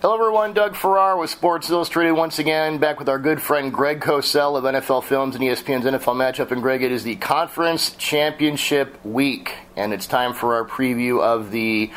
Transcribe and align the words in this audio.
Hello, 0.00 0.14
everyone. 0.14 0.52
Doug 0.52 0.76
Farrar 0.76 1.18
with 1.18 1.28
Sports 1.28 1.68
Illustrated 1.70 2.12
once 2.12 2.38
again, 2.38 2.78
back 2.78 3.00
with 3.00 3.08
our 3.08 3.18
good 3.18 3.42
friend 3.42 3.72
Greg 3.72 4.00
Cosell 4.00 4.56
of 4.56 4.62
NFL 4.62 5.02
Films 5.02 5.34
and 5.34 5.42
ESPN's 5.42 5.84
NFL 5.84 6.14
Matchup. 6.14 6.52
And 6.52 6.62
Greg, 6.62 6.84
it 6.84 6.92
is 6.92 7.02
the 7.02 7.16
Conference 7.16 7.96
Championship 7.96 9.04
Week, 9.04 9.56
and 9.74 9.92
it's 9.92 10.06
time 10.06 10.34
for 10.34 10.54
our 10.54 10.64
preview 10.64 11.20
of 11.20 11.50
the 11.50 11.90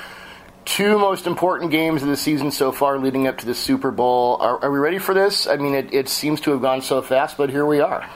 two 0.65 0.97
most 0.97 1.27
important 1.27 1.69
games 1.69 2.01
of 2.01 2.09
the 2.09 2.17
season 2.17 2.49
so 2.49 2.71
far, 2.71 2.97
leading 2.97 3.27
up 3.27 3.37
to 3.37 3.45
the 3.45 3.53
Super 3.53 3.91
Bowl. 3.91 4.37
Are, 4.37 4.57
are 4.63 4.71
we 4.71 4.79
ready 4.79 4.97
for 4.97 5.13
this? 5.13 5.45
I 5.45 5.57
mean, 5.57 5.75
it, 5.75 5.93
it 5.93 6.09
seems 6.09 6.41
to 6.41 6.51
have 6.53 6.61
gone 6.63 6.81
so 6.81 7.03
fast, 7.03 7.37
but 7.37 7.51
here 7.51 7.67
we 7.67 7.81
are. 7.81 8.09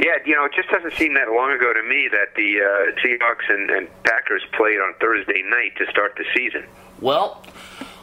Yeah, 0.00 0.16
you 0.26 0.34
know, 0.34 0.46
it 0.46 0.52
just 0.56 0.68
doesn't 0.68 0.94
seem 0.94 1.14
that 1.14 1.28
long 1.30 1.52
ago 1.52 1.72
to 1.72 1.82
me 1.84 2.08
that 2.10 2.34
the 2.34 2.58
uh, 2.60 3.06
Seahawks 3.06 3.48
and, 3.48 3.70
and 3.70 4.02
Packers 4.02 4.42
played 4.56 4.80
on 4.80 4.94
Thursday 5.00 5.44
night 5.46 5.76
to 5.78 5.88
start 5.92 6.16
the 6.16 6.24
season. 6.34 6.64
Well, 7.00 7.40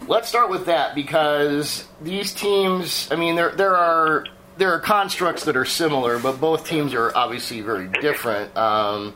let's 0.09 0.27
start 0.27 0.49
with 0.49 0.65
that 0.65 0.95
because 0.95 1.85
these 2.01 2.33
teams. 2.33 3.07
I 3.11 3.15
mean, 3.15 3.35
there 3.35 3.51
there 3.51 3.77
are 3.77 4.25
there 4.57 4.73
are 4.73 4.79
constructs 4.79 5.45
that 5.45 5.55
are 5.55 5.65
similar, 5.65 6.19
but 6.19 6.41
both 6.41 6.67
teams 6.67 6.93
are 6.93 7.15
obviously 7.15 7.61
very 7.61 7.87
different. 8.01 8.55
Um, 8.57 9.15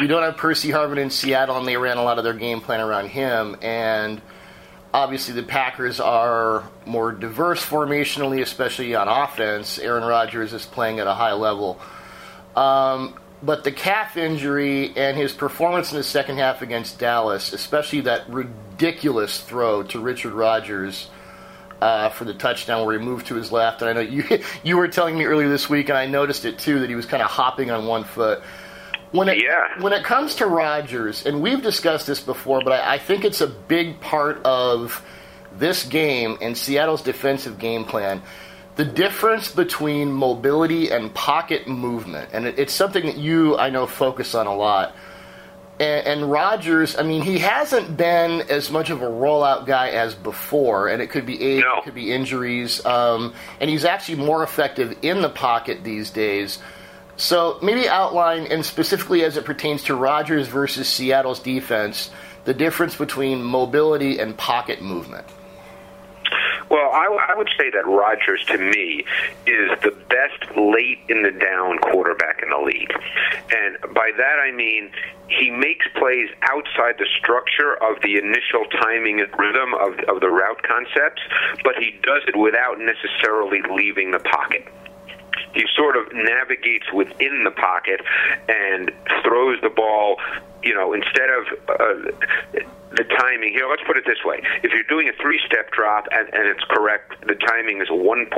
you 0.00 0.06
don't 0.06 0.22
have 0.22 0.36
Percy 0.36 0.68
Harvin 0.68 0.98
in 0.98 1.10
Seattle, 1.10 1.58
and 1.58 1.66
they 1.66 1.76
ran 1.76 1.96
a 1.96 2.04
lot 2.04 2.18
of 2.18 2.24
their 2.24 2.34
game 2.34 2.60
plan 2.60 2.80
around 2.80 3.08
him. 3.08 3.56
And 3.60 4.22
obviously, 4.94 5.34
the 5.34 5.42
Packers 5.42 5.98
are 5.98 6.64
more 6.86 7.10
diverse 7.12 7.64
formationally, 7.64 8.40
especially 8.40 8.94
on 8.94 9.08
offense. 9.08 9.78
Aaron 9.78 10.04
Rodgers 10.04 10.52
is 10.52 10.64
playing 10.64 11.00
at 11.00 11.06
a 11.06 11.14
high 11.14 11.32
level. 11.32 11.80
Um, 12.54 13.18
but 13.42 13.64
the 13.64 13.72
calf 13.72 14.16
injury 14.16 14.92
and 14.96 15.16
his 15.16 15.32
performance 15.32 15.90
in 15.90 15.98
the 15.98 16.04
second 16.04 16.36
half 16.38 16.62
against 16.62 16.98
Dallas, 16.98 17.52
especially 17.52 18.02
that 18.02 18.30
throw 18.90 19.82
to 19.84 20.00
Richard 20.00 20.32
Rodgers 20.32 21.08
uh, 21.80 22.10
for 22.10 22.24
the 22.24 22.34
touchdown 22.34 22.86
where 22.86 22.98
he 22.98 23.04
moved 23.04 23.26
to 23.26 23.34
his 23.34 23.50
left, 23.50 23.82
and 23.82 23.90
I 23.90 23.92
know 23.92 24.00
you 24.00 24.24
you 24.62 24.76
were 24.76 24.88
telling 24.88 25.16
me 25.16 25.24
earlier 25.24 25.48
this 25.48 25.68
week, 25.68 25.88
and 25.88 25.98
I 25.98 26.06
noticed 26.06 26.44
it 26.44 26.58
too 26.58 26.80
that 26.80 26.88
he 26.88 26.94
was 26.94 27.06
kind 27.06 27.22
of 27.22 27.30
hopping 27.30 27.70
on 27.70 27.86
one 27.86 28.04
foot. 28.04 28.42
When 29.10 29.28
it 29.28 29.38
Yeah. 29.38 29.82
when 29.82 29.92
it 29.92 30.04
comes 30.04 30.36
to 30.36 30.46
Rodgers, 30.46 31.26
and 31.26 31.42
we've 31.42 31.62
discussed 31.62 32.06
this 32.06 32.20
before, 32.20 32.60
but 32.64 32.72
I, 32.72 32.94
I 32.94 32.98
think 32.98 33.24
it's 33.24 33.40
a 33.40 33.46
big 33.46 34.00
part 34.00 34.40
of 34.44 35.04
this 35.58 35.84
game 35.84 36.38
and 36.40 36.56
Seattle's 36.56 37.02
defensive 37.02 37.58
game 37.58 37.84
plan 37.84 38.22
the 38.76 38.84
difference 38.84 39.50
between 39.52 40.10
mobility 40.12 40.90
and 40.90 41.12
pocket 41.12 41.68
movement, 41.68 42.30
and 42.32 42.46
it, 42.46 42.58
it's 42.58 42.72
something 42.72 43.04
that 43.06 43.18
you, 43.18 43.58
I 43.58 43.68
know, 43.68 43.86
focus 43.86 44.34
on 44.34 44.46
a 44.46 44.54
lot. 44.54 44.94
And, 45.82 46.06
and 46.06 46.30
Rodgers, 46.30 46.96
I 46.96 47.02
mean, 47.02 47.22
he 47.22 47.38
hasn't 47.38 47.96
been 47.96 48.42
as 48.42 48.70
much 48.70 48.90
of 48.90 49.02
a 49.02 49.06
rollout 49.06 49.66
guy 49.66 49.88
as 49.88 50.14
before, 50.14 50.86
and 50.86 51.02
it 51.02 51.08
could 51.10 51.26
be 51.26 51.42
age, 51.42 51.64
No. 51.64 51.78
it 51.78 51.84
could 51.84 51.94
be 51.94 52.12
injuries, 52.12 52.84
um, 52.86 53.34
and 53.60 53.68
he's 53.68 53.84
actually 53.84 54.18
more 54.24 54.44
effective 54.44 54.96
in 55.02 55.22
the 55.22 55.28
pocket 55.28 55.82
these 55.82 56.10
days. 56.10 56.60
So 57.16 57.58
maybe 57.62 57.88
outline, 57.88 58.46
and 58.46 58.64
specifically 58.64 59.24
as 59.24 59.36
it 59.36 59.44
pertains 59.44 59.82
to 59.84 59.96
Rodgers 59.96 60.46
versus 60.46 60.88
Seattle's 60.88 61.40
defense, 61.40 62.10
the 62.44 62.54
difference 62.54 62.94
between 62.94 63.42
mobility 63.42 64.20
and 64.20 64.36
pocket 64.36 64.82
movement. 64.82 65.26
Well, 66.72 66.90
I, 66.90 67.34
would 67.36 67.50
say 67.58 67.68
that 67.68 67.86
Rodgers, 67.86 68.42
to 68.46 68.56
me, 68.56 69.04
is 69.46 69.70
the 69.82 69.94
best 70.08 70.56
late 70.56 71.00
in 71.10 71.22
the 71.22 71.30
down 71.30 71.76
quarterback 71.78 72.42
in 72.42 72.48
the 72.48 72.64
league. 72.64 72.90
And 73.52 73.94
by 73.94 74.10
that 74.16 74.36
I 74.42 74.52
mean 74.52 74.90
he 75.28 75.50
makes 75.50 75.86
plays 75.94 76.30
outside 76.42 76.96
the 76.98 77.06
structure 77.18 77.76
of 77.82 78.00
the 78.00 78.16
initial 78.16 78.64
timing 78.80 79.20
and 79.20 79.28
rhythm 79.38 79.74
of, 79.74 79.98
of 80.08 80.20
the 80.22 80.30
route 80.30 80.62
concepts, 80.62 81.20
but 81.62 81.76
he 81.76 81.92
does 82.02 82.22
it 82.26 82.36
without 82.36 82.78
necessarily 82.78 83.60
leaving 83.70 84.10
the 84.10 84.20
pocket. 84.20 84.66
He 85.54 85.64
sort 85.76 85.96
of 85.96 86.06
navigates 86.12 86.90
within 86.92 87.44
the 87.44 87.50
pocket 87.50 88.00
and 88.48 88.90
throws 89.22 89.60
the 89.60 89.70
ball, 89.70 90.16
you 90.62 90.74
know, 90.74 90.92
instead 90.92 91.30
of 91.30 91.42
uh, 91.68 92.64
the 92.96 93.04
timing. 93.16 93.52
Here, 93.52 93.66
let's 93.68 93.82
put 93.86 93.96
it 93.96 94.04
this 94.04 94.20
way. 94.24 94.40
If 94.62 94.72
you're 94.72 94.88
doing 94.88 95.08
a 95.08 95.16
three 95.20 95.40
step 95.46 95.72
drop 95.72 96.06
and, 96.12 96.28
and 96.32 96.44
it's 96.48 96.64
correct, 96.68 97.16
the 97.26 97.34
timing 97.34 97.80
is 97.80 97.88
1.5 97.88 98.28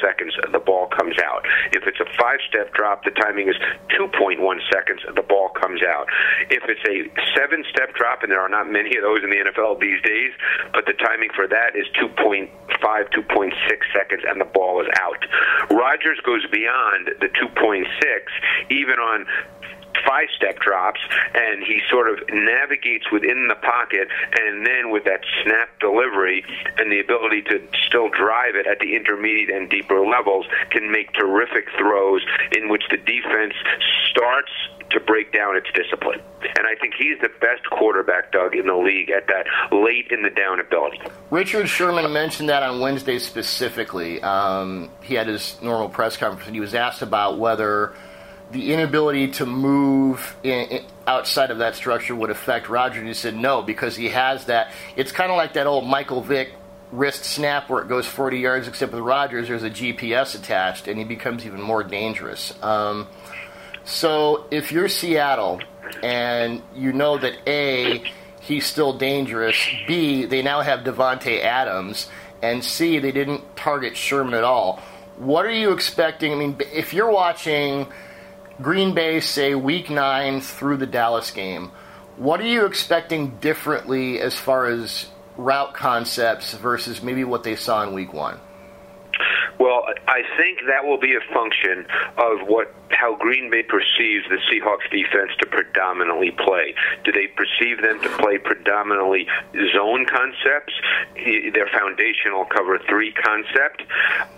seconds, 0.00 0.34
the 0.52 0.62
ball 0.62 0.86
comes 0.86 1.18
out. 1.18 1.42
If 1.72 1.86
it's 1.86 1.98
a 2.00 2.08
five 2.18 2.38
step 2.48 2.72
drop, 2.74 3.04
the 3.04 3.10
timing 3.10 3.48
is 3.48 3.56
2.1 3.98 4.38
seconds, 4.70 5.02
the 5.14 5.22
ball 5.22 5.50
comes 5.50 5.82
out. 5.82 6.06
If 6.50 6.62
it's 6.70 6.84
a 6.86 7.10
seven 7.34 7.64
step 7.70 7.94
drop, 7.94 8.22
and 8.22 8.30
there 8.30 8.40
are 8.40 8.48
not 8.48 8.70
many 8.70 8.96
of 8.96 9.02
those 9.02 9.22
in 9.22 9.30
the 9.30 9.42
NFL 9.50 9.80
these 9.80 10.00
days, 10.02 10.32
but 10.72 10.86
the 10.86 10.94
timing 10.94 11.30
for 11.34 11.46
that 11.48 11.74
is 11.74 11.86
2.5, 11.98 12.48
2.6 12.78 13.52
seconds, 13.92 14.22
and 14.26 14.40
the 14.40 14.48
ball 14.54 14.80
is 14.80 14.88
out. 15.00 15.22
Rodgers 15.70 16.18
goes 16.24 16.46
beyond 16.52 17.10
the 17.20 17.28
2.6, 17.28 17.84
even 18.70 18.98
on 18.98 19.26
five 20.06 20.28
step 20.36 20.58
drops 20.60 21.00
and 21.34 21.62
he 21.62 21.80
sort 21.90 22.08
of 22.10 22.18
navigates 22.30 23.10
within 23.12 23.48
the 23.48 23.56
pocket 23.56 24.08
and 24.38 24.66
then 24.66 24.90
with 24.90 25.04
that 25.04 25.20
snap 25.42 25.68
delivery 25.80 26.44
and 26.78 26.90
the 26.90 27.00
ability 27.00 27.42
to 27.42 27.60
still 27.86 28.08
drive 28.08 28.54
it 28.54 28.66
at 28.66 28.78
the 28.80 28.94
intermediate 28.94 29.50
and 29.50 29.70
deeper 29.70 30.04
levels 30.04 30.46
can 30.70 30.90
make 30.90 31.12
terrific 31.12 31.66
throws 31.78 32.22
in 32.52 32.68
which 32.68 32.82
the 32.90 32.96
defense 32.96 33.54
starts 34.10 34.50
to 34.90 35.00
break 35.00 35.32
down 35.32 35.56
its 35.56 35.66
discipline. 35.74 36.20
And 36.40 36.66
I 36.66 36.74
think 36.80 36.94
he's 36.98 37.18
the 37.20 37.28
best 37.40 37.68
quarterback, 37.70 38.32
Doug, 38.32 38.54
in 38.54 38.66
the 38.66 38.76
league 38.76 39.10
at 39.10 39.26
that 39.26 39.46
late 39.72 40.06
in 40.10 40.22
the 40.22 40.30
down 40.30 40.60
ability. 40.60 41.00
Richard 41.30 41.68
Sherman 41.68 42.10
mentioned 42.12 42.48
that 42.48 42.62
on 42.62 42.80
Wednesday 42.80 43.18
specifically. 43.18 44.22
Um, 44.22 44.90
he 45.02 45.14
had 45.14 45.26
his 45.26 45.60
normal 45.60 45.88
press 45.88 46.16
conference 46.16 46.46
and 46.46 46.56
he 46.56 46.60
was 46.60 46.74
asked 46.74 47.02
about 47.02 47.38
whether 47.38 47.94
the 48.50 48.72
inability 48.72 49.28
to 49.28 49.46
move 49.46 50.36
in, 50.42 50.68
in, 50.68 50.84
outside 51.06 51.50
of 51.50 51.58
that 51.58 51.74
structure 51.74 52.14
would 52.14 52.30
affect 52.30 52.68
Rodgers. 52.68 52.98
And 52.98 53.08
he 53.08 53.14
said 53.14 53.36
no 53.36 53.62
because 53.62 53.96
he 53.96 54.08
has 54.08 54.46
that. 54.46 54.72
It's 54.96 55.12
kind 55.12 55.30
of 55.30 55.36
like 55.36 55.54
that 55.54 55.66
old 55.66 55.86
Michael 55.86 56.22
Vick 56.22 56.52
wrist 56.90 57.24
snap 57.24 57.68
where 57.68 57.82
it 57.82 57.88
goes 57.88 58.06
40 58.06 58.38
yards, 58.38 58.68
except 58.68 58.92
with 58.92 59.02
Rodgers, 59.02 59.48
there's 59.48 59.62
a 59.62 59.70
GPS 59.70 60.34
attached 60.34 60.88
and 60.88 60.98
he 60.98 61.04
becomes 61.04 61.44
even 61.44 61.60
more 61.60 61.84
dangerous. 61.84 62.54
Um, 62.62 63.08
so 63.84 64.46
if 64.50 64.72
you're 64.72 64.88
Seattle 64.88 65.60
and 66.02 66.62
you 66.74 66.92
know 66.92 67.18
that 67.18 67.34
A, 67.46 68.02
he's 68.40 68.66
still 68.66 68.96
dangerous, 68.96 69.56
B, 69.86 70.24
they 70.24 70.42
now 70.42 70.60
have 70.60 70.80
Davante 70.80 71.42
Adams, 71.42 72.08
and 72.42 72.64
C, 72.64 72.98
they 72.98 73.12
didn't 73.12 73.56
target 73.56 73.96
Sherman 73.96 74.34
at 74.34 74.44
all. 74.44 74.80
What 75.16 75.44
are 75.44 75.52
you 75.52 75.72
expecting? 75.72 76.32
I 76.32 76.36
mean, 76.36 76.56
if 76.72 76.94
you're 76.94 77.10
watching 77.10 77.88
Green 78.60 78.92
Bay, 78.92 79.20
say 79.20 79.54
week 79.54 79.88
nine 79.88 80.40
through 80.40 80.78
the 80.78 80.86
Dallas 80.86 81.30
game, 81.30 81.70
what 82.16 82.40
are 82.40 82.46
you 82.46 82.66
expecting 82.66 83.38
differently 83.38 84.20
as 84.20 84.34
far 84.34 84.66
as 84.66 85.06
route 85.36 85.74
concepts 85.74 86.54
versus 86.54 87.00
maybe 87.00 87.22
what 87.22 87.44
they 87.44 87.54
saw 87.54 87.84
in 87.84 87.94
week 87.94 88.12
one? 88.12 88.40
Well, 89.60 89.84
I 90.08 90.22
think 90.36 90.58
that 90.68 90.84
will 90.84 90.98
be 90.98 91.14
a 91.14 91.34
function 91.34 91.86
of 92.16 92.48
what 92.48 92.74
how 92.90 93.16
Green 93.16 93.50
Bay 93.50 93.62
perceives 93.62 94.24
the 94.28 94.38
Seahawks 94.50 94.88
defense 94.90 95.32
to 95.40 95.46
predominantly 95.46 96.30
play. 96.30 96.74
Do 97.04 97.12
they 97.12 97.26
perceive 97.28 97.82
them 97.82 98.00
to 98.02 98.08
play 98.18 98.38
predominantly 98.38 99.26
zone 99.72 100.06
concepts, 100.06 100.74
their 101.14 101.68
foundational 101.72 102.44
cover 102.44 102.78
three 102.88 103.12
concept, 103.12 103.82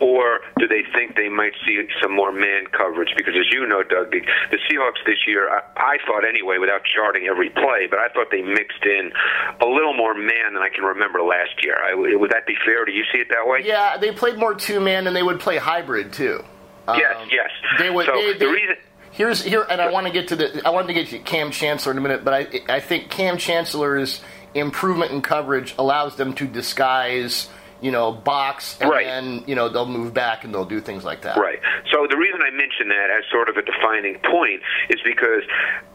or 0.01 0.41
do 0.59 0.67
they 0.67 0.83
think 0.95 1.17
they 1.17 1.29
might 1.29 1.53
see 1.67 1.81
some 2.03 2.13
more 2.13 2.33
man 2.33 2.67
coverage? 2.67 3.13
Because 3.17 3.35
as 3.37 3.51
you 3.53 3.67
know, 3.67 3.83
Doug, 3.83 4.11
the, 4.11 4.21
the 4.51 4.59
Seahawks 4.69 5.05
this 5.07 5.27
year, 5.27 5.49
I, 5.49 5.63
I 5.77 5.99
thought 6.07 6.25
anyway, 6.27 6.59
without 6.59 6.83
charting 6.85 7.27
every 7.27 7.51
play, 7.51 7.87
but 7.89 7.99
I 7.99 8.09
thought 8.09 8.31
they 8.31 8.43
mixed 8.43 8.85
in 8.85 9.13
a 9.61 9.67
little 9.67 9.95
more 9.95 10.15
man 10.15 10.55
than 10.55 10.63
I 10.63 10.69
can 10.69 10.85
remember 10.85 11.23
last 11.23 11.63
year. 11.63 11.77
I, 11.77 11.95
would 11.95 12.31
that 12.31 12.47
be 12.47 12.57
fair? 12.65 12.85
Do 12.85 12.93
you 12.93 13.05
see 13.13 13.19
it 13.19 13.29
that 13.31 13.47
way? 13.47 13.61
Yeah, 13.65 13.97
they 13.97 14.13
played 14.13 14.39
more 14.39 14.55
two 14.55 14.81
man 14.81 15.07
and 15.07 15.15
they 15.15 15.23
would 15.23 15.41
play 15.41 15.59
hybrid 15.59 16.13
too. 16.13 16.45
Yes, 16.89 17.17
Um, 17.17 17.29
yes. 17.31 17.51
They 17.79 17.91
would. 17.91 18.07
So 18.07 18.13
they, 18.15 18.35
the 18.35 18.49
reason. 18.49 18.77
Here's 19.13 19.43
here, 19.43 19.67
and 19.69 19.81
I 19.81 19.91
want 19.91 20.07
to 20.07 20.13
get 20.13 20.29
to 20.29 20.37
the. 20.37 20.63
I 20.65 20.71
want 20.71 20.87
to 20.87 20.95
get 20.95 21.09
to 21.09 21.19
Kam 21.19 21.51
Chancellor 21.51 21.93
in 21.93 21.99
a 21.99 22.01
minute, 22.01 22.25
but 22.25 22.33
I 22.35 22.47
I 22.77 22.81
think 22.81 23.11
Kam 23.11 23.39
Chancellor's 23.39 24.21
improvement 24.55 25.11
in 25.13 25.21
coverage 25.21 25.75
allows 25.79 26.17
them 26.17 26.33
to 26.35 26.47
disguise, 26.47 27.49
you 27.81 27.91
know, 27.91 28.13
box, 28.13 28.79
and 28.81 28.89
Right. 28.91 29.05
then 29.07 29.45
you 29.47 29.55
know 29.57 29.69
they'll 29.69 29.87
move 29.87 30.15
back 30.15 30.45
and 30.45 30.55
they'll 30.55 30.65
do 30.65 30.81
things 30.81 31.05
like 31.05 31.23
that. 31.23 31.37
Right. 31.37 31.59
So 31.93 32.07
the 32.09 32.17
reason 32.17 32.41
I 32.43 32.51
mention 32.51 32.89
that 32.89 33.11
as 33.11 33.25
sort 33.31 33.49
of 33.49 33.57
a 33.57 33.63
defining 33.63 34.19
point 34.31 34.63
is 34.89 35.01
because 35.05 35.43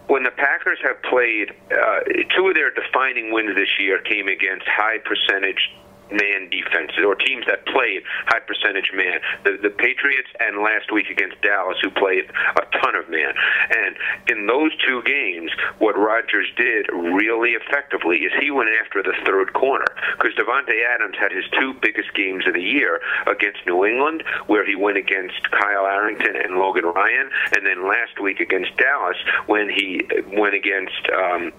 when 0.07 0.23
the 0.23 0.31
Packers 0.31 0.77
have 0.83 1.01
played, 1.03 1.51
uh, 1.71 1.99
two 2.35 2.47
of 2.49 2.53
their 2.55 2.69
defining 2.71 3.31
wins 3.31 3.55
this 3.55 3.69
year 3.79 3.99
came 3.99 4.27
against 4.27 4.67
high 4.67 4.99
percentage 4.99 5.71
man 6.11 6.49
defenses 6.49 7.03
or 7.05 7.15
teams 7.15 7.45
that 7.47 7.65
played 7.65 8.03
high 8.27 8.39
percentage 8.39 8.91
man. 8.93 9.19
The 9.43 9.57
the 9.61 9.69
Patriots 9.69 10.29
and 10.39 10.61
last 10.61 10.91
week 10.91 11.09
against 11.09 11.41
Dallas, 11.41 11.77
who 11.81 11.89
played 11.89 12.25
a 12.29 12.65
ton 12.79 12.95
of 12.95 13.09
man. 13.09 13.33
And 13.69 13.95
in 14.29 14.47
those 14.47 14.71
two 14.85 15.01
games, 15.03 15.51
what 15.79 15.97
Rodgers 15.97 16.47
did 16.57 16.87
really 16.93 17.51
effectively 17.51 18.17
is 18.19 18.31
he 18.39 18.51
went 18.51 18.69
after 18.83 19.01
the 19.01 19.13
third 19.25 19.53
corner 19.53 19.87
because 20.17 20.33
Davante 20.35 20.75
Adams 20.93 21.15
had 21.19 21.31
his 21.31 21.45
two 21.59 21.73
biggest 21.81 22.13
games 22.13 22.45
of 22.47 22.53
the 22.53 22.61
year 22.61 23.01
against 23.27 23.59
New 23.65 23.85
England, 23.85 24.23
where 24.47 24.65
he 24.65 24.75
went 24.75 24.97
against 24.97 25.49
Kyle 25.51 25.85
Arrington 25.85 26.35
and 26.35 26.55
Logan 26.57 26.85
Ryan, 26.85 27.29
and 27.55 27.65
then 27.65 27.87
last 27.87 28.19
week 28.21 28.39
against 28.39 28.75
Dallas 28.77 29.17
when 29.47 29.69
he 29.69 30.01
went 30.37 30.55
against. 30.55 31.09
Um, 31.13 31.51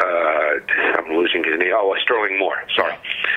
uh, 0.00 0.58
I'm 0.98 1.08
losing 1.16 1.42
his 1.44 1.58
name. 1.58 1.72
Oh, 1.74 1.96
Sterling 2.02 2.38
Moore. 2.38 2.64
Sorry, 2.76 2.94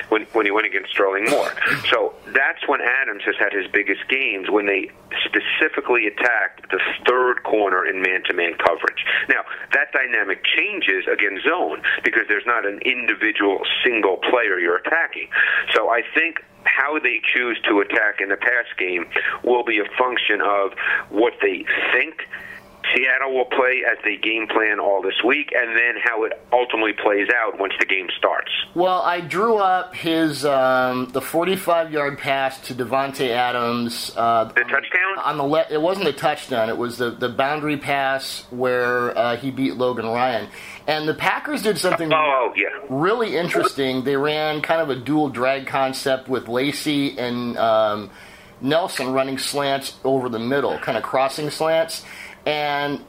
when 0.08 0.26
when 0.32 0.46
he 0.48 0.52
went 0.52 0.66
against 0.66 0.90
Sterling 0.90 1.26
Moore. 1.28 1.52
So 1.90 2.14
that's 2.34 2.66
when 2.68 2.80
Adams 2.80 3.22
has 3.24 3.34
had 3.38 3.52
his 3.52 3.66
biggest 3.72 4.08
games 4.08 4.50
when 4.50 4.66
they 4.66 4.90
specifically 5.24 6.06
attacked 6.06 6.70
the 6.70 6.80
third 7.06 7.42
corner 7.44 7.86
in 7.86 8.02
man-to-man 8.02 8.54
coverage. 8.58 9.04
Now 9.28 9.40
that 9.72 9.92
dynamic 9.92 10.44
changes 10.44 11.04
against 11.10 11.44
zone 11.44 11.82
because 12.04 12.24
there's 12.28 12.46
not 12.46 12.66
an 12.66 12.80
individual 12.84 13.60
single 13.84 14.18
player 14.18 14.58
you're 14.58 14.76
attacking. 14.76 15.28
So 15.74 15.88
I 15.88 16.02
think 16.14 16.44
how 16.64 16.98
they 16.98 17.20
choose 17.24 17.58
to 17.68 17.80
attack 17.80 18.20
in 18.20 18.28
the 18.28 18.36
pass 18.36 18.66
game 18.76 19.06
will 19.44 19.64
be 19.64 19.78
a 19.78 19.88
function 19.96 20.40
of 20.42 20.72
what 21.08 21.34
they 21.40 21.64
think 21.92 22.28
Seattle 22.94 23.34
will 23.34 23.44
play 23.44 23.82
as 23.90 23.98
they 24.04 24.16
game 24.16 24.46
plan 24.46 24.80
all 24.80 25.02
this 25.02 25.22
week, 25.24 25.52
and 25.54 25.76
then 25.76 25.94
how 26.02 26.24
it 26.24 26.32
ultimately 26.52 26.92
plays 26.92 27.28
out 27.34 27.58
once 27.58 27.72
the 27.78 27.86
game 27.86 28.08
starts. 28.16 28.50
Well, 28.74 29.02
I 29.02 29.20
drew 29.20 29.56
up 29.56 29.94
his 29.94 30.44
um, 30.44 31.10
the 31.12 31.20
45 31.20 31.92
yard 31.92 32.18
pass 32.18 32.60
to 32.68 32.74
Davante 32.74 33.30
Adams. 33.30 34.12
Uh, 34.16 34.44
the 34.44 34.62
touchdown 34.62 35.18
on 35.24 35.36
the 35.36 35.44
le- 35.44 35.66
it 35.70 35.80
wasn't 35.80 36.08
a 36.08 36.12
touchdown. 36.12 36.68
It 36.68 36.76
was 36.76 36.98
the 36.98 37.10
the 37.10 37.28
boundary 37.28 37.76
pass 37.76 38.44
where 38.50 39.16
uh, 39.16 39.36
he 39.36 39.50
beat 39.50 39.76
Logan 39.76 40.06
Ryan. 40.06 40.48
And 40.86 41.06
the 41.06 41.14
Packers 41.14 41.62
did 41.62 41.76
something 41.76 42.10
oh, 42.12 42.52
yeah. 42.56 42.68
really 42.88 43.36
interesting. 43.36 44.04
They 44.04 44.16
ran 44.16 44.62
kind 44.62 44.80
of 44.80 44.88
a 44.88 44.96
dual 44.96 45.28
drag 45.28 45.66
concept 45.66 46.28
with 46.28 46.48
Lacy 46.48 47.18
and 47.18 47.58
um, 47.58 48.10
Nelson 48.62 49.12
running 49.12 49.36
slants 49.36 49.96
over 50.02 50.30
the 50.30 50.38
middle, 50.38 50.78
kind 50.78 50.96
of 50.96 51.04
crossing 51.04 51.50
slants 51.50 52.04
and 52.48 53.04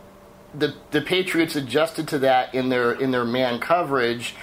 the 0.53 0.75
the 0.91 1.01
Patriots 1.01 1.55
adjusted 1.55 2.09
to 2.09 2.19
that 2.19 2.53
in 2.53 2.67
their 2.67 2.91
in 2.91 3.11
their 3.11 3.23
man 3.23 3.59
coverage, 3.59 4.35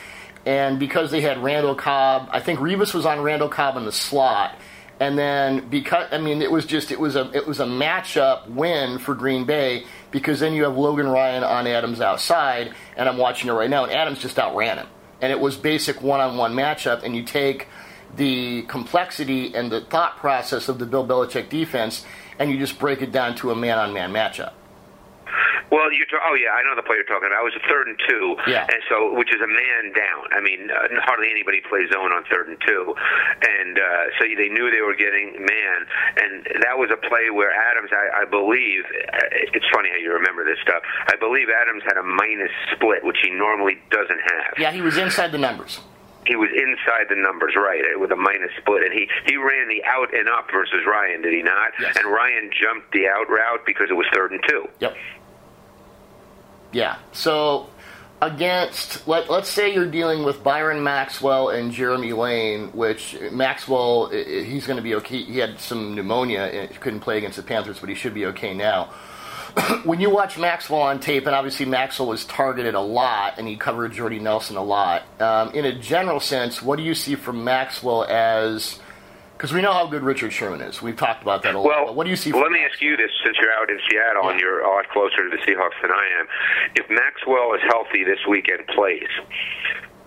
and 0.46 0.78
because 0.78 1.10
they 1.10 1.20
had 1.20 1.43
Randall 1.43 1.75
Cobb, 1.75 2.31
I 2.32 2.40
think 2.40 2.60
Revis 2.60 2.94
was 2.94 3.04
on 3.04 3.20
Randall 3.20 3.50
Cobb 3.50 3.76
in 3.76 3.84
the 3.84 3.93
slot, 3.93 4.58
and 4.98 5.19
then 5.19 5.69
because 5.69 6.08
I 6.12 6.19
mean 6.19 6.40
it 6.40 6.50
was 6.50 6.64
just 6.64 6.90
it 6.90 6.98
was 6.98 7.14
a 7.14 7.31
it 7.34 7.46
was 7.46 7.60
a 7.60 7.66
matchup 7.66 8.48
win 8.48 8.98
for 8.98 9.14
Green 9.14 9.44
Bay 9.44 9.84
because 10.10 10.40
then 10.40 10.54
you 10.54 10.64
have 10.64 10.78
Logan 10.78 11.08
Ryan 11.08 11.44
on 11.44 11.66
Adams 11.66 12.00
outside, 12.00 12.75
and 12.96 13.06
I'm 13.06 13.19
watching 13.19 13.50
it 13.50 13.52
right 13.52 13.69
now, 13.69 13.84
and 13.84 13.92
Adams 13.92 14.20
just 14.20 14.38
outran 14.38 14.78
him, 14.78 14.87
and 15.20 15.31
it 15.31 15.38
was 15.38 15.56
basic 15.56 16.00
one-on-one 16.00 16.54
matchup, 16.54 17.02
and 17.02 17.14
you 17.14 17.22
take 17.22 17.69
the 18.16 18.62
complexity 18.62 19.54
and 19.54 19.70
the 19.70 19.82
thought 19.82 20.16
process 20.16 20.70
of 20.70 20.78
the 20.78 20.87
Bill 20.87 21.06
Belichick 21.06 21.50
defense, 21.50 22.06
and 22.38 22.50
you 22.50 22.58
just 22.58 22.78
break 22.78 23.02
it 23.02 23.12
down 23.12 23.34
to 23.34 23.50
a 23.50 23.54
man-on-man 23.54 24.10
matchup. 24.10 24.52
Well, 25.70 25.90
you're 25.90 26.06
ta- 26.06 26.22
oh 26.22 26.34
yeah, 26.34 26.54
I 26.54 26.62
know 26.62 26.76
the 26.76 26.86
play 26.86 26.96
you're 26.96 27.08
talking 27.08 27.26
about. 27.26 27.42
I 27.42 27.46
was 27.46 27.56
a 27.58 27.64
third 27.66 27.88
and 27.88 27.98
two, 28.08 28.36
yeah. 28.46 28.66
and 28.70 28.80
so 28.88 29.14
which 29.14 29.34
is 29.34 29.40
a 29.42 29.50
man 29.50 29.92
down. 29.92 30.30
I 30.30 30.40
mean, 30.40 30.70
uh, 30.70 30.86
hardly 31.02 31.30
anybody 31.30 31.60
plays 31.60 31.90
zone 31.90 32.12
on 32.12 32.22
third 32.30 32.48
and 32.48 32.58
two, 32.62 32.94
and 33.42 33.78
uh, 33.78 34.04
so 34.18 34.24
they 34.30 34.48
knew 34.48 34.70
they 34.70 34.82
were 34.82 34.94
getting 34.94 35.34
man, 35.42 35.78
and 36.22 36.32
that 36.62 36.78
was 36.78 36.90
a 36.94 37.00
play 37.08 37.30
where 37.30 37.50
Adams, 37.50 37.90
I, 37.90 38.22
I 38.22 38.24
believe, 38.24 38.84
uh, 38.86 39.50
it's 39.54 39.66
funny 39.74 39.90
how 39.90 39.98
you 39.98 40.12
remember 40.14 40.44
this 40.44 40.58
stuff. 40.62 40.82
I 41.08 41.16
believe 41.16 41.48
Adams 41.50 41.82
had 41.82 41.98
a 41.98 42.06
minus 42.06 42.54
split, 42.72 43.02
which 43.02 43.18
he 43.22 43.30
normally 43.30 43.78
doesn't 43.90 44.20
have. 44.22 44.54
Yeah, 44.58 44.72
he 44.72 44.82
was 44.82 44.96
inside 44.96 45.32
the 45.32 45.42
numbers 45.42 45.80
he 46.26 46.36
was 46.36 46.50
inside 46.50 47.06
the 47.08 47.16
numbers, 47.16 47.54
right, 47.56 47.82
with 47.98 48.10
a 48.10 48.16
minus 48.16 48.50
split, 48.58 48.82
and 48.82 48.92
he 48.92 49.08
he 49.26 49.36
ran 49.36 49.68
the 49.68 49.82
out 49.86 50.12
and 50.12 50.28
up 50.28 50.50
versus 50.52 50.82
Ryan, 50.86 51.22
did 51.22 51.32
he 51.32 51.42
not? 51.42 51.72
Yes. 51.80 51.96
And 51.96 52.06
Ryan 52.10 52.50
jumped 52.50 52.92
the 52.92 53.06
out 53.08 53.28
route 53.30 53.64
because 53.64 53.88
it 53.90 53.94
was 53.94 54.06
third 54.12 54.32
and 54.32 54.40
two. 54.48 54.68
Yep. 54.80 54.96
Yeah. 56.72 56.98
So 57.12 57.68
against 58.22 59.06
let 59.06 59.30
let's 59.30 59.48
say 59.48 59.74
you're 59.74 59.90
dealing 59.90 60.24
with 60.24 60.42
Byron 60.42 60.82
Maxwell 60.82 61.50
and 61.50 61.72
Jeremy 61.72 62.12
Lane, 62.12 62.68
which 62.68 63.16
Maxwell 63.30 64.08
he's 64.08 64.66
going 64.66 64.76
to 64.76 64.82
be 64.82 64.94
okay. 64.96 65.22
He 65.22 65.38
had 65.38 65.58
some 65.60 65.94
pneumonia 65.94 66.40
and 66.40 66.80
couldn't 66.80 67.00
play 67.00 67.18
against 67.18 67.36
the 67.36 67.42
Panthers, 67.42 67.78
but 67.78 67.88
he 67.88 67.94
should 67.94 68.14
be 68.14 68.26
okay 68.26 68.54
now. 68.54 68.90
when 69.84 70.00
you 70.00 70.10
watch 70.10 70.38
Maxwell 70.38 70.82
on 70.82 71.00
tape, 71.00 71.26
and 71.26 71.34
obviously 71.34 71.64
Maxwell 71.64 72.08
was 72.08 72.24
targeted 72.26 72.74
a 72.74 72.80
lot, 72.80 73.38
and 73.38 73.48
he 73.48 73.56
covered 73.56 73.92
Jordy 73.92 74.18
Nelson 74.18 74.56
a 74.56 74.62
lot. 74.62 75.02
Um, 75.20 75.50
in 75.54 75.64
a 75.64 75.72
general 75.72 76.20
sense, 76.20 76.60
what 76.60 76.76
do 76.76 76.82
you 76.82 76.94
see 76.94 77.14
from 77.14 77.42
Maxwell 77.42 78.04
as 78.04 78.78
because 79.36 79.52
we 79.52 79.60
know 79.60 79.72
how 79.72 79.86
good 79.86 80.02
Richard 80.02 80.32
Sherman 80.32 80.62
is. 80.62 80.80
We've 80.80 80.96
talked 80.96 81.22
about 81.22 81.42
that 81.42 81.54
a 81.54 81.60
lot. 81.60 81.68
Well, 81.68 81.94
what 81.94 82.04
do 82.04 82.10
you 82.10 82.16
see? 82.16 82.32
Well, 82.32 82.42
let 82.42 82.52
me 82.52 82.64
ask 82.64 82.80
you 82.80 82.96
this: 82.96 83.10
since 83.24 83.36
you're 83.40 83.52
out 83.52 83.70
in 83.70 83.78
Seattle 83.90 84.24
yeah. 84.24 84.30
and 84.30 84.40
you're 84.40 84.60
a 84.60 84.68
lot 84.68 84.88
closer 84.88 85.28
to 85.28 85.30
the 85.30 85.42
Seahawks 85.44 85.76
than 85.82 85.90
I 85.90 86.06
am, 86.20 86.26
if 86.74 86.88
Maxwell 86.88 87.52
is 87.54 87.60
healthy 87.68 88.02
this 88.04 88.20
weekend, 88.28 88.66
plays, 88.68 89.08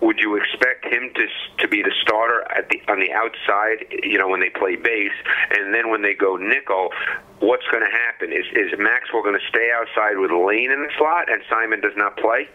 would 0.00 0.18
you 0.18 0.34
expect 0.36 0.84
him 0.84 1.12
to 1.14 1.26
to 1.58 1.68
be 1.68 1.82
the 1.82 1.92
starter 2.02 2.42
at 2.50 2.68
the 2.70 2.82
on 2.90 2.98
the 2.98 3.12
outside? 3.12 3.86
You 4.02 4.18
know, 4.18 4.28
when 4.28 4.40
they 4.40 4.50
play 4.50 4.76
base, 4.76 5.16
and 5.50 5.72
then 5.72 5.90
when 5.90 6.02
they 6.02 6.14
go 6.14 6.36
nickel, 6.36 6.90
what's 7.38 7.66
going 7.70 7.84
to 7.84 7.90
happen? 7.90 8.32
Is 8.32 8.46
is 8.52 8.76
Maxwell 8.78 9.22
going 9.22 9.38
to 9.38 9.46
stay 9.48 9.70
outside 9.70 10.18
with 10.18 10.32
Lane 10.32 10.72
in 10.72 10.82
the 10.82 10.90
slot, 10.98 11.30
and 11.30 11.42
Simon 11.48 11.80
does 11.80 11.94
not 11.96 12.16
play? 12.16 12.48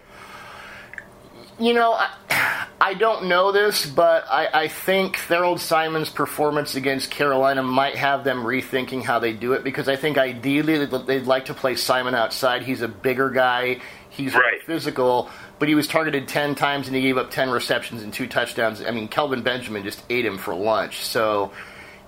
You 1.57 1.73
know, 1.73 1.93
I, 1.93 2.67
I 2.81 2.93
don't 2.95 3.25
know 3.25 3.51
this, 3.51 3.85
but 3.85 4.25
I, 4.29 4.63
I 4.63 4.67
think 4.67 5.15
Tharold 5.15 5.59
Simon's 5.59 6.09
performance 6.09 6.75
against 6.75 7.09
Carolina 7.09 7.63
might 7.63 7.95
have 7.95 8.25
them 8.25 8.43
rethinking 8.43 9.03
how 9.03 9.19
they 9.19 9.31
do 9.31 9.53
it 9.53 9.63
because 9.63 9.87
I 9.87 9.95
think 9.95 10.17
ideally 10.17 10.85
they'd, 10.85 11.07
they'd 11.07 11.25
like 11.25 11.45
to 11.45 11.53
play 11.53 11.75
Simon 11.75 12.13
outside. 12.13 12.63
He's 12.63 12.81
a 12.81 12.89
bigger 12.89 13.29
guy, 13.29 13.79
he's 14.09 14.35
right. 14.35 14.61
physical, 14.63 15.29
but 15.57 15.69
he 15.69 15.75
was 15.75 15.87
targeted 15.87 16.27
10 16.27 16.55
times 16.55 16.87
and 16.87 16.95
he 16.95 17.01
gave 17.01 17.17
up 17.17 17.31
10 17.31 17.49
receptions 17.49 18.03
and 18.03 18.13
two 18.13 18.27
touchdowns. 18.27 18.81
I 18.81 18.91
mean, 18.91 19.07
Kelvin 19.07 19.41
Benjamin 19.41 19.83
just 19.83 20.03
ate 20.09 20.25
him 20.25 20.37
for 20.37 20.53
lunch. 20.53 21.05
So 21.05 21.53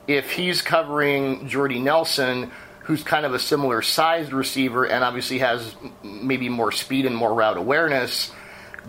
if 0.07 0.31
he's 0.31 0.61
covering 0.61 1.47
Jordy 1.47 1.79
Nelson, 1.79 2.51
who's 2.81 3.01
kind 3.01 3.25
of 3.25 3.33
a 3.33 3.39
similar 3.39 3.81
sized 3.81 4.33
receiver 4.33 4.85
and 4.85 5.05
obviously 5.05 5.39
has 5.39 5.73
maybe 6.03 6.49
more 6.49 6.73
speed 6.73 7.05
and 7.05 7.15
more 7.15 7.33
route 7.33 7.57
awareness 7.57 8.31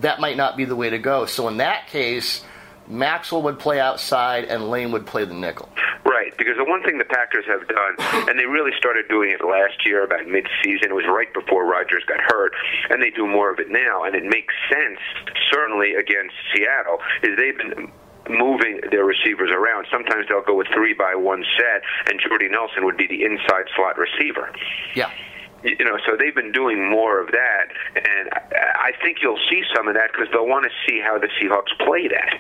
that 0.01 0.21
might 0.21 0.37
not 0.37 0.57
be 0.57 0.65
the 0.65 0.77
way 0.77 0.91
to 0.91 0.99
go. 0.99 1.27
So 1.27 1.49
in 1.49 1.59
that 1.59 1.89
case, 1.89 2.45
Maxwell 2.87 3.43
would 3.43 3.59
play 3.59 3.81
outside 3.81 4.45
and 4.45 4.71
Lane 4.71 4.93
would 4.93 5.07
play 5.07 5.25
the 5.25 5.35
nickel. 5.35 5.69
Right, 6.05 6.33
because 6.39 6.57
the 6.57 6.65
one 6.65 6.83
thing 6.83 6.97
the 6.99 7.05
Packers 7.05 7.45
have 7.47 7.69
done, 7.69 7.95
and 8.29 8.39
they 8.39 8.47
really 8.47 8.73
started 8.79 9.09
doing 9.09 9.31
it 9.31 9.45
last 9.45 9.85
year 9.85 10.05
about 10.05 10.27
mid-season, 10.27 10.91
it 10.91 10.95
was 10.95 11.05
right 11.07 11.33
before 11.35 11.67
Rodgers 11.67 12.03
got 12.09 12.21
hurt, 12.21 12.53
and 12.89 13.03
they 13.03 13.11
do 13.11 13.27
more 13.27 13.53
of 13.53 13.59
it 13.59 13.69
now, 13.69 14.05
and 14.05 14.15
it 14.15 14.25
makes 14.25 14.55
sense, 14.73 14.99
certainly 15.53 15.95
against 15.95 16.35
Seattle, 16.55 16.99
is 17.23 17.37
they've 17.37 17.59
been 17.59 17.93
moving 18.31 18.81
their 18.91 19.05
receivers 19.05 19.51
around. 19.53 19.87
Sometimes 19.93 20.27
they'll 20.29 20.43
go 20.43 20.57
with 20.57 20.69
three 20.73 20.95
by 20.95 21.15
one 21.15 21.45
set, 21.57 21.83
and 22.11 22.21
Jordy 22.21 22.49
Nelson 22.49 22.85
would 22.87 22.97
be 22.97 23.07
the 23.07 23.25
inside 23.25 23.69
slot 23.77 23.99
receiver. 23.99 24.51
Yeah 24.95 25.11
you 25.63 25.85
know, 25.85 25.99
so 26.07 26.17
they've 26.17 26.35
been 26.35 26.53
doing 26.53 26.89
more 26.89 27.21
of 27.21 27.29
that, 27.33 27.67
and 27.97 28.31
I 28.79 28.93
think 29.03 29.19
you'll 29.23 29.41
see 29.51 29.63
some 29.75 29.89
of 29.89 29.95
that 29.95 30.13
because 30.13 30.29
they'll 30.33 30.47
want 30.47 30.65
to 30.65 30.71
see 30.87 31.01
how 31.01 31.19
the 31.19 31.29
Seahawks 31.41 31.77
play 31.85 32.09
that. 32.09 32.39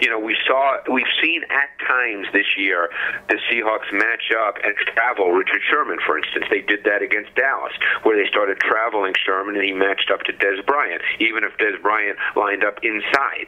You 0.00 0.08
know, 0.08 0.18
we 0.18 0.36
saw, 0.46 0.78
we've 0.90 1.12
seen 1.22 1.42
at 1.44 1.68
times 1.86 2.26
this 2.32 2.46
year 2.56 2.88
the 3.28 3.36
Seahawks 3.50 3.92
match 3.92 4.32
up 4.46 4.56
and 4.64 4.74
travel 4.94 5.32
Richard 5.32 5.60
Sherman, 5.68 5.98
for 6.06 6.16
instance. 6.16 6.46
They 6.50 6.62
did 6.62 6.84
that 6.84 7.02
against 7.02 7.34
Dallas, 7.34 7.72
where 8.02 8.16
they 8.16 8.28
started 8.30 8.58
traveling 8.60 9.12
Sherman 9.24 9.56
and 9.56 9.64
he 9.64 9.72
matched 9.72 10.10
up 10.10 10.22
to 10.22 10.32
Dez 10.32 10.64
Bryant, 10.64 11.02
even 11.18 11.44
if 11.44 11.56
Dez 11.58 11.80
Bryant 11.82 12.16
lined 12.36 12.64
up 12.64 12.78
inside. 12.82 13.46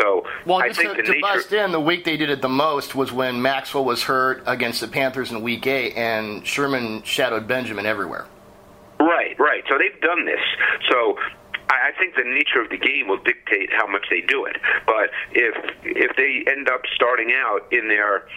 So 0.00 0.24
well, 0.46 0.58
I 0.58 0.72
think 0.72 0.96
to, 0.96 1.02
the 1.02 1.14
to 1.14 1.20
bust 1.20 1.52
in, 1.52 1.72
the 1.72 1.80
week 1.80 2.04
they 2.04 2.16
did 2.16 2.30
it 2.30 2.40
the 2.40 2.48
most 2.48 2.94
was 2.94 3.10
when 3.10 3.42
Maxwell 3.42 3.84
was 3.84 4.04
hurt 4.04 4.42
against 4.46 4.80
the 4.80 4.88
Panthers 4.88 5.32
in 5.32 5.42
Week 5.42 5.66
Eight, 5.66 5.96
and 5.96 6.46
Sherman 6.46 7.02
shadowed 7.02 7.48
Benjamin 7.48 7.86
everywhere. 7.86 8.26
Right, 9.00 9.38
right. 9.38 9.64
So 9.68 9.78
they've 9.78 10.00
done 10.00 10.26
this. 10.26 10.44
So 10.90 11.16
I 11.70 11.90
think 11.98 12.14
the 12.16 12.24
nature 12.24 12.60
of 12.60 12.68
the 12.68 12.76
game 12.76 13.08
will 13.08 13.22
dictate 13.22 13.70
how 13.72 13.86
much 13.86 14.06
they 14.10 14.20
do 14.20 14.44
it. 14.44 14.56
But 14.86 15.10
if 15.32 15.54
if 15.82 16.16
they 16.16 16.44
end 16.50 16.68
up 16.68 16.82
starting 16.94 17.32
out 17.32 17.60
in 17.72 17.88
their 17.88 18.28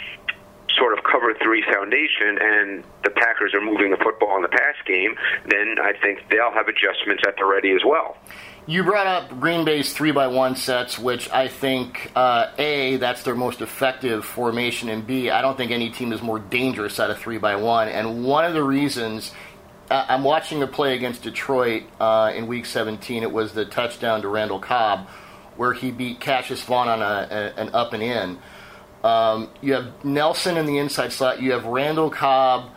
sort 0.78 0.98
of 0.98 1.04
cover 1.04 1.34
three 1.42 1.64
foundation 1.72 2.38
and 2.42 2.84
the 3.04 3.12
Packers 3.12 3.54
are 3.54 3.62
moving 3.62 3.92
the 3.92 3.98
football 3.98 4.36
in 4.38 4.42
the 4.42 4.50
pass 4.50 4.76
game, 4.88 5.16
then 5.46 5.76
I 5.80 5.94
think 6.02 6.20
they'll 6.30 6.52
have 6.52 6.68
adjustments 6.68 7.24
at 7.28 7.36
the 7.38 7.46
ready 7.46 7.72
as 7.72 7.82
well. 7.86 8.18
You 8.66 8.84
brought 8.84 9.08
up 9.08 9.40
Green 9.40 9.66
Bay's 9.66 9.94
three 9.94 10.12
by 10.12 10.28
one 10.28 10.56
sets, 10.56 10.98
which 10.98 11.30
I 11.30 11.50
think 11.50 12.12
uh, 12.16 12.52
a 12.58 12.96
that's 12.96 13.24
their 13.24 13.36
most 13.36 13.62
effective 13.62 14.24
formation, 14.24 14.90
and 14.90 15.06
b 15.06 15.30
I 15.30 15.42
don't 15.42 15.58
think 15.58 15.72
any 15.72 15.90
team 15.90 16.14
is 16.14 16.22
more 16.22 16.40
dangerous 16.40 17.00
at 17.00 17.10
a 17.10 17.16
three 17.16 17.38
by 17.38 17.58
one. 17.58 17.90
And 17.90 18.24
one 18.24 18.46
of 18.46 18.54
the 18.54 18.64
reasons 18.64 19.34
I'm 19.90 20.24
watching 20.24 20.64
a 20.64 20.68
play 20.68 20.96
against 20.96 21.24
Detroit 21.24 21.84
uh, 22.00 22.32
in 22.36 22.48
Week 22.48 22.66
17. 22.66 23.24
It 23.24 23.32
was 23.32 23.54
the 23.54 23.66
touchdown 23.66 24.22
to 24.22 24.28
Randall 24.28 24.60
Cobb, 24.60 25.08
where 25.58 25.74
he 25.74 25.92
beat 25.92 26.20
Cassius 26.20 26.62
Vaughn 26.64 26.88
on 26.88 27.02
a, 27.02 27.28
a, 27.30 27.60
an 27.62 27.70
up 27.74 27.94
and 27.94 28.02
in. 28.02 28.40
Um, 29.04 29.50
you 29.62 29.74
have 29.74 30.06
Nelson 30.06 30.58
in 30.58 30.66
the 30.66 30.78
inside 30.78 31.12
slot. 31.12 31.42
You 31.42 31.52
have 31.52 31.66
Randall 31.66 32.10
Cobb 32.10 32.72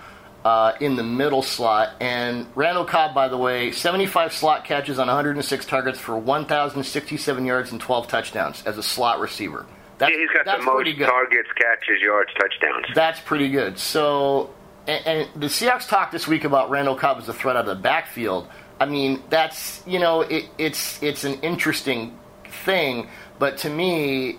uh, 0.45 0.73
in 0.81 0.97
the 0.97 1.03
middle 1.03 1.43
slot. 1.43 1.95
And 2.01 2.47
Randall 2.55 2.85
Cobb, 2.85 3.15
by 3.15 3.29
the 3.29 3.37
way, 3.37 3.73
75 3.73 4.33
slot 4.33 4.65
catches 4.65 4.99
on 4.99 5.09
106 5.09 5.67
targets 5.67 5.99
for 5.99 6.17
1,067 6.17 7.45
yards 7.45 7.73
and 7.73 7.81
12 7.81 8.09
touchdowns 8.09 8.63
as 8.65 8.79
a 8.79 8.83
slot 8.83 9.21
receiver. 9.21 9.67
That's, 9.99 10.13
yeah, 10.13 10.19
he's 10.19 10.31
got 10.31 10.59
the 10.59 10.65
most 10.65 10.99
targets, 10.99 11.49
catches, 11.57 12.01
yards, 12.03 12.31
touchdowns. 12.39 12.87
That's 12.95 13.19
pretty 13.21 13.49
good. 13.49 13.79
So, 13.79 14.51
and, 14.87 15.07
and, 15.07 15.43
the 15.43 15.47
Seahawks 15.47 15.89
talked 15.89 16.13
this 16.13 16.27
week 16.27 16.45
about 16.45 16.71
Randall 16.71 16.97
Cobb 16.97 17.19
as 17.19 17.29
a 17.29 17.33
threat 17.33 17.57
out 17.57 17.69
of 17.69 17.77
the 17.77 17.83
backfield. 17.83 18.49
I 18.79 18.87
mean, 18.87 19.23
that's 19.31 19.83
you 19.87 19.99
know, 19.99 20.23
it, 20.23 20.47
it's 20.59 21.03
it's 21.03 21.25
an 21.25 21.41
interesting 21.41 22.19
thing, 22.65 23.09
but 23.39 23.59
to 23.59 23.71
me, 23.71 24.39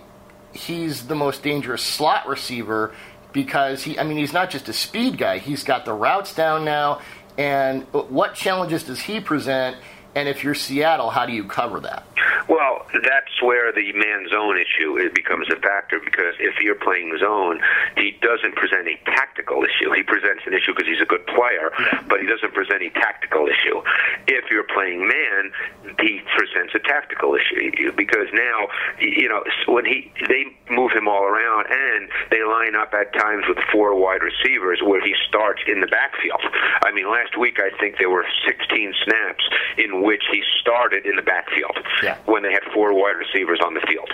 he's 0.52 1.06
the 1.06 1.14
most 1.14 1.42
dangerous 1.42 1.82
slot 1.82 2.26
receiver 2.26 2.92
because 3.32 3.82
he 3.82 3.98
I 3.98 4.04
mean 4.04 4.16
he's 4.16 4.32
not 4.32 4.50
just 4.50 4.68
a 4.68 4.72
speed 4.72 5.18
guy. 5.18 5.38
He's 5.38 5.64
got 5.64 5.84
the 5.84 5.92
routes 5.92 6.34
down 6.34 6.64
now 6.64 7.00
and 7.36 7.84
what 7.92 8.34
challenges 8.34 8.82
does 8.82 9.00
he 9.00 9.20
present 9.20 9.76
and 10.14 10.28
if 10.28 10.42
you're 10.42 10.54
Seattle, 10.54 11.10
how 11.10 11.26
do 11.26 11.32
you 11.32 11.44
cover 11.44 11.80
that? 11.80 12.04
Well, 12.48 12.86
that's 13.04 13.42
where 13.42 13.72
the 13.72 13.92
man 13.92 14.26
zone 14.30 14.56
issue 14.56 14.96
it 14.96 15.14
becomes 15.14 15.48
a 15.50 15.56
factor 15.60 16.00
because 16.00 16.34
if 16.40 16.60
you're 16.62 16.78
playing 16.80 17.16
zone, 17.20 17.60
he 17.96 18.16
doesn't 18.22 18.56
present 18.56 18.88
a 18.88 18.96
tactical 19.04 19.62
issue. 19.64 19.92
He 19.92 20.02
presents 20.02 20.44
an 20.46 20.54
issue 20.54 20.72
because 20.74 20.88
he's 20.88 21.02
a 21.02 21.06
good 21.08 21.26
player, 21.26 21.70
yeah. 21.78 22.02
but 22.08 22.20
he 22.20 22.26
doesn't 22.26 22.54
present 22.54 22.82
a 22.82 22.90
tactical 22.90 23.46
issue. 23.46 23.82
If 24.26 24.50
you're 24.50 24.64
playing 24.64 25.06
man, 25.06 25.52
he 26.00 26.20
presents 26.36 26.74
a 26.74 26.80
tactical 26.80 27.36
issue 27.36 27.92
because 27.92 28.28
now 28.32 28.68
you 29.00 29.28
know 29.28 29.44
when 29.66 29.84
he 29.84 30.10
they 30.28 30.44
move 30.70 30.92
him 30.92 31.08
all 31.08 31.24
around 31.24 31.66
and 31.68 32.08
they 32.30 32.42
line 32.44 32.74
up 32.74 32.94
at 32.94 33.12
times 33.12 33.44
with 33.48 33.58
four 33.72 33.94
wide 33.94 34.22
receivers 34.22 34.80
where 34.82 35.04
he 35.04 35.14
starts 35.28 35.60
in 35.66 35.80
the 35.80 35.86
backfield. 35.86 36.40
I 36.82 36.92
mean, 36.92 37.10
last 37.10 37.36
week 37.36 37.58
I 37.60 37.76
think 37.78 37.98
there 37.98 38.10
were 38.10 38.24
16 38.46 38.94
snaps 39.04 39.44
in 39.76 40.02
which 40.02 40.24
he 40.32 40.42
started 40.60 41.04
in 41.04 41.16
the 41.16 41.22
backfield. 41.22 41.76
Yeah 42.02 42.07
when 42.26 42.42
they 42.42 42.52
had 42.52 42.62
four 42.74 42.94
wide 42.94 43.16
receivers 43.16 43.60
on 43.64 43.74
the 43.74 43.80
field. 43.88 44.10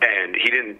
And 0.00 0.36
he 0.36 0.50
didn't 0.50 0.78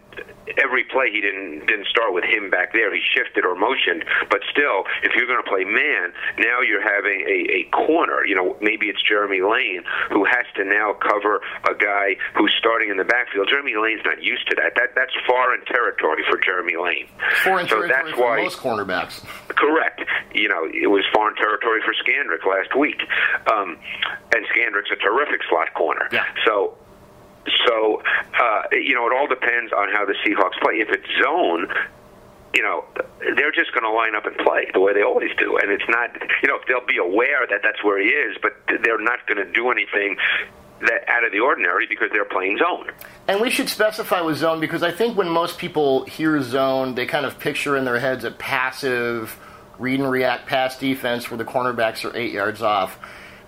every 0.62 0.84
play 0.84 1.10
he 1.10 1.20
didn't 1.20 1.66
didn't 1.66 1.86
start 1.88 2.14
with 2.14 2.24
him 2.24 2.50
back 2.50 2.72
there. 2.72 2.94
He 2.94 3.02
shifted 3.02 3.44
or 3.44 3.54
motioned, 3.54 4.04
but 4.30 4.40
still, 4.50 4.84
if 5.02 5.12
you're 5.14 5.26
going 5.26 5.42
to 5.42 5.48
play 5.48 5.64
man, 5.64 6.12
now 6.38 6.60
you're 6.60 6.82
having 6.82 7.26
a, 7.26 7.38
a 7.50 7.62
corner. 7.74 8.24
You 8.24 8.34
know, 8.34 8.56
maybe 8.60 8.86
it's 8.86 9.02
Jeremy 9.02 9.42
Lane 9.42 9.82
who 10.10 10.24
has 10.24 10.46
to 10.56 10.64
now 10.64 10.94
cover 10.94 11.40
a 11.68 11.74
guy 11.74 12.16
who's 12.34 12.54
starting 12.58 12.90
in 12.90 12.96
the 12.96 13.04
backfield. 13.04 13.48
Jeremy 13.50 13.74
Lane's 13.76 14.02
not 14.04 14.22
used 14.22 14.48
to 14.48 14.56
that. 14.56 14.74
That 14.76 14.94
that's 14.94 15.14
foreign 15.26 15.64
territory 15.66 16.22
for 16.30 16.38
Jeremy 16.38 16.76
Lane. 16.76 17.08
Foreign 17.42 17.68
so 17.68 17.80
territory 17.80 17.88
that's 17.88 18.16
for 18.16 18.24
why, 18.24 18.42
most 18.42 18.58
cornerbacks. 18.58 19.24
Correct. 19.48 20.02
You 20.34 20.48
know, 20.48 20.64
it 20.70 20.90
was 20.90 21.04
foreign 21.12 21.34
territory 21.36 21.80
for 21.84 21.92
Scandrick 21.94 22.46
last 22.46 22.76
week, 22.76 23.02
um, 23.50 23.78
and 24.34 24.46
Scandrick's 24.54 24.90
a 24.92 24.96
terrific 24.96 25.40
slot 25.48 25.74
corner. 25.74 26.08
Yeah. 26.12 26.24
So 26.46 26.76
so, 27.66 28.02
uh, 28.40 28.62
you 28.72 28.94
know, 28.94 29.06
it 29.06 29.12
all 29.16 29.26
depends 29.26 29.72
on 29.72 29.88
how 29.92 30.04
the 30.04 30.14
Seahawks 30.24 30.60
play. 30.60 30.74
If 30.74 30.88
it's 30.90 31.08
zone, 31.22 31.68
you 32.54 32.62
know, 32.62 32.84
they're 33.36 33.52
just 33.52 33.72
going 33.72 33.84
to 33.84 33.90
line 33.90 34.14
up 34.14 34.26
and 34.26 34.36
play 34.38 34.68
the 34.72 34.80
way 34.80 34.94
they 34.94 35.02
always 35.02 35.30
do. 35.38 35.56
And 35.58 35.70
it's 35.70 35.88
not, 35.88 36.10
you 36.42 36.48
know, 36.48 36.58
they'll 36.66 36.86
be 36.86 36.98
aware 36.98 37.46
that 37.48 37.60
that's 37.62 37.82
where 37.84 38.00
he 38.00 38.08
is, 38.08 38.36
but 38.40 38.52
they're 38.82 39.00
not 39.00 39.26
going 39.26 39.44
to 39.44 39.52
do 39.52 39.70
anything 39.70 40.16
that 40.80 41.08
out 41.08 41.24
of 41.24 41.32
the 41.32 41.40
ordinary 41.40 41.86
because 41.86 42.08
they're 42.12 42.24
playing 42.24 42.58
zone. 42.58 42.90
And 43.26 43.40
we 43.40 43.50
should 43.50 43.68
specify 43.68 44.20
with 44.20 44.38
zone 44.38 44.60
because 44.60 44.82
I 44.82 44.92
think 44.92 45.16
when 45.16 45.28
most 45.28 45.58
people 45.58 46.04
hear 46.04 46.40
zone, 46.42 46.94
they 46.94 47.06
kind 47.06 47.26
of 47.26 47.38
picture 47.38 47.76
in 47.76 47.84
their 47.84 47.98
heads 47.98 48.24
a 48.24 48.30
passive 48.30 49.38
read 49.78 50.00
and 50.00 50.10
react 50.10 50.46
pass 50.46 50.78
defense 50.78 51.30
where 51.30 51.38
the 51.38 51.44
cornerbacks 51.44 52.04
are 52.04 52.16
eight 52.16 52.32
yards 52.32 52.62
off. 52.62 52.98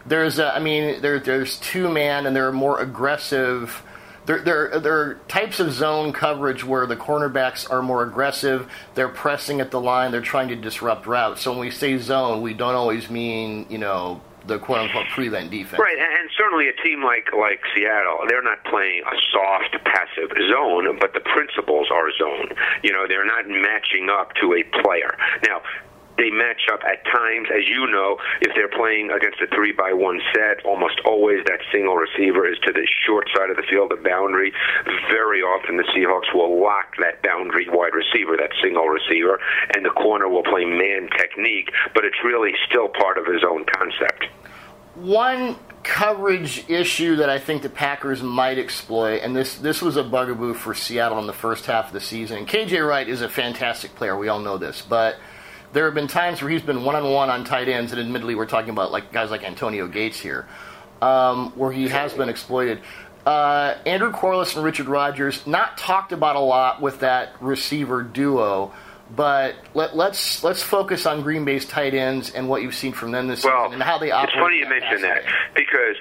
There's, 0.07 0.38
a, 0.38 0.54
I 0.54 0.61
mean, 0.61 1.02
there, 1.02 1.21
there's 1.21 1.59
two 1.59 1.88
man 1.88 2.26
and 2.26 2.35
they're 2.35 2.52
more 2.52 2.80
aggressive 2.80 3.83
there, 4.27 4.41
there, 4.41 4.81
there 4.81 5.00
are 5.00 5.15
types 5.29 5.61
of 5.61 5.73
zone 5.73 6.12
coverage 6.12 6.65
where 6.65 6.87
the 6.87 6.97
cornerbacks 6.97 7.71
are 7.71 7.83
more 7.83 8.03
aggressive. 8.03 8.71
They're 8.95 9.09
pressing 9.09 9.61
at 9.61 9.71
the 9.71 9.81
line. 9.81 10.12
They're 10.12 10.21
trying 10.21 10.49
to 10.49 10.57
disrupt 10.57 11.07
routes. 11.07 11.43
So 11.43 11.53
when 11.53 11.61
we 11.61 11.71
say 11.71 11.97
zone, 11.99 12.43
we 12.43 12.55
don't 12.55 12.75
always 12.75 13.11
mean 13.11 13.67
you 13.69 13.79
know 13.79 14.21
the 14.47 14.59
quote 14.59 14.79
unquote 14.81 15.07
prevent 15.09 15.50
defense. 15.50 15.81
Right, 15.81 15.99
and 15.99 16.31
certainly 16.37 16.69
a 16.69 16.83
team 16.83 17.03
like 17.03 17.29
like 17.37 17.61
Seattle, 17.75 18.19
they're 18.29 18.43
not 18.43 18.65
playing 18.65 19.03
a 19.05 19.17
soft 19.33 19.77
passive 19.85 20.31
zone, 20.50 20.99
but 20.99 21.12
the 21.12 21.21
principles 21.21 21.89
are 21.93 22.11
zone. 22.17 22.49
You 22.83 22.93
know, 22.93 23.07
they're 23.07 23.27
not 23.27 23.49
matching 23.49 24.09
up 24.11 24.35
to 24.41 24.55
a 24.55 24.62
player. 24.83 25.17
Now, 25.47 25.62
they 26.21 26.29
match 26.29 26.69
up 26.71 26.85
at 26.85 27.00
times, 27.09 27.49
as 27.49 27.65
you 27.65 27.89
know, 27.89 28.21
if 28.45 28.53
they're 28.55 28.69
playing 28.69 29.09
against 29.11 29.41
a 29.41 29.49
three 29.57 29.73
by 29.73 29.93
one 29.97 30.21
set, 30.37 30.61
almost 30.69 31.00
always 31.09 31.41
that 31.49 31.65
single 31.73 31.97
receiver 31.97 32.45
is 32.45 32.61
to 32.61 32.73
the 32.73 32.87
short 33.09 33.27
side 33.35 33.49
of 33.49 33.57
the 33.57 33.65
field, 33.65 33.91
the 33.91 33.97
boundary. 33.97 34.53
Very 35.09 35.41
often 35.41 35.79
the 35.81 35.89
Seahawks 35.97 36.29
will 36.37 36.61
lock 36.61 36.93
that 37.00 37.23
boundary 37.23 37.67
wide 37.73 37.97
receiver, 37.97 38.37
that 38.37 38.53
single 38.62 38.87
receiver, 38.93 39.41
and 39.75 39.85
the 39.85 39.97
corner 39.97 40.29
will 40.29 40.45
play 40.45 40.67
man 40.67 41.09
technique, 41.17 41.73
but 41.95 42.05
it's 42.05 42.21
really 42.23 42.53
still 42.69 42.89
part 42.89 43.17
of 43.17 43.25
his 43.25 43.43
own 43.43 43.65
concept. 43.65 44.29
One 44.95 45.57
coverage 45.83 46.69
issue 46.69 47.17
that 47.17 47.31
I 47.31 47.39
think 47.39 47.62
the 47.62 47.71
Packers 47.71 48.23
might 48.23 48.59
exploit, 48.59 49.23
and 49.23 49.35
this 49.35 49.57
this 49.57 49.81
was 49.81 49.97
a 49.97 50.05
bugaboo 50.05 50.53
for 50.53 50.75
Seattle 50.75 51.19
in 51.21 51.27
the 51.27 51.33
first 51.33 51.65
half 51.65 51.87
of 51.87 51.93
the 51.95 52.00
season. 52.00 52.45
KJ 52.45 52.87
Wright 52.87 53.09
is 53.09 53.23
a 53.23 53.29
fantastic 53.29 53.95
player, 53.95 54.19
we 54.19 54.29
all 54.29 54.41
know 54.41 54.59
this, 54.59 54.83
but 54.83 55.17
there 55.73 55.85
have 55.85 55.95
been 55.95 56.09
times 56.09 56.43
where 56.43 56.50
he's 56.50 56.62
been 56.62 56.85
one 56.85 56.97
on 56.97 57.11
one 57.11 57.31
on 57.31 57.45
tight 57.45 57.69
ends, 57.69 57.93
and 57.93 58.00
admittedly, 58.00 58.35
we're 58.35 58.47
talking 58.47 58.71
about 58.71 58.91
like 58.91 59.12
guys 59.12 59.31
like 59.31 59.45
Antonio 59.45 59.87
Gates 59.87 60.19
here, 60.19 60.47
um, 61.00 61.53
where 61.57 61.73
he 61.73 61.89
has 61.89 62.12
been 62.12 62.29
exploited. 62.29 62.81
Uh, 63.25 63.77
Andrew 63.85 64.11
Quarless 64.11 64.57
and 64.57 64.65
Richard 64.65 64.87
Rodgers 64.87 65.47
not 65.47 65.77
talked 65.77 66.12
about 66.12 66.37
a 66.37 66.41
lot 66.41 66.81
with 66.81 67.00
that 67.00 67.35
receiver 67.41 68.03
duo, 68.03 68.73
but 69.15 69.57
let, 69.75 69.91
us 69.91 69.97
let's, 69.97 70.45
let's 70.45 70.62
focus 70.62 71.05
on 71.05 71.23
Green 71.23 71.45
Bay's 71.45 71.67
tight 71.67 71.95
ends 71.95 72.31
and 72.31 72.49
what 72.49 72.62
you've 72.62 72.75
seen 72.75 72.93
from 72.93 73.12
them 73.12 73.29
this 73.29 73.45
well, 73.45 73.67
season 73.67 73.75
and 73.75 73.83
how 73.83 73.99
they 73.99 74.11
operate. 74.11 74.35
It's 74.35 74.41
funny 74.41 74.59
you 74.59 74.69
mention 74.69 75.03
that 75.03 75.23
because 75.55 75.97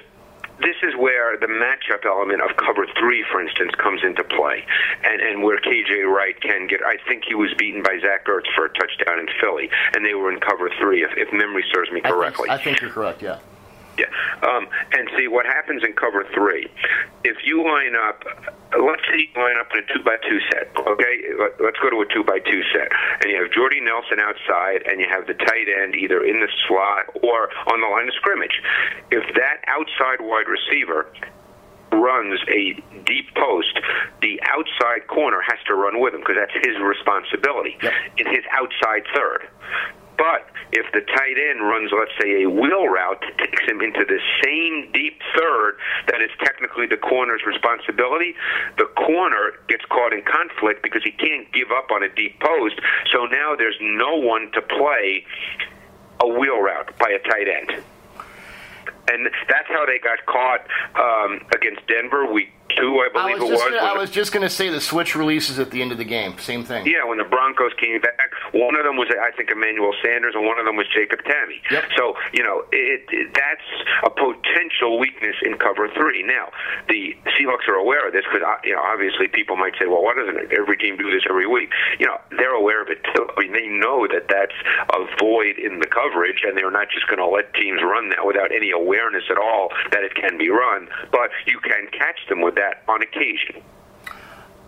this 0.60 0.76
is 0.82 0.94
where 0.96 1.36
the 1.36 1.46
matchup 1.46 2.04
element 2.04 2.42
of 2.42 2.56
cover 2.56 2.86
three, 2.98 3.24
for 3.30 3.40
instance, 3.40 3.72
comes 3.76 4.02
into 4.04 4.24
play, 4.24 4.64
and 5.04 5.20
and 5.20 5.42
where 5.42 5.58
KJ 5.58 6.06
Wright 6.06 6.38
can 6.40 6.66
get. 6.66 6.80
I 6.82 6.96
think 7.08 7.24
he 7.26 7.34
was 7.34 7.52
beaten 7.58 7.82
by 7.82 7.98
Zach 8.00 8.26
Ertz 8.26 8.48
for 8.54 8.66
a 8.66 8.72
touchdown 8.72 9.18
in 9.18 9.28
Philly, 9.40 9.70
and 9.94 10.04
they 10.04 10.14
were 10.14 10.32
in 10.32 10.40
cover 10.40 10.70
three, 10.80 11.02
if, 11.02 11.10
if 11.16 11.32
memory 11.32 11.64
serves 11.72 11.90
me 11.90 12.00
correctly. 12.00 12.48
I 12.48 12.56
think, 12.56 12.60
I 12.60 12.64
think 12.64 12.80
you're 12.80 12.90
correct. 12.90 13.22
Yeah. 13.22 13.38
Yeah. 14.00 14.08
Um, 14.48 14.64
and 14.96 15.10
see 15.18 15.28
what 15.28 15.44
happens 15.44 15.84
in 15.84 15.92
cover 15.92 16.24
three. 16.32 16.72
If 17.24 17.36
you 17.44 17.60
line 17.60 17.92
up, 17.92 18.24
let's 18.80 19.04
say 19.12 19.28
you 19.28 19.36
line 19.36 19.60
up 19.60 19.68
in 19.76 19.84
a 19.84 19.86
two 19.92 20.00
by 20.02 20.16
two 20.24 20.40
set. 20.48 20.72
Okay, 20.72 21.36
let's 21.60 21.76
go 21.84 21.90
to 21.92 22.00
a 22.00 22.08
two 22.08 22.24
by 22.24 22.40
two 22.40 22.62
set, 22.72 22.88
and 23.20 23.28
you 23.28 23.36
have 23.42 23.52
Jordy 23.52 23.80
Nelson 23.84 24.16
outside, 24.20 24.88
and 24.88 25.00
you 25.00 25.06
have 25.10 25.26
the 25.26 25.34
tight 25.34 25.68
end 25.68 25.94
either 25.94 26.24
in 26.24 26.40
the 26.40 26.48
slot 26.66 27.12
or 27.22 27.52
on 27.68 27.80
the 27.84 27.88
line 27.92 28.08
of 28.08 28.14
scrimmage. 28.14 28.56
If 29.10 29.28
that 29.36 29.60
outside 29.68 30.24
wide 30.24 30.48
receiver 30.48 31.12
runs 31.92 32.40
a 32.48 32.80
deep 33.04 33.34
post, 33.34 33.78
the 34.22 34.40
outside 34.48 35.06
corner 35.08 35.40
has 35.42 35.58
to 35.66 35.74
run 35.74 36.00
with 36.00 36.14
him 36.14 36.20
because 36.20 36.36
that's 36.40 36.66
his 36.66 36.78
responsibility 36.80 37.76
yep. 37.82 37.92
in 38.16 38.26
his 38.26 38.44
outside 38.52 39.04
third. 39.14 39.48
But 40.20 40.52
if 40.72 40.84
the 40.92 41.00
tight 41.00 41.36
end 41.40 41.64
runs, 41.64 41.90
let's 41.96 42.12
say, 42.20 42.44
a 42.44 42.50
wheel 42.50 42.86
route 42.92 43.24
that 43.24 43.38
takes 43.40 43.64
him 43.64 43.80
into 43.80 44.04
the 44.04 44.20
same 44.44 44.92
deep 44.92 45.18
third 45.34 45.78
that 46.08 46.20
is 46.20 46.28
technically 46.44 46.84
the 46.86 46.98
corner's 46.98 47.40
responsibility, 47.46 48.36
the 48.76 48.84
corner 49.00 49.56
gets 49.66 49.84
caught 49.86 50.12
in 50.12 50.20
conflict 50.20 50.82
because 50.82 51.02
he 51.02 51.12
can't 51.12 51.50
give 51.54 51.72
up 51.72 51.90
on 51.90 52.02
a 52.02 52.08
deep 52.12 52.38
post. 52.38 52.76
So 53.10 53.24
now 53.24 53.56
there's 53.56 53.80
no 53.80 54.16
one 54.16 54.52
to 54.52 54.60
play 54.60 55.24
a 56.20 56.28
wheel 56.28 56.60
route 56.60 56.92
by 56.98 57.08
a 57.08 57.18
tight 57.18 57.48
end 57.48 57.82
and 59.12 59.28
that's 59.48 59.66
how 59.68 59.84
they 59.86 59.98
got 59.98 60.24
caught 60.26 60.60
um, 60.94 61.40
against 61.54 61.84
Denver 61.88 62.30
week 62.30 62.52
two, 62.76 63.00
I 63.00 63.08
believe 63.12 63.36
I 63.36 63.40
was 63.40 63.50
it 63.50 63.52
was. 63.52 63.62
gonna, 63.62 63.76
I 63.76 63.96
was 63.96 64.10
just 64.10 64.32
going 64.32 64.42
to 64.42 64.50
say 64.50 64.68
the 64.68 64.80
switch 64.80 65.14
releases 65.14 65.58
at 65.58 65.70
the 65.70 65.82
end 65.82 65.92
of 65.92 65.98
the 65.98 66.04
game. 66.04 66.38
Same 66.38 66.64
thing. 66.64 66.86
Yeah, 66.86 67.04
when 67.04 67.18
the 67.18 67.24
Broncos 67.24 67.72
came 67.78 68.00
back, 68.00 68.30
one 68.52 68.76
of 68.76 68.84
them 68.84 68.96
was 68.96 69.08
I 69.10 69.30
think 69.36 69.50
Emmanuel 69.50 69.94
Sanders, 70.02 70.34
and 70.34 70.46
one 70.46 70.58
of 70.58 70.64
them 70.66 70.76
was 70.76 70.86
Jacob 70.94 71.20
Tamme. 71.24 71.58
Yep. 71.70 71.84
So 71.96 72.14
you 72.32 72.42
know 72.42 72.64
it, 72.72 73.04
it, 73.10 73.34
that's 73.34 73.68
a 74.04 74.10
potential 74.10 74.98
weakness 74.98 75.36
in 75.42 75.58
cover 75.58 75.88
three. 75.94 76.22
Now 76.22 76.50
the 76.88 77.16
Seahawks 77.38 77.68
are 77.68 77.78
aware 77.78 78.06
of 78.06 78.12
this 78.12 78.24
because 78.30 78.46
uh, 78.46 78.60
you 78.64 78.74
know 78.74 78.82
obviously 78.82 79.28
people 79.28 79.56
might 79.56 79.74
say, 79.78 79.86
well, 79.86 80.02
why 80.02 80.14
doesn't 80.14 80.52
every 80.52 80.76
team 80.76 80.96
do 80.96 81.10
this 81.10 81.22
every 81.28 81.46
week? 81.46 81.70
You 81.98 82.06
know 82.06 82.18
they're 82.30 82.54
aware 82.54 82.82
of 82.82 82.88
it 82.88 83.02
too. 83.14 83.26
I 83.36 83.40
mean 83.40 83.52
they 83.52 83.66
know 83.66 84.06
that 84.08 84.28
that's 84.28 84.56
a 84.94 85.00
void 85.18 85.58
in 85.58 85.80
the 85.80 85.86
coverage, 85.86 86.42
and 86.46 86.56
they're 86.56 86.70
not 86.70 86.88
just 86.90 87.06
going 87.06 87.18
to 87.18 87.26
let 87.28 87.52
teams 87.54 87.80
run 87.82 88.10
that 88.10 88.26
without 88.26 88.52
any 88.52 88.70
awareness 88.70 89.24
at 89.30 89.38
all 89.38 89.70
that 89.92 90.02
it 90.04 90.14
can 90.14 90.38
be 90.38 90.48
run. 90.48 90.88
But 91.10 91.30
you 91.46 91.60
can 91.60 91.86
catch 91.92 92.18
them 92.28 92.40
with 92.40 92.54
that 92.60 92.82
on 92.88 93.02
occasion. 93.02 93.62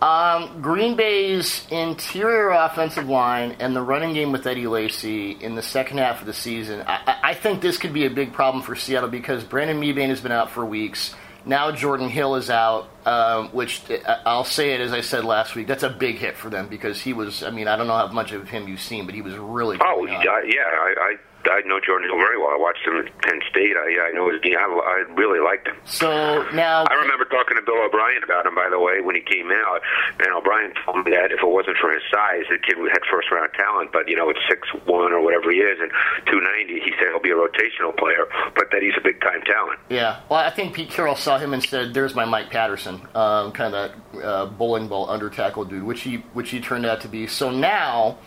Um, 0.03 0.61
Green 0.61 0.97
Bay's 0.97 1.65
interior 1.71 2.49
offensive 2.49 3.07
line 3.07 3.55
and 3.59 3.73
the 3.73 3.81
running 3.81 4.13
game 4.13 4.33
with 4.33 4.45
Eddie 4.45 4.67
Lacy 4.67 5.31
in 5.31 5.55
the 5.55 5.61
second 5.61 5.99
half 5.99 6.19
of 6.19 6.27
the 6.27 6.33
season, 6.33 6.83
I, 6.85 7.19
I 7.23 7.33
think 7.33 7.61
this 7.61 7.77
could 7.77 7.93
be 7.93 8.05
a 8.05 8.09
big 8.09 8.33
problem 8.33 8.63
for 8.63 8.75
Seattle 8.75 9.07
because 9.07 9.45
Brandon 9.45 9.79
Mebane 9.79 10.09
has 10.09 10.19
been 10.19 10.33
out 10.33 10.51
for 10.51 10.65
weeks. 10.65 11.15
Now 11.45 11.71
Jordan 11.71 12.09
Hill 12.09 12.35
is 12.35 12.49
out, 12.49 12.89
um, 13.05 13.49
which 13.49 13.81
uh, 13.89 14.17
I'll 14.25 14.43
say 14.43 14.73
it 14.73 14.81
as 14.81 14.91
I 14.91 14.99
said 14.99 15.23
last 15.23 15.55
week. 15.55 15.67
That's 15.67 15.83
a 15.83 15.89
big 15.89 16.17
hit 16.17 16.35
for 16.35 16.49
them 16.49 16.67
because 16.67 16.99
he 16.99 17.13
was. 17.13 17.41
I 17.41 17.51
mean, 17.51 17.69
I 17.69 17.77
don't 17.77 17.87
know 17.87 17.95
how 17.95 18.07
much 18.07 18.33
of 18.33 18.49
him 18.49 18.67
you've 18.67 18.81
seen, 18.81 19.05
but 19.05 19.15
he 19.15 19.21
was 19.21 19.35
really. 19.35 19.77
Oh, 19.81 20.05
yeah, 20.05 20.19
I, 20.19 20.95
I 20.99 21.15
I 21.49 21.61
know 21.65 21.79
Jordan 21.79 22.09
Hill 22.09 22.17
very 22.17 22.37
well. 22.37 22.51
I 22.51 22.57
watched 22.57 22.85
him 22.85 22.97
at 22.97 23.11
Penn 23.21 23.41
State. 23.49 23.75
I, 23.75 24.09
I 24.09 24.11
know 24.11 24.29
his 24.31 24.39
game. 24.41 24.55
I, 24.57 24.63
I 24.63 24.97
really 25.13 25.39
liked 25.39 25.67
him. 25.67 25.75
So 25.85 26.45
now, 26.53 26.85
I 26.87 26.93
remember 26.95 27.25
talking 27.25 27.57
to 27.57 27.63
Bill 27.63 27.81
O'Brien 27.83 28.23
about 28.23 28.45
him, 28.45 28.55
by 28.55 28.69
the 28.69 28.79
way, 28.79 29.01
when 29.01 29.15
he 29.15 29.21
came 29.21 29.51
out. 29.51 29.81
And 30.19 30.27
O'Brien 30.31 30.73
told 30.85 31.05
me 31.05 31.11
that 31.11 31.31
if 31.31 31.41
it 31.41 31.47
wasn't 31.47 31.77
for 31.77 31.91
his 31.91 32.03
size, 32.11 32.45
the 32.49 32.57
kid 32.59 32.77
had 32.77 33.03
first 33.11 33.31
round 33.31 33.51
talent. 33.53 33.91
But 33.91 34.07
you 34.07 34.15
know, 34.15 34.29
at 34.29 34.37
six 34.49 34.67
one 34.85 35.11
or 35.11 35.21
whatever 35.21 35.51
he 35.51 35.57
is, 35.59 35.79
and 35.79 35.91
two 36.25 36.39
ninety, 36.39 36.79
he 36.79 36.91
said 36.99 37.11
he'll 37.11 37.19
be 37.19 37.31
a 37.31 37.35
rotational 37.35 37.95
player, 37.97 38.25
but 38.55 38.71
that 38.71 38.81
he's 38.81 38.95
a 38.97 39.03
big 39.03 39.19
time 39.21 39.41
talent. 39.43 39.79
Yeah, 39.89 40.21
well, 40.29 40.39
I 40.39 40.49
think 40.49 40.73
Pete 40.73 40.89
Carroll 40.89 41.15
saw 41.15 41.37
him 41.37 41.53
and 41.53 41.63
said, 41.63 41.93
"There's 41.93 42.15
my 42.15 42.25
Mike 42.25 42.49
Patterson, 42.51 43.01
um, 43.15 43.51
kind 43.51 43.73
of 43.73 43.91
that 44.13 44.23
uh, 44.23 44.45
bowling 44.47 44.87
ball 44.87 45.09
under 45.09 45.29
tackle 45.29 45.65
dude," 45.65 45.83
which 45.83 46.01
he 46.01 46.17
which 46.33 46.49
he 46.49 46.61
turned 46.61 46.85
out 46.85 47.01
to 47.01 47.07
be. 47.07 47.27
So 47.27 47.51
now 47.51 48.17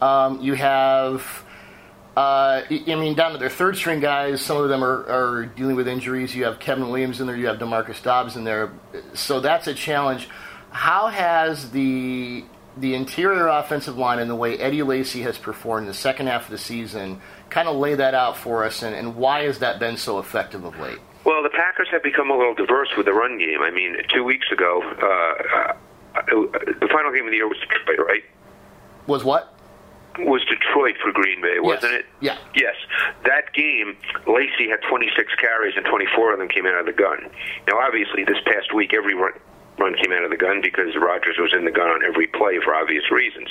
um, 0.00 0.40
you 0.40 0.54
have. 0.54 1.44
Uh, 2.16 2.62
I 2.70 2.94
mean, 2.94 3.14
down 3.14 3.32
to 3.32 3.38
their 3.38 3.50
third 3.50 3.76
string 3.76 4.00
guys, 4.00 4.40
some 4.40 4.56
of 4.56 4.70
them 4.70 4.82
are, 4.82 5.04
are 5.06 5.46
dealing 5.46 5.76
with 5.76 5.86
injuries. 5.86 6.34
You 6.34 6.44
have 6.44 6.58
Kevin 6.58 6.88
Williams 6.88 7.20
in 7.20 7.26
there, 7.26 7.36
you 7.36 7.46
have 7.46 7.58
Demarcus 7.58 8.02
Dobbs 8.02 8.36
in 8.36 8.44
there, 8.44 8.72
so 9.12 9.40
that's 9.40 9.66
a 9.66 9.74
challenge. 9.74 10.28
How 10.70 11.08
has 11.08 11.70
the 11.70 12.44
the 12.78 12.94
interior 12.94 13.48
offensive 13.48 13.96
line 13.96 14.18
and 14.18 14.30
the 14.30 14.34
way 14.34 14.58
Eddie 14.58 14.82
Lacy 14.82 15.22
has 15.22 15.38
performed 15.38 15.84
in 15.84 15.88
the 15.88 15.94
second 15.94 16.26
half 16.26 16.44
of 16.44 16.50
the 16.50 16.58
season 16.58 17.20
kind 17.48 17.68
of 17.68 17.76
lay 17.76 17.94
that 17.94 18.14
out 18.14 18.36
for 18.36 18.64
us, 18.64 18.82
and, 18.82 18.94
and 18.94 19.16
why 19.16 19.44
has 19.44 19.58
that 19.60 19.78
been 19.78 19.96
so 19.96 20.18
effective 20.18 20.64
of 20.64 20.78
late? 20.78 20.98
Well, 21.24 21.42
the 21.42 21.50
Packers 21.50 21.88
have 21.90 22.02
become 22.02 22.30
a 22.30 22.36
little 22.36 22.54
diverse 22.54 22.88
with 22.96 23.06
the 23.06 23.12
run 23.12 23.38
game. 23.38 23.60
I 23.60 23.70
mean, 23.70 23.96
two 24.12 24.24
weeks 24.24 24.46
ago, 24.52 24.82
uh, 25.02 25.06
uh, 25.06 25.72
the 26.24 26.88
final 26.92 27.12
game 27.12 27.24
of 27.24 27.30
the 27.30 27.36
year 27.36 27.48
was 27.48 27.58
Detroit, 27.58 28.06
right? 28.06 28.22
Was 29.06 29.24
what? 29.24 29.55
Was 30.18 30.42
Detroit 30.44 30.96
for 31.02 31.12
Green 31.12 31.42
Bay, 31.42 31.60
wasn't 31.60 31.92
Yes. 31.92 32.00
it? 32.00 32.06
Yeah. 32.20 32.38
Yes. 32.54 32.74
That 33.24 33.52
game, 33.52 33.96
Lacy 34.26 34.68
had 34.70 34.80
26 34.88 35.34
carries 35.36 35.74
and 35.76 35.84
24 35.84 36.32
of 36.32 36.38
them 36.38 36.48
came 36.48 36.66
out 36.66 36.78
of 36.80 36.86
the 36.86 36.92
gun. 36.92 37.28
Now, 37.68 37.78
obviously, 37.80 38.24
this 38.24 38.38
past 38.46 38.72
week, 38.74 38.94
every 38.94 39.14
run, 39.14 39.32
run 39.78 39.94
came 40.00 40.12
out 40.12 40.24
of 40.24 40.30
the 40.30 40.36
gun 40.36 40.60
because 40.62 40.96
Rodgers 40.96 41.36
was 41.38 41.52
in 41.56 41.64
the 41.64 41.70
gun 41.70 41.88
on 41.88 42.04
every 42.04 42.26
play 42.26 42.58
for 42.64 42.74
obvious 42.74 43.10
reasons. 43.10 43.48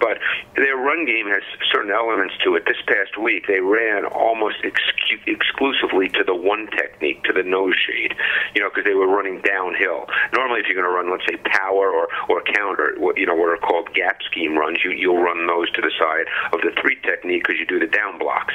But 0.00 0.18
their 0.56 0.76
run 0.76 1.04
game 1.06 1.26
has 1.26 1.42
certain 1.72 1.90
elements 1.90 2.34
to 2.44 2.54
it. 2.56 2.64
This 2.66 2.80
past 2.86 3.18
week, 3.18 3.46
they 3.46 3.60
ran 3.60 4.04
almost 4.06 4.62
excu- 4.62 5.22
exclusively 5.26 6.08
to 6.10 6.24
the 6.24 6.34
one 6.34 6.68
technique, 6.70 7.22
to 7.24 7.32
the 7.32 7.42
nose 7.42 7.74
shade, 7.74 8.14
you 8.54 8.62
know, 8.62 8.70
because 8.70 8.84
they 8.84 8.94
were 8.94 9.08
running 9.08 9.40
downhill. 9.42 10.06
Normally, 10.34 10.60
if 10.60 10.66
you're 10.66 10.78
going 10.78 10.88
to 10.88 10.94
run, 10.94 11.10
let's 11.10 11.26
say, 11.26 11.36
power 11.50 11.90
or, 11.90 12.08
or 12.28 12.42
counter, 12.54 12.94
what- 12.98 13.18
you 13.18 13.26
know, 13.26 13.34
what 13.34 13.50
are 13.50 13.56
called 13.58 13.92
gap 13.94 14.22
scheme 14.22 14.56
runs, 14.56 14.78
you, 14.84 14.90
you'll 14.90 15.22
run 15.22 15.46
those 15.46 15.70
to 15.72 15.80
the 15.82 15.92
side 15.98 16.26
of 16.52 16.60
the 16.62 16.70
three 16.80 16.96
technique 17.02 17.44
because 17.46 17.58
you 17.58 17.66
do 17.66 17.78
the 17.78 17.86
down 17.90 18.18
blocks. 18.18 18.54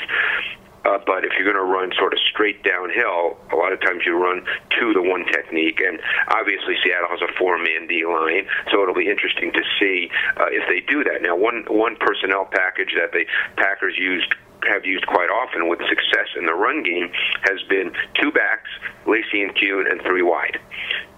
Uh, 0.86 0.98
but 1.06 1.26
if 1.26 1.32
you're 1.38 1.52
going 1.52 1.60
to 1.60 1.72
run 1.72 1.92
sort 1.98 2.14
of 2.14 2.20
straight 2.32 2.64
downhill, 2.64 3.38
a 3.52 3.56
lot 3.56 3.74
of 3.74 3.82
times 3.82 4.04
you 4.06 4.16
run 4.16 4.46
to 4.80 4.94
the 4.94 5.02
one 5.02 5.26
technique. 5.26 5.80
And 5.82 6.00
obviously, 6.30 6.76
Seattle 6.84 7.10
has 7.10 7.22
a 7.22 7.32
four-man 7.38 7.88
D 7.88 8.06
line, 8.06 8.48
so 8.72 8.82
it'll 8.82 8.96
be 8.96 9.10
interesting 9.10 9.52
to 9.54 9.62
see 9.80 10.10
uh, 10.38 10.48
if 10.52 10.68
they 10.68 10.80
do 10.92 11.04
that. 11.04 11.22
Now, 11.22 11.36
one 11.36 11.66
one 11.68 11.96
personnel 12.00 12.46
package 12.46 12.96
that 12.96 13.12
the 13.12 13.26
Packers 13.58 13.98
used 13.98 14.34
have 14.68 14.86
used 14.86 15.06
quite 15.08 15.30
often 15.30 15.70
with 15.70 15.80
success 15.88 16.28
in 16.38 16.46
the 16.46 16.54
run 16.54 16.84
game 16.84 17.12
has 17.42 17.62
been 17.70 17.92
two 18.16 18.32
backs, 18.32 18.70
Lacy 19.06 19.42
and 19.42 19.56
Kuhn, 19.56 19.88
and 19.90 20.02
three 20.02 20.22
wide. 20.22 20.60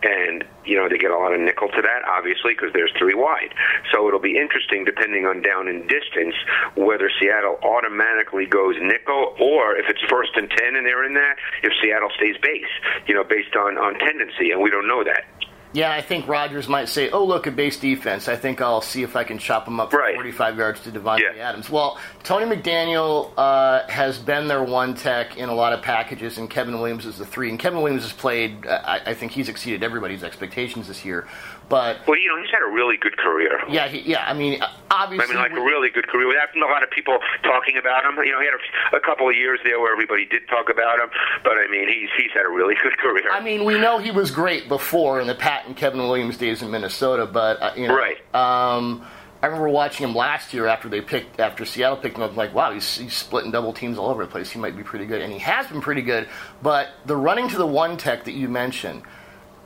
And, 0.03 0.43
you 0.65 0.75
know, 0.75 0.89
they 0.89 0.97
get 0.97 1.11
a 1.11 1.17
lot 1.17 1.33
of 1.33 1.39
nickel 1.39 1.69
to 1.69 1.81
that, 1.81 2.01
obviously, 2.09 2.53
because 2.53 2.73
there's 2.73 2.91
three 2.97 3.13
wide. 3.13 3.53
So 3.91 4.07
it'll 4.07 4.19
be 4.19 4.37
interesting, 4.37 4.83
depending 4.83 5.25
on 5.25 5.41
down 5.41 5.67
and 5.67 5.87
distance, 5.87 6.33
whether 6.75 7.09
Seattle 7.19 7.59
automatically 7.61 8.47
goes 8.47 8.75
nickel 8.81 9.35
or 9.39 9.77
if 9.77 9.85
it's 9.89 10.01
first 10.09 10.31
and 10.35 10.49
10 10.49 10.75
and 10.75 10.85
they're 10.85 11.05
in 11.05 11.13
that, 11.13 11.35
if 11.61 11.71
Seattle 11.81 12.09
stays 12.15 12.35
base, 12.41 12.73
you 13.05 13.13
know, 13.13 13.23
based 13.23 13.55
on, 13.55 13.77
on 13.77 13.97
tendency. 13.99 14.51
And 14.51 14.61
we 14.61 14.71
don't 14.71 14.87
know 14.87 15.03
that. 15.03 15.25
Yeah, 15.73 15.91
I 15.91 16.01
think 16.01 16.27
Rodgers 16.27 16.67
might 16.67 16.89
say, 16.89 17.09
"Oh, 17.11 17.23
look, 17.23 17.47
a 17.47 17.51
base 17.51 17.79
defense. 17.79 18.27
I 18.27 18.35
think 18.35 18.59
I'll 18.61 18.81
see 18.81 19.03
if 19.03 19.15
I 19.15 19.23
can 19.23 19.37
chop 19.37 19.63
them 19.65 19.79
up 19.79 19.91
for 19.91 19.99
Right. 19.99 20.15
45 20.15 20.57
yards 20.57 20.81
to 20.81 20.91
Davante 20.91 21.19
Yeah. 21.35 21.49
Adams." 21.49 21.69
Well, 21.69 21.97
Tony 22.23 22.45
McDaniel 22.45 23.31
uh, 23.37 23.87
has 23.87 24.17
been 24.17 24.47
their 24.49 24.63
one 24.63 24.95
tech 24.95 25.37
in 25.37 25.47
a 25.47 25.53
lot 25.53 25.71
of 25.71 25.81
packages, 25.81 26.37
and 26.37 26.49
Kevin 26.49 26.79
Williams 26.79 27.05
is 27.05 27.17
the 27.17 27.25
three. 27.25 27.49
And 27.49 27.57
Kevin 27.57 27.81
Williams 27.81 28.03
has 28.03 28.11
played. 28.11 28.65
Uh, 28.67 28.81
I, 28.83 29.11
I 29.11 29.13
think 29.13 29.31
he's 29.31 29.47
exceeded 29.47 29.81
everybody's 29.81 30.23
expectations 30.25 30.89
this 30.89 31.05
year. 31.05 31.25
But 31.71 32.05
Well, 32.05 32.19
you 32.19 32.27
know, 32.27 32.35
he's 32.41 32.51
had 32.51 32.61
a 32.61 32.69
really 32.69 32.97
good 32.97 33.15
career. 33.17 33.61
yeah, 33.69 33.87
he, 33.87 33.99
yeah. 34.01 34.25
I 34.27 34.33
mean, 34.33 34.61
obviously, 34.91 35.23
I 35.25 35.27
mean, 35.29 35.37
like 35.41 35.53
we- 35.53 35.61
a 35.61 35.63
really 35.63 35.89
good 35.89 36.05
career. 36.09 36.27
Without 36.27 36.53
a 36.53 36.59
lot 36.59 36.83
of 36.83 36.91
people 36.91 37.17
talking 37.43 37.77
about 37.77 38.03
him, 38.03 38.17
you 38.25 38.31
know, 38.33 38.39
he 38.41 38.45
had 38.45 38.55
a, 38.93 38.97
a 38.97 38.99
couple 38.99 39.29
of 39.29 39.35
years 39.37 39.59
there 39.63 39.79
where 39.79 39.93
everybody 39.93 40.25
did 40.25 40.45
talk 40.49 40.69
about 40.69 40.99
him. 40.99 41.09
But 41.45 41.53
I 41.53 41.67
mean, 41.71 41.87
he's 41.87 42.09
he's 42.17 42.31
had 42.33 42.45
a 42.45 42.49
really 42.49 42.75
good 42.83 42.97
career. 42.97 43.31
I 43.31 43.39
mean, 43.41 43.63
we 43.63 43.79
know 43.79 43.99
he 43.99 44.11
was 44.11 44.31
great 44.31 44.67
before 44.67 45.21
in 45.21 45.27
the 45.27 45.35
Pat 45.35 45.65
and 45.65 45.75
Kevin 45.77 45.99
Williams 46.01 46.35
days 46.37 46.61
in 46.61 46.69
Minnesota, 46.71 47.25
but 47.25 47.61
uh, 47.61 47.71
you 47.77 47.87
know, 47.87 47.95
Right. 47.95 48.17
Um, 48.35 49.05
I 49.41 49.47
remember 49.47 49.69
watching 49.69 50.07
him 50.07 50.13
last 50.13 50.53
year 50.53 50.67
after 50.67 50.89
they 50.89 50.99
picked 51.01 51.39
after 51.39 51.63
Seattle 51.65 51.97
picked 51.97 52.17
him 52.17 52.21
up. 52.23 52.31
I'm 52.31 52.35
like, 52.35 52.53
wow, 52.53 52.73
he's, 52.73 52.97
he's 52.97 53.13
splitting 53.15 53.49
double 53.51 53.71
teams 53.73 53.97
all 53.97 54.09
over 54.09 54.23
the 54.25 54.29
place. 54.29 54.51
He 54.51 54.59
might 54.59 54.75
be 54.77 54.83
pretty 54.83 55.05
good, 55.05 55.21
and 55.21 55.31
he 55.33 55.39
has 55.39 55.65
been 55.67 55.81
pretty 55.81 56.01
good. 56.03 56.27
But 56.61 56.89
the 57.05 57.15
running 57.15 57.47
to 57.47 57.57
the 57.57 57.65
one 57.65 57.95
tech 57.97 58.25
that 58.25 58.33
you 58.33 58.49
mentioned, 58.49 59.01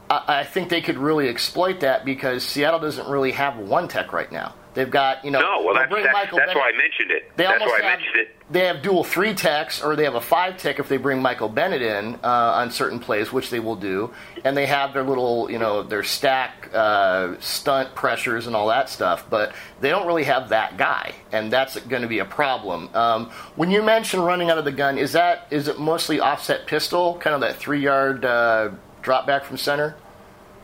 I, 0.10 0.40
I 0.40 0.44
think 0.44 0.70
they 0.70 0.82
could 0.82 0.98
really 0.98 1.30
exploit 1.30 1.80
that 1.82 2.06
because 2.06 2.44
Seattle 2.44 2.80
doesn't 2.80 3.08
really 3.08 3.32
have 3.32 3.58
one 3.58 3.88
tech 3.88 4.14
right 4.14 4.32
now. 4.32 4.54
They've 4.76 4.92
got 4.92 5.24
you 5.24 5.32
know. 5.32 5.40
no, 5.40 5.64
well, 5.64 5.74
that's 5.74 5.90
bring 5.90 6.04
that's, 6.04 6.14
Michael 6.14 6.38
that's 6.38 6.54
Bennett- 6.54 6.62
why 6.62 6.72
I 6.74 6.78
mentioned 6.78 7.12
it. 7.12 7.32
they 7.38 7.46
that's 7.46 7.62
why 7.62 7.80
I 7.82 7.86
have, 7.86 8.00
mentioned 8.00 8.16
it. 8.18 8.36
They 8.52 8.66
have 8.66 8.82
dual 8.82 9.06
three 9.06 9.34
techs, 9.34 9.82
or 9.82 9.96
they 9.96 10.04
have 10.04 10.16
a 10.16 10.22
five 10.22 10.58
tech 10.58 10.80
if 10.80 10.90
they 10.90 10.98
bring 10.98 11.22
Michael 11.22 11.48
Bennett 11.48 11.82
in 11.82 12.16
uh, 12.16 12.28
on 12.56 12.72
certain 12.72 13.00
plays, 13.00 13.32
which 13.32 13.50
they 13.50 13.62
will 13.62 13.78
do. 13.78 14.14
And 14.44 14.56
they 14.56 14.66
have 14.66 14.94
their 14.94 15.04
little, 15.04 15.50
you 15.50 15.60
know, 15.60 15.82
their 15.82 16.04
stack 16.04 16.70
uh, 16.74 17.40
stunt 17.40 17.96
pressures 17.96 18.48
and 18.48 18.56
all 18.56 18.68
that 18.68 18.90
stuff. 18.90 19.30
But 19.30 19.56
they 19.80 19.90
don't 19.90 20.06
really 20.08 20.26
have 20.26 20.50
that 20.50 20.78
guy, 20.78 21.14
and 21.32 21.52
that's 21.52 21.80
going 21.80 22.02
to 22.02 22.10
be 22.10 22.20
a 22.20 22.26
problem. 22.26 22.94
Um, 22.94 23.32
when 23.56 23.72
you 23.72 23.82
mention 23.82 24.20
running 24.20 24.50
out 24.50 24.58
of 24.58 24.66
the 24.66 24.74
gun, 24.74 24.98
is 24.98 25.14
that 25.14 25.48
is 25.52 25.70
it 25.70 25.80
mostly 25.80 26.20
offset 26.20 26.68
pistol, 26.68 27.16
kind 27.16 27.34
of 27.34 27.40
that 27.42 27.56
three 27.56 27.80
yard 27.80 28.26
uh, 28.26 28.72
drop 29.06 29.28
back 29.28 29.46
from 29.46 29.56
center? 29.56 29.96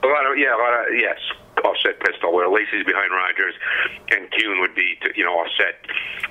A 0.03 0.07
lot 0.07 0.25
of 0.29 0.37
yeah, 0.37 0.55
a 0.55 0.57
lot 0.57 0.73
of 0.73 0.97
yes, 0.99 1.19
offset 1.63 1.99
pistol 1.99 2.33
where 2.33 2.49
Lacy's 2.49 2.85
behind 2.85 3.11
Rodgers 3.11 3.55
and 4.09 4.29
Kuhn 4.31 4.59
would 4.59 4.75
be 4.75 4.97
to, 5.01 5.09
you 5.15 5.23
know 5.23 5.33
offset. 5.33 5.79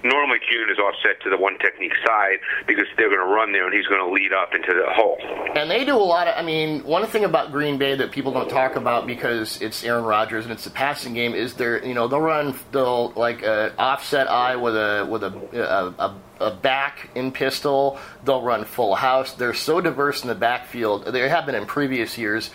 Normally 0.02 0.38
Kuhn 0.38 0.70
is 0.70 0.78
offset 0.78 1.20
to 1.22 1.30
the 1.30 1.36
one 1.36 1.58
technique 1.58 1.94
side 2.06 2.38
because 2.66 2.86
they're 2.96 3.08
going 3.08 3.20
to 3.20 3.32
run 3.32 3.52
there 3.52 3.66
and 3.66 3.74
he's 3.74 3.86
going 3.86 4.00
to 4.00 4.10
lead 4.10 4.32
up 4.32 4.54
into 4.54 4.72
the 4.72 4.90
hole. 4.92 5.18
And 5.54 5.70
they 5.70 5.84
do 5.84 5.96
a 5.96 5.98
lot 5.98 6.28
of. 6.28 6.34
I 6.36 6.42
mean, 6.42 6.84
one 6.84 7.06
thing 7.06 7.24
about 7.24 7.52
Green 7.52 7.78
Bay 7.78 7.94
that 7.96 8.10
people 8.10 8.32
don't 8.32 8.48
talk 8.48 8.76
about 8.76 9.06
because 9.06 9.60
it's 9.60 9.84
Aaron 9.84 10.04
Rodgers 10.04 10.44
and 10.44 10.52
it's 10.52 10.64
the 10.64 10.70
passing 10.70 11.14
game 11.14 11.34
is 11.34 11.54
they're 11.54 11.84
you 11.84 11.94
know 11.94 12.08
they'll 12.08 12.20
run 12.20 12.54
they'll 12.72 13.12
like 13.12 13.42
a 13.42 13.74
offset 13.78 14.28
eye 14.28 14.56
with 14.56 14.76
a 14.76 15.06
with 15.08 15.22
a 15.22 15.32
a, 15.52 16.04
a, 16.04 16.20
a 16.40 16.54
back 16.56 17.10
in 17.14 17.32
pistol. 17.32 17.98
They'll 18.24 18.42
run 18.42 18.64
full 18.64 18.94
house. 18.94 19.34
They're 19.34 19.54
so 19.54 19.80
diverse 19.80 20.22
in 20.22 20.28
the 20.28 20.34
backfield. 20.34 21.06
They 21.06 21.28
have 21.28 21.46
been 21.46 21.54
in 21.54 21.66
previous 21.66 22.16
years. 22.16 22.50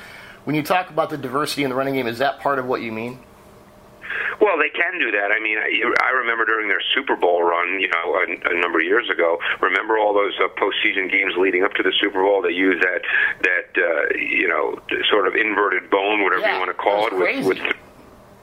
When 0.45 0.55
you 0.55 0.63
talk 0.63 0.89
about 0.89 1.10
the 1.10 1.17
diversity 1.17 1.63
in 1.63 1.69
the 1.69 1.75
running 1.75 1.95
game, 1.95 2.08
is 2.08 2.19
that 2.19 2.39
part 2.39 2.60
of 2.60 2.65
what 2.65 2.81
you 2.81 2.91
mean? 2.91 3.19
Well, 4.39 4.58
they 4.58 4.69
can 4.69 4.99
do 4.99 5.12
that. 5.12 5.31
I 5.31 5.39
mean, 5.39 5.58
I, 5.58 5.81
I 6.03 6.10
remember 6.12 6.45
during 6.45 6.67
their 6.67 6.81
Super 6.93 7.15
Bowl 7.15 7.41
run, 7.43 7.79
you 7.79 7.88
know, 7.89 8.15
a, 8.15 8.55
a 8.55 8.60
number 8.60 8.79
of 8.79 8.86
years 8.86 9.10
ago. 9.10 9.39
Remember 9.62 9.97
all 9.97 10.13
those 10.13 10.34
uh, 10.39 10.47
postseason 10.60 11.10
games 11.10 11.34
leading 11.38 11.63
up 11.63 11.73
to 11.73 11.84
the 11.84 11.91
Super 11.99 12.21
Bowl? 12.21 12.41
They 12.41 12.51
used 12.51 12.84
that 12.84 13.01
that 13.41 13.81
uh, 13.81 14.17
you 14.17 14.47
know 14.47 14.79
sort 15.10 15.27
of 15.27 15.36
inverted 15.36 15.89
bone, 15.89 16.23
whatever 16.23 16.41
Yeah, 16.41 16.53
you 16.53 16.60
want 16.60 16.69
to 16.69 16.77
call 16.77 17.08
it, 17.08 17.13
was 17.13 17.45
with, 17.45 17.58
with 17.63 17.75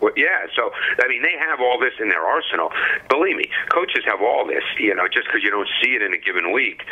well, 0.00 0.12
yeah, 0.16 0.46
so 0.56 0.72
I 0.98 1.06
mean, 1.06 1.22
they 1.22 1.38
have 1.38 1.60
all 1.60 1.78
this 1.78 1.94
in 2.00 2.08
their 2.08 2.26
arsenal. 2.26 2.72
Believe 3.08 3.36
me, 3.36 3.44
coaches 3.72 4.02
have 4.04 4.20
all 4.20 4.44
this. 4.46 4.64
You 4.78 4.94
know, 4.96 5.06
just 5.06 5.28
because 5.28 5.44
you 5.44 5.50
don't 5.50 5.68
see 5.82 5.90
it 5.94 6.02
in 6.02 6.12
a 6.12 6.18
given 6.18 6.52
week, 6.52 6.82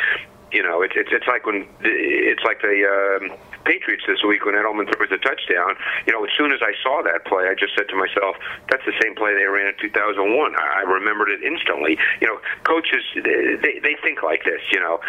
you 0.53 0.63
know, 0.63 0.81
it's 0.81 0.93
it's, 0.95 1.09
it's 1.11 1.27
like 1.27 1.45
when 1.45 1.67
it's 1.81 2.43
like 2.43 2.61
the 2.61 2.85
um, 2.87 3.37
Patriots 3.63 4.03
this 4.07 4.19
week 4.27 4.45
when 4.45 4.55
Edelman 4.55 4.89
throws 4.93 5.11
a 5.11 5.17
touchdown. 5.17 5.75
You 6.05 6.13
know, 6.13 6.23
as 6.23 6.31
soon 6.37 6.51
as 6.51 6.59
I 6.61 6.73
saw 6.83 7.01
that 7.03 7.25
play, 7.25 7.47
I 7.47 7.55
just 7.55 7.73
said 7.77 7.87
to 7.89 7.95
myself, 7.95 8.35
"That's 8.69 8.85
the 8.85 8.93
same 9.01 9.15
play 9.15 9.33
they 9.33 9.45
ran 9.45 9.67
in 9.67 9.75
2001." 9.81 10.55
I, 10.55 10.79
I 10.79 10.81
remembered 10.81 11.29
it 11.29 11.43
instantly. 11.43 11.97
You 12.21 12.27
know, 12.27 12.39
coaches 12.63 13.03
they, 13.15 13.79
they 13.81 13.95
think 14.01 14.23
like 14.23 14.43
this. 14.43 14.61
You 14.71 14.79
know, 14.79 14.99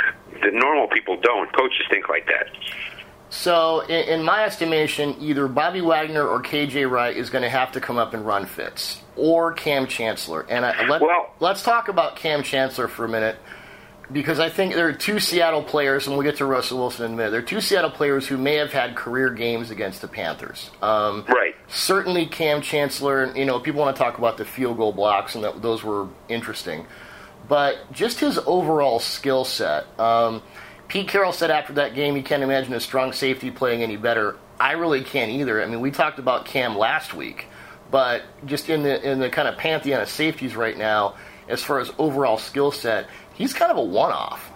the 0.42 0.50
normal 0.52 0.88
people 0.88 1.16
don't. 1.20 1.52
Coaches 1.56 1.86
think 1.90 2.08
like 2.08 2.26
that. 2.26 2.46
So, 3.32 3.80
in, 3.86 4.22
my 4.22 4.44
estimation, 4.44 5.16
either 5.18 5.48
Bobby 5.48 5.80
Wagner 5.80 6.26
or 6.28 6.42
KJ 6.42 6.90
Wright 6.90 7.16
is 7.16 7.30
going 7.30 7.40
to 7.40 7.48
have 7.48 7.72
to 7.72 7.80
come 7.80 7.96
up 7.96 8.12
and 8.12 8.26
run 8.26 8.44
fits, 8.44 9.00
or 9.16 9.54
Kam 9.54 9.86
Chancellor. 9.86 10.44
And 10.50 10.66
I, 10.66 10.86
let, 10.86 11.00
Well- 11.00 11.32
let's 11.40 11.62
talk 11.62 11.88
about 11.88 12.16
Kam 12.16 12.42
Chancellor 12.42 12.88
for 12.88 13.06
a 13.06 13.08
minute, 13.08 13.38
because 14.10 14.40
I 14.40 14.48
think 14.48 14.74
there 14.74 14.88
are 14.88 14.92
two 14.92 15.20
Seattle 15.20 15.62
players, 15.62 16.06
and 16.06 16.16
we'll 16.16 16.24
get 16.24 16.36
to 16.38 16.46
Russell 16.46 16.78
Wilson 16.78 17.06
in 17.06 17.12
a 17.12 17.16
minute. 17.16 17.30
There 17.30 17.40
are 17.40 17.44
two 17.44 17.60
Seattle 17.60 17.90
players 17.90 18.26
who 18.26 18.36
may 18.36 18.56
have 18.56 18.72
had 18.72 18.94
career 18.96 19.30
games 19.30 19.70
against 19.70 20.00
the 20.02 20.08
Panthers. 20.08 20.70
Um, 20.82 21.24
Right. 21.28 21.54
certainly 21.68 22.26
Kam 22.26 22.60
Chancellor, 22.62 23.32
you 23.36 23.44
know, 23.44 23.58
people 23.60 23.80
want 23.80 23.96
to 23.96 24.02
talk 24.02 24.18
about 24.18 24.36
the 24.38 24.44
field 24.44 24.76
goal 24.76 24.92
blocks, 24.92 25.34
and 25.34 25.44
that, 25.44 25.62
those 25.62 25.82
were 25.84 26.08
interesting. 26.28 26.86
But 27.48 27.92
just 27.92 28.20
his 28.20 28.38
overall 28.46 28.98
skill 28.98 29.44
set. 29.44 29.86
Um, 29.98 30.42
Pete 30.88 31.08
Carroll 31.08 31.32
said 31.32 31.50
after 31.50 31.72
that 31.74 31.94
game 31.94 32.14
he 32.14 32.22
can't 32.22 32.42
imagine 32.42 32.72
a 32.74 32.80
strong 32.80 33.12
safety 33.12 33.50
playing 33.50 33.82
any 33.82 33.96
better. 33.96 34.36
I 34.60 34.72
really 34.72 35.02
can't 35.02 35.30
either. 35.30 35.62
I 35.62 35.66
mean, 35.66 35.80
we 35.80 35.90
talked 35.90 36.18
about 36.18 36.44
Kam 36.44 36.76
last 36.76 37.14
week, 37.14 37.46
but 37.90 38.22
just 38.44 38.68
in 38.68 38.82
the 38.82 39.02
in 39.10 39.18
the 39.18 39.28
kind 39.30 39.48
of 39.48 39.56
pantheon 39.56 40.00
of 40.02 40.08
safeties 40.08 40.54
right 40.54 40.76
now, 40.76 41.14
as 41.48 41.62
far 41.62 41.80
as 41.80 41.90
overall 41.98 42.38
skill 42.38 42.70
set, 42.70 43.08
he's 43.34 43.52
kind 43.52 43.70
of 43.70 43.76
a 43.76 43.82
one-off. 43.82 44.50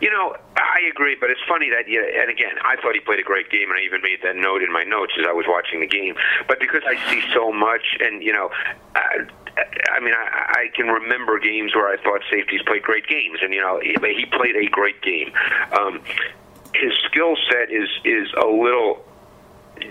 You 0.00 0.10
know, 0.10 0.34
I 0.56 0.80
agree, 0.90 1.16
but 1.20 1.28
it's 1.28 1.40
funny 1.46 1.68
that, 1.70 1.84
yeah, 1.86 2.22
and 2.22 2.30
again, 2.30 2.56
I 2.64 2.76
thought 2.80 2.94
he 2.94 3.00
played 3.00 3.18
a 3.18 3.22
great 3.22 3.50
game, 3.50 3.68
and 3.68 3.78
I 3.78 3.82
even 3.82 4.00
made 4.00 4.20
that 4.22 4.36
note 4.36 4.62
in 4.62 4.72
my 4.72 4.84
notes 4.84 5.12
as 5.20 5.26
I 5.28 5.32
was 5.32 5.44
watching 5.46 5.80
the 5.80 5.86
game. 5.86 6.14
But 6.48 6.58
because 6.60 6.82
I 6.86 6.96
see 7.10 7.22
so 7.34 7.52
much, 7.52 7.98
and, 8.00 8.22
you 8.22 8.32
know, 8.32 8.50
I, 8.94 9.26
I 9.92 10.00
mean, 10.00 10.14
I, 10.14 10.64
I 10.64 10.68
can 10.74 10.86
remember 10.86 11.38
games 11.38 11.74
where 11.74 11.88
I 11.88 12.02
thought 12.02 12.22
safeties 12.30 12.62
played 12.62 12.82
great 12.82 13.06
games, 13.06 13.40
and, 13.42 13.52
you 13.52 13.60
know, 13.60 13.80
he, 13.80 13.94
he 14.00 14.24
played 14.26 14.56
a 14.56 14.66
great 14.70 15.02
game. 15.02 15.32
Um, 15.78 16.00
his 16.72 16.92
skill 17.04 17.36
set 17.50 17.70
is 17.70 17.88
is 18.04 18.32
a 18.40 18.46
little 18.46 19.04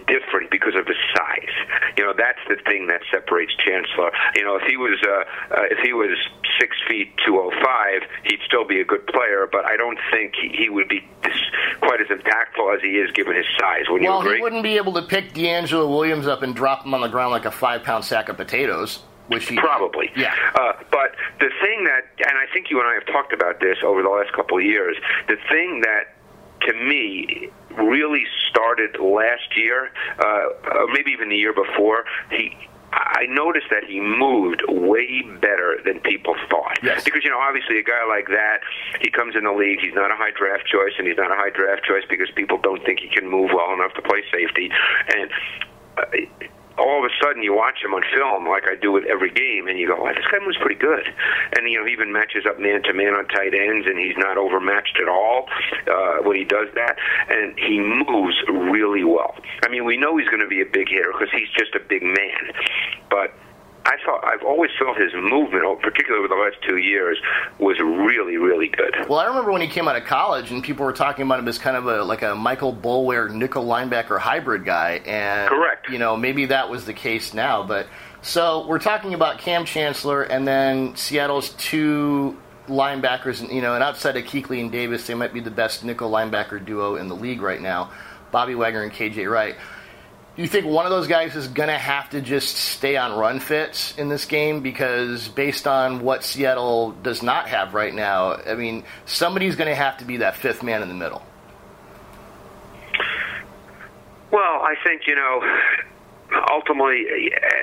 different 0.07 0.51
because 0.51 0.75
of 0.75 0.85
his 0.87 0.97
size. 1.15 1.55
You 1.97 2.05
know, 2.05 2.13
that's 2.17 2.39
the 2.47 2.57
thing 2.69 2.87
that 2.87 3.01
separates 3.11 3.53
Chancellor. 3.57 4.11
You 4.35 4.43
know, 4.43 4.55
if 4.55 4.63
he 4.63 4.77
was 4.77 4.97
uh, 5.05 5.55
uh, 5.55 5.63
if 5.71 5.79
he 5.79 5.93
was 5.93 6.17
six 6.59 6.75
feet 6.87 7.13
two 7.25 7.37
oh 7.39 7.51
five, 7.63 8.01
he'd 8.23 8.39
still 8.45 8.65
be 8.65 8.79
a 8.81 8.85
good 8.85 9.05
player. 9.07 9.47
But 9.51 9.65
I 9.65 9.77
don't 9.77 9.99
think 10.11 10.33
he, 10.35 10.49
he 10.49 10.69
would 10.69 10.87
be 10.87 11.07
this, 11.23 11.37
quite 11.81 12.01
as 12.01 12.07
impactful 12.07 12.75
as 12.75 12.81
he 12.81 12.97
is 12.97 13.11
given 13.11 13.35
his 13.35 13.45
size. 13.59 13.85
Would 13.89 14.01
you 14.01 14.09
Well, 14.09 14.21
agree? 14.21 14.37
he 14.37 14.41
wouldn't 14.41 14.63
be 14.63 14.77
able 14.77 14.93
to 14.93 15.01
pick 15.01 15.33
DeAngelo 15.33 15.87
Williams 15.89 16.27
up 16.27 16.43
and 16.43 16.55
drop 16.55 16.85
him 16.85 16.93
on 16.93 17.01
the 17.01 17.07
ground 17.07 17.31
like 17.31 17.45
a 17.45 17.51
five-pound 17.51 18.03
sack 18.05 18.29
of 18.29 18.37
potatoes, 18.37 18.99
which 19.27 19.47
he 19.47 19.57
Probably. 19.57 20.11
Yeah. 20.15 20.33
Uh, 20.55 20.73
but 20.91 21.15
the 21.39 21.49
thing 21.61 21.85
that, 21.85 22.01
and 22.27 22.37
I 22.37 22.51
think 22.53 22.69
you 22.69 22.79
and 22.79 22.87
I 22.89 22.93
have 22.95 23.05
talked 23.05 23.33
about 23.33 23.59
this 23.59 23.77
over 23.83 24.01
the 24.01 24.09
last 24.09 24.33
couple 24.33 24.57
of 24.57 24.63
years, 24.63 24.97
the 25.27 25.37
thing 25.49 25.81
that 25.81 26.15
to 26.61 26.73
me 26.73 27.49
really 27.79 28.25
started 28.49 28.99
last 28.99 29.55
year, 29.55 29.91
uh, 30.19 30.75
or 30.75 30.87
maybe 30.87 31.11
even 31.11 31.29
the 31.29 31.37
year 31.37 31.53
before, 31.53 32.05
he. 32.31 32.55
I 32.91 33.27
noticed 33.29 33.67
that 33.69 33.83
he 33.83 33.99
moved 33.99 34.63
way 34.67 35.21
better 35.39 35.77
than 35.85 35.99
people 35.99 36.35
thought. 36.49 36.79
Yes. 36.81 37.03
Because, 37.03 37.23
you 37.23 37.29
know, 37.29 37.37
obviously 37.37 37.77
a 37.77 37.83
guy 37.83 38.03
like 38.09 38.27
that, 38.29 38.61
he 38.99 39.11
comes 39.11 39.35
in 39.35 39.43
the 39.43 39.51
league, 39.51 39.79
he's 39.79 39.93
not 39.93 40.09
a 40.09 40.15
high 40.15 40.31
draft 40.31 40.65
choice, 40.65 40.93
and 40.97 41.05
he's 41.05 41.17
not 41.17 41.31
a 41.31 41.35
high 41.35 41.51
draft 41.51 41.83
choice 41.83 42.01
because 42.09 42.31
people 42.31 42.57
don't 42.57 42.83
think 42.83 42.99
he 42.99 43.07
can 43.07 43.29
move 43.29 43.51
well 43.53 43.73
enough 43.73 43.93
to 43.93 44.01
play 44.01 44.23
safety. 44.33 44.71
And 45.15 45.29
uh, 45.97 46.47
all 46.79 47.03
of 47.03 47.05
a 47.05 47.13
sudden 47.21 47.43
you 47.43 47.53
watch 47.53 47.83
him 47.83 47.93
on 47.93 48.01
film 48.15 48.47
like 48.47 48.63
I 48.67 48.75
do 48.75 48.91
with 48.91 49.05
every 49.05 49.31
game, 49.31 49.67
and 49.67 49.77
you 49.77 49.87
go, 49.87 50.01
wow, 50.01 50.13
this 50.13 50.25
guy 50.31 50.39
moves 50.39 50.57
pretty 50.57 50.79
good. 50.79 51.05
And 51.55 51.69
you 51.69 51.79
know, 51.79 51.85
he 51.85 51.91
even 51.91 52.11
matches 52.11 52.45
up 52.47 52.59
man 52.59 52.81
to 52.83 52.93
man 52.93 53.13
on 53.13 53.27
tight 53.27 53.53
ends, 53.53 53.85
and 53.87 53.99
he's 53.99 54.17
not 54.17 54.37
overmatched 54.37 54.97
at 55.01 55.09
all 55.09 55.47
uh, 55.87 56.23
when 56.23 56.37
he 56.37 56.45
does 56.45 56.67
that. 56.75 56.95
And 57.29 57.57
he 57.59 57.79
moves 57.79 58.35
really 58.47 59.03
well. 59.03 59.35
I 59.63 59.69
mean, 59.69 59.85
we 59.85 59.97
know 59.97 60.17
he's 60.17 60.29
going 60.29 60.41
to 60.41 60.47
be 60.47 60.61
a 60.61 60.69
big 60.71 60.89
hitter 60.89 61.11
because 61.11 61.29
he's 61.31 61.49
just 61.51 61.75
a 61.75 61.79
big 61.79 62.03
man, 62.03 62.55
but. 63.09 63.33
I 63.85 63.95
thought 64.05 64.23
I've 64.23 64.43
always 64.43 64.71
felt 64.77 64.97
his 64.97 65.13
movement, 65.13 65.81
particularly 65.81 66.25
over 66.25 66.27
the 66.27 66.41
last 66.41 66.57
two 66.67 66.77
years, 66.77 67.17
was 67.59 67.79
really, 67.79 68.37
really 68.37 68.67
good. 68.67 68.93
Well, 69.07 69.19
I 69.19 69.25
remember 69.25 69.51
when 69.51 69.61
he 69.61 69.67
came 69.67 69.87
out 69.87 69.95
of 69.95 70.05
college, 70.05 70.51
and 70.51 70.63
people 70.63 70.85
were 70.85 70.93
talking 70.93 71.25
about 71.25 71.39
him 71.39 71.47
as 71.47 71.57
kind 71.57 71.77
of 71.77 71.87
a 71.87 72.03
like 72.03 72.21
a 72.21 72.35
Michael 72.35 72.73
Boulware 72.73 73.33
nickel 73.33 73.65
linebacker 73.65 74.19
hybrid 74.19 74.65
guy, 74.65 75.01
and 75.05 75.49
Correct. 75.49 75.89
You 75.89 75.97
know, 75.97 76.17
maybe 76.17 76.45
that 76.47 76.69
was 76.69 76.85
the 76.85 76.93
case 76.93 77.33
now, 77.33 77.63
but 77.63 77.87
so 78.21 78.67
we're 78.67 78.79
talking 78.79 79.13
about 79.13 79.39
Kam 79.39 79.65
Chancellor, 79.65 80.23
and 80.23 80.47
then 80.47 80.95
Seattle's 80.95 81.49
two 81.51 82.37
linebackers, 82.67 83.41
and 83.41 83.49
you 83.49 83.61
know, 83.61 83.75
and 83.75 83.83
outside 83.83 84.17
of 84.17 84.25
Kuechly 84.25 84.61
and 84.61 84.71
Davis, 84.71 85.07
they 85.07 85.13
might 85.13 85.33
be 85.33 85.39
the 85.39 85.51
best 85.51 85.83
nickel 85.83 86.11
linebacker 86.11 86.63
duo 86.63 86.95
in 86.95 87.07
the 87.07 87.15
league 87.15 87.41
right 87.41 87.61
now, 87.61 87.91
Bobby 88.31 88.55
Wagner 88.55 88.83
and 88.83 88.91
KJ 88.91 89.29
Wright. 89.29 89.55
You 90.39 90.47
think 90.47 90.65
one 90.65 90.85
of 90.85 90.89
those 90.89 91.07
guys 91.07 91.35
is 91.35 91.49
going 91.49 91.67
to 91.67 91.77
have 91.77 92.11
to 92.11 92.21
just 92.21 92.55
stay 92.55 92.95
on 92.95 93.19
run 93.19 93.41
fits 93.41 93.93
in 93.97 94.07
this 94.07 94.23
game? 94.23 94.61
Because 94.61 95.27
based 95.27 95.67
on 95.67 95.99
what 95.99 96.23
Seattle 96.23 96.91
does 96.91 97.21
not 97.21 97.49
have 97.49 97.73
right 97.73 97.93
now, 97.93 98.35
I 98.35 98.55
mean, 98.55 98.85
somebody's 99.05 99.57
going 99.57 99.67
to 99.67 99.75
have 99.75 99.97
to 99.97 100.05
be 100.05 100.15
that 100.17 100.37
fifth 100.37 100.63
man 100.63 100.81
in 100.81 100.87
the 100.87 100.93
middle. 100.93 101.21
Well, 104.31 104.61
I 104.61 104.75
think 104.81 105.07
you 105.07 105.15
know. 105.15 105.41
Ultimately, 106.29 107.09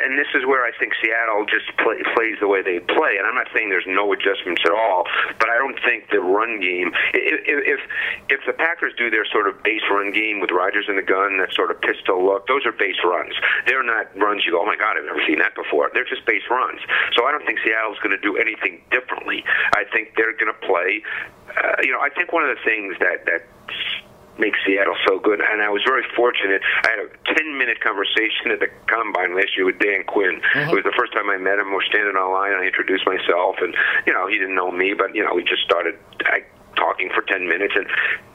and 0.04 0.18
this 0.18 0.26
is 0.34 0.42
where 0.44 0.66
I 0.66 0.74
think 0.78 0.92
Seattle 0.98 1.46
just 1.46 1.70
play, 1.78 2.02
plays 2.14 2.34
the 2.40 2.48
way 2.48 2.62
they 2.62 2.80
play. 2.80 3.14
And 3.14 3.26
I'm 3.26 3.34
not 3.34 3.46
saying 3.54 3.70
there's 3.70 3.86
no 3.86 4.12
adjustments 4.12 4.62
at 4.66 4.72
all, 4.72 5.06
but 5.38 5.48
I 5.48 5.56
don't 5.58 5.78
think 5.86 6.10
the 6.10 6.18
run 6.18 6.58
game. 6.58 6.90
If 7.14 7.78
if, 7.78 7.80
if 8.28 8.40
the 8.46 8.52
Packers 8.52 8.92
do 8.98 9.10
their 9.10 9.24
sort 9.30 9.46
of 9.46 9.62
base 9.62 9.86
run 9.90 10.10
game 10.10 10.40
with 10.40 10.50
Rodgers 10.50 10.86
in 10.88 10.96
the 10.96 11.06
gun, 11.06 11.38
that 11.38 11.54
sort 11.54 11.70
of 11.70 11.80
pistol 11.80 12.24
look, 12.24 12.46
those 12.50 12.66
are 12.66 12.72
base 12.72 12.98
runs. 13.04 13.34
They're 13.66 13.86
not 13.86 14.10
runs 14.18 14.42
you 14.44 14.52
go, 14.52 14.62
oh 14.62 14.66
my 14.66 14.76
god, 14.76 14.98
I've 14.98 15.06
never 15.06 15.22
seen 15.26 15.38
that 15.38 15.54
before. 15.54 15.90
They're 15.94 16.08
just 16.08 16.26
base 16.26 16.46
runs. 16.50 16.80
So 17.14 17.24
I 17.24 17.30
don't 17.30 17.46
think 17.46 17.60
Seattle's 17.62 17.98
going 18.02 18.18
to 18.18 18.22
do 18.22 18.36
anything 18.36 18.82
differently. 18.90 19.44
I 19.74 19.84
think 19.92 20.14
they're 20.16 20.34
going 20.34 20.50
to 20.50 20.60
play. 20.66 21.02
Uh, 21.54 21.78
you 21.82 21.92
know, 21.92 22.00
I 22.00 22.10
think 22.10 22.32
one 22.32 22.42
of 22.42 22.50
the 22.50 22.62
things 22.66 22.98
that 22.98 23.26
that 23.30 23.46
makes 24.38 24.58
Seattle 24.66 24.96
so 25.06 25.18
good. 25.18 25.40
And 25.40 25.62
I 25.62 25.68
was 25.70 25.82
very 25.86 26.04
fortunate. 26.14 26.60
I 26.84 26.90
had 26.90 27.00
a 27.00 27.34
10 27.34 27.58
minute 27.58 27.80
conversation 27.80 28.50
at 28.50 28.60
the 28.60 28.68
combine 28.86 29.34
last 29.34 29.56
year 29.56 29.66
with 29.66 29.78
Dan 29.78 30.04
Quinn. 30.04 30.40
It 30.54 30.74
was 30.74 30.84
the 30.84 30.94
first 30.96 31.12
time 31.12 31.28
I 31.30 31.36
met 31.36 31.58
him. 31.58 31.68
We 31.70 31.76
were 31.80 31.88
standing 31.88 32.16
on 32.16 32.32
line. 32.32 32.52
I 32.54 32.64
introduced 32.66 33.06
myself, 33.06 33.56
and 33.60 33.74
you 34.06 34.12
know 34.12 34.26
he 34.28 34.38
didn't 34.38 34.54
know 34.54 34.70
me, 34.70 34.94
but 34.96 35.14
you 35.14 35.24
know 35.24 35.34
we 35.34 35.44
just 35.44 35.62
started. 35.62 35.96
I, 36.24 36.44
talking 36.76 37.08
for 37.14 37.22
10 37.22 37.48
minutes 37.48 37.72
and 37.74 37.86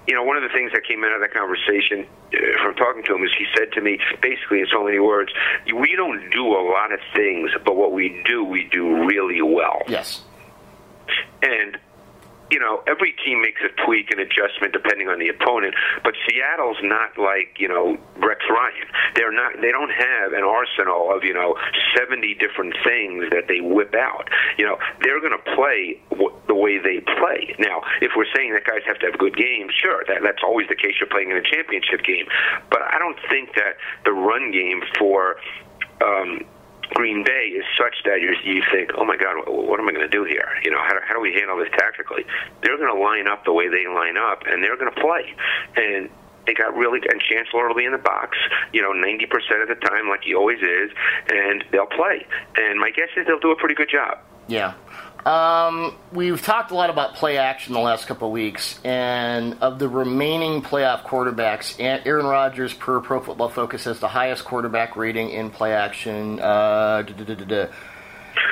you 0.07 0.15
know 0.15 0.23
one 0.23 0.35
of 0.35 0.41
the 0.41 0.49
things 0.49 0.71
that 0.73 0.83
came 0.83 1.03
out 1.03 1.13
of 1.13 1.21
that 1.21 1.31
conversation 1.31 2.07
uh, 2.33 2.37
from 2.63 2.73
talking 2.73 3.03
to 3.03 3.13
him 3.13 3.23
is 3.23 3.29
he 3.37 3.45
said 3.55 3.71
to 3.71 3.81
me 3.81 3.99
basically 4.19 4.59
in 4.59 4.65
so 4.73 4.83
many 4.83 4.97
words 4.97 5.31
we 5.75 5.95
don't 5.95 6.27
do 6.31 6.47
a 6.47 6.63
lot 6.67 6.91
of 6.91 6.99
things 7.15 7.51
but 7.63 7.75
what 7.75 7.91
we 7.93 8.19
do 8.25 8.43
we 8.43 8.63
do 8.71 9.05
really 9.05 9.43
well 9.43 9.83
Yes. 9.87 10.23
and 11.43 11.77
you 12.51 12.59
know, 12.59 12.83
every 12.87 13.15
team 13.23 13.41
makes 13.41 13.61
a 13.63 13.71
tweak 13.85 14.11
and 14.11 14.19
adjustment 14.19 14.73
depending 14.73 15.07
on 15.07 15.19
the 15.19 15.29
opponent, 15.29 15.73
but 16.03 16.13
Seattle's 16.27 16.77
not 16.83 17.17
like, 17.17 17.57
you 17.57 17.67
know, 17.67 17.97
Rex 18.19 18.43
Ryan. 18.49 18.87
They're 19.15 19.31
not 19.31 19.59
they 19.61 19.71
don't 19.71 19.91
have 19.91 20.33
an 20.33 20.43
arsenal 20.43 21.09
of, 21.15 21.23
you 21.23 21.33
know, 21.33 21.55
70 21.97 22.35
different 22.35 22.75
things 22.83 23.31
that 23.31 23.47
they 23.47 23.61
whip 23.61 23.95
out. 23.95 24.29
You 24.57 24.65
know, 24.65 24.77
they're 25.01 25.19
going 25.19 25.35
to 25.35 25.45
play 25.55 25.99
w- 26.11 26.35
the 26.47 26.55
way 26.55 26.77
they 26.77 26.99
play. 27.17 27.55
Now, 27.59 27.81
if 28.01 28.11
we're 28.15 28.29
saying 28.35 28.53
that 28.53 28.65
guys 28.65 28.83
have 28.85 28.99
to 28.99 29.07
have 29.07 29.17
good 29.17 29.35
games, 29.35 29.73
sure, 29.73 30.03
that 30.07 30.21
that's 30.23 30.43
always 30.43 30.67
the 30.67 30.75
case 30.75 30.99
you're 30.99 31.09
playing 31.09 31.31
in 31.31 31.37
a 31.37 31.43
championship 31.43 32.03
game. 32.03 32.27
But 32.69 32.81
I 32.83 32.99
don't 32.99 33.17
think 33.29 33.55
that 33.55 33.79
the 34.05 34.11
run 34.11 34.51
game 34.51 34.81
for 34.99 35.37
um 36.03 36.43
Green 36.93 37.23
Bay 37.23 37.53
is 37.55 37.65
such 37.77 38.03
that 38.05 38.21
you 38.21 38.35
you 38.43 38.61
think, 38.71 38.91
oh 38.97 39.05
my 39.05 39.17
God, 39.17 39.47
what 39.47 39.79
am 39.79 39.87
I 39.87 39.91
going 39.91 40.09
to 40.09 40.11
do 40.11 40.23
here? 40.23 40.49
You 40.63 40.71
know, 40.71 40.81
how 40.81 40.99
how 41.07 41.15
do 41.15 41.21
we 41.21 41.33
handle 41.33 41.57
this 41.57 41.69
tactically? 41.71 42.25
They're 42.63 42.77
going 42.77 42.93
to 42.93 43.01
line 43.01 43.27
up 43.27 43.45
the 43.45 43.53
way 43.53 43.69
they 43.69 43.87
line 43.87 44.17
up, 44.17 44.43
and 44.45 44.63
they're 44.63 44.77
going 44.77 44.93
to 44.93 45.01
play. 45.01 45.33
And 45.75 46.09
they 46.45 46.53
got 46.53 46.75
really 46.75 46.99
and 47.09 47.21
Chancellor 47.21 47.67
will 47.67 47.75
be 47.75 47.85
in 47.85 47.91
the 47.91 47.97
box, 47.97 48.37
you 48.73 48.81
know, 48.81 48.91
90% 48.91 49.61
of 49.61 49.67
the 49.67 49.75
time, 49.75 50.09
like 50.09 50.23
he 50.23 50.33
always 50.33 50.59
is, 50.59 50.91
and 51.29 51.63
they'll 51.71 51.85
play. 51.85 52.25
And 52.55 52.79
my 52.79 52.89
guess 52.91 53.09
is 53.15 53.27
they'll 53.27 53.39
do 53.39 53.51
a 53.51 53.55
pretty 53.55 53.75
good 53.75 53.89
job. 53.89 54.19
Yeah. 54.47 54.73
Um, 55.25 55.95
we've 56.11 56.41
talked 56.41 56.71
a 56.71 56.75
lot 56.75 56.89
about 56.89 57.15
play 57.15 57.37
action 57.37 57.73
the 57.73 57.79
last 57.79 58.07
couple 58.07 58.27
of 58.27 58.33
weeks, 58.33 58.79
and 58.83 59.57
of 59.61 59.77
the 59.77 59.87
remaining 59.87 60.61
playoff 60.61 61.03
quarterbacks, 61.03 61.75
Aaron 61.79 62.25
Rodgers, 62.25 62.73
per 62.73 62.99
Pro 63.01 63.19
Football 63.21 63.49
Focus, 63.49 63.83
has 63.83 63.99
the 63.99 64.07
highest 64.07 64.45
quarterback 64.45 64.95
rating 64.95 65.29
in 65.29 65.51
play 65.51 65.73
action. 65.73 66.39
Uh, 66.39 67.03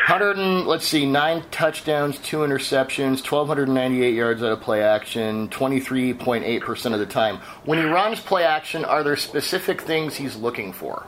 100 0.10 0.38
and, 0.38 0.68
let's 0.68 0.88
see, 0.88 1.06
nine 1.06 1.44
touchdowns, 1.52 2.18
two 2.20 2.40
interceptions, 2.40 3.22
1,298 3.22 4.14
yards 4.14 4.44
out 4.44 4.52
of 4.52 4.62
play 4.62 4.82
action, 4.84 5.48
23.8% 5.50 6.94
of 6.94 7.00
the 7.00 7.06
time. 7.06 7.38
When 7.64 7.78
he 7.80 7.86
runs 7.86 8.20
play 8.20 8.44
action, 8.44 8.86
are 8.86 9.04
there 9.04 9.16
specific 9.16 9.82
things 9.82 10.16
he's 10.16 10.36
looking 10.36 10.74
for? 10.74 11.06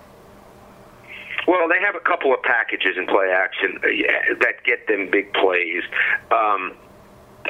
Well, 1.48 1.68
they 1.68 1.80
have 1.80 1.96
a 1.96 2.00
couple 2.00 2.34
of 2.34 2.42
packages 2.44 2.98
in 2.98 3.08
play 3.08 3.30
action 3.32 3.80
uh, 3.84 4.36
that 4.42 4.64
get 4.64 4.88
them 4.88 5.10
big 5.12 5.34
plays. 5.34 5.84
Um, 6.32 6.74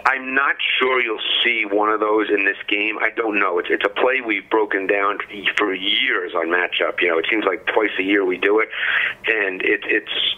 I'm 0.05 0.33
not 0.33 0.55
sure 0.79 1.01
you'll 1.01 1.19
see 1.43 1.65
one 1.65 1.89
of 1.89 1.99
those 1.99 2.29
in 2.29 2.45
this 2.45 2.57
game. 2.67 2.97
I 2.99 3.09
don't 3.09 3.39
know. 3.39 3.59
It's 3.59 3.67
it's 3.69 3.85
a 3.85 3.89
play 3.89 4.21
we've 4.25 4.49
broken 4.49 4.87
down 4.87 5.19
for 5.57 5.73
years 5.73 6.33
on 6.33 6.47
matchup. 6.47 7.01
You 7.01 7.09
know, 7.09 7.17
it 7.19 7.25
seems 7.29 7.45
like 7.45 7.65
twice 7.67 7.91
a 7.99 8.03
year 8.03 8.25
we 8.25 8.37
do 8.37 8.59
it, 8.59 8.69
and 9.27 9.61
it, 9.61 9.81
it's 9.83 10.35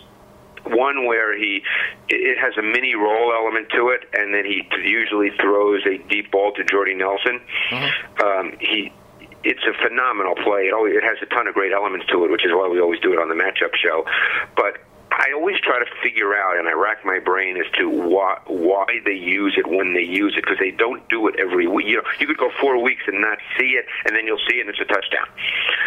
one 0.66 1.06
where 1.06 1.38
he 1.38 1.63
it 2.10 2.38
has 2.39 2.58
a 2.58 2.62
mini 2.62 2.96
roll 2.96 3.32
element 3.34 3.70
to 3.72 3.89
it, 3.89 4.02
and 4.13 4.34
then 4.34 4.46
he 4.46 4.68
usually 4.84 5.30
throws 5.39 5.82
a 5.86 5.98
deep 6.10 6.32
ball 6.32 6.52
to 6.54 6.63
Jordy 6.63 6.96
Nelson. 6.96 7.39
Mm-hmm. 7.70 8.24
Um, 8.24 8.58
he 8.60 8.92
it's 9.43 9.63
a 9.63 9.73
phenomenal 9.82 10.36
play. 10.36 10.67
It 10.67 10.73
always 10.73 10.95
it 10.95 11.03
has 11.03 11.17
a 11.21 11.25
ton 11.27 11.47
of 11.47 11.53
great 11.53 11.73
elements 11.73 12.06
to 12.08 12.23
it, 12.25 12.32
which 12.32 12.45
is 12.45 12.51
why 12.51 12.67
we 12.67 12.79
always 12.79 12.99
do 12.99 13.13
it 13.13 13.19
on 13.19 13.29
the 13.29 13.36
matchup 13.36 13.75
show. 13.75 14.06
But 14.56 14.77
I 15.13 15.32
always 15.36 15.60
try 15.60 15.77
to 15.77 15.86
figure 16.01 16.34
out, 16.34 16.58
and 16.58 16.67
I 16.67 16.73
rack 16.73 17.06
my 17.06 17.19
brain 17.19 17.58
as 17.58 17.69
to 17.77 17.88
why 17.88 18.39
why 18.47 18.86
they 19.06 19.13
use 19.13 19.53
it 19.58 19.67
when 19.67 19.93
they 19.93 20.01
use 20.01 20.34
it 20.36 20.43
because 20.43 20.58
they 20.58 20.71
don't 20.71 21.08
do 21.08 21.27
it 21.27 21.36
every 21.38 21.67
week. 21.67 21.86
You 21.86 21.97
know, 21.97 22.03
you 22.19 22.25
could 22.25 22.38
go 22.38 22.49
four 22.60 22.82
weeks 22.82 23.03
and 23.06 23.21
not 23.21 23.38
see 23.58 23.77
it, 23.77 23.86
and 24.06 24.15
then 24.15 24.25
you'll 24.25 24.41
see 24.49 24.58
it 24.58 24.62
and 24.62 24.69
it's 24.69 24.82
a 24.82 24.86
touchdown. 24.86 25.27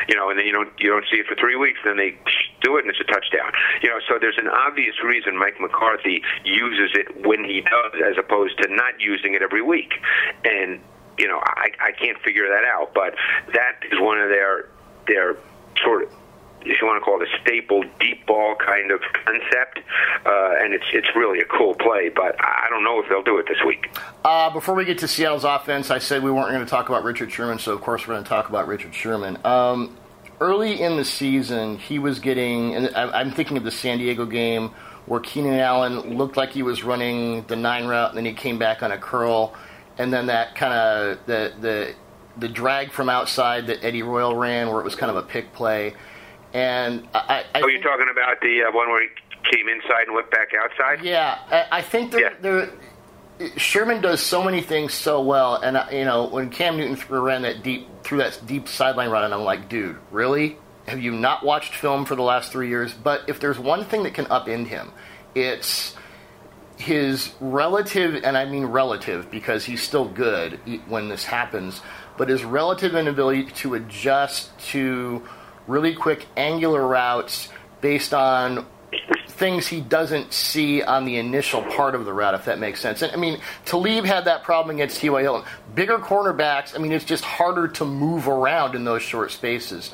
You 0.08 0.14
know, 0.14 0.30
and 0.30 0.38
then 0.38 0.46
you 0.46 0.52
don't 0.52 0.70
you 0.78 0.90
don't 0.90 1.04
see 1.10 1.18
it 1.18 1.26
for 1.26 1.34
three 1.34 1.56
weeks, 1.56 1.80
and 1.84 1.90
then 1.90 1.96
they 1.98 2.16
do 2.62 2.76
it 2.76 2.84
and 2.84 2.90
it's 2.90 3.00
a 3.00 3.10
touchdown. 3.10 3.50
You 3.82 3.88
know, 3.88 3.98
so 4.08 4.18
there's 4.20 4.38
an 4.38 4.48
obvious 4.48 4.94
reason 5.02 5.36
Mike 5.36 5.58
McCarthy 5.60 6.22
uses 6.44 6.94
it 6.94 7.26
when 7.26 7.42
he 7.42 7.62
does, 7.62 8.00
as 8.04 8.16
opposed 8.18 8.62
to 8.62 8.68
not 8.70 9.00
using 9.00 9.34
it 9.34 9.42
every 9.42 9.62
week, 9.62 9.94
and 10.44 10.80
you 11.18 11.28
know, 11.28 11.40
I, 11.42 11.70
I 11.80 11.92
can't 11.92 12.18
figure 12.22 12.48
that 12.48 12.64
out. 12.64 12.94
But 12.94 13.14
that 13.52 13.80
is 13.90 14.00
one 14.00 14.18
of 14.18 14.28
their 14.28 14.68
their 15.06 15.36
sort 15.82 16.04
of 16.04 16.10
if 16.68 16.80
you 16.80 16.86
want 16.86 17.00
to 17.00 17.04
call 17.04 17.22
it 17.22 17.28
a 17.28 17.40
staple 17.40 17.84
deep 18.00 18.26
ball 18.26 18.56
kind 18.56 18.90
of 18.90 19.00
concept, 19.24 19.78
uh, 20.26 20.54
and 20.58 20.74
it's 20.74 20.84
it's 20.92 21.08
really 21.14 21.40
a 21.40 21.44
cool 21.44 21.74
play. 21.74 22.08
But 22.08 22.36
I 22.40 22.66
don't 22.70 22.84
know 22.84 23.00
if 23.00 23.08
they'll 23.08 23.22
do 23.22 23.38
it 23.38 23.46
this 23.46 23.62
week. 23.64 23.96
Uh, 24.24 24.50
before 24.50 24.74
we 24.74 24.84
get 24.84 24.98
to 24.98 25.08
Seattle's 25.08 25.44
offense, 25.44 25.90
I 25.90 25.98
said 25.98 26.22
we 26.22 26.30
weren't 26.30 26.50
going 26.50 26.64
to 26.64 26.70
talk 26.70 26.88
about 26.88 27.04
Richard 27.04 27.30
Sherman, 27.32 27.58
so 27.58 27.72
of 27.72 27.80
course 27.80 28.06
we're 28.06 28.14
going 28.14 28.24
to 28.24 28.28
talk 28.28 28.48
about 28.48 28.66
Richard 28.66 28.94
Sherman. 28.94 29.38
Um, 29.44 29.96
early 30.40 30.80
in 30.82 30.96
the 30.96 31.04
season, 31.04 31.78
he 31.78 31.98
was 31.98 32.18
getting, 32.18 32.74
and 32.74 32.94
I'm 32.96 33.30
thinking 33.30 33.56
of 33.56 33.64
the 33.64 33.70
San 33.70 33.98
Diego 33.98 34.26
game 34.26 34.70
where 35.06 35.20
Keenan 35.20 35.60
Allen 35.60 36.18
looked 36.18 36.36
like 36.36 36.50
he 36.50 36.64
was 36.64 36.82
running 36.82 37.44
the 37.44 37.54
nine 37.54 37.86
route, 37.86 38.08
and 38.08 38.18
then 38.18 38.24
he 38.24 38.32
came 38.32 38.58
back 38.58 38.82
on 38.82 38.90
a 38.90 38.98
curl 38.98 39.54
and 39.98 40.12
then 40.12 40.26
that 40.26 40.54
kind 40.54 40.72
of 40.72 41.26
the 41.26 41.52
the 41.60 41.94
the 42.38 42.48
drag 42.48 42.92
from 42.92 43.08
outside 43.08 43.68
that 43.68 43.84
Eddie 43.84 44.02
Royal 44.02 44.34
ran, 44.34 44.68
where 44.68 44.80
it 44.80 44.84
was 44.84 44.94
kind 44.94 45.10
of 45.10 45.16
a 45.16 45.22
pick 45.22 45.52
play. 45.52 45.94
And 46.52 47.08
I, 47.14 47.44
I 47.54 47.60
oh, 47.62 47.66
you're 47.66 47.82
talking 47.82 48.08
about 48.10 48.40
the 48.40 48.62
uh, 48.62 48.72
one 48.72 48.88
where 48.88 49.02
he 49.02 49.08
came 49.50 49.68
inside 49.68 50.06
and 50.06 50.14
went 50.14 50.30
back 50.30 50.48
outside? 50.58 51.04
Yeah, 51.04 51.38
I, 51.50 51.78
I 51.78 51.82
think 51.82 52.12
there, 52.12 52.34
yeah. 52.42 52.66
Sherman 53.56 54.00
does 54.00 54.20
so 54.22 54.42
many 54.42 54.62
things 54.62 54.94
so 54.94 55.20
well, 55.20 55.56
and 55.56 55.76
uh, 55.76 55.86
you 55.92 56.04
know 56.04 56.26
when 56.26 56.50
Cam 56.50 56.76
Newton 56.76 56.96
threw, 56.96 57.20
ran 57.20 57.42
that 57.42 57.62
deep 57.62 57.88
through 58.02 58.18
that 58.18 58.40
deep 58.46 58.68
sideline 58.68 59.10
run, 59.10 59.24
and 59.24 59.34
I'm 59.34 59.44
like, 59.44 59.68
dude, 59.68 59.98
really? 60.10 60.56
Have 60.86 61.00
you 61.00 61.12
not 61.12 61.44
watched 61.44 61.74
film 61.74 62.04
for 62.04 62.14
the 62.14 62.22
last 62.22 62.52
three 62.52 62.68
years? 62.68 62.94
But 62.94 63.28
if 63.28 63.40
there's 63.40 63.58
one 63.58 63.84
thing 63.84 64.04
that 64.04 64.14
can 64.14 64.26
upend 64.26 64.68
him, 64.68 64.92
it's 65.34 65.96
his 66.76 67.32
relative, 67.40 68.22
and 68.22 68.36
I 68.36 68.44
mean 68.44 68.66
relative 68.66 69.30
because 69.30 69.64
he's 69.64 69.82
still 69.82 70.08
good 70.08 70.60
when 70.88 71.08
this 71.08 71.24
happens, 71.24 71.80
but 72.16 72.28
his 72.28 72.44
relative 72.44 72.94
inability 72.94 73.44
to 73.44 73.74
adjust 73.74 74.56
to 74.70 75.26
really 75.66 75.94
quick 75.94 76.26
angular 76.36 76.86
routes 76.86 77.48
based 77.80 78.14
on 78.14 78.66
things 79.28 79.66
he 79.66 79.80
doesn't 79.80 80.32
see 80.32 80.82
on 80.82 81.04
the 81.04 81.16
initial 81.16 81.62
part 81.62 81.94
of 81.94 82.04
the 82.04 82.12
route, 82.12 82.34
if 82.34 82.46
that 82.46 82.58
makes 82.58 82.80
sense. 82.80 83.02
And 83.02 83.12
I 83.12 83.16
mean, 83.16 83.40
Talib 83.64 84.04
had 84.04 84.24
that 84.24 84.42
problem 84.42 84.76
against 84.76 85.00
T.Y. 85.00 85.22
Hilton. 85.22 85.46
Bigger 85.74 85.98
cornerbacks, 85.98 86.74
I 86.74 86.78
mean, 86.78 86.92
it's 86.92 87.04
just 87.04 87.24
harder 87.24 87.68
to 87.68 87.84
move 87.84 88.28
around 88.28 88.74
in 88.74 88.84
those 88.84 89.02
short 89.02 89.30
spaces. 89.30 89.92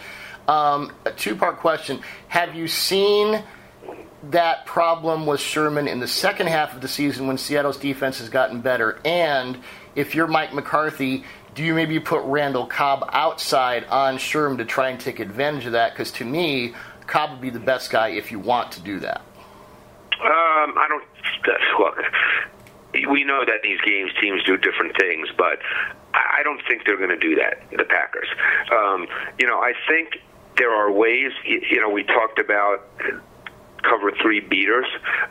Um, 0.49 0.93
a 1.05 1.13
two 1.13 1.37
part 1.37 1.59
question 1.59 2.01
Have 2.29 2.55
you 2.55 2.67
seen 2.69 3.43
that 4.31 4.67
problem 4.67 5.27
was 5.27 5.41
Sherman 5.41 5.89
in 5.89 6.01
the 6.01 6.09
second 6.09 6.49
half 6.49 6.75
of 6.75 6.81
the 6.81 6.89
season 6.89 7.27
when 7.27 7.39
Seattle's 7.39 7.77
defense 7.77 8.19
has 8.19 8.29
gotten 8.29 8.61
better? 8.61 9.01
And 9.05 9.59
if 9.95 10.15
you're 10.15 10.27
Mike 10.27 10.55
McCarthy, 10.55 11.25
do 11.55 11.63
you 11.63 11.75
maybe 11.75 11.99
put 12.01 12.23
Randall 12.25 12.67
Cobb 12.67 13.09
outside 13.13 13.85
on 13.85 14.19
Sherman 14.19 14.59
to 14.59 14.65
try 14.65 14.89
and 14.91 15.01
take 15.01 15.21
advantage 15.21 15.67
of 15.67 15.73
that? 15.73 15.93
Because 15.93 16.13
to 16.13 16.25
me, 16.25 16.75
Cobb 17.07 17.31
would 17.31 17.41
be 17.41 17.51
the 17.51 17.61
best 17.61 17.91
guy 17.91 18.09
if 18.09 18.31
you 18.31 18.39
want 18.39 18.73
to 18.73 18.81
do 18.81 19.01
that. 19.01 19.21
Um, 20.21 20.79
I 20.79 20.87
don't 20.89 21.05
look. 21.79 21.99
We 23.11 23.25
know 23.25 23.45
that 23.45 23.61
these 23.63 23.81
games 23.81 24.13
teams 24.21 24.43
do 24.45 24.57
different 24.57 24.97
things, 24.99 25.29
but 25.37 25.59
I 26.15 26.43
don't 26.45 26.61
think 26.69 26.85
they're 26.85 26.99
going 26.99 27.11
to 27.11 27.17
do 27.17 27.35
that. 27.37 27.63
The 27.71 27.85
Packers. 27.85 28.29
Um, 28.71 29.07
you 29.39 29.47
know, 29.47 29.59
I 29.59 29.73
think 29.89 30.21
there 30.59 30.71
are 30.71 30.93
ways. 30.93 31.33
You 31.45 31.81
know, 31.81 31.89
we 31.89 32.05
talked 32.05 32.39
about 32.39 32.87
cover 33.83 34.13
three 34.21 34.41
beaters. 34.41 34.87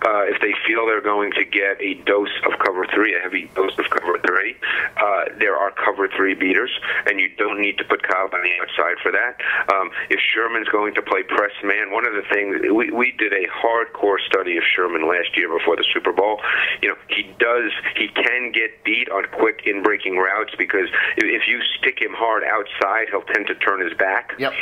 Uh, 0.06 0.24
if 0.26 0.42
they 0.42 0.54
feel 0.68 0.86
they're 0.86 1.02
going 1.02 1.32
to 1.34 1.46
get 1.46 1.80
a 1.82 1.96
dose 2.06 2.34
of 2.46 2.58
cover 2.60 2.86
three, 2.94 3.16
a 3.16 3.20
heavy 3.20 3.50
dose 3.56 3.78
of 3.78 3.90
cover 3.90 4.20
three, 4.26 4.56
uh, 4.98 5.26
there 5.40 5.56
are 5.56 5.72
cover 5.72 6.08
three 6.16 6.34
beaters, 6.34 6.72
and 7.08 7.20
you 7.20 7.30
don't 7.38 7.60
need 7.62 7.78
to 7.78 7.84
put 7.84 8.04
Cobb 8.04 8.34
on 8.34 8.42
the 8.44 8.52
outside 8.62 8.98
for 9.02 9.12
that. 9.12 9.38
Um, 9.74 9.92
if 10.10 10.20
Sherman's 10.20 10.70
going 10.70 10.94
to 10.96 11.02
play 11.02 11.24
press 11.24 11.52
man, 11.64 11.92
one 11.92 12.06
of 12.06 12.14
the 12.14 12.24
things 12.32 12.58
we, 12.72 12.92
we 12.92 13.12
did 13.18 13.34
a 13.34 13.48
hardcore 13.48 14.20
study 14.26 14.58
of 14.58 14.64
Sherman 14.76 15.08
last 15.08 15.36
year 15.36 15.50
before 15.50 15.76
the 15.76 15.86
Super 15.94 16.12
Bowl. 16.12 16.40
You 16.82 16.90
know, 16.90 16.96
he 17.10 17.24
does, 17.40 17.72
he 17.96 18.08
can 18.10 18.52
get 18.52 18.84
beat 18.84 19.10
on 19.10 19.26
quick 19.32 19.62
in 19.66 19.84
breaking 19.84 20.18
routes 20.18 20.54
because 20.58 20.88
if 21.18 21.48
you 21.48 21.62
stick 21.80 22.02
him 22.02 22.14
hard 22.14 22.44
outside, 22.44 23.10
he'll 23.10 23.22
tend 23.22 23.48
to 23.48 23.56
turn 23.56 23.82
his 23.82 23.98
back. 23.98 24.34
Yep. 24.38 24.54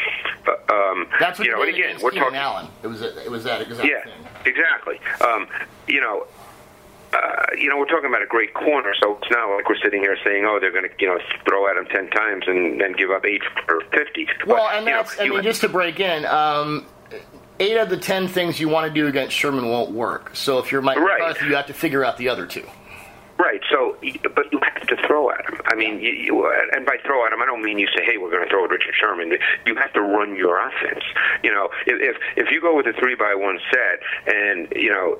Uh, 0.47 0.73
um, 0.73 1.08
That's 1.19 1.39
what 1.39 1.47
you 1.47 1.54
know, 1.54 1.62
and 1.62 1.73
again, 1.73 1.97
we're 2.02 2.12
talking. 2.12 2.36
Allen. 2.36 2.67
It 2.84 2.88
was 2.88 3.02
it 3.02 3.30
was 3.30 3.43
that 3.43 3.62
exact 3.84 4.08
yeah, 4.08 4.13
thing. 4.13 4.54
exactly. 4.54 5.00
Um, 5.22 5.48
you 5.88 6.02
know, 6.02 6.28
uh, 7.13 7.46
you 7.58 7.70
know, 7.70 7.78
we're 7.78 7.86
talking 7.86 8.08
about 8.08 8.22
a 8.22 8.28
great 8.28 8.54
corner, 8.54 8.94
so 9.02 9.18
it's 9.18 9.32
not 9.32 9.50
like 9.56 9.68
we're 9.68 9.80
sitting 9.82 10.02
here 10.02 10.18
saying, 10.24 10.46
"Oh, 10.46 10.60
they're 10.60 10.72
going 10.72 10.88
to, 10.88 10.96
you 11.00 11.08
know, 11.08 11.20
throw 11.48 11.68
at 11.68 11.76
him 11.78 11.86
ten 11.86 12.10
times 12.10 12.44
and 12.48 12.80
then 12.80 12.94
give 12.94 13.10
up 13.10 13.26
eight 13.26 13.42
or 13.68 13.82
50. 13.92 14.28
Well, 14.46 14.58
but, 14.58 14.78
and 14.78 14.88
that's, 14.88 15.18
know, 15.18 15.26
I 15.26 15.30
mean, 15.30 15.44
just 15.44 15.62
to 15.62 15.70
break 15.70 16.00
in, 16.00 16.26
um, 16.26 16.86
eight 17.60 17.78
of 17.78 17.89
the 17.89 17.98
ten 17.98 18.28
things 18.28 18.60
you 18.60 18.70
want 18.70 18.88
to 18.88 18.94
do 18.94 19.08
against 19.08 19.36
Sherman 19.36 19.70
won't 19.70 19.92
work. 19.92 20.36
So 20.36 20.60
if 20.60 20.72
you're 20.72 20.82
Mike 20.82 20.98
right. 20.98 21.20
McCarthy, 21.20 21.48
you 21.48 21.56
have 21.56 21.68
to 21.68 21.74
figure 21.74 22.06
out 22.06 22.18
the 22.18 22.30
other 22.30 22.46
two. 22.46 22.68
Right. 23.39 23.62
So, 23.71 23.95
but 24.36 24.52
you 24.52 24.60
have 24.62 24.86
to 24.88 24.97
throw 25.08 25.32
at 25.32 25.45
him. 25.45 25.62
I 25.65 25.73
mean, 25.73 26.02
you, 26.02 26.12
you, 26.12 26.52
and 26.73 26.86
by 26.86 26.97
throw 27.06 27.25
at 27.25 27.32
him, 27.32 27.41
I 27.41 27.45
don't 27.45 27.62
mean 27.62 27.80
you 27.80 27.88
say, 27.95 28.04
"Hey, 28.04 28.17
we're 28.17 28.30
going 28.30 28.43
to 28.43 28.49
throw 28.49 28.65
at 28.65 28.69
Richard 28.69 28.93
Sherman." 28.99 29.32
You 29.65 29.75
have 29.75 29.93
to 29.93 30.02
run 30.02 30.36
your 30.36 30.60
offense. 30.60 31.04
You 31.41 31.52
know, 31.52 31.69
if 31.88 32.15
if, 32.15 32.17
if 32.36 32.52
you 32.52 32.60
go 32.60 32.75
with 32.75 32.86
a 32.88 32.93
three 32.99 33.15
by 33.15 33.34
one 33.36 33.58
set, 33.71 34.36
and 34.36 34.67
you 34.75 34.91
know 34.91 35.17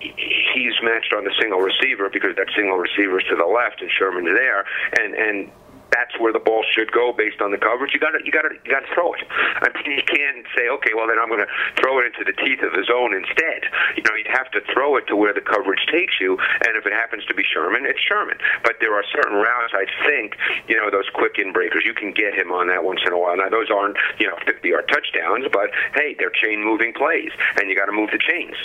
he's 0.00 0.74
matched 0.82 1.14
on 1.14 1.24
the 1.24 1.32
single 1.40 1.60
receiver 1.60 2.10
because 2.10 2.36
that 2.36 2.48
single 2.54 2.76
receiver 2.76 3.20
is 3.20 3.26
to 3.30 3.36
the 3.36 3.46
left 3.46 3.80
and 3.80 3.90
Sherman's 3.90 4.36
there, 4.36 4.64
and 5.00 5.14
and 5.14 5.50
that's 5.92 6.18
where 6.18 6.32
the 6.32 6.40
ball 6.40 6.64
should 6.72 6.90
go 6.90 7.12
based 7.12 7.40
on 7.40 7.52
the 7.52 7.60
coverage. 7.60 7.92
You 7.94 8.00
got 8.00 8.16
to 8.16 8.20
you 8.24 8.32
got 8.32 8.48
to 8.48 8.56
you 8.64 8.70
got 8.72 8.82
to 8.82 8.92
throw 8.96 9.12
it. 9.14 9.22
I 9.28 9.68
mean, 9.76 10.00
you 10.00 10.04
can't 10.04 10.44
say, 10.56 10.68
okay, 10.80 10.96
well 10.96 11.06
then 11.06 11.20
I'm 11.20 11.28
going 11.28 11.44
to 11.44 11.52
throw 11.78 12.00
it 12.00 12.08
into 12.08 12.24
the 12.24 12.34
teeth 12.40 12.64
of 12.64 12.72
the 12.72 12.84
zone 12.84 13.12
instead. 13.12 13.68
You 13.96 14.02
know, 14.02 14.16
you'd 14.16 14.32
have 14.32 14.50
to 14.56 14.60
throw 14.72 14.96
it 14.96 15.06
to 15.08 15.14
where 15.14 15.32
the 15.32 15.44
coverage 15.44 15.84
takes 15.92 16.18
you, 16.18 16.40
and 16.66 16.74
if 16.74 16.86
it 16.86 16.92
happens 16.92 17.24
to 17.26 17.34
be 17.34 17.44
Sherman, 17.44 17.84
it's 17.84 18.00
Sherman. 18.00 18.38
But 18.64 18.80
there 18.80 18.94
are 18.96 19.04
certain 19.12 19.36
routes 19.36 19.76
I 19.76 19.86
think 20.08 20.36
you 20.66 20.76
know 20.76 20.90
those 20.90 21.08
quick 21.12 21.38
in 21.38 21.52
breakers. 21.52 21.84
You 21.84 21.94
can 21.94 22.12
get 22.12 22.34
him 22.34 22.50
on 22.50 22.68
that 22.68 22.82
once 22.82 23.00
in 23.06 23.12
a 23.12 23.18
while. 23.18 23.36
Now 23.36 23.48
those 23.48 23.70
aren't 23.70 23.96
you 24.18 24.26
know 24.26 24.36
50 24.46 24.68
yard 24.68 24.88
touchdowns, 24.88 25.46
but 25.52 25.70
hey, 25.94 26.16
they're 26.18 26.32
chain 26.32 26.64
moving 26.64 26.92
plays, 26.92 27.30
and 27.60 27.68
you 27.68 27.76
got 27.76 27.86
to 27.86 27.92
move 27.92 28.10
the 28.10 28.18
chains. 28.18 28.56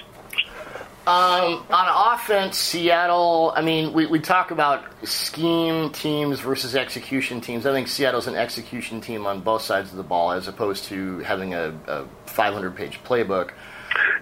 Um, 1.08 1.63
on 1.70 2.13
offense, 2.13 2.58
Seattle. 2.58 3.54
I 3.56 3.62
mean, 3.62 3.93
we, 3.93 4.08
we 4.08 4.20
talk 4.20 4.52
about 4.52 4.84
scheme 5.08 5.89
teams 5.91 6.41
versus 6.41 6.76
execution 6.76 7.39
teams. 7.39 7.65
I 7.65 7.72
think 7.72 7.88
Seattle's 7.88 8.28
an 8.28 8.36
execution 8.36 9.00
team 9.00 9.26
on 9.26 9.39
both 9.39 9.62
sides 9.62 9.89
of 9.91 9.96
the 9.96 10.04
ball, 10.04 10.34
as 10.34 10.50
opposed 10.50 10.84
to 10.86 11.20
having 11.20 11.54
a, 11.54 11.70
a 11.88 12.06
500-page 12.26 13.00
playbook. 13.06 13.52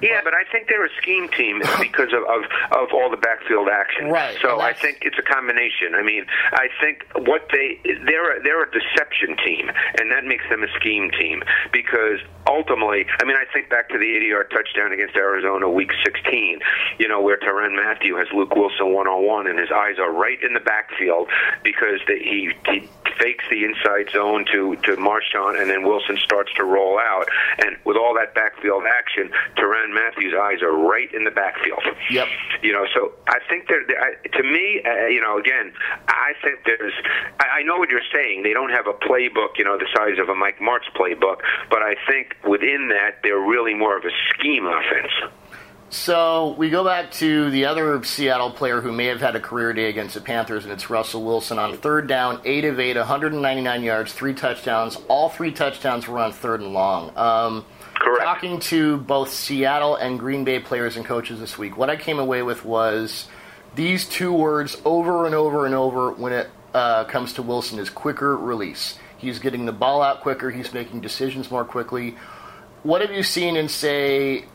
Yeah, 0.01 0.21
but 0.23 0.33
I 0.33 0.43
think 0.51 0.67
they're 0.67 0.85
a 0.85 0.95
scheme 1.01 1.29
team 1.29 1.61
because 1.79 2.13
of, 2.13 2.23
of, 2.23 2.43
of 2.71 2.93
all 2.93 3.09
the 3.09 3.17
backfield 3.17 3.67
action. 3.69 4.09
Right. 4.09 4.37
So 4.41 4.59
I 4.59 4.73
think 4.73 4.99
it's 5.01 5.17
a 5.17 5.21
combination. 5.21 5.95
I 5.95 6.03
mean, 6.03 6.25
I 6.51 6.67
think 6.81 7.05
what 7.27 7.47
they 7.51 7.79
they're 8.05 8.37
a, 8.37 8.43
they're 8.43 8.63
a 8.63 8.71
deception 8.71 9.37
team, 9.43 9.71
and 9.99 10.11
that 10.11 10.25
makes 10.25 10.43
them 10.49 10.63
a 10.63 10.71
scheme 10.79 11.11
team 11.11 11.43
because 11.71 12.19
ultimately, 12.47 13.05
I 13.19 13.25
mean, 13.25 13.35
I 13.35 13.45
think 13.51 13.69
back 13.69 13.89
to 13.89 13.97
the 13.97 14.05
80-yard 14.05 14.51
touchdown 14.51 14.91
against 14.91 15.15
Arizona, 15.15 15.69
Week 15.69 15.91
16. 16.03 16.59
You 16.99 17.07
know, 17.07 17.21
where 17.21 17.37
Tyrann 17.37 17.75
Mathieu 17.75 18.15
has 18.17 18.27
Luke 18.33 18.55
Wilson 18.55 18.93
one-on-one, 18.93 19.47
and 19.47 19.59
his 19.59 19.71
eyes 19.71 19.97
are 19.99 20.11
right 20.11 20.41
in 20.41 20.53
the 20.53 20.59
backfield 20.59 21.29
because 21.63 21.99
the, 22.07 22.15
he, 22.15 22.53
he 22.71 22.87
fakes 23.17 23.45
the 23.49 23.63
inside 23.63 24.09
zone 24.11 24.45
to 24.51 24.75
to 24.77 24.95
Marshawn, 24.97 25.59
and 25.59 25.69
then 25.69 25.83
Wilson 25.83 26.17
starts 26.17 26.51
to 26.55 26.63
roll 26.63 26.99
out, 26.99 27.27
and 27.59 27.77
with 27.85 27.97
all 27.97 28.13
that 28.15 28.33
backfield 28.35 28.83
action. 28.87 29.31
Tyrann 29.85 29.93
Mathieu's 29.93 30.33
eyes 30.39 30.61
are 30.61 30.71
right 30.71 31.13
in 31.13 31.23
the 31.23 31.31
backfield. 31.31 31.83
Yep. 32.09 32.27
You 32.61 32.73
know, 32.73 32.85
so 32.93 33.13
I 33.27 33.39
think 33.49 33.67
that 33.67 34.31
to 34.33 34.43
me, 34.43 34.81
uh, 34.85 35.07
you 35.07 35.21
know, 35.21 35.37
again, 35.37 35.73
I 36.07 36.33
think 36.43 36.59
there's. 36.65 36.93
I, 37.39 37.59
I 37.59 37.63
know 37.63 37.77
what 37.77 37.89
you're 37.89 38.01
saying. 38.13 38.43
They 38.43 38.53
don't 38.53 38.71
have 38.71 38.87
a 38.87 38.93
playbook, 38.93 39.57
you 39.57 39.65
know, 39.65 39.77
the 39.77 39.87
size 39.95 40.19
of 40.19 40.29
a 40.29 40.35
Mike 40.35 40.59
Martz 40.59 40.89
playbook, 40.95 41.37
but 41.69 41.81
I 41.81 41.95
think 42.09 42.35
within 42.47 42.89
that, 42.89 43.19
they're 43.23 43.39
really 43.39 43.73
more 43.73 43.97
of 43.97 44.03
a 44.05 44.11
scheme 44.33 44.65
offense. 44.65 45.11
So 45.89 46.55
we 46.57 46.69
go 46.69 46.83
back 46.83 47.11
to 47.13 47.49
the 47.51 47.65
other 47.65 48.03
Seattle 48.03 48.51
player 48.51 48.81
who 48.81 48.91
may 48.91 49.05
have 49.05 49.21
had 49.21 49.35
a 49.35 49.39
career 49.39 49.71
day 49.71 49.87
against 49.87 50.15
the 50.15 50.21
Panthers, 50.21 50.63
and 50.63 50.73
it's 50.73 50.89
Russell 50.89 51.23
Wilson 51.23 51.59
on 51.59 51.77
third 51.77 52.07
down, 52.07 52.41
eight 52.43 52.65
of 52.65 52.79
eight, 52.79 52.97
199 52.97 53.83
yards, 53.83 54.11
three 54.11 54.33
touchdowns. 54.33 54.97
All 55.07 55.29
three 55.29 55.51
touchdowns 55.51 56.07
were 56.07 56.19
on 56.19 56.33
third 56.33 56.61
and 56.61 56.73
long. 56.73 57.15
Um, 57.15 57.65
Correct. 58.05 58.23
Talking 58.23 58.59
to 58.59 58.97
both 58.97 59.33
Seattle 59.33 59.95
and 59.95 60.19
Green 60.19 60.43
Bay 60.43 60.59
players 60.59 60.95
and 60.95 61.03
coaches 61.03 61.39
this 61.39 61.57
week, 61.57 61.75
what 61.75 61.89
I 61.89 61.95
came 61.95 62.19
away 62.19 62.43
with 62.43 62.63
was 62.63 63.27
these 63.73 64.07
two 64.07 64.31
words 64.31 64.79
over 64.85 65.25
and 65.25 65.33
over 65.33 65.65
and 65.65 65.73
over 65.73 66.11
when 66.11 66.31
it 66.31 66.47
uh, 66.75 67.05
comes 67.05 67.33
to 67.33 67.41
Wilson 67.41 67.79
is 67.79 67.89
quicker 67.89 68.37
release. 68.37 68.99
He's 69.17 69.39
getting 69.39 69.65
the 69.65 69.71
ball 69.71 70.03
out 70.03 70.21
quicker. 70.21 70.51
He's 70.51 70.71
making 70.71 71.01
decisions 71.01 71.49
more 71.49 71.65
quickly. 71.65 72.15
What 72.83 73.01
have 73.01 73.09
you 73.09 73.23
seen 73.23 73.55
in 73.55 73.69
say? 73.69 74.45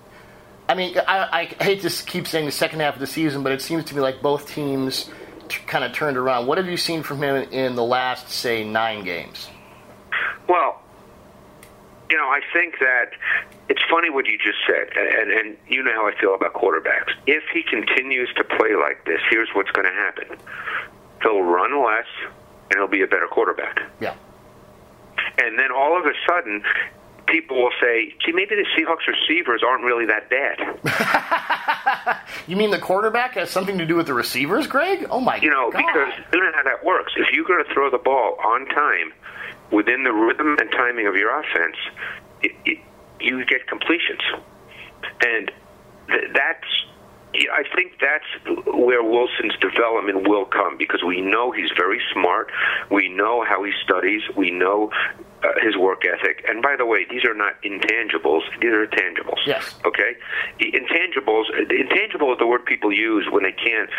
I 0.68 0.76
mean, 0.76 0.96
I, 1.08 1.48
I 1.58 1.64
hate 1.64 1.80
to 1.80 1.90
keep 2.04 2.28
saying 2.28 2.46
the 2.46 2.52
second 2.52 2.78
half 2.78 2.94
of 2.94 3.00
the 3.00 3.08
season, 3.08 3.42
but 3.42 3.50
it 3.50 3.62
seems 3.62 3.84
to 3.86 3.96
me 3.96 4.00
like 4.00 4.22
both 4.22 4.48
teams 4.48 5.10
t- 5.48 5.58
kind 5.66 5.82
of 5.82 5.92
turned 5.92 6.16
around. 6.16 6.46
What 6.46 6.58
have 6.58 6.68
you 6.68 6.76
seen 6.76 7.02
from 7.02 7.20
him 7.20 7.34
in 7.50 7.74
the 7.74 7.82
last, 7.82 8.28
say, 8.30 8.62
nine 8.62 9.02
games? 9.02 9.48
Well, 10.48 10.80
you 12.10 12.16
know, 12.16 12.28
I 12.28 12.40
think 12.52 12.78
that 12.80 13.12
it's 13.68 13.82
funny 13.88 14.10
what 14.10 14.26
you 14.26 14.36
just 14.36 14.58
said, 14.66 14.88
and, 14.96 15.30
and 15.30 15.56
you 15.68 15.82
know 15.82 15.92
how 15.92 16.08
I 16.08 16.14
feel 16.20 16.34
about 16.34 16.54
quarterbacks. 16.54 17.12
If 17.26 17.44
he 17.52 17.62
continues 17.62 18.28
to 18.36 18.44
play 18.44 18.74
like 18.74 19.04
this, 19.06 19.20
here's 19.30 19.48
what's 19.54 19.70
going 19.70 19.86
to 19.86 19.92
happen: 19.92 20.36
he'll 21.22 21.42
run 21.42 21.84
less, 21.84 22.06
and 22.70 22.78
he'll 22.78 22.88
be 22.88 23.02
a 23.02 23.06
better 23.06 23.28
quarterback. 23.28 23.80
Yeah. 24.00 24.14
And 25.38 25.58
then 25.58 25.70
all 25.70 25.98
of 25.98 26.04
a 26.04 26.12
sudden, 26.28 26.64
people 27.26 27.62
will 27.62 27.72
say, 27.80 28.12
"Gee, 28.24 28.32
maybe 28.32 28.56
the 28.56 28.66
Seahawks 28.76 29.06
receivers 29.06 29.62
aren't 29.66 29.84
really 29.84 30.06
that 30.06 30.28
bad." 30.28 30.58
you 32.48 32.56
mean 32.56 32.70
the 32.70 32.78
quarterback 32.78 33.34
has 33.34 33.50
something 33.50 33.78
to 33.78 33.86
do 33.86 33.94
with 33.94 34.06
the 34.06 34.14
receivers, 34.14 34.66
Greg? 34.66 35.06
Oh 35.10 35.20
my! 35.20 35.36
You 35.36 35.50
know, 35.50 35.70
God. 35.70 35.78
because 35.78 36.12
you 36.32 36.40
know 36.40 36.50
how 36.54 36.64
that 36.64 36.84
works. 36.84 37.12
If 37.16 37.32
you're 37.32 37.44
going 37.44 37.64
to 37.64 37.72
throw 37.72 37.88
the 37.88 37.98
ball 37.98 38.36
on 38.44 38.66
time, 38.66 39.12
within 39.72 40.04
the 40.04 40.12
rhythm 40.12 40.56
and 40.61 40.70
timing 40.70 41.06
of 41.06 41.14
your 41.16 41.38
offense, 41.38 41.76
it, 42.42 42.52
it, 42.64 42.78
you 43.20 43.44
get 43.44 43.66
completions, 43.66 44.22
and 45.24 45.50
th- 46.09 46.30
that's. 46.35 46.66
I 47.33 47.62
think 47.76 47.92
that's 48.00 48.26
where 48.66 49.04
Wilson's 49.04 49.54
development 49.61 50.28
will 50.28 50.46
come 50.46 50.76
because 50.76 51.04
we 51.06 51.20
know 51.20 51.52
he's 51.52 51.70
very 51.76 52.00
smart. 52.12 52.50
We 52.90 53.09
know 53.09 53.44
how 53.48 53.62
he 53.62 53.70
studies. 53.85 54.22
We 54.37 54.50
know 54.50 54.90
uh, 55.44 55.48
his 55.62 55.76
work 55.76 56.02
ethic. 56.04 56.44
And 56.48 56.61
by 56.61 56.74
the 56.76 56.85
way, 56.85 57.06
these 57.09 57.24
are 57.24 57.35
not 57.35 57.54
intangibles; 57.62 58.42
these 58.61 58.72
are 58.72 58.85
tangibles. 58.88 59.46
Yes. 59.46 59.76
Okay. 59.85 60.16
Intangibles. 60.61 61.44
Intangible 61.70 62.33
is 62.33 62.38
the 62.40 62.48
word 62.48 62.64
people 62.66 62.92
use 62.92 63.28
when 63.30 63.44
they 63.44 63.52
can't 63.52 63.90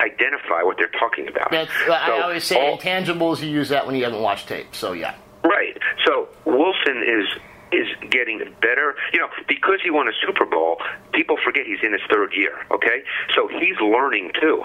identify 0.00 0.62
what 0.62 0.76
they're 0.76 0.88
talking 0.98 1.28
about. 1.28 1.50
That's, 1.50 1.70
I 1.88 2.20
always 2.22 2.44
say 2.44 2.56
all- 2.70 2.78
intangibles. 2.78 3.40
You 3.42 3.48
use 3.48 3.68
that 3.70 3.86
when 3.86 3.94
you 3.96 4.04
haven't 4.04 4.22
watched 4.22 4.48
tape. 4.48 4.74
So 4.74 4.92
yeah. 4.92 5.14
Right. 5.44 5.76
So 6.06 6.28
Wilson 6.44 7.02
is 7.06 7.26
is 7.72 7.88
getting 8.10 8.38
better. 8.60 8.94
You 9.12 9.20
know, 9.20 9.28
because 9.48 9.80
he 9.82 9.90
won 9.90 10.08
a 10.08 10.12
Super 10.26 10.46
Bowl, 10.46 10.78
people 11.12 11.36
forget 11.44 11.66
he's 11.66 11.82
in 11.82 11.92
his 11.92 12.02
third 12.10 12.32
year. 12.34 12.54
Okay, 12.70 13.02
so 13.34 13.48
he's 13.48 13.76
learning 13.80 14.30
too. 14.40 14.62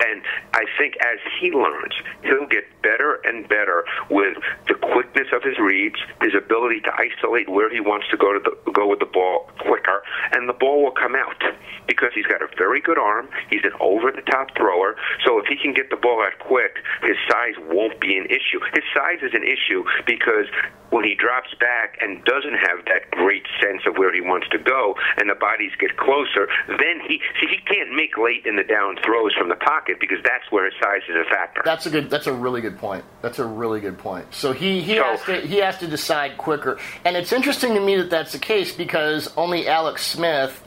And 0.00 0.22
I 0.52 0.64
think 0.78 0.94
as 1.00 1.18
he 1.40 1.50
learns, 1.52 1.94
he'll 2.22 2.46
get 2.46 2.64
better 2.82 3.20
and 3.24 3.48
better 3.48 3.84
with 4.10 4.36
the 4.68 4.74
quickness 4.74 5.28
of 5.32 5.42
his 5.42 5.58
reads, 5.58 5.96
his 6.20 6.34
ability 6.34 6.80
to 6.82 6.92
isolate 6.94 7.48
where 7.48 7.72
he 7.72 7.80
wants 7.80 8.06
to 8.10 8.16
go 8.16 8.32
to 8.32 8.40
the, 8.40 8.72
go 8.72 8.86
with 8.88 9.00
the 9.00 9.06
ball 9.06 9.50
quicker, 9.60 10.02
and 10.32 10.48
the 10.48 10.52
ball 10.52 10.82
will 10.82 10.92
come 10.92 11.14
out 11.14 11.42
because 11.86 12.10
he's 12.14 12.26
got 12.26 12.42
a 12.42 12.48
very 12.58 12.80
good 12.80 12.98
arm. 12.98 13.28
He's 13.48 13.64
an 13.64 13.72
over-the-top 13.80 14.56
thrower, 14.56 14.96
so 15.24 15.38
if 15.38 15.46
he 15.46 15.56
can 15.56 15.72
get 15.72 15.90
the 15.90 15.96
ball 15.96 16.22
out 16.22 16.38
quick, 16.40 16.76
his 17.02 17.16
size 17.30 17.54
won't 17.70 18.00
be 18.00 18.16
an 18.16 18.26
issue. 18.26 18.60
His 18.74 18.84
size 18.94 19.22
is 19.22 19.32
an 19.32 19.44
issue 19.44 19.84
because 20.04 20.46
when 20.90 21.04
he 21.04 21.14
drops 21.14 21.54
back 21.58 21.98
and 22.00 22.24
doesn't 22.24 22.54
have 22.54 22.84
that 22.86 23.10
great 23.10 23.46
sense 23.60 23.82
of 23.86 23.98
where 23.98 24.12
he 24.12 24.20
wants 24.20 24.48
to 24.50 24.58
go, 24.58 24.94
and 25.18 25.30
the 25.30 25.34
bodies 25.34 25.72
get 25.78 25.96
closer, 25.96 26.48
then 26.68 27.00
he 27.06 27.20
see 27.40 27.46
he 27.46 27.58
can't 27.66 27.94
make 27.94 28.16
late 28.16 28.46
in 28.46 28.56
the 28.56 28.64
down 28.64 28.96
throws 29.04 29.34
from 29.34 29.48
the 29.48 29.56
pocket 29.56 29.85
because 30.00 30.18
that's 30.24 30.50
where 30.50 30.64
his 30.66 30.74
size 30.82 31.02
is 31.08 31.16
a 31.16 31.28
factor. 31.30 31.62
That's 31.64 31.86
a 31.86 31.90
good. 31.90 32.10
That's 32.10 32.26
a 32.26 32.32
really 32.32 32.60
good 32.60 32.78
point. 32.78 33.04
That's 33.22 33.38
a 33.38 33.44
really 33.46 33.80
good 33.80 33.98
point. 33.98 34.34
So 34.34 34.52
he 34.52 34.80
he 34.82 34.96
So- 34.96 35.04
has 35.04 35.22
to 35.24 35.40
he 35.40 35.56
has 35.58 35.78
to 35.78 35.86
decide 35.86 36.36
quicker, 36.38 36.78
and 37.04 37.16
it's 37.16 37.32
interesting 37.32 37.74
to 37.74 37.80
me 37.80 37.96
that 37.96 38.10
that's 38.10 38.32
the 38.32 38.38
case 38.38 38.72
because 38.74 39.32
only 39.36 39.68
Alex 39.68 40.04
Smith 40.06 40.62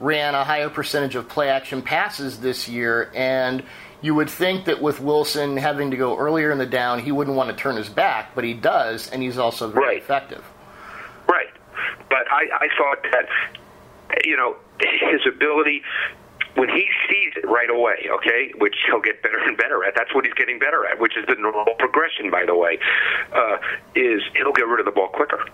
ran 0.00 0.34
a 0.34 0.44
higher 0.44 0.68
percentage 0.68 1.14
of 1.14 1.28
play 1.28 1.48
action 1.48 1.80
passes 1.80 2.40
this 2.40 2.68
year, 2.68 3.10
and 3.14 3.62
you 4.02 4.14
would 4.14 4.28
think 4.28 4.64
that 4.66 4.82
with 4.82 5.00
Wilson 5.00 5.56
having 5.56 5.92
to 5.92 5.96
go 5.96 6.18
earlier 6.18 6.50
in 6.50 6.58
the 6.58 6.66
down, 6.66 6.98
he 6.98 7.12
wouldn't 7.12 7.36
want 7.36 7.48
to 7.48 7.56
turn 7.56 7.76
his 7.76 7.88
back, 7.88 8.34
but 8.34 8.44
he 8.44 8.52
does, 8.52 9.08
and 9.10 9.22
he's 9.22 9.38
also 9.38 9.68
very 9.68 9.86
Right. 9.86 9.96
effective. 9.98 10.44
Right. 11.26 11.46
But 12.10 12.30
I, 12.30 12.44
I 12.60 12.68
thought 12.76 13.02
that, 13.12 13.28
you 14.26 14.36
know, 14.36 14.56
his 14.80 15.20
ability, 15.26 15.82
when 16.54 16.68
he 16.68 16.86
sees 17.08 17.32
it 17.36 17.46
right 17.46 17.70
away, 17.70 18.08
okay, 18.10 18.52
which 18.58 18.76
he'll 18.86 19.00
get 19.00 19.22
better 19.22 19.38
and 19.38 19.56
better 19.56 19.84
at, 19.84 19.94
that's 19.96 20.14
what 20.14 20.24
he's 20.24 20.34
getting 20.34 20.58
better 20.58 20.86
at, 20.86 21.00
which 21.00 21.16
is 21.16 21.24
the 21.26 21.34
normal 21.34 21.74
progression, 21.78 22.30
by 22.30 22.44
the 22.46 22.54
way, 22.54 22.78
uh, 23.32 23.56
is 23.94 24.22
he'll 24.36 24.52
get 24.52 24.66
rid 24.66 24.80
of 24.80 24.86
the 24.86 24.92
ball 24.92 25.08
quicker. 25.08 25.44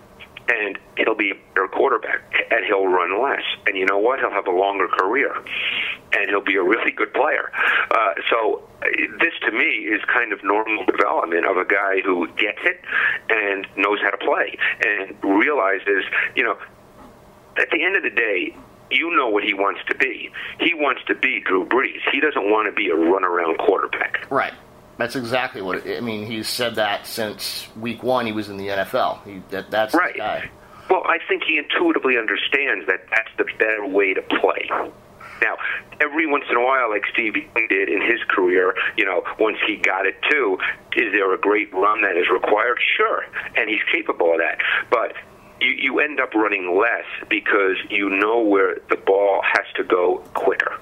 And 0.49 0.77
he'll 0.97 1.15
be 1.15 1.31
a 1.31 1.35
better 1.53 1.67
quarterback, 1.67 2.21
and 2.51 2.65
he'll 2.65 2.87
run 2.87 3.21
less. 3.21 3.43
And 3.67 3.77
you 3.77 3.85
know 3.85 3.99
what? 3.99 4.19
He'll 4.19 4.31
have 4.31 4.47
a 4.47 4.51
longer 4.51 4.87
career, 4.87 5.33
and 6.13 6.29
he'll 6.29 6.43
be 6.43 6.55
a 6.55 6.63
really 6.63 6.91
good 6.91 7.13
player. 7.13 7.51
Uh, 7.89 8.13
so 8.29 8.67
this, 9.19 9.33
to 9.45 9.51
me, 9.51 9.87
is 9.87 10.01
kind 10.11 10.33
of 10.33 10.43
normal 10.43 10.83
development 10.85 11.45
of 11.45 11.55
a 11.55 11.63
guy 11.63 12.01
who 12.03 12.27
gets 12.35 12.59
it 12.63 12.81
and 13.29 13.65
knows 13.77 13.99
how 14.01 14.09
to 14.09 14.17
play 14.17 14.57
and 14.85 15.15
realizes, 15.23 16.03
you 16.35 16.43
know, 16.43 16.57
at 17.57 17.69
the 17.71 17.83
end 17.83 17.95
of 17.95 18.03
the 18.03 18.09
day, 18.09 18.53
you 18.91 19.15
know 19.15 19.29
what 19.29 19.43
he 19.43 19.53
wants 19.53 19.81
to 19.87 19.95
be. 19.95 20.29
He 20.59 20.73
wants 20.73 21.01
to 21.07 21.15
be 21.15 21.41
Drew 21.41 21.65
Brees. 21.65 21.99
He 22.11 22.19
doesn't 22.19 22.49
want 22.49 22.67
to 22.67 22.71
be 22.75 22.89
a 22.89 22.95
runaround 22.95 23.57
quarterback. 23.59 24.29
Right. 24.31 24.53
That's 24.97 25.15
exactly 25.15 25.61
what 25.61 25.85
it, 25.85 25.97
I 25.97 26.01
mean. 26.01 26.25
He's 26.25 26.47
said 26.47 26.75
that 26.75 27.07
since 27.07 27.67
week 27.75 28.03
one. 28.03 28.25
He 28.25 28.31
was 28.31 28.49
in 28.49 28.57
the 28.57 28.67
NFL. 28.67 29.23
He, 29.25 29.41
that, 29.49 29.71
that's 29.71 29.93
Right. 29.95 30.13
the 30.13 30.19
guy. 30.19 30.49
Well, 30.89 31.03
I 31.05 31.19
think 31.27 31.43
he 31.47 31.57
intuitively 31.57 32.17
understands 32.17 32.85
that 32.87 33.05
that's 33.09 33.29
the 33.37 33.45
better 33.57 33.85
way 33.87 34.13
to 34.13 34.21
play. 34.21 34.69
Now, 35.41 35.55
every 35.99 36.27
once 36.27 36.43
in 36.51 36.57
a 36.57 36.63
while, 36.63 36.89
like 36.91 37.03
Steve 37.11 37.33
did 37.33 37.89
in 37.89 38.01
his 38.01 38.19
career, 38.27 38.75
you 38.95 39.05
know, 39.05 39.23
once 39.39 39.57
he 39.65 39.77
got 39.77 40.05
it 40.05 40.15
too, 40.29 40.59
is 40.95 41.11
there 41.13 41.33
a 41.33 41.37
great 41.39 41.73
run 41.73 42.01
that 42.01 42.15
is 42.15 42.29
required? 42.29 42.77
Sure, 42.97 43.25
and 43.55 43.67
he's 43.69 43.81
capable 43.91 44.33
of 44.33 44.37
that. 44.39 44.59
But 44.91 45.13
you, 45.61 45.69
you 45.69 45.99
end 45.99 46.19
up 46.19 46.33
running 46.33 46.77
less 46.77 47.05
because 47.29 47.77
you 47.89 48.09
know 48.09 48.41
where 48.41 48.77
the 48.89 48.97
ball 48.97 49.41
has 49.43 49.65
to 49.75 49.83
go 49.83 50.17
quicker. 50.33 50.79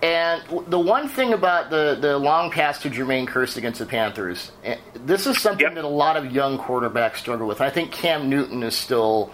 And 0.00 0.42
the 0.68 0.78
one 0.78 1.08
thing 1.08 1.32
about 1.32 1.70
the, 1.70 1.98
the 2.00 2.18
long 2.18 2.50
pass 2.52 2.80
to 2.82 2.90
Jermaine 2.90 3.26
Kearse 3.26 3.56
against 3.56 3.80
the 3.80 3.86
Panthers, 3.86 4.52
eh, 4.62 4.76
this 4.94 5.26
is 5.26 5.40
something 5.40 5.64
Yep. 5.66 5.74
that 5.74 5.84
a 5.84 5.88
lot 5.88 6.16
of 6.16 6.30
young 6.30 6.56
quarterbacks 6.58 7.16
struggle 7.16 7.48
with. 7.48 7.60
I 7.60 7.70
think 7.70 7.90
Cam 7.90 8.28
Newton 8.30 8.62
is 8.62 8.76
still 8.76 9.32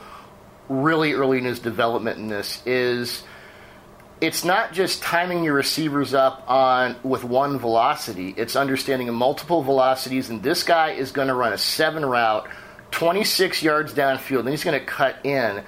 really 0.71 1.13
early 1.13 1.37
in 1.37 1.45
his 1.45 1.59
development 1.59 2.19
in 2.19 2.29
this. 2.29 2.63
Is 2.65 3.25
it's 4.23 4.43
not 4.43 4.73
just 4.73 5.03
timing 5.03 5.45
your 5.45 5.53
receivers 5.53 6.15
up 6.15 6.45
on 6.49 6.97
with 7.03 7.25
one 7.25 7.59
velocity. 7.59 8.33
It's 8.35 8.57
understanding 8.57 9.13
multiple 9.13 9.63
velocities, 9.63 10.31
and 10.31 10.43
this 10.43 10.63
guy 10.63 10.93
is 10.93 11.13
going 11.13 11.29
to 11.29 11.35
run 11.35 11.53
a 11.53 11.59
seven 11.59 12.07
route, 12.07 12.49
26 12.95 13.61
yards 13.61 13.93
downfield, 13.93 14.41
and 14.41 14.51
he's 14.51 14.63
going 14.63 14.79
to 14.79 14.87
cut 14.87 15.17
in. 15.27 15.65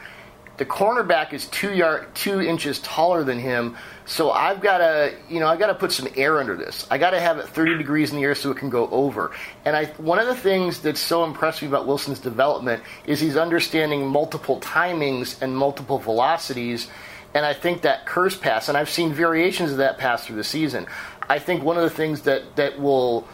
The 0.59 0.65
cornerback 0.65 1.33
is 1.33 1.47
two 1.49 1.75
yard, 1.75 2.15
two 2.15 2.41
inches 2.41 2.79
taller 2.79 3.25
than 3.25 3.41
him, 3.41 3.77
so 4.05 4.31
I've 4.31 4.61
got 4.61 4.79
to, 4.79 5.13
you 5.29 5.41
know, 5.41 5.49
I've 5.49 5.59
got 5.59 5.67
to 5.67 5.75
put 5.75 5.91
some 5.91 6.09
air 6.17 6.39
under 6.39 6.57
this. 6.57 6.87
I 6.89 6.99
got 6.99 7.11
to 7.11 7.21
have 7.21 7.39
it 7.39 7.49
30 7.49 7.79
degrees 7.79 8.13
in 8.13 8.17
the 8.17 8.23
air 8.23 8.37
so 8.37 8.53
it 8.53 8.59
can 8.59 8.71
go 8.71 8.89
over. 8.91 9.33
And 9.65 9.75
I, 9.75 9.87
one 9.97 10.21
of 10.21 10.29
the 10.29 10.37
things 10.37 10.81
that's 10.81 11.01
so 11.01 11.25
impressed 11.25 11.63
me 11.63 11.69
about 11.69 11.89
Wilson's 11.89 12.21
development 12.21 12.85
is 13.07 13.19
he's 13.19 13.37
understanding 13.37 14.07
multiple 14.07 14.61
timings 14.61 15.43
and 15.43 15.55
multiple 15.57 15.99
velocities 15.99 16.89
and 17.35 17.45
I 17.45 17.53
think 17.53 17.83
that 17.83 18.07
Kearse 18.07 18.41
pass, 18.41 18.71
and 18.71 18.79
I've 18.79 18.89
seen 18.89 19.13
variations 19.13 19.71
of 19.71 19.77
that 19.77 19.99
pass 19.99 20.25
through 20.25 20.37
the 20.37 20.45
season. 20.45 20.87
I 21.29 21.39
think 21.39 21.63
one 21.63 21.77
of 21.77 21.83
the 21.83 21.91
things 21.91 22.23
that, 22.23 22.57
that 22.57 22.81
will 22.81 23.29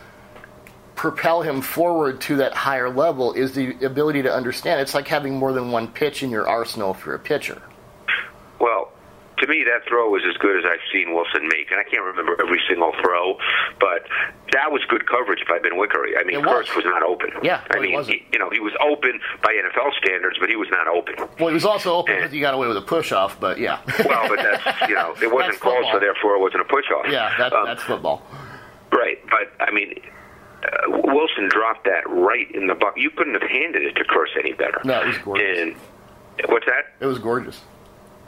propel 1.02 1.42
him 1.42 1.60
forward 1.60 2.20
to 2.20 2.36
that 2.36 2.54
higher 2.54 2.88
level 2.88 3.32
is 3.32 3.50
the 3.54 3.74
ability 3.84 4.22
to 4.22 4.32
understand. 4.32 4.80
It's 4.80 4.94
like 4.94 5.08
having 5.08 5.36
more 5.36 5.52
than 5.52 5.72
one 5.72 5.88
pitch 5.88 6.22
in 6.22 6.30
your 6.30 6.46
arsenal 6.46 6.94
if 6.94 7.04
you're 7.04 7.16
a 7.16 7.18
pitcher. 7.18 7.60
Well, 8.60 8.92
to 9.38 9.48
me, 9.48 9.64
that 9.64 9.82
throw 9.88 10.10
was 10.10 10.22
as 10.24 10.36
good 10.36 10.56
as 10.56 10.64
I've 10.64 10.78
seen 10.92 11.12
Wilson 11.12 11.48
make, 11.48 11.72
and 11.72 11.80
I 11.80 11.82
can't 11.82 12.04
remember 12.04 12.40
every 12.40 12.60
single 12.68 12.92
throw, 13.02 13.36
but 13.80 14.06
that 14.52 14.70
was 14.70 14.80
good 14.88 15.04
coverage 15.08 15.42
by 15.48 15.58
Benwikere. 15.58 16.20
I 16.20 16.22
mean, 16.22 16.38
Kearse 16.38 16.70
was. 16.76 16.76
was 16.76 16.84
not 16.84 17.02
open. 17.02 17.30
Yeah, 17.42 17.64
I 17.72 17.80
mean, 17.80 18.00
he, 18.04 18.24
you 18.32 18.38
know, 18.38 18.48
he 18.50 18.60
was 18.60 18.72
open 18.78 19.18
by 19.42 19.54
NFL 19.54 19.98
standards, 19.98 20.38
but 20.38 20.50
he 20.50 20.54
was 20.54 20.68
not 20.70 20.86
open. 20.86 21.16
Well, 21.40 21.48
he 21.48 21.54
was 21.54 21.64
also 21.64 21.94
open 21.94 22.14
because 22.14 22.30
he 22.30 22.38
got 22.38 22.54
away 22.54 22.68
with 22.68 22.76
a 22.76 22.80
push 22.80 23.10
off, 23.10 23.40
but 23.40 23.58
yeah. 23.58 23.80
well, 24.06 24.28
but 24.28 24.38
that's 24.38 24.88
you 24.88 24.94
know, 24.94 25.16
it 25.20 25.32
wasn't 25.34 25.58
called, 25.58 25.84
so 25.90 25.98
therefore 25.98 26.36
it 26.36 26.40
wasn't 26.40 26.60
a 26.60 26.66
push 26.66 26.86
off. 26.94 27.06
Yeah, 27.10 27.34
that, 27.38 27.52
um, 27.52 27.66
that's 27.66 27.82
football. 27.82 28.22
Right, 28.92 29.18
but 29.28 29.50
I 29.58 29.72
mean. 29.72 30.00
Wilson 31.22 31.48
dropped 31.48 31.84
that 31.84 32.08
right 32.08 32.50
in 32.52 32.66
the 32.66 32.74
buck. 32.74 32.94
You 32.96 33.10
couldn't 33.10 33.34
have 33.34 33.48
handed 33.48 33.82
it 33.82 33.94
to 33.94 34.04
Kearse 34.04 34.36
any 34.38 34.52
better. 34.52 34.80
No, 34.84 35.02
it 35.02 35.06
was 35.06 35.18
gorgeous. 35.18 35.58
And 35.60 35.76
what's 36.48 36.66
that? 36.66 36.94
It 37.00 37.06
was 37.06 37.18
gorgeous. 37.18 37.60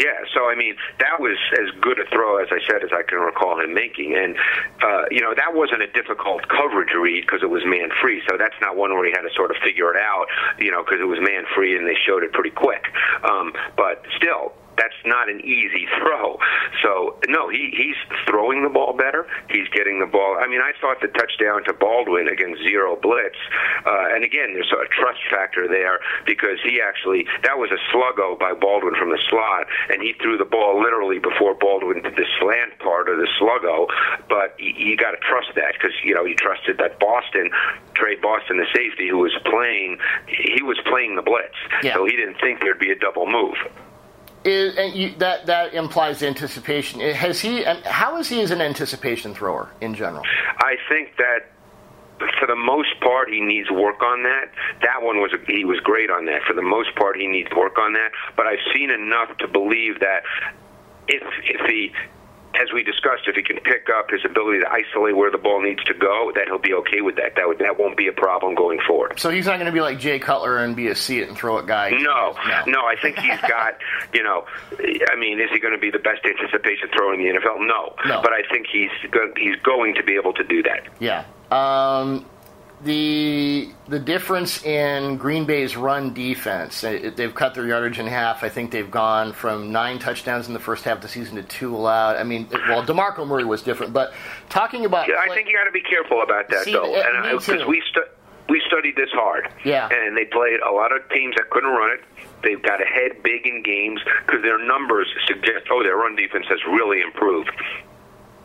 Yeah, 0.01 0.27
so 0.35 0.51
I 0.51 0.57
mean 0.57 0.75
that 0.99 1.21
was 1.21 1.39
as 1.53 1.71
good 1.81 2.01
a 2.01 2.11
throw 2.11 2.43
as 2.43 2.49
I 2.51 2.59
said 2.67 2.83
as 2.83 2.91
I 2.93 3.03
can 3.03 3.19
recall 3.19 3.61
him 3.61 3.75
making, 3.75 4.17
and 4.17 4.35
uh, 4.83 5.05
you 5.11 5.21
know 5.21 5.35
that 5.37 5.55
wasn't 5.55 5.83
a 5.83 5.87
difficult 5.87 6.49
coverage 6.49 6.91
read 6.99 7.23
because 7.23 7.43
it 7.43 7.51
was 7.51 7.63
man 7.65 7.91
free. 8.03 8.21
So 8.29 8.37
that's 8.37 8.57
not 8.61 8.77
one 8.77 8.91
where 8.93 9.07
he 9.07 9.13
had 9.13 9.23
to 9.23 9.33
sort 9.35 9.53
of 9.53 9.57
figure 9.63 9.95
it 9.95 10.01
out, 10.01 10.27
you 10.59 10.73
know, 10.73 10.83
because 10.83 10.99
it 11.01 11.07
was 11.07 11.21
man 11.21 11.45
free 11.55 11.79
and 11.79 11.87
they 11.87 11.95
showed 11.95 12.25
it 12.25 12.33
pretty 12.33 12.51
quick. 12.51 12.87
Um, 13.23 13.53
but 13.77 14.03
still, 14.17 14.53
that's 14.77 14.99
not 15.05 15.29
an 15.29 15.41
easy 15.41 15.87
throw. 15.99 16.39
So 16.83 17.17
no, 17.29 17.49
he 17.49 17.73
he's 17.77 17.99
throwing 18.29 18.63
the 18.63 18.69
ball 18.69 18.93
better. 18.93 19.27
He's 19.51 19.69
getting 19.69 20.01
the 20.01 20.07
ball. 20.07 20.39
I 20.41 20.47
mean, 20.47 20.61
I 20.61 20.73
thought 20.81 21.01
the 21.01 21.09
touchdown 21.09 21.65
to 21.65 21.73
Baldwin 21.73 22.29
against 22.29 22.63
zero 22.63 22.97
blitz, 22.97 23.39
uh, 23.87 24.15
and 24.15 24.25
again, 24.25 24.55
there's 24.55 24.73
a 24.73 24.87
trust 24.91 25.21
factor 25.31 25.69
there 25.69 26.01
because 26.27 26.59
he 26.63 26.81
actually 26.81 27.27
that 27.43 27.59
was 27.59 27.71
a 27.71 27.81
sluggo 27.93 28.39
by 28.39 28.53
Baldwin 28.55 28.95
from 28.99 29.11
the 29.11 29.21
slot, 29.31 29.67
and 29.91 30.03
he 30.03 30.15
threw 30.21 30.37
the 30.37 30.45
ball 30.45 30.81
literally 30.81 31.19
before 31.19 31.55
Baldwin 31.55 32.03
did 32.03 32.17
the 32.17 32.27
slant 32.41 32.79
part 32.79 33.09
of 33.09 33.17
the 33.19 33.29
sluggo. 33.41 33.87
But 34.29 34.59
you, 34.59 34.95
you 34.95 34.97
got 34.97 35.13
to 35.13 35.23
trust 35.23 35.55
that 35.57 35.75
because 35.75 35.95
you 36.03 36.15
know 36.15 36.25
he 36.25 36.35
trusted 36.35 36.79
that 36.79 36.99
Boston, 36.99 37.51
Tre 37.95 38.17
Boston, 38.17 38.59
the 38.59 38.69
safety 38.75 39.09
who 39.09 39.19
was 39.19 39.35
playing, 39.45 39.99
he 40.27 40.63
was 40.63 40.79
playing 40.87 41.17
the 41.17 41.23
blitz, 41.23 41.57
yeah. 41.83 41.95
so 41.95 42.05
he 42.05 42.13
didn't 42.17 42.41
think 42.41 42.61
there'd 42.61 42.79
be 42.79 42.91
a 42.91 42.99
double 42.99 43.27
move 43.27 43.57
is, 44.45 44.77
and 44.77 44.95
you, 44.95 45.15
that 45.19 45.47
that 45.47 45.75
implies 45.75 46.23
anticipation. 46.23 47.01
Has 47.01 47.41
he? 47.41 47.65
How 47.85 48.19
is 48.19 48.29
he 48.29 48.41
as 48.43 48.51
an 48.51 48.61
anticipation 48.61 49.35
thrower 49.35 49.71
in 49.81 49.95
general? 49.95 50.25
I 50.59 50.77
think 50.89 51.17
that 51.17 51.51
for 52.39 52.47
the 52.47 52.57
most 52.57 53.01
part, 53.01 53.29
he 53.29 53.41
needs 53.41 53.71
work 53.71 54.03
on 54.03 54.23
that. 54.23 54.51
That 54.83 55.03
one 55.03 55.19
was 55.19 55.33
he 55.47 55.65
was 55.65 55.81
great 55.81 56.11
on 56.11 56.27
that. 56.27 56.43
For 56.47 56.55
the 56.55 56.63
most 56.63 56.95
part, 56.97 57.17
he 57.17 57.27
needs 57.27 57.49
work 57.57 57.79
on 57.79 57.93
that. 57.95 58.11
But 58.37 58.47
I've 58.47 58.63
seen 58.75 58.91
enough 58.91 59.37
to 59.39 59.49
believe 59.49 60.01
that 60.01 60.23
if 61.09 61.23
if 61.45 61.61
he 61.69 61.93
as 62.61 62.73
we 62.73 62.83
discussed, 62.83 63.25
if 63.27 63.37
he 63.37 63.43
can 63.43 63.59
pick 63.61 63.89
up 63.89 64.11
his 64.11 64.25
ability 64.25 64.61
to 64.61 64.71
isolate 64.71 65.17
where 65.17 65.31
the 65.31 65.39
ball 65.39 65.63
needs 65.63 65.83
to 65.85 65.95
go, 65.95 66.33
that 66.35 66.47
he'll 66.47 66.59
be 66.59 66.75
okay 66.75 67.01
with 67.01 67.17
that. 67.17 67.37
That 67.37 67.49
would, 67.49 67.59
that 67.59 67.79
won't 67.79 67.97
be 67.97 68.09
a 68.09 68.13
problem 68.13 68.55
going 68.55 68.81
forward. 68.87 69.19
So 69.19 69.31
he's 69.31 69.47
not 69.47 69.57
going 69.57 69.67
to 69.67 69.73
be 69.73 69.81
like 69.81 69.99
Jay 69.99 70.19
Cutler 70.19 70.59
and 70.59 70.75
be 70.77 70.89
a 70.89 70.95
see 70.95 71.21
it 71.21 71.29
and 71.29 71.37
throw 71.37 71.59
it 71.59 71.67
guy. 71.67 71.91
No, 71.91 72.35
no, 72.47 72.63
no. 72.67 72.81
I 72.87 72.97
think 73.01 73.19
he's 73.19 73.41
got. 73.49 73.79
you 74.13 74.23
know, 74.23 74.45
I 75.11 75.17
mean, 75.17 75.41
is 75.41 75.51
he 75.53 75.59
going 75.59 75.75
to 75.75 75.81
be 75.81 75.91
the 75.91 75.99
best 75.99 76.25
anticipation 76.25 76.89
thrower 76.95 77.15
in 77.15 77.21
the 77.21 77.39
NFL? 77.39 77.67
No, 77.67 77.95
no. 78.07 78.23
But 78.23 78.33
I 78.33 78.43
think 78.51 78.67
he's 78.71 78.91
go, 79.11 79.33
he's 79.37 79.57
going 79.57 79.95
to 79.95 80.03
be 80.03 80.15
able 80.15 80.33
to 80.35 80.45
do 80.45 80.63
that. 80.63 80.87
Yeah. 80.99 81.25
Um, 81.51 82.27
the 82.85 83.71
the 83.89 83.99
difference 83.99 84.63
in 84.65 85.17
Green 85.17 85.45
Bay's 85.45 85.77
run 85.77 86.15
defense. 86.15 86.81
They've 86.81 87.35
cut 87.35 87.55
their 87.55 87.67
yardage 87.67 87.99
in 87.99 88.07
half. 88.07 88.45
I 88.45 88.49
think 88.49 88.71
they've 88.71 88.91
gone 88.91 89.33
from 89.33 89.73
nine 89.73 89.99
touchdowns 89.99 90.47
in 90.49 90.55
the 90.55 90.61
first 90.61 90.85
half 90.85 90.97
of 90.97 91.03
the 91.03 91.09
season 91.09 91.37
to 91.37 91.43
two 91.43 91.75
allowed. 91.75 92.17
I 92.17 92.25
mean, 92.25 92.49
well, 92.69 92.85
Demarco 92.85 93.27
Murray 93.27 93.45
was 93.45 93.63
different, 93.63 93.93
but 93.93 94.13
talking 94.49 94.85
about, 94.85 95.09
yeah, 95.09 95.17
I 95.19 95.35
think 95.35 95.49
you 95.49 95.55
got 95.55 95.65
to 95.65 95.73
be 95.73 95.83
careful 95.83 96.23
about 96.23 96.49
that 96.51 96.65
See, 96.65 96.73
though, 96.73 96.95
eh, 96.95 97.33
because 97.33 97.67
we 97.67 97.83
stu- 97.89 98.07
we 98.49 98.63
studied 98.67 98.97
this 98.97 99.11
hard. 99.13 99.49
Yeah, 99.65 99.89
and 99.91 100.17
they 100.17 100.27
played 100.27 100.61
a 100.61 100.73
lot 100.73 100.95
of 100.95 101.09
teams 101.11 101.35
that 101.37 101.51
couldn't 101.51 101.71
run 101.71 101.91
it. 101.99 102.05
They've 102.43 102.63
got 102.63 102.83
ahead 102.83 103.23
big 103.23 103.47
in 103.47 103.63
games 103.63 104.01
because 104.27 104.43
their 104.43 104.59
numbers 104.59 105.09
suggest, 105.27 105.67
oh, 105.71 105.83
their 105.83 105.97
run 105.97 106.15
defense 106.17 106.47
has 106.49 106.59
really 106.67 107.01
improved. 107.01 107.51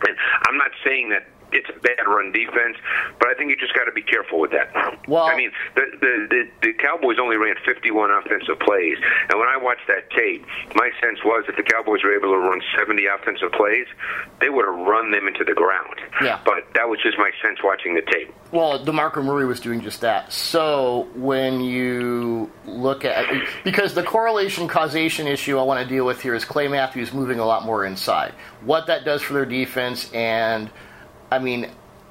And 0.08 0.16
I'm 0.48 0.58
not 0.58 0.72
saying 0.86 1.10
that 1.10 1.28
it's 1.52 1.70
a 1.70 1.80
bad 1.80 2.06
run 2.08 2.32
defense, 2.32 2.78
but 3.20 3.30
I 3.30 3.34
think 3.34 3.50
you 3.50 3.58
just 3.58 3.74
got 3.74 3.86
to 3.86 3.92
be 3.92 4.02
careful 4.02 4.40
with 4.40 4.52
that. 4.52 4.70
Well, 5.08 5.26
I 5.26 5.36
mean, 5.36 5.52
the, 5.76 5.86
the 6.00 6.28
the 6.30 6.50
the 6.62 6.74
Cowboys 6.74 7.18
only 7.20 7.38
ran 7.38 7.56
51 7.66 8.12
offensive 8.12 8.60
plays, 8.60 8.98
and 9.30 9.40
when 9.40 9.48
I 9.50 9.58
watched 9.58 9.88
that 9.88 10.10
tape, 10.12 10.46
my 10.76 10.92
sense 11.02 11.20
was 11.24 11.46
if 11.48 11.56
the 11.56 11.64
Cowboys 11.64 12.04
were 12.04 12.16
able 12.16 12.32
to 12.32 12.38
run 12.38 12.62
70 12.78 13.06
offensive 13.06 13.52
plays, 13.52 13.88
they 14.40 14.50
would 14.50 14.66
have 14.66 14.76
run 14.88 15.12
them 15.12 15.28
into 15.28 15.44
the 15.44 15.54
ground. 15.54 15.96
Yeah. 16.22 16.40
But 16.46 16.68
that 16.76 16.90
was 16.90 17.00
just 17.02 17.18
my 17.18 17.32
sense 17.42 17.60
watching 17.64 17.96
the 17.96 18.02
tape. 18.02 18.34
Well, 18.52 18.84
Demarco 18.84 19.24
Murray 19.24 19.46
was 19.46 19.60
doing 19.60 19.82
just 19.82 20.02
that. 20.02 20.34
So 20.34 21.08
when 21.16 21.62
you 21.62 22.52
look 22.66 23.06
at 23.06 23.26
because 23.64 23.94
the 23.94 24.04
correlation 24.04 24.68
causation 24.68 25.28
issue 25.28 25.58
I 25.58 25.64
want 25.64 25.82
to 25.82 25.88
deal 25.88 26.06
with 26.06 26.22
here 26.22 26.34
is 26.34 26.46
Clay 26.46 26.68
Matthews 26.68 27.14
moving 27.14 27.40
a 27.40 27.46
lot 27.46 27.66
more 27.66 27.86
inside. 27.86 28.34
What 28.62 28.88
that 28.88 29.06
does 29.06 29.22
for 29.22 29.34
their 29.34 29.46
defense 29.46 30.12
and 30.14 30.70
I 31.32 31.40
mean, 31.40 31.70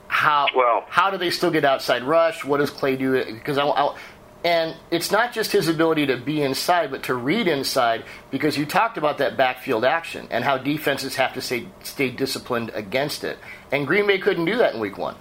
how 0.09 0.47
well 0.55 0.85
how 0.89 1.11
do 1.11 1.19
they 1.19 1.31
still 1.31 1.51
get 1.51 1.65
outside 1.65 2.03
rush? 2.03 2.45
What 2.45 2.59
does 2.59 2.71
Clay 2.71 2.97
do? 2.97 3.25
Because 3.25 3.59
I, 3.59 3.67
I, 3.67 3.97
and 4.45 4.77
it's 4.91 5.11
not 5.11 5.33
just 5.33 5.51
his 5.51 5.69
ability 5.69 6.07
to 6.07 6.17
be 6.17 6.43
inside, 6.43 6.91
but 6.91 7.03
to 7.05 7.15
read 7.15 7.49
inside. 7.49 8.05
Because 8.31 8.57
you 8.57 8.67
talked 8.67 8.97
about 8.97 9.19
that 9.19 9.37
backfield 9.37 9.85
action 9.85 10.29
and 10.31 10.45
how 10.45 10.59
defenses 10.59 11.17
have 11.17 11.35
to 11.35 11.41
stay 11.41 11.69
stay 11.83 12.11
disciplined 12.11 12.71
against 12.75 13.25
it, 13.25 13.39
and 13.73 13.87
Green 13.87 14.07
Bay 14.07 14.19
couldn't 14.19 14.45
do 14.45 14.57
that 14.59 14.75
in 14.75 14.81
Week 14.81 14.97
One. 14.97 15.17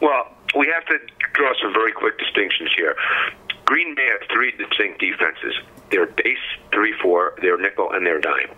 Well, 0.00 0.32
we 0.56 0.68
have 0.72 0.84
to 0.86 0.98
draw 1.34 1.52
some 1.60 1.72
very 1.72 1.92
quick 1.92 2.18
distinctions 2.18 2.70
here. 2.76 2.94
Green 3.64 3.94
Bay 3.94 4.06
has 4.06 4.28
three 4.32 4.52
distinct 4.52 5.00
defenses. 5.00 5.54
They're 5.90 6.06
base 6.06 6.38
three 6.72 6.94
four, 7.02 7.34
they're 7.40 7.58
nickel, 7.58 7.90
and 7.92 8.06
they're 8.06 8.20
dime. 8.20 8.50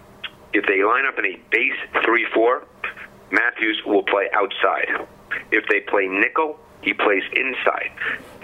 If 0.53 0.67
they 0.67 0.83
line 0.83 1.05
up 1.07 1.19
in 1.19 1.25
a 1.25 1.41
base 1.51 2.05
three 2.05 2.27
four, 2.35 2.65
Matthews 3.31 3.83
will 3.85 4.03
play 4.03 4.29
outside. 4.33 5.07
If 5.51 5.67
they 5.69 5.81
play 5.81 6.07
nickel, 6.07 6.59
he 6.83 6.95
plays 6.95 7.23
inside. 7.35 7.91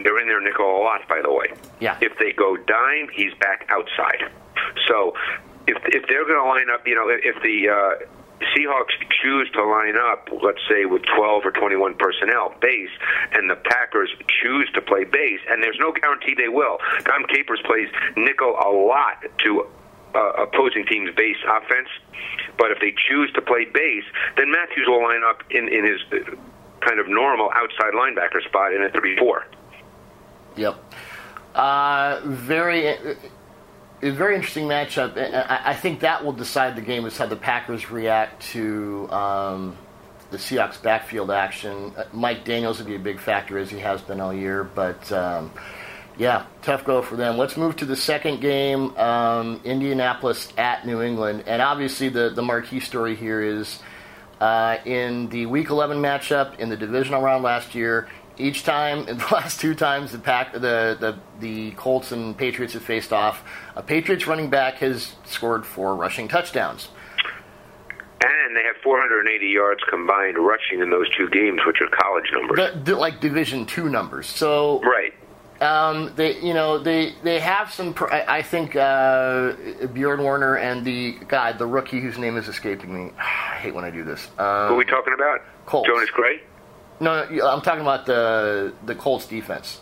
They're 0.03 0.19
in 0.19 0.27
their 0.27 0.41
nickel 0.41 0.67
a 0.67 0.83
lot, 0.83 1.07
by 1.09 1.23
the 1.23 1.33
way. 1.33 1.47
Yeah. 1.81 1.97
If 2.01 2.19
they 2.19 2.33
go 2.33 2.57
dime, 2.57 3.09
he's 3.13 3.35
back 3.35 3.67
outside. 3.69 4.31
So 4.89 5.15
if 5.67 5.79
if 5.87 6.07
they're 6.09 6.27
going 6.27 6.43
to 6.43 6.49
line 6.49 6.71
up, 6.73 6.87
you 6.87 6.95
know, 6.95 7.09
if 7.09 7.41
the 7.43 7.69
uh, 7.69 8.07
Seahawks 8.51 8.99
choose 9.23 9.49
to 9.53 9.65
line 9.65 9.95
up, 9.97 10.29
let's 10.43 10.61
say 10.69 10.85
with 10.85 11.03
12 11.15 11.47
or 11.47 11.53
21 11.53 11.95
personnel 11.95 12.55
base, 12.61 12.91
and 13.33 13.49
the 13.49 13.57
Packers 13.57 14.11
choose 14.43 14.69
to 14.75 14.83
play 14.83 15.05
base, 15.05 15.41
and 15.49 15.63
there's 15.63 15.79
no 15.79 15.93
guarantee 15.93 16.35
they 16.35 16.49
will. 16.49 16.79
Dom 17.05 17.25
Capers 17.29 17.61
plays 17.65 17.89
nickel 18.17 18.57
a 18.59 18.71
lot 18.71 19.23
to 19.45 19.67
uh, 20.15 20.43
opposing 20.43 20.87
team's 20.87 21.15
base 21.15 21.37
offense. 21.49 21.89
But 22.59 22.71
if 22.71 22.81
they 22.81 22.95
choose 23.09 23.33
to 23.35 23.43
play 23.43 23.65
base, 23.65 24.05
then 24.37 24.51
Matthews 24.51 24.87
will 24.87 25.03
line 25.03 25.23
up 25.29 25.43
in, 25.51 25.69
in 25.69 25.85
his 25.85 26.01
uh, 26.13 26.35
kind 26.81 27.01
of 27.01 27.09
normal 27.09 27.51
outside 27.55 27.95
linebacker 27.95 28.43
spot 28.47 28.73
in 28.73 28.83
a 28.83 28.91
3 28.91 29.17
4. 29.19 29.47
Yep. 30.57 30.95
Uh, 31.55 32.21
very. 32.25 32.89
Uh, 32.89 33.15
very 34.11 34.35
interesting 34.35 34.67
matchup. 34.67 35.17
And 35.17 35.37
I 35.37 35.75
think 35.75 36.01
that 36.01 36.25
will 36.25 36.33
decide 36.33 36.75
the 36.75 36.83
game 36.83 37.07
is 37.07 37.17
how 37.17 37.27
the 37.27 37.37
Packers 37.37 37.89
react 37.89 38.43
to 38.51 39.09
um, 39.13 39.77
the 40.33 40.39
Seahawks 40.39 40.83
backfield 40.83 41.31
action. 41.31 41.93
Uh, 41.97 42.05
Mike 42.13 42.45
Daniels 42.45 42.81
will 42.81 42.87
be 42.87 42.97
a 42.97 42.99
big 42.99 43.21
factor 43.21 43.59
as 43.59 43.71
he 43.71 43.79
has 43.79 44.03
been 44.03 44.21
all 44.21 44.35
year, 44.35 44.65
but 44.65 45.13
um, 45.13 45.53
Yeah, 46.19 46.47
tough 46.63 46.85
go 46.85 47.03
for 47.03 47.17
them. 47.17 47.39
Let's 47.39 47.57
move 47.57 47.77
to 47.77 47.85
the 47.85 47.97
second 47.97 48.41
game, 48.41 48.97
um, 48.97 49.61
Indianapolis 49.65 50.53
at 50.59 50.87
New 50.87 51.03
England, 51.03 51.45
and 51.47 51.63
obviously 51.63 52.09
the 52.09 52.31
the 52.31 52.43
marquee 52.43 52.81
story 52.81 53.17
here 53.17 53.43
is 53.43 53.81
uh, 54.41 54.79
in 54.85 55.29
the 55.29 55.47
Week 55.47 55.71
11 55.71 55.99
matchup 55.99 56.59
in 56.59 56.69
the 56.69 56.77
divisional 56.77 57.23
round 57.23 57.45
last 57.45 57.75
year. 57.75 58.09
Each 58.39 58.65
time, 58.65 59.07
in 59.09 59.19
the 59.19 59.27
last 59.33 59.61
two 59.61 59.75
times, 59.75 60.13
the 60.13 60.19
pack, 60.19 60.53
the 60.53 60.97
the 61.01 61.19
the 61.41 61.71
Colts 61.73 62.13
and 62.13 62.37
Patriots 62.37 62.75
have 62.75 62.83
faced 62.83 63.13
off. 63.13 63.43
A 63.77 63.83
Patriots 63.83 64.27
running 64.27 64.51
back 64.51 64.75
has 64.77 65.15
scored 65.25 65.65
four 65.65 65.95
rushing 65.95 66.29
touchdowns. 66.29 66.89
And 68.25 68.57
they 68.57 68.63
have 68.63 68.77
480 68.85 69.47
yards 69.49 69.81
combined 69.91 70.39
rushing 70.39 70.81
in 70.81 70.91
those 70.91 71.09
two 71.17 71.29
games, 71.31 71.61
which 71.67 71.81
are 71.81 71.89
college 71.89 72.31
numbers. 72.33 72.85
The, 72.85 72.95
like 72.95 73.21
Division 73.21 73.67
two 73.67 73.89
numbers. 73.89 74.27
So 74.29 74.81
right. 74.83 75.13
Um, 75.63 76.13
they, 76.17 76.41
you 76.41 76.55
know, 76.55 76.79
they 76.79 77.15
they 77.23 77.39
have 77.39 77.73
some. 77.73 77.95
Pr- 77.95 78.13
I, 78.13 78.43
think 78.43 78.75
uh, 78.75 79.53
Bjorn 79.93 80.23
Werner 80.23 80.57
and 80.57 80.85
the 80.85 81.17
guy, 81.29 81.53
the 81.53 81.67
rookie 81.67 82.01
whose 82.01 82.19
name 82.19 82.37
is 82.37 82.49
escaping 82.49 82.93
me. 82.93 83.13
I 83.19 83.57
hate 83.59 83.75
when 83.75 83.85
I 83.85 83.91
do 83.91 84.03
this. 84.03 84.27
Um, 84.39 84.69
Who 84.69 84.75
are 84.75 84.77
we 84.77 84.85
talking 84.85 85.15
about? 85.15 85.41
Colts. 85.67 85.89
Jonas 85.89 86.11
Gray. 86.11 86.41
No, 87.01 87.29
no, 87.31 87.49
I'm 87.49 87.61
talking 87.61 87.83
about 87.83 88.07
the 88.07 88.73
the 88.85 88.95
Colts 88.95 89.27
defense. 89.27 89.81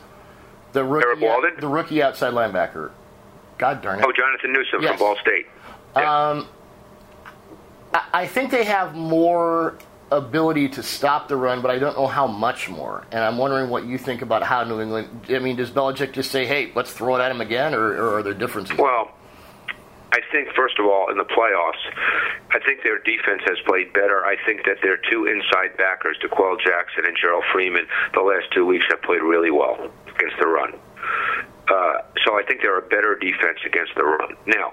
The 0.73 0.85
rookie, 0.85 1.27
the 1.61 1.67
rookie 1.67 2.03
outside 2.03 2.33
linebacker. 2.33 2.93
God 3.59 3.83
darn 3.83 3.99
it! 3.99 4.05
Oh, 4.07 4.13
Jonathan 4.13 4.53
Newsome 4.53 4.83
Yes. 4.83 4.91
from 4.91 4.99
Ball 4.99 5.17
State. 5.21 5.47
Yeah. 5.97 6.29
Um, 6.31 6.49
I, 7.93 8.05
I 8.13 8.27
think 8.27 8.51
they 8.51 8.65
have 8.65 8.95
more 8.95 9.77
ability 10.11 10.69
to 10.71 10.83
stop 10.83 11.29
the 11.29 11.37
run, 11.37 11.63
but 11.63 11.71
I 11.71 11.79
don't 11.79 11.97
know 11.97 12.07
how 12.07 12.27
much 12.27 12.69
more. 12.69 13.07
And 13.13 13.23
I'm 13.23 13.39
wondering 13.39 13.71
what 13.71 13.87
you 13.87 13.99
think 13.99 14.23
about 14.23 14.43
how 14.43 14.65
New 14.65 14.81
England. 14.81 15.27
I 15.29 15.39
mean, 15.39 15.57
does 15.57 15.71
Belichick 15.71 16.13
just 16.13 16.31
say, 16.31 16.47
"Hey, 16.47 16.73
let's 16.75 16.93
throw 16.93 17.17
it 17.17 17.21
at 17.21 17.31
him 17.31 17.41
again," 17.41 17.75
or, 17.75 17.93
or 17.93 18.19
are 18.19 18.23
there 18.23 18.35
differences? 18.35 18.77
Well, 18.77 19.11
I 20.13 20.21
think 20.33 20.49
first 20.55 20.79
of 20.79 20.87
all 20.87 21.11
in 21.11 21.19
the 21.19 21.25
playoffs, 21.25 21.83
I 22.51 22.59
think 22.67 22.83
their 22.83 22.99
defense 22.99 23.43
has 23.47 23.59
played 23.67 23.93
better. 23.93 24.25
I 24.25 24.37
think 24.45 24.65
that 24.65 24.79
their 24.83 24.97
two 24.97 25.27
inside 25.27 25.77
backers, 25.77 26.19
D'Qwell 26.19 26.59
Jackson 26.61 27.05
and 27.07 27.17
Jerrell 27.17 27.43
Freeman, 27.53 27.87
the 28.15 28.21
last 28.21 28.51
two 28.53 28.67
weeks 28.67 28.85
have 28.91 29.03
played 29.03 29.23
really 29.23 29.51
well 29.51 29.91
against 30.15 30.37
the 30.41 30.49
run. 30.49 30.75
Uh, 31.69 32.03
so 32.27 32.37
I 32.37 32.43
think 32.43 32.63
they're 32.63 32.79
a 32.79 32.89
better 32.89 33.15
defense 33.15 33.61
against 33.65 33.95
the 33.95 34.03
run. 34.03 34.35
Now, 34.47 34.73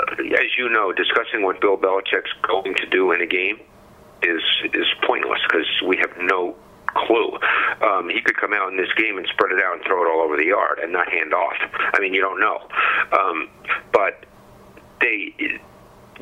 uh, 0.00 0.14
as 0.16 0.56
you 0.56 0.70
know, 0.70 0.92
discussing 0.92 1.42
what 1.42 1.60
Bill 1.60 1.76
Belichick's 1.76 2.32
going 2.48 2.74
to 2.76 2.86
do 2.86 3.12
in 3.12 3.20
a 3.20 3.26
game 3.26 3.60
is 4.22 4.42
is 4.74 4.86
pointless 5.06 5.40
because 5.48 5.66
we 5.86 5.96
have 5.98 6.10
no 6.18 6.56
clue. 6.94 7.38
Um, 7.82 8.08
he 8.08 8.20
could 8.20 8.36
come 8.36 8.52
out 8.52 8.70
in 8.70 8.76
this 8.76 8.92
game 8.96 9.16
and 9.16 9.26
spread 9.28 9.52
it 9.52 9.62
out 9.62 9.74
and 9.74 9.84
throw 9.84 10.02
it 10.04 10.10
all 10.10 10.22
over 10.22 10.36
the 10.36 10.46
yard 10.46 10.78
and 10.82 10.92
not 10.92 11.08
hand 11.10 11.32
off. 11.34 11.56
I 11.94 12.00
mean, 12.00 12.14
you 12.14 12.20
don't 12.20 12.40
know. 12.40 12.58
Um, 13.12 13.48
but 13.92 14.26
they. 15.00 15.34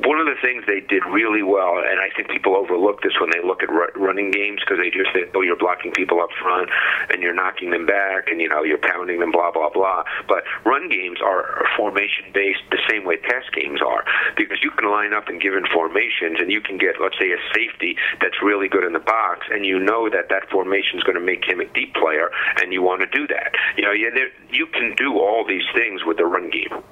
One 0.05 0.19
of 0.19 0.27
the 0.27 0.39
things 0.41 0.63
they 0.63 0.79
did 0.79 1.03
really 1.11 1.43
well, 1.43 1.75
and 1.75 1.99
I 1.99 2.07
think 2.15 2.29
people 2.29 2.55
overlook 2.55 3.01
this 3.03 3.19
when 3.19 3.31
they 3.31 3.43
look 3.43 3.61
at 3.61 3.69
ru- 3.69 3.91
running 3.95 4.31
games 4.31 4.61
because 4.63 4.79
they 4.79 4.89
just 4.89 5.11
think, 5.11 5.35
oh, 5.35 5.41
you're 5.41 5.59
blocking 5.59 5.91
people 5.91 6.21
up 6.21 6.29
front 6.41 6.69
and 7.09 7.21
you're 7.21 7.33
knocking 7.33 7.71
them 7.71 7.85
back 7.85 8.31
and 8.31 8.39
you 8.39 8.47
know 8.47 8.63
you're 8.63 8.79
pounding 8.79 9.19
them, 9.19 9.31
blah 9.31 9.51
blah 9.51 9.69
blah. 9.69 10.03
But 10.27 10.43
run 10.63 10.87
games 10.87 11.19
are 11.19 11.67
formation 11.75 12.31
based 12.33 12.63
the 12.71 12.79
same 12.89 13.03
way 13.03 13.17
pass 13.17 13.43
games 13.51 13.81
are 13.81 14.05
because 14.37 14.63
you 14.63 14.71
can 14.71 14.89
line 14.89 15.13
up 15.13 15.27
and 15.27 15.41
give 15.41 15.53
in 15.53 15.67
formations 15.67 16.39
and 16.39 16.49
you 16.49 16.61
can 16.61 16.77
get, 16.77 16.95
let's 17.01 17.19
say, 17.19 17.31
a 17.35 17.41
safety 17.53 17.97
that's 18.21 18.41
really 18.41 18.69
good 18.69 18.85
in 18.85 18.93
the 18.93 19.03
box, 19.03 19.47
and 19.51 19.65
you 19.65 19.79
know 19.79 20.09
that 20.09 20.29
that 20.29 20.49
formation 20.49 20.97
is 20.97 21.03
going 21.03 21.19
to 21.19 21.23
make 21.23 21.43
him 21.43 21.59
a 21.59 21.65
deep 21.75 21.93
player, 21.95 22.31
and 22.61 22.71
you 22.71 22.81
want 22.81 23.01
to 23.01 23.07
do 23.11 23.27
that. 23.27 23.51
You 23.75 23.83
know, 23.83 23.91
you, 23.91 24.11
you 24.49 24.67
can 24.67 24.95
do 24.95 25.19
all 25.19 25.43
these 25.45 25.67
things 25.75 26.05
with 26.05 26.17
the 26.17 26.25
run 26.25 26.49
game 26.49 26.83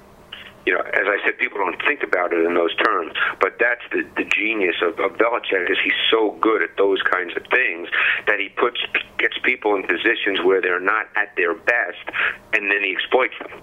you 0.68 0.74
know, 0.74 0.80
as 0.80 1.06
I 1.08 1.16
said, 1.24 1.38
people 1.38 1.56
don't 1.56 1.80
think 1.86 2.02
about 2.02 2.30
it 2.34 2.44
in 2.44 2.52
those 2.52 2.74
terms, 2.76 3.14
but 3.40 3.56
that's 3.58 3.80
the, 3.90 4.04
the 4.20 4.28
genius 4.28 4.76
of, 4.82 5.00
of 5.00 5.16
Belichick 5.16 5.70
is 5.70 5.78
he's 5.82 5.96
so 6.10 6.36
good 6.42 6.60
at 6.60 6.76
those 6.76 7.00
kinds 7.10 7.34
of 7.38 7.42
things 7.50 7.88
that 8.26 8.38
he 8.38 8.50
puts 8.50 8.76
gets 9.16 9.38
people 9.42 9.76
in 9.76 9.84
positions 9.84 10.44
where 10.44 10.60
they're 10.60 10.78
not 10.78 11.06
at 11.16 11.34
their 11.38 11.54
best, 11.54 12.04
and 12.52 12.70
then 12.70 12.84
he 12.84 12.92
exploits 12.92 13.32
them. 13.40 13.62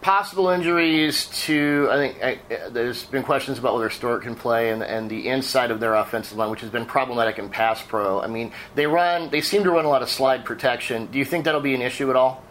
Possible 0.00 0.48
injuries 0.48 1.26
to, 1.44 1.88
I 1.92 1.96
think 1.96 2.24
I, 2.24 2.54
uh, 2.54 2.70
there's 2.70 3.04
been 3.04 3.22
questions 3.22 3.60
about 3.60 3.74
whether 3.74 3.88
Stewart 3.88 4.22
can 4.22 4.34
play 4.34 4.70
and, 4.70 4.82
and 4.82 5.08
the 5.08 5.28
inside 5.28 5.70
of 5.70 5.78
their 5.78 5.94
offensive 5.94 6.36
line, 6.36 6.50
which 6.50 6.62
has 6.62 6.70
been 6.70 6.86
problematic 6.86 7.38
in 7.38 7.50
pass 7.50 7.80
pro. 7.80 8.20
I 8.20 8.26
mean, 8.26 8.50
they 8.74 8.88
run, 8.88 9.30
they 9.30 9.42
seem 9.42 9.62
to 9.62 9.70
run 9.70 9.84
a 9.84 9.88
lot 9.88 10.02
of 10.02 10.10
slide 10.10 10.44
protection. 10.44 11.06
Do 11.06 11.20
you 11.20 11.24
think 11.24 11.44
that'll 11.44 11.60
be 11.60 11.76
an 11.76 11.82
issue 11.82 12.10
at 12.10 12.16
all? 12.16 12.42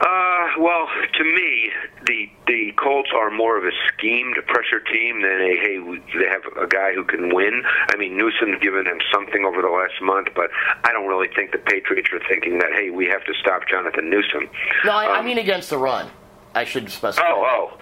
Uh, 0.00 0.48
well, 0.62 0.86
to 1.18 1.24
me, 1.24 1.70
the 2.06 2.30
the 2.46 2.72
Colts 2.76 3.10
are 3.14 3.30
more 3.30 3.58
of 3.58 3.64
a 3.64 3.70
schemed 3.88 4.36
pressure 4.46 4.80
team 4.80 5.22
than 5.22 5.40
a 5.40 5.56
hey, 5.60 5.78
we, 5.78 5.98
they 6.18 6.28
have 6.28 6.42
a 6.56 6.66
guy 6.66 6.92
who 6.94 7.04
can 7.04 7.34
win. 7.34 7.62
I 7.92 7.96
mean, 7.96 8.16
Newsome's 8.16 8.60
given 8.62 8.84
them 8.84 8.98
something 9.12 9.44
over 9.44 9.60
the 9.60 9.68
last 9.68 10.00
month, 10.00 10.28
but 10.34 10.50
I 10.84 10.92
don't 10.92 11.08
really 11.08 11.28
think 11.34 11.52
the 11.52 11.58
Patriots 11.58 12.08
are 12.12 12.20
thinking 12.28 12.58
that 12.58 12.72
hey, 12.74 12.90
we 12.90 13.06
have 13.06 13.24
to 13.24 13.34
stop 13.40 13.62
Jonathan 13.68 14.08
Newsome. 14.08 14.48
No, 14.84 14.92
I, 14.92 15.06
I 15.06 15.18
Um, 15.18 15.24
mean 15.26 15.38
against 15.38 15.70
the 15.70 15.78
run. 15.78 16.10
I 16.54 16.64
should 16.64 16.90
specify. 16.90 17.24
Oh, 17.28 17.76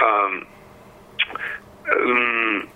oh. 0.00 0.04
Um, 0.04 0.46
um, 1.92 2.68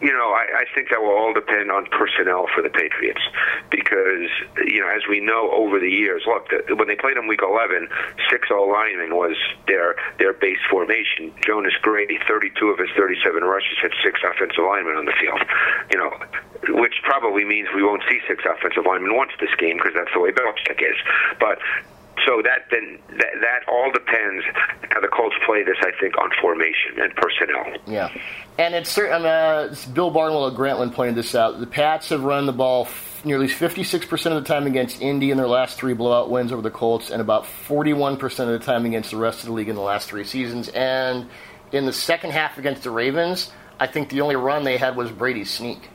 you 0.00 0.12
know, 0.12 0.30
I, 0.30 0.62
I 0.62 0.64
think 0.74 0.90
that 0.90 1.02
will 1.02 1.16
all 1.16 1.34
depend 1.34 1.70
on 1.70 1.86
personnel 1.86 2.46
for 2.54 2.62
the 2.62 2.70
Patriots 2.70 3.20
because, 3.70 4.30
you 4.66 4.80
know, 4.80 4.88
as 4.88 5.02
we 5.08 5.20
know 5.20 5.50
over 5.50 5.80
the 5.80 5.90
years, 5.90 6.22
look, 6.26 6.48
the, 6.50 6.74
when 6.76 6.86
they 6.86 6.94
played 6.94 7.16
in 7.16 7.26
Week 7.26 7.40
11, 7.42 7.88
six 8.30 8.48
O 8.50 8.62
linemen 8.62 9.16
was 9.16 9.36
their 9.66 9.96
their 10.18 10.32
base 10.32 10.62
formation. 10.70 11.32
Jonas 11.44 11.74
Grady, 11.82 12.18
32 12.26 12.54
of 12.68 12.78
his 12.78 12.90
37 12.96 13.42
rushes, 13.42 13.78
had 13.82 13.92
six 14.02 14.20
offensive 14.22 14.62
linemen 14.62 14.96
on 14.96 15.04
the 15.04 15.16
field. 15.18 15.42
You 15.90 15.98
know, 15.98 16.10
which 16.78 16.94
probably 17.02 17.44
means 17.44 17.68
we 17.74 17.82
won't 17.82 18.02
see 18.08 18.20
six 18.28 18.44
offensive 18.46 18.86
linemen 18.86 19.16
once 19.16 19.32
this 19.40 19.54
game 19.58 19.78
because 19.78 19.94
that's 19.94 20.12
the 20.14 20.20
way 20.20 20.30
Belichick 20.30 20.78
is. 20.78 20.96
But 21.40 21.58
so 22.26 22.42
that 22.42 22.66
then 22.70 22.98
that, 23.18 23.32
that 23.40 23.68
all 23.68 23.90
depends 23.92 24.44
how 24.90 25.00
the 25.00 25.08
Colts 25.08 25.36
play 25.46 25.62
this. 25.62 25.76
I 25.80 25.90
think 26.00 26.16
on 26.18 26.30
formation 26.40 26.98
and 27.00 27.14
personnel. 27.14 27.76
Yeah, 27.86 28.10
and 28.58 28.74
it's 28.74 28.90
certain. 28.90 29.24
Uh, 29.24 29.74
Bill 29.92 30.10
Barnwell 30.10 30.46
of 30.46 30.54
Grantland 30.54 30.94
pointed 30.94 31.14
this 31.14 31.34
out. 31.34 31.60
The 31.60 31.66
Pats 31.66 32.08
have 32.10 32.24
run 32.24 32.46
the 32.46 32.52
ball 32.52 32.86
f- 32.86 33.22
nearly 33.24 33.46
56% 33.46 34.26
of 34.26 34.42
the 34.42 34.48
time 34.48 34.66
against 34.66 35.00
Indy 35.02 35.30
in 35.30 35.36
their 35.36 35.48
last 35.48 35.78
three 35.78 35.94
blowout 35.94 36.30
wins 36.30 36.52
over 36.52 36.62
the 36.62 36.70
Colts, 36.70 37.10
and 37.10 37.20
about 37.20 37.44
41% 37.44 38.22
of 38.40 38.48
the 38.48 38.58
time 38.58 38.84
against 38.86 39.10
the 39.10 39.16
rest 39.16 39.40
of 39.40 39.46
the 39.46 39.52
league 39.52 39.68
in 39.68 39.74
the 39.74 39.82
last 39.82 40.08
three 40.08 40.24
seasons. 40.24 40.68
And 40.68 41.28
in 41.72 41.86
the 41.86 41.92
second 41.92 42.30
half 42.30 42.58
against 42.58 42.82
the 42.82 42.90
Ravens, 42.90 43.50
I 43.80 43.86
think 43.86 44.08
the 44.08 44.20
only 44.22 44.36
run 44.36 44.64
they 44.64 44.76
had 44.76 44.96
was 44.96 45.10
Brady's 45.10 45.50
sneak. 45.50 45.88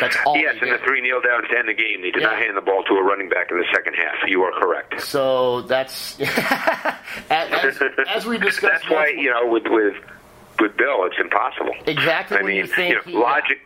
That's 0.00 0.16
all. 0.26 0.36
Yes, 0.36 0.56
and 0.60 0.70
the 0.70 0.78
three 0.78 1.00
kneel 1.00 1.20
downs 1.20 1.46
to 1.50 1.58
end 1.58 1.68
the 1.68 1.74
game. 1.74 2.02
They 2.02 2.10
did 2.10 2.22
Yeah. 2.22 2.28
not 2.28 2.38
hand 2.38 2.56
the 2.56 2.60
ball 2.60 2.82
to 2.84 2.94
a 2.94 3.02
running 3.02 3.28
back 3.28 3.50
in 3.50 3.58
the 3.58 3.66
second 3.74 3.94
half. 3.94 4.14
You 4.26 4.42
are 4.42 4.52
correct. 4.52 5.00
So 5.02 5.62
that's 5.62 6.18
as, 7.30 7.80
as 8.08 8.26
we 8.26 8.38
discussed. 8.38 8.82
That's 8.82 8.90
why 8.90 9.08
you 9.16 9.30
know 9.30 9.46
with 9.46 9.64
with 9.66 9.94
with 10.60 10.76
Bill, 10.76 11.04
it's 11.06 11.16
impossible. 11.18 11.74
Exactly 11.86 12.38
I 12.38 12.42
mean, 12.42 12.56
you 12.56 12.66
think 12.66 12.94
know, 12.94 13.02
he- 13.12 13.16
logic. 13.16 13.58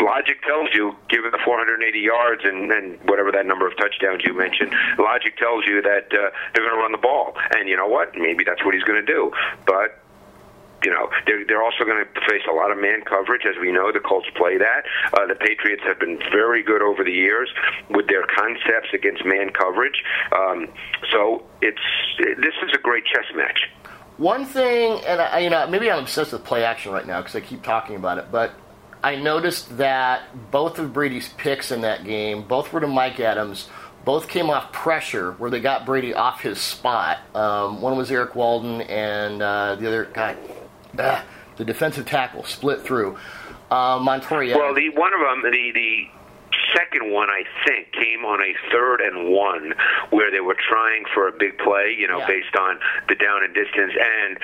Logic 0.00 0.40
tells 0.46 0.68
you, 0.72 0.94
given 1.08 1.32
the 1.32 1.38
480 1.44 1.98
yards 1.98 2.42
and, 2.44 2.70
and 2.70 2.96
whatever 3.08 3.32
that 3.32 3.44
number 3.44 3.66
of 3.66 3.76
touchdowns 3.76 4.22
you 4.24 4.32
mentioned, 4.32 4.72
logic 5.00 5.36
tells 5.36 5.66
you 5.66 5.82
that 5.82 6.06
uh, 6.12 6.30
they're 6.54 6.62
going 6.62 6.76
to 6.76 6.80
run 6.80 6.92
the 6.92 6.98
ball. 6.98 7.34
And 7.56 7.68
you 7.68 7.76
know 7.76 7.88
what? 7.88 8.14
Maybe 8.14 8.44
that's 8.44 8.64
what 8.64 8.72
he's 8.72 8.84
going 8.84 9.04
to 9.04 9.12
do. 9.12 9.32
But 9.66 9.99
you 10.84 10.90
know, 10.90 11.10
they're, 11.26 11.44
they're 11.46 11.62
also 11.62 11.84
going 11.84 12.04
to 12.04 12.20
face 12.28 12.42
a 12.50 12.54
lot 12.54 12.70
of 12.70 12.78
man 12.78 13.02
coverage, 13.02 13.42
as 13.46 13.56
we 13.60 13.72
know. 13.72 13.92
The 13.92 14.00
Colts 14.00 14.28
play 14.36 14.58
that. 14.58 14.84
Uh, 15.12 15.26
the 15.26 15.34
Patriots 15.34 15.82
have 15.86 15.98
been 15.98 16.18
very 16.30 16.62
good 16.62 16.82
over 16.82 17.04
the 17.04 17.12
years 17.12 17.48
with 17.90 18.08
their 18.08 18.26
concepts 18.26 18.88
against 18.94 19.24
man 19.24 19.50
coverage. 19.50 20.02
Um, 20.32 20.68
so 21.12 21.44
it's 21.60 21.78
this 22.18 22.54
is 22.62 22.72
a 22.74 22.78
great 22.78 23.04
chess 23.04 23.26
match. 23.34 23.68
One 24.16 24.44
thing, 24.44 25.00
and 25.06 25.20
I, 25.20 25.38
you 25.38 25.50
know, 25.50 25.66
maybe 25.66 25.90
I'm 25.90 26.00
obsessed 26.00 26.32
with 26.32 26.44
play 26.44 26.64
action 26.64 26.92
right 26.92 27.06
now 27.06 27.20
because 27.20 27.34
I 27.34 27.40
keep 27.40 27.62
talking 27.62 27.96
about 27.96 28.18
it, 28.18 28.26
but 28.30 28.52
I 29.02 29.16
noticed 29.16 29.78
that 29.78 30.50
both 30.50 30.78
of 30.78 30.92
Brady's 30.92 31.30
picks 31.30 31.72
in 31.72 31.80
that 31.82 32.04
game, 32.04 32.42
both 32.42 32.72
were 32.72 32.80
to 32.80 32.86
Mike 32.86 33.18
Adams. 33.18 33.68
Both 34.04 34.28
came 34.28 34.50
off 34.50 34.72
pressure 34.72 35.32
where 35.32 35.50
they 35.50 35.60
got 35.60 35.86
Brady 35.86 36.12
off 36.14 36.42
his 36.42 36.58
spot. 36.58 37.18
Um, 37.34 37.80
one 37.80 37.96
was 37.96 38.10
Erik 38.10 38.34
Walden, 38.34 38.82
and 38.82 39.40
uh, 39.40 39.76
the 39.76 39.86
other 39.86 40.04
guy, 40.12 40.36
ah, 40.98 41.24
the 41.56 41.64
defensive 41.64 42.06
tackle, 42.06 42.44
split 42.44 42.82
through. 42.82 43.16
Uh, 43.70 43.98
Montoya. 44.02 44.56
Well, 44.56 44.74
the 44.74 44.88
one 44.90 45.12
of 45.14 45.20
them, 45.20 45.42
the 45.50 45.70
the 45.74 46.08
second 46.74 47.12
one, 47.12 47.28
I 47.30 47.42
think, 47.66 47.92
came 47.92 48.24
on 48.24 48.40
a 48.40 48.52
third 48.72 49.00
and 49.00 49.30
one 49.32 49.74
where 50.10 50.30
they 50.30 50.40
were 50.40 50.56
trying 50.68 51.04
for 51.14 51.28
a 51.28 51.32
big 51.32 51.58
play, 51.58 51.94
you 51.96 52.08
know, 52.08 52.18
Yeah. 52.18 52.26
based 52.26 52.56
on 52.56 52.78
the 53.08 53.14
down 53.14 53.44
and 53.44 53.54
distance 53.54 53.92
and. 53.96 54.38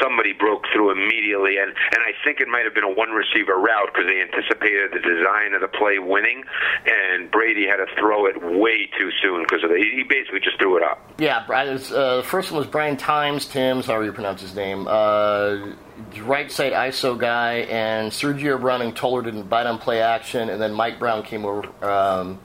Somebody 0.00 0.32
broke 0.32 0.64
through 0.72 0.92
immediately, 0.92 1.56
and 1.58 1.70
and 1.70 2.00
I 2.04 2.12
think 2.24 2.40
it 2.40 2.48
might 2.48 2.64
have 2.64 2.74
been 2.74 2.84
a 2.84 2.92
one 2.92 3.10
receiver 3.10 3.56
route 3.56 3.90
because 3.92 4.08
they 4.08 4.20
anticipated 4.20 4.92
the 4.92 5.00
design 5.00 5.54
of 5.54 5.60
the 5.60 5.68
play 5.68 5.98
winning, 5.98 6.44
and 6.86 7.30
Brady 7.30 7.66
had 7.66 7.76
to 7.76 7.86
throw 7.98 8.26
it 8.26 8.36
way 8.42 8.88
too 8.98 9.10
soon 9.22 9.42
because 9.42 9.64
of 9.64 9.70
the, 9.70 9.76
he 9.76 10.02
basically 10.02 10.40
just 10.40 10.58
threw 10.58 10.76
it 10.76 10.82
up. 10.82 11.00
Yeah, 11.18 11.44
uh, 11.48 12.16
the 12.16 12.22
first 12.22 12.50
one 12.50 12.58
was 12.58 12.66
Brian 12.66 12.96
Times, 12.96 13.46
Timms, 13.46 13.86
however 13.86 14.04
you 14.04 14.12
pronounce 14.12 14.40
his 14.40 14.54
name. 14.54 14.86
Uh, 14.88 15.74
right 16.22 16.50
side 16.50 16.72
ISO 16.72 17.18
guy, 17.18 17.66
and 17.70 18.10
Sergio 18.10 18.60
Brown 18.60 18.82
and 18.82 18.94
Toler 18.94 19.22
didn't 19.22 19.48
bite 19.48 19.66
on 19.66 19.78
play 19.78 20.00
action, 20.00 20.48
and 20.48 20.60
then 20.60 20.72
Mike 20.72 20.98
Brown 20.98 21.22
came 21.22 21.44
over. 21.44 21.68
Um, 21.84 22.38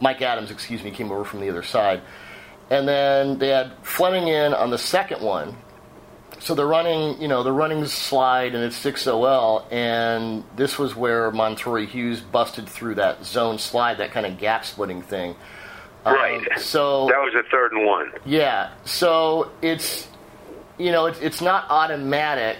Mike 0.00 0.22
Adams, 0.22 0.50
excuse 0.50 0.82
me, 0.82 0.90
came 0.90 1.12
over 1.12 1.24
from 1.24 1.40
the 1.40 1.50
other 1.50 1.62
side. 1.62 2.00
And 2.70 2.88
then 2.88 3.38
they 3.38 3.48
had 3.48 3.72
Fleming 3.82 4.28
in 4.28 4.54
on 4.54 4.70
the 4.70 4.78
second 4.78 5.22
one, 5.22 5.56
so 6.40 6.54
they're 6.54 6.66
running, 6.66 7.20
you 7.20 7.28
know, 7.28 7.42
they're 7.42 7.52
running 7.52 7.86
slide 7.86 8.54
and 8.54 8.64
it's 8.64 8.76
6 8.76 9.06
OL, 9.06 9.66
and 9.70 10.42
this 10.56 10.78
was 10.78 10.96
where 10.96 11.30
Montori 11.30 11.86
Hughes 11.86 12.20
busted 12.20 12.68
through 12.68 12.96
that 12.96 13.24
zone 13.24 13.58
slide, 13.58 13.98
that 13.98 14.10
kind 14.10 14.26
of 14.26 14.38
gap 14.38 14.64
splitting 14.64 15.02
thing. 15.02 15.36
Right. 16.04 16.38
Um, 16.38 16.46
so 16.58 17.06
that 17.06 17.18
was 17.18 17.34
a 17.34 17.48
third 17.50 17.72
and 17.72 17.86
one. 17.86 18.12
Yeah. 18.24 18.70
So 18.84 19.50
it's, 19.60 20.08
you 20.78 20.92
know, 20.92 21.06
it's 21.06 21.20
it's 21.20 21.42
not 21.42 21.66
automatic 21.68 22.56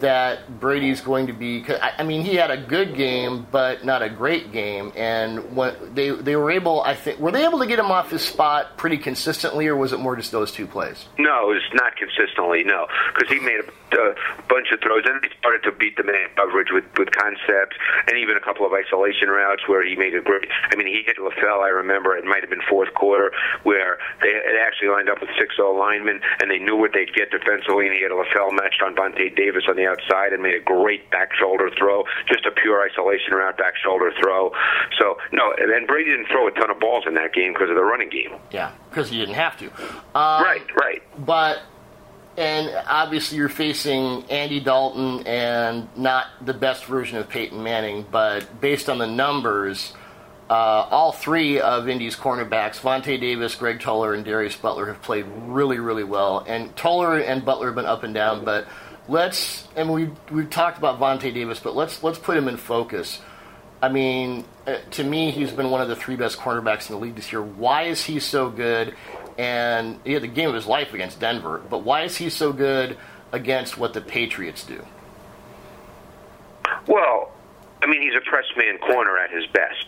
that 0.00 0.60
Brady's 0.60 1.00
going 1.00 1.28
to 1.28 1.32
be. 1.32 1.64
I 1.68 2.02
mean, 2.02 2.22
he 2.22 2.36
had 2.36 2.50
a 2.50 2.56
good 2.56 2.94
game, 2.94 3.46
but 3.50 3.84
not 3.84 4.02
a 4.02 4.08
great 4.08 4.52
game. 4.52 4.92
And 4.96 5.56
when 5.56 5.94
they 5.94 6.10
they 6.10 6.36
were 6.36 6.50
able, 6.50 6.82
I 6.82 6.94
think, 6.94 7.18
were 7.18 7.30
they 7.30 7.44
able 7.44 7.58
to 7.60 7.66
get 7.66 7.78
him 7.78 7.90
off 7.90 8.10
his 8.10 8.22
spot 8.22 8.76
pretty 8.76 8.98
consistently, 8.98 9.66
or 9.68 9.76
was 9.76 9.92
it 9.92 10.00
more 10.00 10.16
just 10.16 10.32
those 10.32 10.52
two 10.52 10.66
plays? 10.66 11.06
No, 11.18 11.52
it's 11.52 11.64
not 11.74 11.96
consistently. 11.96 12.64
No, 12.64 12.86
because 13.14 13.28
he 13.28 13.40
made 13.40 13.60
a, 13.60 13.96
a, 13.96 14.14
bunch 14.48 14.68
of 14.72 14.80
throws, 14.80 15.04
and 15.06 15.24
he 15.24 15.30
started 15.38 15.62
to 15.62 15.72
beat 15.72 15.96
the 15.96 16.04
man 16.04 16.28
coverage 16.36 16.68
with 16.70 16.84
with 16.98 17.10
concepts, 17.12 17.76
and 18.08 18.18
even 18.18 18.36
a 18.36 18.40
couple 18.40 18.66
of 18.66 18.72
isolation 18.72 19.28
routes 19.28 19.68
where 19.68 19.86
he 19.86 19.96
made 19.96 20.14
a 20.14 20.20
great. 20.20 20.48
I 20.70 20.76
mean, 20.76 20.86
he 20.86 21.02
hit 21.06 21.16
LaFell. 21.16 21.62
I 21.62 21.68
remember 21.68 22.16
it 22.16 22.24
might 22.24 22.40
have 22.42 22.50
been 22.50 22.62
fourth 22.68 22.92
quarter 22.94 23.32
where 23.62 23.98
they 24.22 24.32
had 24.32 24.56
actually 24.66 24.88
lined 24.88 25.08
up 25.08 25.20
with 25.20 25.30
six 25.38 25.54
O 25.60 25.72
linemen, 25.72 26.20
and 26.40 26.50
they 26.50 26.58
knew 26.58 26.76
what 26.76 26.92
they'd 26.92 27.12
get 27.14 27.30
defensively, 27.30 27.86
and 27.86 27.94
he 27.94 28.02
had 28.02 28.10
a 28.10 28.18
LaFell 28.18 28.52
matched 28.52 28.82
on 28.82 28.94
Vontae 28.94 29.34
Davis 29.34 29.64
on 29.68 29.75
the 29.76 29.86
outside 29.86 30.32
and 30.32 30.42
made 30.42 30.54
a 30.54 30.60
great 30.60 31.10
back 31.10 31.30
shoulder 31.34 31.70
throw, 31.76 32.04
just 32.28 32.46
a 32.46 32.50
pure 32.50 32.88
isolation 32.88 33.34
route 33.34 33.56
back 33.56 33.74
shoulder 33.76 34.12
throw. 34.20 34.52
So 34.98 35.18
no, 35.32 35.52
and 35.58 35.70
then 35.70 35.86
Brady 35.86 36.10
didn't 36.10 36.26
throw 36.26 36.48
a 36.48 36.50
ton 36.52 36.70
of 36.70 36.80
balls 36.80 37.04
in 37.06 37.14
that 37.14 37.32
game 37.32 37.52
because 37.52 37.70
of 37.70 37.76
the 37.76 37.84
running 37.84 38.10
game. 38.10 38.34
Yeah, 38.50 38.72
because 38.90 39.10
he 39.10 39.18
didn't 39.18 39.34
have 39.34 39.56
to. 39.58 39.66
Um, 40.14 40.42
right, 40.42 40.62
right. 40.76 41.02
But 41.18 41.62
and 42.36 42.70
obviously 42.86 43.38
you're 43.38 43.48
facing 43.48 44.24
Andy 44.24 44.60
Dalton 44.60 45.26
and 45.26 45.88
not 45.96 46.26
the 46.44 46.54
best 46.54 46.84
version 46.84 47.18
of 47.18 47.28
Peyton 47.28 47.62
Manning, 47.62 48.04
but 48.10 48.60
based 48.60 48.88
on 48.88 48.98
the 48.98 49.06
numbers. 49.06 49.94
Uh, 50.48 50.86
all 50.92 51.10
three 51.10 51.60
of 51.60 51.88
Indy's 51.88 52.14
cornerbacks, 52.14 52.78
Vontae 52.78 53.20
Davis, 53.20 53.56
Greg 53.56 53.80
Toler, 53.80 54.14
and 54.14 54.24
Darius 54.24 54.54
Butler, 54.54 54.86
have 54.86 55.02
played 55.02 55.26
really, 55.26 55.80
really 55.80 56.04
well. 56.04 56.44
And 56.46 56.76
Toler 56.76 57.18
and 57.18 57.44
Butler 57.44 57.66
have 57.66 57.74
been 57.74 57.84
up 57.84 58.04
and 58.04 58.14
down, 58.14 58.44
but 58.44 58.68
let's 59.08 59.66
and 59.76 59.92
we 59.92 60.10
we 60.30 60.44
talked 60.44 60.78
about 60.78 60.98
Vontae 60.98 61.32
Davis, 61.32 61.60
but 61.60 61.74
let's 61.74 62.02
let's 62.02 62.18
put 62.18 62.36
him 62.36 62.48
in 62.48 62.56
focus. 62.56 63.20
I 63.82 63.88
mean, 63.88 64.44
uh, 64.66 64.78
to 64.92 65.04
me, 65.04 65.30
he's 65.30 65.52
been 65.52 65.70
one 65.70 65.80
of 65.80 65.88
the 65.88 65.96
three 65.96 66.16
best 66.16 66.38
cornerbacks 66.38 66.88
in 66.88 66.96
the 66.96 67.00
league 67.00 67.14
this 67.14 67.30
year. 67.30 67.42
Why 67.42 67.84
is 67.84 68.02
he 68.02 68.20
so 68.20 68.48
good? 68.48 68.94
And 69.38 70.00
he 70.02 70.12
had 70.14 70.22
the 70.22 70.28
game 70.28 70.48
of 70.48 70.54
his 70.54 70.66
life 70.66 70.94
against 70.94 71.20
Denver, 71.20 71.62
but 71.68 71.84
why 71.84 72.04
is 72.04 72.16
he 72.16 72.30
so 72.30 72.52
good 72.54 72.96
against 73.32 73.76
what 73.76 73.92
the 73.92 74.00
Patriots 74.00 74.64
do? 74.64 74.82
Well, 76.86 77.15
I 77.86 77.88
mean, 77.88 78.02
he's 78.02 78.16
a 78.18 78.20
press 78.20 78.46
man 78.56 78.78
corner 78.78 79.16
at 79.16 79.30
his 79.30 79.46
best, 79.46 79.86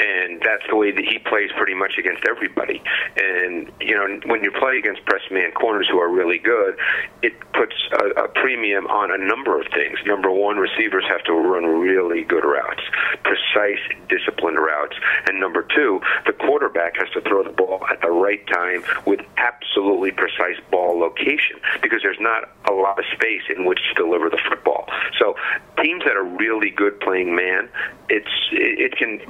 and 0.00 0.42
that's 0.42 0.66
the 0.68 0.74
way 0.74 0.90
that 0.90 1.04
he 1.04 1.20
plays 1.20 1.50
pretty 1.56 1.74
much 1.74 1.94
against 1.96 2.26
everybody. 2.28 2.82
And 3.16 3.70
you 3.80 3.94
know, 3.94 4.18
when 4.26 4.42
you 4.42 4.50
play 4.50 4.78
against 4.78 5.04
press 5.04 5.22
man 5.30 5.52
corners 5.52 5.86
who 5.88 6.00
are 6.00 6.10
really 6.10 6.38
good, 6.38 6.76
it 7.22 7.38
puts 7.52 7.74
a, 8.02 8.24
a 8.24 8.28
premium 8.28 8.88
on 8.88 9.12
a 9.14 9.18
number 9.18 9.60
of 9.60 9.68
things. 9.72 10.00
Number 10.04 10.28
one, 10.28 10.56
receivers 10.56 11.04
have 11.06 11.22
to 11.24 11.32
run 11.32 11.64
really 11.66 12.24
good 12.24 12.44
routes, 12.44 12.82
precise, 13.22 13.78
disciplined 14.08 14.58
routes, 14.58 14.96
and 15.28 15.38
number 15.38 15.62
two, 15.62 16.00
the 16.26 16.32
quarterback 16.32 16.96
has 16.96 17.10
to 17.10 17.20
throw 17.20 17.44
the 17.44 17.54
ball 17.54 17.86
at 17.92 18.00
the 18.00 18.10
right 18.10 18.44
time 18.48 18.82
with 19.06 19.20
absolutely 19.36 20.10
precise 20.10 20.58
ball 20.72 20.98
location 20.98 21.60
because 21.80 22.00
there's 22.02 22.20
not 22.20 22.50
a 22.68 22.72
lot 22.72 22.98
of 22.98 23.04
space 23.14 23.42
in 23.54 23.64
which 23.64 23.78
to 23.88 23.94
deliver 23.94 24.28
the 24.28 24.40
football. 24.48 24.88
So 25.18 25.36
teams 25.82 26.02
that 26.04 26.16
are 26.16 26.24
really 26.24 26.70
good 26.70 26.98
playing 27.00 27.19
man, 27.24 27.68
it's 28.08 28.28
it, 28.52 28.92
it 28.92 28.96
can 28.96 29.20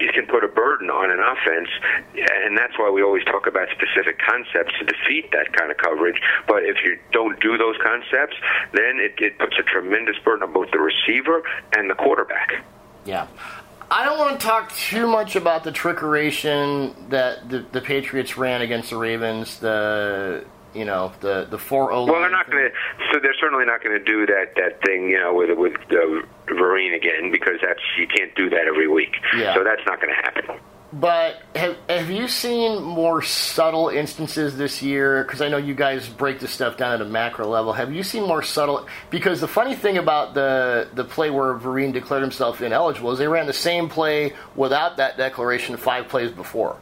it 0.00 0.12
can 0.12 0.26
put 0.26 0.42
a 0.44 0.48
burden 0.48 0.90
on 0.90 1.10
an 1.10 1.20
offense, 1.20 1.68
and 2.14 2.58
that's 2.58 2.78
why 2.78 2.90
we 2.90 3.02
always 3.02 3.24
talk 3.24 3.46
about 3.46 3.68
specific 3.70 4.18
concepts 4.18 4.74
to 4.78 4.84
defeat 4.84 5.30
that 5.32 5.52
kind 5.52 5.70
of 5.70 5.76
coverage. 5.76 6.20
But 6.48 6.64
if 6.64 6.76
you 6.84 6.98
don't 7.12 7.40
do 7.40 7.56
those 7.56 7.76
concepts, 7.82 8.36
then 8.72 8.98
it, 8.98 9.14
it 9.18 9.38
puts 9.38 9.56
a 9.58 9.62
tremendous 9.62 10.16
burden 10.24 10.42
on 10.42 10.52
both 10.52 10.70
the 10.72 10.80
receiver 10.80 11.42
and 11.76 11.88
the 11.88 11.94
quarterback. 11.94 12.64
Yeah. 13.04 13.28
I 13.90 14.04
don't 14.04 14.18
want 14.18 14.40
to 14.40 14.46
talk 14.46 14.74
too 14.74 15.06
much 15.06 15.36
about 15.36 15.62
the 15.62 15.70
trickeration 15.70 17.10
that 17.10 17.48
the, 17.48 17.60
the 17.70 17.80
Patriots 17.80 18.36
ran 18.36 18.62
against 18.62 18.90
the 18.90 18.96
Ravens. 18.96 19.58
The 19.58 20.44
you 20.74 20.84
know 20.84 21.12
the 21.20 21.46
the 21.50 21.58
four 21.58 21.92
O. 21.92 22.04
Well, 22.04 22.20
they're 22.20 22.30
not 22.30 22.50
going 22.50 22.70
to. 22.70 22.70
So 23.12 23.20
they're 23.20 23.34
certainly 23.40 23.64
not 23.64 23.82
going 23.82 23.98
to 23.98 24.04
do 24.04 24.26
that 24.26 24.54
that 24.56 24.82
thing, 24.82 25.08
you 25.08 25.18
know, 25.18 25.34
with 25.34 25.56
with 25.56 25.74
uh, 25.90 26.26
Vereen 26.52 26.94
again 26.94 27.30
because 27.30 27.58
that's 27.62 27.80
you 27.98 28.06
can't 28.06 28.34
do 28.34 28.50
that 28.50 28.66
every 28.66 28.88
week. 28.88 29.14
Yeah. 29.36 29.54
So 29.54 29.64
that's 29.64 29.82
not 29.86 30.00
going 30.00 30.14
to 30.14 30.20
happen. 30.20 30.60
But 30.92 31.42
have 31.56 31.76
have 31.88 32.08
you 32.08 32.28
seen 32.28 32.80
more 32.80 33.20
subtle 33.20 33.88
instances 33.88 34.56
this 34.56 34.80
year? 34.80 35.24
Because 35.24 35.42
I 35.42 35.48
know 35.48 35.56
you 35.56 35.74
guys 35.74 36.08
break 36.08 36.38
this 36.38 36.52
stuff 36.52 36.76
down 36.76 36.92
at 36.92 37.00
a 37.00 37.04
macro 37.04 37.48
level. 37.48 37.72
Have 37.72 37.92
you 37.92 38.04
seen 38.04 38.22
more 38.28 38.44
subtle? 38.44 38.86
Because 39.10 39.40
the 39.40 39.48
funny 39.48 39.74
thing 39.74 39.98
about 39.98 40.34
the 40.34 40.88
the 40.94 41.04
play 41.04 41.30
where 41.30 41.54
Vereen 41.54 41.92
declared 41.92 42.22
himself 42.22 42.62
ineligible 42.62 43.10
is 43.10 43.18
they 43.18 43.26
ran 43.26 43.46
the 43.46 43.52
same 43.52 43.88
play 43.88 44.34
without 44.54 44.98
that 44.98 45.16
declaration 45.16 45.76
five 45.76 46.06
plays 46.06 46.30
before 46.30 46.78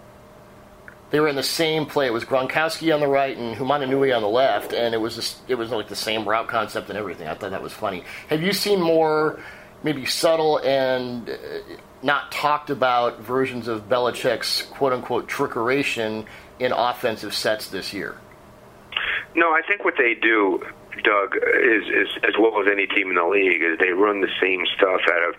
they 1.13 1.21
were 1.21 1.29
in 1.29 1.37
the 1.37 1.43
same 1.43 1.87
play. 1.87 2.07
It 2.07 2.13
was 2.13 2.25
Gronkowski 2.25 2.93
on 2.93 3.01
the 3.01 3.07
right 3.07 3.37
and 3.37 3.57
Nui 3.59 4.13
on 4.13 4.23
the 4.23 4.29
left, 4.29 4.73
and 4.73 4.95
it 4.95 4.99
was 4.99 5.15
just, 5.15 5.39
it 5.47 5.55
was 5.55 5.71
like 5.71 5.89
the 5.89 5.95
same 5.95 6.27
route 6.27 6.49
concept 6.49 6.89
and 6.89 6.99
everything. 6.99 7.29
I 7.29 7.35
thought 7.35 7.51
that 7.51 7.63
was 7.63 7.73
funny. 7.73 8.03
Have 8.29 8.43
you 8.43 8.53
seen 8.55 8.81
more, 8.81 9.39
maybe 9.83 10.07
subtle 10.07 10.59
and 10.59 11.29
uh, 11.29 11.35
not 12.03 12.33
talked 12.33 12.71
about 12.71 13.21
versions 13.21 13.69
of 13.69 13.91
Belichick's 13.91 14.63
quote 14.63 14.95
unquote 14.95 15.29
trickeration 15.29 16.25
in 16.59 16.73
offensive 16.73 17.35
sets 17.35 17.69
this 17.69 17.93
year? 17.93 18.17
No, 19.35 19.53
I 19.53 19.61
think 19.69 19.85
what 19.85 19.95
they 19.99 20.15
do 20.15 20.65
Doug, 21.05 21.37
is, 21.37 21.85
is 21.89 22.09
as 22.23 22.35
well 22.39 22.61
as 22.61 22.69
any 22.71 22.87
team 22.87 23.11
in 23.11 23.17
the 23.17 23.27
league, 23.27 23.63
is 23.63 23.79
they 23.79 23.91
run 23.91 24.21
the 24.21 24.31
same 24.41 24.65
stuff 24.77 25.01
out 25.13 25.29
of 25.29 25.35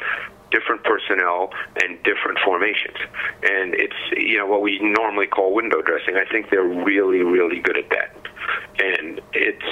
different 0.54 0.84
personnel 0.86 1.50
and 1.82 1.98
different 2.04 2.38
formations. 2.46 2.98
And 3.42 3.74
it's 3.74 3.98
you 4.16 4.38
know 4.38 4.46
what 4.46 4.62
we 4.62 4.80
normally 4.80 5.28
call 5.28 5.54
window 5.54 5.82
dressing. 5.82 6.16
I 6.16 6.30
think 6.30 6.50
they're 6.50 6.64
really 6.64 7.26
really 7.26 7.60
good 7.60 7.78
at 7.78 7.90
that, 7.90 8.14
and 8.78 9.20
it's 9.34 9.72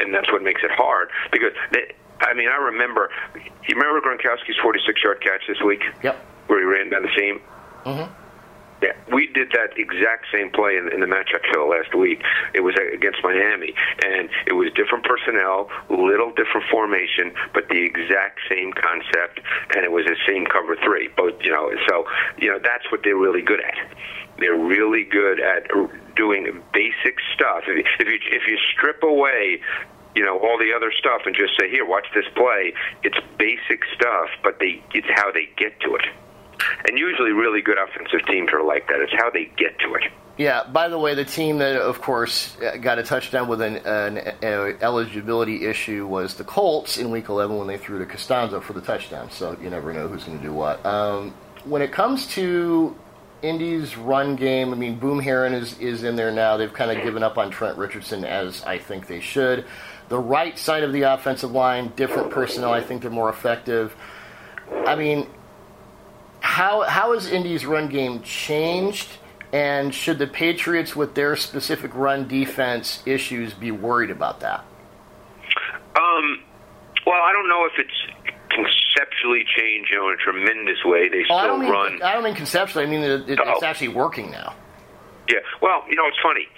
and 0.00 0.14
that's 0.14 0.32
what 0.32 0.42
makes 0.42 0.62
it 0.64 0.70
hard 0.72 1.10
because 1.30 1.52
they, 1.72 1.92
I 2.20 2.32
mean 2.32 2.48
I 2.48 2.56
remember 2.56 3.10
you 3.36 3.76
remember 3.76 4.00
Gronkowski's 4.00 4.58
46 4.62 5.04
yard 5.04 5.20
catch 5.20 5.42
this 5.46 5.60
week. 5.60 5.82
Yep. 6.02 6.16
Where 6.46 6.60
he 6.60 6.66
ran 6.66 6.90
down 6.90 7.02
the 7.02 7.12
seam. 7.16 7.40
Mm-hmm. 7.84 8.23
Yeah, 8.82 8.92
we 9.12 9.28
did 9.28 9.50
that 9.52 9.78
exact 9.78 10.26
same 10.32 10.50
play 10.50 10.76
in, 10.76 10.92
in 10.92 11.00
the 11.00 11.06
matchup 11.06 11.44
show 11.54 11.68
last 11.68 11.94
week. 11.94 12.22
It 12.54 12.60
was 12.60 12.74
against 12.92 13.22
Miami, 13.22 13.72
and 14.04 14.28
it 14.46 14.52
was 14.52 14.72
different 14.74 15.04
personnel, 15.04 15.70
little 15.88 16.30
different 16.32 16.66
formation, 16.70 17.32
but 17.54 17.68
the 17.68 17.80
exact 17.80 18.40
same 18.48 18.72
concept, 18.72 19.40
and 19.74 19.84
it 19.84 19.92
was 19.92 20.04
the 20.06 20.16
same 20.26 20.44
cover 20.46 20.76
three. 20.84 21.08
Both, 21.16 21.40
you 21.42 21.50
know, 21.50 21.70
so 21.88 22.04
you 22.36 22.50
know 22.50 22.58
that's 22.58 22.90
what 22.90 23.00
they're 23.04 23.16
really 23.16 23.42
good 23.42 23.60
at. 23.60 23.74
They're 24.38 24.58
really 24.58 25.04
good 25.04 25.40
at 25.40 25.68
doing 26.16 26.44
basic 26.72 27.16
stuff. 27.34 27.64
If 27.68 28.08
you 28.08 28.18
if 28.30 28.46
you 28.46 28.58
strip 28.72 29.02
away 29.02 29.60
you 30.14 30.24
know 30.24 30.38
all 30.38 30.58
the 30.58 30.72
other 30.74 30.92
stuff 30.96 31.22
and 31.26 31.34
just 31.34 31.58
say 31.58 31.68
here 31.68 31.84
watch 31.84 32.06
this 32.14 32.26
play 32.36 32.72
it's 33.02 33.18
basic 33.36 33.82
stuff 33.94 34.28
but 34.42 34.58
they 34.60 34.80
it's 34.94 35.08
how 35.14 35.32
they 35.32 35.48
get 35.56 35.78
to 35.80 35.96
it 35.96 36.06
and 36.88 36.98
usually, 36.98 37.32
really 37.32 37.62
good 37.62 37.78
offensive 37.78 38.26
teams 38.26 38.50
are 38.52 38.64
like 38.64 38.88
that. 38.88 39.00
It's 39.00 39.12
how 39.12 39.30
they 39.30 39.46
get 39.56 39.78
to 39.80 39.94
it. 39.94 40.12
Yeah. 40.36 40.64
By 40.64 40.88
the 40.88 40.98
way, 40.98 41.14
the 41.14 41.24
team 41.24 41.58
that, 41.58 41.76
of 41.76 42.00
course, 42.00 42.56
got 42.80 42.98
a 42.98 43.04
touchdown 43.04 43.46
with 43.46 43.60
an, 43.60 43.76
an, 43.76 44.18
eligibility 44.80 45.66
issue 45.66 46.06
was 46.06 46.34
the 46.34 46.44
Colts 46.44 46.98
in 46.98 47.10
Week 47.10 47.28
11 47.28 47.56
when 47.56 47.68
they 47.68 47.78
threw 47.78 47.98
to 48.00 48.04
Castonzo 48.04 48.60
for 48.60 48.72
the 48.72 48.80
touchdown. 48.80 49.30
So 49.30 49.56
you 49.62 49.70
never 49.70 49.92
know 49.92 50.08
who's 50.08 50.24
going 50.24 50.38
to 50.38 50.44
do 50.44 50.52
what. 50.52 50.84
Um, 50.84 51.32
when 51.64 51.82
it 51.82 51.92
comes 51.92 52.26
to 52.34 52.96
Indy's 53.44 53.96
run 53.96 54.36
game. 54.36 54.72
I 54.72 54.76
mean, 54.76 54.98
Boom 54.98 55.20
Herron 55.20 55.52
is 55.52 55.78
is 55.78 56.02
in 56.02 56.16
there 56.16 56.30
now. 56.30 56.56
They've 56.56 56.72
kind 56.72 56.90
of 56.90 57.04
given 57.04 57.22
up 57.22 57.36
on 57.36 57.50
Trent 57.50 57.76
Richardson 57.76 58.24
as 58.24 58.64
I 58.64 58.78
think 58.78 59.06
they 59.06 59.20
should. 59.20 59.66
The 60.08 60.18
right 60.18 60.58
side 60.58 60.82
of 60.82 60.92
the 60.92 61.02
offensive 61.02 61.52
line, 61.52 61.92
different 61.94 62.30
personnel. 62.30 62.72
I 62.72 62.80
think 62.80 63.02
they're 63.02 63.10
more 63.10 63.28
effective. 63.28 63.94
I 64.86 64.96
mean, 64.96 65.26
how 66.44 66.82
how 66.82 67.14
has 67.14 67.26
Indy's 67.26 67.64
run 67.64 67.88
game 67.88 68.22
changed? 68.22 69.08
And 69.52 69.94
should 69.94 70.18
the 70.18 70.26
Patriots, 70.26 70.94
with 70.96 71.14
their 71.14 71.36
specific 71.36 71.94
run 71.94 72.26
defense 72.28 73.02
issues, 73.06 73.54
be 73.54 73.70
worried 73.70 74.10
about 74.10 74.40
that? 74.40 74.64
Um, 75.96 76.42
well, 77.06 77.22
I 77.24 77.32
don't 77.32 77.48
know 77.48 77.64
if 77.66 77.72
it's 77.78 78.36
conceptually 78.50 79.44
changed, 79.56 79.90
you 79.92 79.98
know, 79.98 80.08
in 80.08 80.14
a 80.14 80.16
tremendous 80.16 80.84
way. 80.84 81.08
They 81.08 81.24
Oh, 81.30 81.34
I 81.36 81.40
still 81.44 81.46
don't 81.46 81.60
mean 81.60 81.70
run. 81.70 82.02
I 82.02 82.14
don't 82.14 82.24
mean 82.24 82.34
conceptually. 82.34 82.84
I 82.84 82.88
mean 82.88 83.00
it, 83.02 83.30
it, 83.30 83.38
Oh. 83.40 83.52
it's 83.52 83.62
actually 83.62 83.88
working 83.88 84.30
now. 84.32 84.54
Yeah. 85.28 85.38
Well, 85.62 85.84
you 85.88 85.94
know, 85.96 86.06
it's 86.08 86.18
funny. 86.22 86.48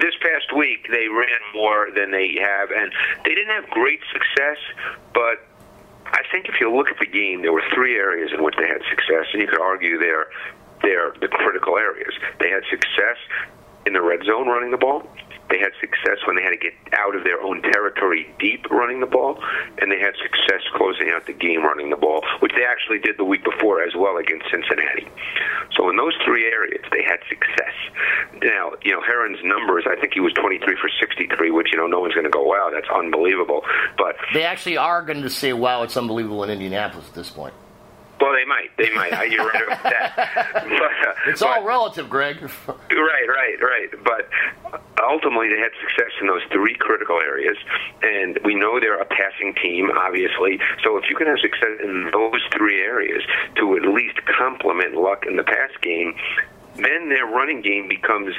This 0.00 0.14
past 0.20 0.52
week, 0.56 0.88
they 0.90 1.06
ran 1.08 1.38
more 1.54 1.88
than 1.94 2.10
they 2.10 2.34
have, 2.42 2.70
and 2.72 2.92
they 3.24 3.30
didn't 3.34 3.54
have 3.54 3.70
great 3.70 4.00
success, 4.12 4.58
but 5.14 5.46
I 6.14 6.22
think 6.30 6.46
if 6.46 6.60
you 6.60 6.70
look 6.70 6.88
at 6.88 6.98
the 7.00 7.10
game, 7.10 7.42
there 7.42 7.52
were 7.52 7.64
three 7.74 7.96
areas 7.96 8.30
in 8.32 8.44
which 8.44 8.54
they 8.56 8.68
had 8.68 8.78
success, 8.88 9.26
and 9.32 9.42
you 9.42 9.48
could 9.48 9.60
argue 9.60 9.98
they're, 9.98 10.26
they're 10.80 11.12
the 11.20 11.26
critical 11.26 11.76
areas. 11.76 12.14
They 12.38 12.50
had 12.50 12.62
success 12.70 13.18
in 13.84 13.94
the 13.94 14.00
red 14.00 14.22
zone 14.24 14.46
running 14.46 14.70
the 14.70 14.78
ball. 14.78 15.02
They 15.50 15.58
had 15.58 15.72
success 15.80 16.18
when 16.26 16.36
they 16.36 16.42
had 16.42 16.50
to 16.50 16.56
get 16.56 16.74
out 16.92 17.14
of 17.14 17.24
their 17.24 17.40
own 17.40 17.62
territory 17.62 18.26
deep 18.38 18.68
running 18.70 19.00
the 19.00 19.06
ball, 19.06 19.38
and 19.78 19.90
they 19.90 19.98
had 19.98 20.14
success 20.22 20.62
closing 20.74 21.10
out 21.10 21.26
the 21.26 21.32
game 21.32 21.62
running 21.62 21.90
the 21.90 21.96
ball, 21.96 22.24
which 22.40 22.52
they 22.56 22.64
actually 22.64 22.98
did 22.98 23.16
the 23.18 23.24
week 23.24 23.44
before 23.44 23.82
as 23.82 23.94
well 23.94 24.16
against 24.16 24.46
Cincinnati. 24.50 25.06
So 25.76 25.88
in 25.90 25.96
those 25.96 26.14
three 26.24 26.46
areas, 26.46 26.84
they 26.90 27.02
had 27.02 27.20
success. 27.28 27.74
Now, 28.42 28.72
you 28.82 28.92
know, 28.92 29.02
Herron's 29.02 29.38
numbers, 29.44 29.84
I 29.86 30.00
think 30.00 30.14
he 30.14 30.20
was 30.20 30.32
23 30.34 30.76
for 30.80 30.90
63, 31.00 31.50
which, 31.50 31.68
you 31.72 31.78
know, 31.78 31.86
no 31.86 32.00
one's 32.00 32.14
going 32.14 32.24
to 32.24 32.30
go, 32.30 32.42
wow, 32.42 32.70
that's 32.72 32.88
unbelievable. 32.88 33.62
But 33.96 34.16
They 34.32 34.44
actually 34.44 34.76
are 34.76 35.02
going 35.02 35.22
to 35.22 35.30
say, 35.30 35.52
"Wow, 35.52 35.82
it's 35.82 35.96
unbelievable 35.96 36.42
in 36.44 36.50
Indianapolis 36.50 37.08
at 37.08 37.14
this 37.14 37.30
point." 37.30 37.54
Well, 38.24 38.32
they 38.32 38.44
might. 38.46 38.70
They 38.78 38.90
might. 38.94 39.12
I- 39.12 39.24
You're 39.24 39.46
right 39.46 39.62
about 39.66 39.82
that. 39.82 40.12
But, 40.54 41.08
uh, 41.08 41.14
It's 41.30 41.40
but- 41.40 41.58
all 41.58 41.64
relative, 41.64 42.08
Greg. 42.08 42.38
Right, 42.90 43.28
right, 43.28 43.60
right. 43.60 43.90
But 44.04 44.28
ultimately, 45.02 45.48
they 45.48 45.58
had 45.58 45.72
success 45.80 46.10
in 46.20 46.26
those 46.28 46.42
three 46.52 46.74
critical 46.76 47.18
areas, 47.20 47.56
and 48.02 48.38
we 48.44 48.54
know 48.54 48.78
they're 48.80 49.00
a 49.00 49.04
passing 49.04 49.54
team, 49.60 49.90
obviously. 49.96 50.58
So 50.82 50.96
if 50.96 51.04
you 51.10 51.16
can 51.16 51.26
have 51.26 51.38
success 51.40 51.80
in 51.82 52.10
those 52.12 52.40
three 52.56 52.80
areas 52.80 53.22
to 53.56 53.76
at 53.76 53.82
least 53.82 54.18
complement 54.38 54.94
luck 54.94 55.26
in 55.26 55.36
the 55.36 55.42
pass 55.42 55.70
game, 55.82 56.14
then 56.76 57.08
their 57.08 57.26
running 57.26 57.60
game 57.62 57.88
becomes 57.88 58.34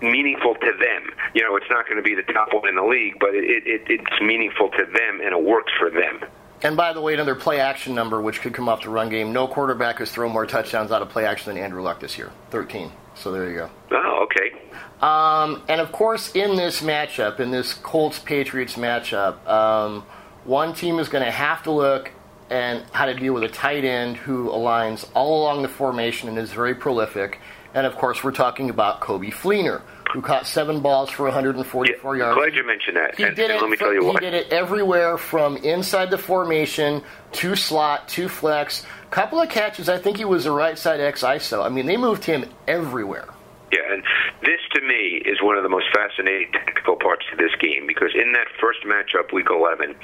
meaningful 0.00 0.54
to 0.54 0.72
them. 0.78 1.10
You 1.34 1.42
know, 1.42 1.56
it's 1.56 1.70
not 1.70 1.84
going 1.86 1.96
to 1.96 2.02
be 2.02 2.14
the 2.14 2.30
top 2.32 2.52
one 2.52 2.68
in 2.68 2.76
the 2.76 2.84
league, 2.84 3.18
but 3.20 3.34
it, 3.34 3.66
it, 3.66 3.82
it's 3.88 4.20
meaningful 4.22 4.68
to 4.70 4.84
them, 4.84 5.20
and 5.22 5.32
it 5.32 5.42
works 5.42 5.72
for 5.78 5.90
them. 5.90 6.24
And 6.64 6.76
by 6.76 6.92
the 6.92 7.00
way, 7.00 7.14
another 7.14 7.34
play 7.34 7.58
action 7.58 7.94
number 7.94 8.20
which 8.20 8.40
could 8.40 8.54
come 8.54 8.68
off 8.68 8.82
the 8.82 8.90
run 8.90 9.08
game. 9.08 9.32
No 9.32 9.48
quarterback 9.48 9.98
has 9.98 10.12
thrown 10.12 10.32
more 10.32 10.46
touchdowns 10.46 10.92
out 10.92 11.02
of 11.02 11.08
play 11.08 11.26
action 11.26 11.52
than 11.52 11.62
Andrew 11.62 11.82
Luck 11.82 12.00
this 12.00 12.16
year, 12.16 12.30
13. 12.50 12.92
So 13.14 13.32
there 13.32 13.50
you 13.50 13.56
go. 13.56 13.70
Oh, 13.90 14.24
okay. 14.24 14.52
Um, 15.00 15.62
and 15.68 15.80
of 15.80 15.90
course, 15.90 16.30
in 16.34 16.56
this 16.56 16.80
matchup, 16.80 17.40
in 17.40 17.50
this 17.50 17.74
Colts 17.74 18.20
Patriots 18.20 18.74
matchup, 18.74 19.44
um, 19.48 20.06
one 20.44 20.72
team 20.72 21.00
is 21.00 21.08
going 21.08 21.24
to 21.24 21.30
have 21.30 21.64
to 21.64 21.72
look 21.72 22.12
and 22.48 22.84
how 22.92 23.06
to 23.06 23.14
deal 23.14 23.32
with 23.32 23.42
a 23.42 23.48
tight 23.48 23.84
end 23.84 24.16
who 24.16 24.48
aligns 24.48 25.08
all 25.14 25.42
along 25.42 25.62
the 25.62 25.68
formation 25.68 26.28
and 26.28 26.38
is 26.38 26.52
very 26.52 26.74
prolific. 26.74 27.40
And 27.74 27.86
of 27.86 27.96
course, 27.96 28.22
we're 28.22 28.32
talking 28.32 28.70
about 28.70 29.00
Coby 29.00 29.32
Fleener, 29.32 29.82
who 30.12 30.20
caught 30.20 30.46
seven 30.46 30.80
balls 30.80 31.10
for 31.10 31.24
144 31.24 32.16
yards. 32.16 32.38
Glad 32.38 32.54
you 32.54 32.66
mentioned 32.66 32.96
that. 32.96 33.14
He 33.16 33.22
and, 33.22 33.34
did 33.34 33.50
and 33.50 33.58
it. 33.58 33.62
let 33.62 33.70
me 33.70 33.76
tell 33.76 33.94
you 33.94 34.00
he 34.02 34.06
what. 34.06 34.20
did 34.20 34.34
it 34.34 34.52
everywhere 34.52 35.16
from 35.16 35.56
inside 35.58 36.10
the 36.10 36.18
formation 36.18 37.02
to 37.32 37.56
slot 37.56 38.08
to 38.08 38.28
flex. 38.28 38.84
Couple 39.10 39.40
of 39.40 39.48
catches. 39.48 39.88
I 39.88 39.98
think 39.98 40.18
he 40.18 40.24
was 40.24 40.46
a 40.46 40.52
right 40.52 40.78
side 40.78 41.00
X 41.00 41.22
ISO. 41.22 41.64
I 41.64 41.68
mean, 41.68 41.86
they 41.86 41.96
moved 41.96 42.24
him 42.24 42.44
everywhere. 42.68 43.28
Yeah, 43.72 43.80
and 43.90 44.02
this 44.42 44.60
to 44.74 44.82
me 44.82 45.22
is 45.24 45.40
one 45.40 45.56
of 45.56 45.62
the 45.62 45.70
most 45.70 45.86
fascinating 45.94 46.52
tactical 46.52 46.96
parts 46.96 47.24
of 47.32 47.38
this 47.38 47.52
game 47.58 47.86
because 47.86 48.10
in 48.14 48.32
that 48.32 48.48
first 48.60 48.80
matchup, 48.84 49.32
Week 49.32 49.46
11, 49.48 49.94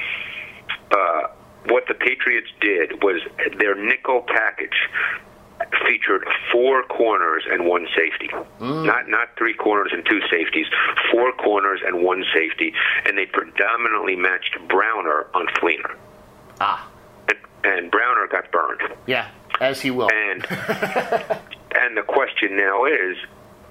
uh, 0.91 1.23
what 1.67 1.85
the 1.87 1.95
Patriots 1.95 2.49
did 2.63 3.03
was 3.03 3.21
their 3.59 3.75
nickel 3.75 4.25
package 4.27 4.89
featured 5.87 6.25
four 6.53 6.83
corners 6.85 7.45
and 7.51 7.67
one 7.67 7.87
safety. 7.97 8.31
Not 8.61 9.09
not 9.09 9.29
three 9.37 9.55
corners 9.55 9.91
and 9.93 10.05
two 10.07 10.21
safeties, 10.31 10.67
four 11.11 11.33
corners 11.33 11.81
and 11.85 12.03
one 12.03 12.25
safety, 12.35 12.73
and 13.07 13.17
they 13.19 13.27
predominantly 13.27 14.17
matched 14.17 14.57
Browner 14.69 15.27
on 15.35 15.47
Fleener. 15.49 15.95
Ah, 16.61 16.89
And, 17.29 17.39
and 17.65 17.91
Browner 17.91 18.27
got 18.29 18.51
burned. 18.53 18.81
yeah, 19.07 19.29
as 19.61 19.81
he 19.81 19.91
will. 19.91 20.11
And 20.13 20.45
and 20.51 21.97
the 21.97 22.03
question 22.07 22.57
now 22.57 22.85
is, 22.85 23.17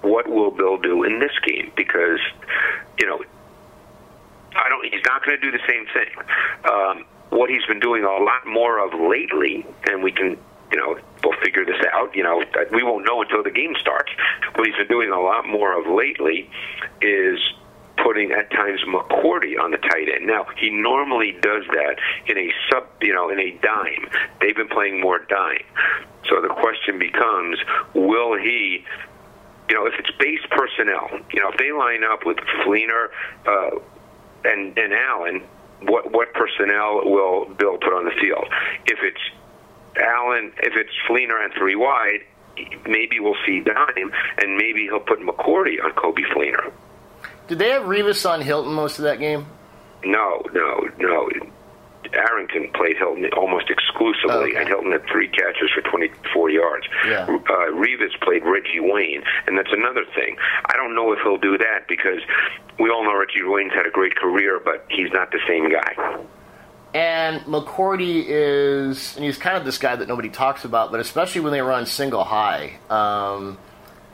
what 0.02 0.28
will 0.28 0.52
Bill 0.52 0.78
do 0.78 1.04
in 1.04 1.20
this 1.20 1.38
game? 1.46 1.72
Because 1.76 2.20
you 3.00 3.06
know, 3.08 3.22
I 4.56 4.70
don't. 4.70 4.86
He's 4.92 5.04
not 5.06 5.24
going 5.26 5.40
to 5.40 5.52
do 5.52 5.56
the 5.56 5.64
same 5.68 5.86
thing. 5.94 6.10
Um, 6.72 7.06
what 7.30 7.50
he's 7.50 7.66
been 7.66 7.80
doing 7.80 8.04
a 8.04 8.18
lot 8.24 8.46
more 8.48 8.80
of 8.80 8.94
lately, 9.00 9.66
and 9.86 10.02
we 10.04 10.12
can. 10.12 10.38
You 10.72 10.78
know, 10.78 11.00
we'll 11.24 11.40
figure 11.42 11.66
this 11.66 11.82
out. 11.94 12.16
You 12.16 12.24
know, 12.24 12.44
we 12.72 12.84
won't 12.84 13.06
know 13.06 13.22
until 13.22 13.44
the 13.44 13.52
game 13.52 13.74
starts. 13.80 14.12
What 14.56 14.68
he's 14.68 14.76
been 14.76 14.88
doing 14.88 15.12
a 15.12 15.20
lot 15.20 15.48
more 15.48 15.80
of 15.80 15.88
lately 15.88 16.50
is 17.02 17.40
putting 18.04 18.32
at 18.32 18.50
times 18.52 18.82
McCourty 18.88 19.60
on 19.60 19.72
the 19.72 19.78
tight 19.78 20.08
end. 20.14 20.28
Now 20.28 20.46
he 20.58 20.70
normally 20.70 21.34
does 21.42 21.64
that 21.74 21.96
in 22.28 22.38
a 22.38 22.52
sub, 22.70 22.88
you 23.02 23.14
know, 23.14 23.30
in 23.30 23.40
a 23.40 23.52
dime. 23.62 24.08
They've 24.40 24.56
been 24.56 24.68
playing 24.68 25.02
more 25.02 25.20
dime. 25.20 25.64
So 26.30 26.42
the 26.42 26.50
question 26.50 27.00
becomes, 27.00 27.58
will 27.94 28.38
he? 28.38 28.86
You 29.70 29.76
know, 29.76 29.86
if 29.86 29.96
it's 30.00 30.12
base 30.18 30.40
personnel, 30.50 31.10
you 31.34 31.42
know, 31.42 31.50
if 31.50 31.58
they 31.58 31.74
line 31.74 32.04
up 32.04 32.26
with 32.26 32.38
Fleener 32.64 33.10
uh, 33.46 33.80
and 34.46 34.78
and 34.78 34.94
Allen, 34.94 35.44
what 35.82 36.12
what 36.12 36.34
personnel 36.34 37.02
will 37.04 37.46
Bill 37.46 37.78
put 37.78 37.94
on 37.94 38.06
the 38.06 38.16
field? 38.22 38.48
If 38.86 39.00
it's 39.02 39.22
Allen, 39.98 40.52
if 40.62 40.74
it's 40.76 40.92
Fleener 41.10 41.44
and 41.44 41.54
three 41.54 41.76
wide, 41.76 42.20
maybe 42.88 43.20
we'll 43.20 43.36
see 43.46 43.60
dime, 43.62 44.12
and 44.42 44.58
maybe 44.58 44.84
he'll 44.86 45.00
put 45.00 45.20
McCourty 45.20 45.84
on 45.84 45.92
Coby 45.94 46.26
Fleener. 46.34 46.72
Did 47.48 47.60
they 47.60 47.70
have 47.70 47.84
Revis 47.84 48.30
on 48.30 48.42
Hilton 48.42 48.74
most 48.74 48.98
of 49.00 49.04
that 49.04 49.20
game? 49.20 49.46
No, 50.04 50.42
no, 50.54 50.90
no. 51.00 51.30
Arrington 52.14 52.70
played 52.74 52.96
Hilton 52.98 53.30
almost 53.36 53.70
exclusively, 53.70 54.32
Oh, 54.32 54.40
Okay. 54.44 54.56
and 54.56 54.68
Hilton 54.68 54.92
had 54.94 55.06
three 55.12 55.28
catches 55.28 55.70
for 55.72 55.82
24 55.82 56.50
yards. 56.50 56.88
Yeah. 57.06 57.24
Uh, 57.24 57.68
Revis 57.76 58.18
played 58.22 58.44
Reggie 58.46 58.80
Wayne, 58.80 59.24
and 59.46 59.58
that's 59.58 59.72
another 59.74 60.06
thing. 60.16 60.38
I 60.68 60.78
don't 60.78 60.96
know 60.96 61.12
if 61.12 61.20
he'll 61.24 61.38
do 61.38 61.58
that 61.58 61.88
because 61.90 62.22
we 62.80 62.90
all 62.90 63.04
know 63.04 63.18
Reggie 63.18 63.44
Wayne's 63.44 63.74
had 63.74 63.86
a 63.86 63.90
great 63.92 64.16
career, 64.16 64.60
but 64.64 64.86
he's 64.90 65.12
not 65.12 65.32
the 65.32 65.40
same 65.48 65.70
guy. 65.70 65.96
And 66.98 67.42
McCourty 67.42 68.26
is, 68.28 69.16
and 69.16 69.24
he's 69.24 69.38
kind 69.38 69.56
of 69.56 69.66
this 69.66 69.78
guy 69.78 69.96
that 69.96 70.08
nobody 70.08 70.30
talks 70.30 70.66
about, 70.66 70.90
but 70.90 71.00
especially 71.00 71.42
when 71.42 71.54
they 71.54 71.62
run 71.62 71.86
single 71.86 72.24
high. 72.24 72.80
Um, 72.90 73.60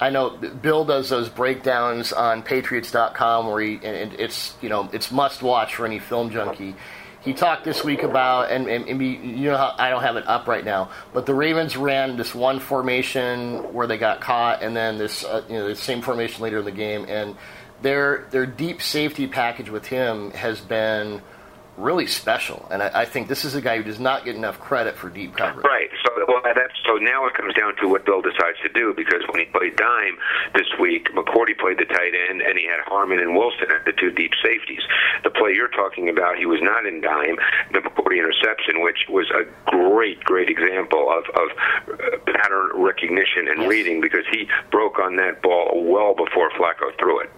I 0.01 0.09
know 0.09 0.31
Bill 0.31 0.83
does 0.83 1.07
those 1.07 1.29
breakdowns 1.29 2.11
on 2.11 2.43
Patriots.com 2.43 3.47
where 3.47 3.61
he, 3.61 3.75
and 3.75 4.11
it's 4.19 4.57
you 4.61 4.67
know 4.67 4.89
it's 4.91 5.13
must 5.13 5.41
watch 5.41 5.75
for 5.75 5.85
any 5.85 5.99
film 5.99 6.29
junkie. 6.29 6.75
He 7.21 7.31
talked 7.31 7.63
this 7.63 7.85
week 7.85 8.03
about, 8.03 8.51
and, 8.51 8.67
and, 8.67 8.85
and 8.89 9.01
you 9.01 9.49
know 9.49 9.55
how 9.55 9.75
I 9.77 9.89
don't 9.89 10.01
have 10.01 10.17
it 10.17 10.27
up 10.27 10.49
right 10.49 10.65
now, 10.65 10.89
but 11.13 11.25
the 11.25 11.33
Ravens 11.33 11.77
ran 11.77 12.17
this 12.17 12.35
one 12.35 12.59
formation 12.59 13.73
where 13.73 13.87
they 13.87 13.97
got 13.97 14.19
caught, 14.19 14.61
and 14.61 14.75
then 14.75 14.97
this 14.97 15.23
uh, 15.23 15.41
you 15.47 15.55
know 15.55 15.69
the 15.69 15.75
same 15.77 16.01
formation 16.01 16.43
later 16.43 16.59
in 16.59 16.65
the 16.65 16.71
game, 16.71 17.05
and 17.07 17.37
their 17.81 18.27
their 18.31 18.45
deep 18.45 18.81
safety 18.81 19.25
package 19.25 19.69
with 19.69 19.85
him 19.85 20.31
has 20.31 20.59
been 20.59 21.21
really 21.77 22.07
special, 22.07 22.67
and 22.71 22.83
I, 22.83 23.01
I 23.01 23.05
think 23.05 23.27
this 23.27 23.45
is 23.45 23.55
a 23.55 23.61
guy 23.61 23.77
who 23.77 23.83
does 23.83 23.99
not 23.99 24.25
get 24.25 24.35
enough 24.35 24.59
credit 24.59 24.95
for 24.95 25.09
deep 25.09 25.35
coverage. 25.35 25.65
Right. 25.65 25.89
So 26.05 26.11
well, 26.27 26.41
that's 26.43 26.73
so 26.85 26.95
now 26.97 27.25
it 27.25 27.33
comes 27.33 27.53
down 27.55 27.75
to 27.77 27.87
what 27.87 28.05
Bill 28.05 28.21
decides 28.21 28.57
to 28.63 28.69
do 28.69 28.93
because 28.95 29.21
when 29.29 29.39
he 29.39 29.45
played 29.51 29.75
dime 29.75 30.17
this 30.55 30.67
week, 30.79 31.09
McCourty 31.13 31.57
played 31.57 31.77
the 31.79 31.85
tight 31.85 32.13
end, 32.29 32.41
and 32.41 32.57
he 32.57 32.65
had 32.65 32.79
Harmon 32.85 33.19
and 33.19 33.35
Wilson 33.35 33.71
at 33.73 33.85
the 33.85 33.91
two 33.93 34.11
deep 34.11 34.31
safeties. 34.43 34.81
The 35.23 35.29
play 35.31 35.53
you're 35.55 35.67
talking 35.67 36.09
about, 36.09 36.37
he 36.37 36.45
was 36.45 36.59
not 36.61 36.85
in 36.85 37.01
dime. 37.01 37.37
The 37.71 37.79
McCourty 37.79 38.17
interception, 38.19 38.81
which 38.83 39.05
was 39.09 39.29
a 39.31 39.43
great, 39.69 40.23
great 40.23 40.49
example 40.49 41.09
of 41.11 41.23
of 41.35 41.49
uh, 41.89 42.17
pattern 42.31 42.71
recognition 42.75 43.47
and 43.47 43.61
Yes. 43.63 43.69
reading 43.69 44.01
because 44.01 44.25
he 44.31 44.47
broke 44.71 44.99
on 44.99 45.15
that 45.17 45.41
ball 45.41 45.83
well 45.85 46.13
before 46.13 46.49
Flacco 46.51 46.91
threw 46.99 47.19
it. 47.21 47.29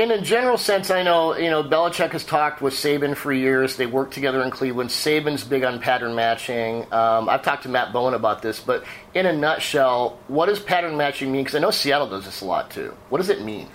In 0.00 0.10
a 0.10 0.20
general 0.20 0.56
sense, 0.56 0.90
I 0.90 1.02
know 1.02 1.36
you 1.36 1.50
know 1.50 1.62
Belichick 1.62 2.12
has 2.12 2.24
talked 2.24 2.62
with 2.62 2.74
Saban 2.74 3.14
for 3.14 3.32
years. 3.32 3.76
They 3.76 3.86
worked 3.86 4.14
together 4.14 4.42
in 4.42 4.50
Cleveland. 4.50 4.90
Saban's 4.90 5.44
big 5.44 5.62
on 5.62 5.78
pattern 5.80 6.14
matching. 6.14 6.92
Um, 6.92 7.28
I've 7.28 7.42
talked 7.42 7.64
to 7.64 7.68
Matt 7.68 7.92
Bowen 7.92 8.14
about 8.14 8.42
this, 8.42 8.60
but 8.60 8.84
in 9.14 9.26
a 9.26 9.32
nutshell, 9.32 10.18
what 10.28 10.46
does 10.46 10.58
pattern 10.58 10.96
matching 10.96 11.30
mean? 11.30 11.44
Because 11.44 11.56
I 11.56 11.58
know 11.58 11.70
Seattle 11.70 12.08
does 12.08 12.24
this 12.24 12.40
a 12.40 12.46
lot 12.46 12.70
too. 12.70 12.96
What 13.10 13.18
does 13.18 13.28
it 13.28 13.42
mean? 13.42 13.68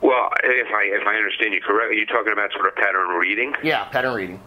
Well, 0.00 0.30
if 0.42 0.68
I 0.74 0.82
if 0.84 1.06
I 1.06 1.16
understand 1.16 1.54
you 1.54 1.60
correctly, 1.60 1.98
you're 1.98 2.06
talking 2.06 2.32
about 2.32 2.52
sort 2.52 2.66
of 2.66 2.74
pattern 2.74 3.08
reading. 3.18 3.54
Yeah, 3.62 3.84
pattern 3.84 4.14
reading. 4.14 4.40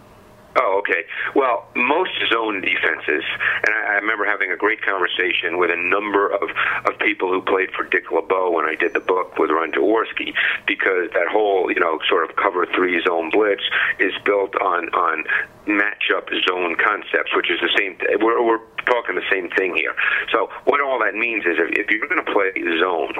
Oh, 0.57 0.79
okay. 0.79 1.03
Well, 1.35 1.67
most 1.75 2.11
zone 2.31 2.61
defenses, 2.61 3.23
and 3.67 3.75
I, 3.75 3.93
I 3.93 3.93
remember 3.95 4.25
having 4.25 4.51
a 4.51 4.57
great 4.57 4.81
conversation 4.81 5.57
with 5.57 5.69
a 5.69 5.75
number 5.75 6.31
of, 6.31 6.49
of 6.85 6.97
people 6.99 7.29
who 7.29 7.41
played 7.41 7.71
for 7.71 7.83
Dick 7.83 8.11
LeBeau 8.11 8.51
when 8.51 8.65
I 8.65 8.75
did 8.75 8.93
the 8.93 9.01
book 9.01 9.37
with 9.37 9.49
Ron 9.49 9.71
Jaworski, 9.71 10.33
because 10.65 11.11
that 11.13 11.27
whole, 11.27 11.71
you 11.71 11.79
know, 11.79 11.99
sort 12.07 12.29
of 12.29 12.35
cover 12.37 12.65
three 12.73 13.03
zone 13.03 13.31
blitz 13.31 13.63
is 13.99 14.13
built 14.23 14.55
on, 14.61 14.87
on 14.95 15.25
matchup 15.67 16.31
zone 16.47 16.77
concepts, 16.79 17.35
which 17.35 17.51
is 17.51 17.59
the 17.59 17.71
same. 17.77 17.97
We're, 18.21 18.41
we're 18.41 18.63
talking 18.85 19.15
the 19.15 19.27
same 19.29 19.49
thing 19.49 19.75
here. 19.75 19.95
So 20.31 20.49
what 20.63 20.79
all 20.79 20.99
that 20.99 21.15
means 21.15 21.43
is 21.45 21.57
if, 21.59 21.71
if 21.71 21.91
you're 21.91 22.07
going 22.07 22.23
to 22.23 22.31
play 22.31 22.53
zone, 22.79 23.13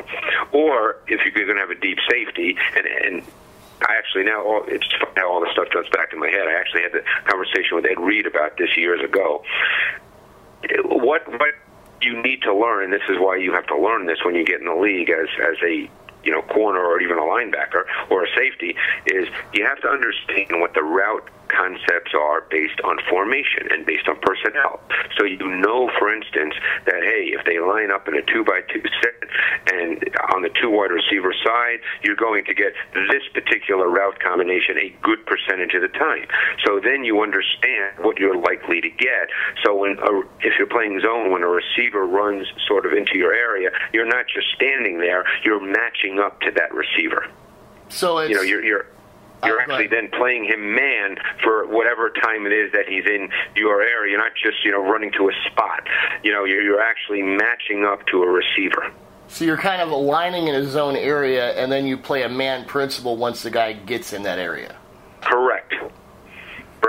or 0.54 0.98
if 1.08 1.20
you're 1.26 1.46
going 1.46 1.58
to 1.58 1.62
have 1.62 1.72
a 1.72 1.82
deep 1.82 1.98
safety, 2.10 2.56
and, 2.78 2.86
and 2.86 3.24
I 3.82 3.96
actually 3.98 4.24
now 4.24 4.44
all, 4.44 4.64
it's 4.68 4.88
now 5.16 5.30
all 5.30 5.42
the 5.42 5.52
stuff 5.52 5.70
comes 5.72 5.90
back 5.90 6.14
in 6.14 6.20
my 6.20 6.30
head. 6.30 6.48
I 6.48 6.54
actually 6.54 6.84
had 6.84 6.94
the 6.94 7.04
conversation 7.26 7.76
with 7.76 7.86
Ed 7.86 8.00
Reed 8.00 8.26
about 8.26 8.58
this 8.58 8.76
years 8.78 9.02
ago. 9.04 9.44
What 10.84 11.28
what 11.28 11.54
you 12.02 12.22
need 12.22 12.42
to 12.44 12.54
learn, 12.54 12.86
and 12.86 12.94
this 12.94 13.08
is 13.10 13.18
why 13.20 13.38
you 13.38 13.54
have 13.54 13.68
to 13.68 13.78
learn 13.78 14.06
this 14.06 14.20
when 14.24 14.36
you 14.36 14.46
get 14.46 14.60
in 14.60 14.66
the 14.66 14.76
league 14.76 15.10
as 15.10 15.28
as 15.42 15.58
a 15.64 15.90
you 16.24 16.32
know 16.32 16.42
corner 16.42 16.80
or 16.80 17.02
even 17.02 17.18
a 17.18 17.22
linebacker 17.22 17.84
or 18.10 18.24
a 18.24 18.28
safety, 18.36 18.76
is 19.08 19.28
you 19.54 19.66
have 19.66 19.80
to 19.82 19.88
understand 19.88 20.62
what 20.62 20.74
the 20.74 20.84
route 20.84 21.30
concepts 21.50 22.14
are 22.14 22.42
based 22.50 22.80
on 22.84 22.98
formation 23.10 23.72
and 23.72 23.86
based 23.86 24.08
on 24.08 24.18
personnel. 24.22 24.80
So 25.18 25.26
you 25.26 25.48
know, 25.62 25.90
for 26.00 26.14
instance, 26.14 26.54
that 26.86 27.02
hey, 27.02 27.34
if 27.34 27.46
they 27.46 27.60
line 27.60 27.92
up 27.92 28.08
in 28.08 28.16
a 28.16 28.22
two 28.22 28.44
by 28.44 28.62
two 28.72 28.84
set 29.02 29.16
and 29.74 30.04
on 30.34 30.42
the 30.42 30.50
two 30.62 30.70
wide 30.70 30.92
receiver 30.92 31.34
side, 31.44 31.80
you're 32.04 32.16
going 32.16 32.46
to 32.46 32.54
get 32.54 32.74
this 32.94 33.24
particular 33.34 33.90
route 33.90 34.20
combination 34.20 34.78
a 34.78 34.96
good 35.02 35.26
percentage 35.26 35.74
of 35.74 35.82
the 35.82 35.94
time. 35.98 36.28
So 36.66 36.80
then 36.80 37.04
you 37.04 37.22
understand 37.22 38.00
what 38.00 38.20
you're 38.20 38.38
likely 38.38 38.82
to 38.82 38.90
get. 38.90 39.30
So 39.64 39.76
when 39.76 39.98
a, 40.00 40.22
if 40.42 40.54
you're 40.58 40.68
playing 40.68 41.00
zone, 41.02 41.32
when 41.32 41.44
a 41.44 41.48
receiver 41.48 42.06
runs 42.06 42.48
sort 42.68 42.86
of 42.86 42.94
into 42.94 43.18
your 43.18 43.34
area, 43.34 43.70
you're 43.94 44.08
not 44.08 44.26
just 44.28 44.48
standing 44.56 45.00
there; 45.00 45.26
you're 45.44 45.62
matching 45.62 46.20
up 46.20 46.40
to 46.42 46.52
that 46.52 46.74
receiver. 46.74 47.28
So 47.90 48.22
you 48.22 48.36
know, 48.36 48.42
you're, 48.42 48.64
you're 48.64 48.86
you're 49.44 49.60
actually 49.60 49.88
then 49.88 50.10
playing 50.10 50.46
him 50.46 50.76
man 50.76 51.18
for 51.44 51.68
whatever 51.68 52.10
time 52.10 52.46
it 52.46 52.54
is 52.54 52.72
that 52.72 52.88
he's 52.88 53.06
in 53.06 53.30
your 53.56 53.82
area. 53.82 54.12
You're 54.12 54.22
not 54.22 54.34
just 54.36 54.64
you 54.64 54.72
know 54.72 54.84
running 54.84 55.12
to 55.14 55.30
a 55.30 55.34
spot. 55.52 55.88
You 56.24 56.32
know, 56.32 56.46
you're, 56.46 56.62
you're 56.62 56.82
actually 56.82 57.22
matching 57.22 57.86
up 57.86 58.06
to 58.08 58.24
a 58.24 58.28
receiver. 58.28 58.92
So 59.28 59.44
you're 59.44 59.58
kind 59.58 59.82
of 59.82 59.90
aligning 59.92 60.48
in 60.48 60.56
a 60.56 60.66
zone 60.66 60.96
area, 60.96 61.52
and 61.54 61.72
then 61.72 61.88
you 61.88 61.98
play 61.98 62.24
a 62.24 62.30
man 62.30 62.66
principle 62.66 63.18
once 63.18 63.44
the 63.44 63.50
guy 63.50 63.74
gets 63.74 64.14
in 64.14 64.24
that 64.24 64.40
area. 64.40 64.76
Correct. 65.22 65.74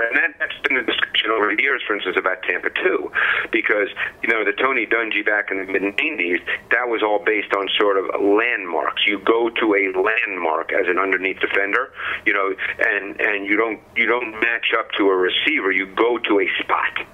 And 0.03 0.17
that, 0.17 0.35
that's 0.39 0.57
been 0.63 0.77
the 0.77 0.83
discussion 0.83 1.31
over 1.31 1.55
the 1.55 1.61
years, 1.61 1.81
for 1.85 1.95
instance, 1.95 2.17
about 2.17 2.43
Tampa 2.43 2.69
2. 2.69 3.11
Because, 3.51 3.89
you 4.21 4.29
know, 4.29 4.45
the 4.45 4.53
Tony 4.53 4.85
Dungy 4.85 5.25
back 5.25 5.49
in 5.51 5.57
the 5.57 5.71
mid 5.71 5.81
90s, 5.81 6.41
that 6.71 6.87
was 6.87 7.01
all 7.01 7.23
based 7.23 7.53
on 7.53 7.67
sort 7.79 7.97
of 7.97 8.05
landmarks. 8.21 9.05
You 9.05 9.19
go 9.19 9.49
to 9.49 9.65
a 9.75 9.91
landmark 9.97 10.73
as 10.73 10.87
an 10.87 10.99
underneath 10.99 11.39
defender, 11.39 11.91
you 12.25 12.33
know, 12.33 12.53
and, 12.79 13.19
and 13.19 13.45
you 13.45 13.57
don't 13.57 13.79
you 13.95 14.05
don't 14.05 14.31
match 14.39 14.73
up 14.77 14.91
to 14.97 15.09
a 15.09 15.15
receiver, 15.15 15.71
you 15.71 15.87
go 15.87 16.17
to 16.17 16.39
a 16.39 16.47
spot. 16.61 17.05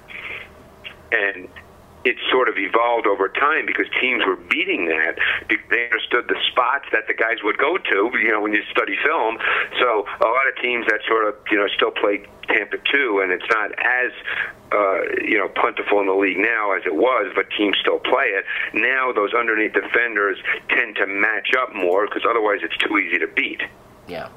And 1.12 1.48
it 2.06 2.18
sort 2.32 2.50
of 2.50 2.56
evolved 2.58 3.08
over 3.08 3.30
time 3.30 3.66
because 3.66 3.86
teams 4.02 4.24
were 4.26 4.36
beating 4.36 4.88
that 4.88 5.16
they 5.70 5.86
understood 5.86 6.28
the 6.28 6.36
spots 6.52 6.86
that 6.92 7.08
the 7.08 7.14
guys 7.14 7.38
would 7.44 7.58
go 7.58 7.78
to. 7.78 8.12
You 8.20 8.32
know, 8.32 8.42
when 8.42 8.54
you 8.54 8.62
study 8.72 8.98
film, 9.04 9.38
so 9.80 10.06
a 10.22 10.30
lot 10.30 10.48
of 10.48 10.56
teams 10.62 10.86
that 10.88 11.00
sort 11.08 11.28
of 11.28 11.36
you 11.52 11.58
know 11.58 11.68
still 11.76 11.92
play 11.92 12.26
Tampa 12.50 12.78
two, 12.92 13.22
and 13.24 13.32
it's 13.32 13.48
not 13.50 13.72
as 13.80 14.12
uh, 14.72 15.02
you 15.24 15.38
know 15.38 15.48
plentiful 15.48 16.00
in 16.00 16.08
the 16.08 16.14
league 16.16 16.38
now 16.38 16.74
as 16.74 16.84
it 16.86 16.96
was, 16.96 17.32
but 17.36 17.46
teams 17.58 17.78
still 17.80 18.00
play 18.00 18.36
it. 18.36 18.46
Now 18.74 19.12
those 19.12 19.34
underneath 19.34 19.74
defenders 19.74 20.38
tend 20.70 20.96
to 20.98 21.08
match 21.08 21.56
up 21.58 21.74
more 21.74 22.06
because 22.08 22.24
otherwise 22.30 22.60
it's 22.62 22.78
too 22.78 22.98
easy 22.98 23.20
to 23.20 23.28
beat. 23.28 23.62
Yeah. 24.08 24.30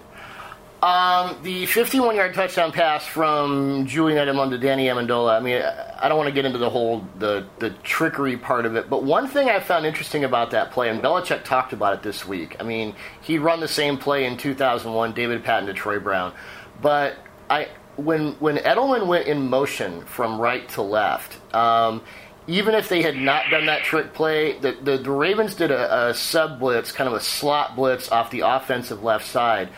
Um, 0.86 1.42
the 1.42 1.64
51-yard 1.64 2.32
touchdown 2.32 2.70
pass 2.70 3.04
from 3.04 3.86
Julian 3.86 4.24
Edelman 4.24 4.50
to 4.50 4.58
Danny 4.58 4.86
Amendola. 4.86 5.36
I 5.36 5.40
mean, 5.40 5.60
I 5.60 6.08
don't 6.08 6.16
want 6.16 6.28
to 6.28 6.32
get 6.32 6.44
into 6.44 6.58
the 6.58 6.70
whole 6.70 7.04
the 7.18 7.44
the 7.58 7.70
trickery 7.82 8.36
part 8.36 8.66
of 8.66 8.76
it, 8.76 8.88
but 8.88 9.02
one 9.02 9.26
thing 9.26 9.48
I 9.48 9.58
found 9.58 9.84
interesting 9.84 10.22
about 10.22 10.52
that 10.52 10.70
play, 10.70 10.88
and 10.88 11.02
Belichick 11.02 11.42
talked 11.42 11.72
about 11.72 11.94
it 11.94 12.04
this 12.04 12.24
week. 12.24 12.54
I 12.60 12.62
mean, 12.62 12.94
he 13.20 13.36
run 13.38 13.58
the 13.58 13.66
same 13.66 13.98
play 13.98 14.26
in 14.26 14.36
2001, 14.36 15.12
David 15.12 15.42
Patten 15.42 15.66
to 15.66 15.74
Troy 15.74 15.98
Brown, 15.98 16.32
but 16.80 17.16
I 17.50 17.66
when 17.96 18.34
when 18.34 18.58
Edelman 18.58 19.08
went 19.08 19.26
in 19.26 19.50
motion 19.50 20.02
from 20.02 20.40
right 20.40 20.68
to 20.68 20.82
left. 20.82 21.52
Um, 21.52 22.04
even 22.46 22.76
if 22.76 22.88
they 22.88 23.02
had 23.02 23.16
not 23.16 23.50
done 23.50 23.66
that 23.66 23.82
trick 23.82 24.14
play, 24.14 24.56
the, 24.60 24.70
the, 24.80 24.98
the 24.98 25.10
Ravens 25.10 25.56
did 25.56 25.72
a, 25.72 26.10
a 26.10 26.14
sub 26.14 26.60
blitz, 26.60 26.92
kind 26.92 27.08
of 27.08 27.14
a 27.14 27.20
slot 27.20 27.74
blitz 27.74 28.12
off 28.12 28.30
the 28.30 28.42
offensive 28.42 29.02
left 29.02 29.26
side 29.26 29.68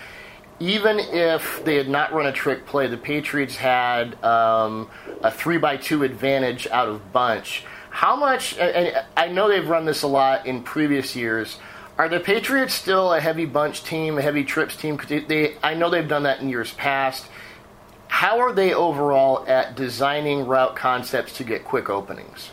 even 0.61 0.99
if 0.99 1.65
they 1.65 1.77
had 1.77 1.89
not 1.89 2.13
run 2.13 2.27
a 2.27 2.33
trick 2.33 2.67
play, 2.67 2.87
the 2.87 2.97
Patriots 2.97 3.57
had 3.57 4.23
um, 4.25 4.91
a 5.23 5.31
three 5.31 5.59
by 5.59 5.77
two 5.77 6.03
advantage 6.03 6.67
out 6.69 6.89
of 6.89 7.13
bunch. 7.13 7.65
How 7.91 8.17
much? 8.17 8.57
And 8.59 9.05
I 9.17 9.29
know 9.29 9.49
they've 9.49 9.69
run 9.69 9.85
this 9.85 10.03
a 10.03 10.09
lot 10.09 10.47
in 10.47 10.63
previous 10.63 11.15
years. 11.17 11.59
Are 11.97 12.09
the 12.09 12.21
Patriots 12.21 12.75
still 12.75 13.13
a 13.13 13.21
heavy 13.21 13.45
bunch 13.45 13.83
team, 13.83 14.19
a 14.19 14.23
heavy 14.23 14.45
trips 14.45 14.77
team? 14.77 15.01
They, 15.09 15.21
they, 15.21 15.57
I 15.63 15.75
know 15.75 15.91
they've 15.91 16.07
done 16.07 16.23
that 16.25 16.41
in 16.41 16.49
years 16.49 16.73
past. 16.75 17.27
How 18.07 18.41
are 18.41 18.53
they 18.53 18.73
overall 18.73 19.45
at 19.49 19.77
designing 19.77 20.47
route 20.47 20.77
concepts 20.77 21.37
to 21.39 21.45
get 21.45 21.65
quick 21.65 21.91
openings? 21.91 22.51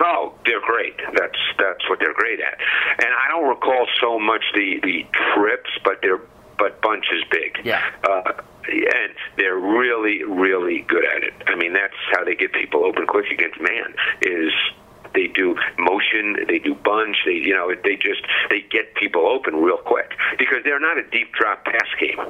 Oh, 0.00 0.34
they're 0.44 0.60
great. 0.60 0.96
That's 1.14 1.38
that's 1.58 1.88
what 1.88 1.98
they're 1.98 2.14
great 2.14 2.40
at. 2.40 2.58
And 3.04 3.08
I 3.12 3.28
don't 3.28 3.48
recall 3.48 3.86
so 4.00 4.18
much 4.18 4.42
the 4.54 4.80
the 4.82 5.06
trips, 5.34 5.70
but 5.84 5.98
they're 6.02 6.20
but 6.58 6.80
bunch 6.82 7.06
is 7.12 7.22
big. 7.30 7.58
Yeah. 7.64 7.82
Uh, 8.04 8.32
and 8.68 9.12
they're 9.36 9.56
really, 9.56 10.24
really 10.24 10.80
good 10.80 11.04
at 11.04 11.22
it. 11.22 11.32
I 11.46 11.54
mean, 11.54 11.72
that's 11.72 11.94
how 12.12 12.24
they 12.24 12.34
get 12.34 12.52
people 12.52 12.84
open 12.84 13.06
quick 13.06 13.30
against 13.30 13.60
man. 13.60 13.94
Is 14.20 14.52
they 15.14 15.26
do 15.28 15.56
motion, 15.78 16.36
they 16.46 16.58
do 16.58 16.74
bunch, 16.74 17.16
they 17.24 17.32
you 17.32 17.54
know 17.54 17.74
they 17.82 17.96
just 17.96 18.22
they 18.50 18.60
get 18.60 18.94
people 18.94 19.26
open 19.26 19.56
real 19.56 19.78
quick 19.78 20.12
because 20.38 20.58
they're 20.64 20.80
not 20.80 20.98
a 20.98 21.02
deep 21.10 21.32
drop 21.32 21.64
pass 21.64 21.86
game. 21.98 22.20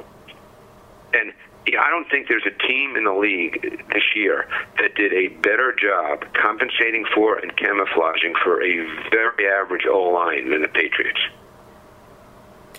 And 1.13 1.33
I 1.67 1.89
don't 1.89 2.09
think 2.09 2.27
there's 2.27 2.45
a 2.45 2.67
team 2.67 2.95
in 2.95 3.03
the 3.03 3.13
league 3.13 3.61
this 3.93 4.03
year 4.15 4.47
that 4.79 4.95
did 4.95 5.13
a 5.13 5.27
better 5.27 5.75
job 5.75 6.25
compensating 6.33 7.05
for 7.13 7.37
and 7.37 7.55
camouflaging 7.57 8.33
for 8.43 8.63
a 8.63 9.09
very 9.11 9.47
average 9.47 9.85
O 9.85 10.03
line 10.09 10.49
than 10.49 10.61
the 10.61 10.67
Patriots. 10.67 11.19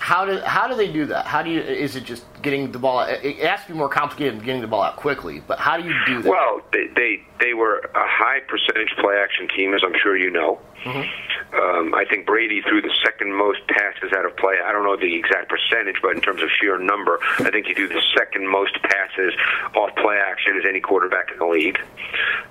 How 0.01 0.25
do 0.25 0.41
how 0.41 0.67
do 0.67 0.75
they 0.75 0.91
do 0.91 1.05
that? 1.07 1.27
How 1.27 1.43
do 1.43 1.51
you? 1.51 1.61
Is 1.61 1.95
it 1.95 2.05
just 2.05 2.25
getting 2.41 2.73
the 2.73 2.79
ball? 2.79 3.01
Out? 3.01 3.23
It 3.23 3.37
has 3.47 3.61
to 3.67 3.73
be 3.73 3.79
more 3.79 3.91
complicated 3.91 4.39
than 4.39 4.47
getting 4.47 4.63
the 4.63 4.67
ball 4.67 4.83
out 4.83 4.97
quickly. 4.97 5.43
But 5.47 5.59
how 5.59 5.77
do 5.77 5.87
you 5.87 5.95
do 6.07 6.23
that? 6.23 6.31
Well, 6.31 6.63
they 6.73 6.87
they, 6.97 7.23
they 7.39 7.53
were 7.53 7.81
a 7.95 8.09
high 8.09 8.41
percentage 8.49 8.97
play 8.99 9.15
action 9.23 9.47
team, 9.55 9.75
as 9.75 9.83
I'm 9.85 9.93
sure 10.03 10.17
you 10.17 10.31
know. 10.31 10.59
Mm-hmm. 10.85 11.55
Um, 11.55 11.95
I 11.95 12.07
think 12.09 12.25
Brady 12.25 12.63
threw 12.63 12.81
the 12.81 12.95
second 13.05 13.35
most 13.35 13.61
passes 13.69 14.11
out 14.17 14.25
of 14.25 14.35
play. 14.39 14.57
I 14.65 14.73
don't 14.73 14.85
know 14.85 14.97
the 14.97 15.15
exact 15.15 15.51
percentage, 15.51 16.01
but 16.01 16.17
in 16.17 16.23
terms 16.23 16.43
of 16.43 16.49
sheer 16.59 16.79
number, 16.79 17.19
I 17.39 17.51
think 17.51 17.67
he 17.67 17.75
threw 17.75 17.89
the 17.89 18.03
second 18.17 18.49
most 18.49 18.81
passes 18.83 19.35
off 19.77 19.95
play 19.97 20.17
action 20.17 20.57
as 20.57 20.65
any 20.67 20.81
quarterback 20.81 21.31
in 21.31 21.39
the 21.39 21.47
league. 21.47 21.79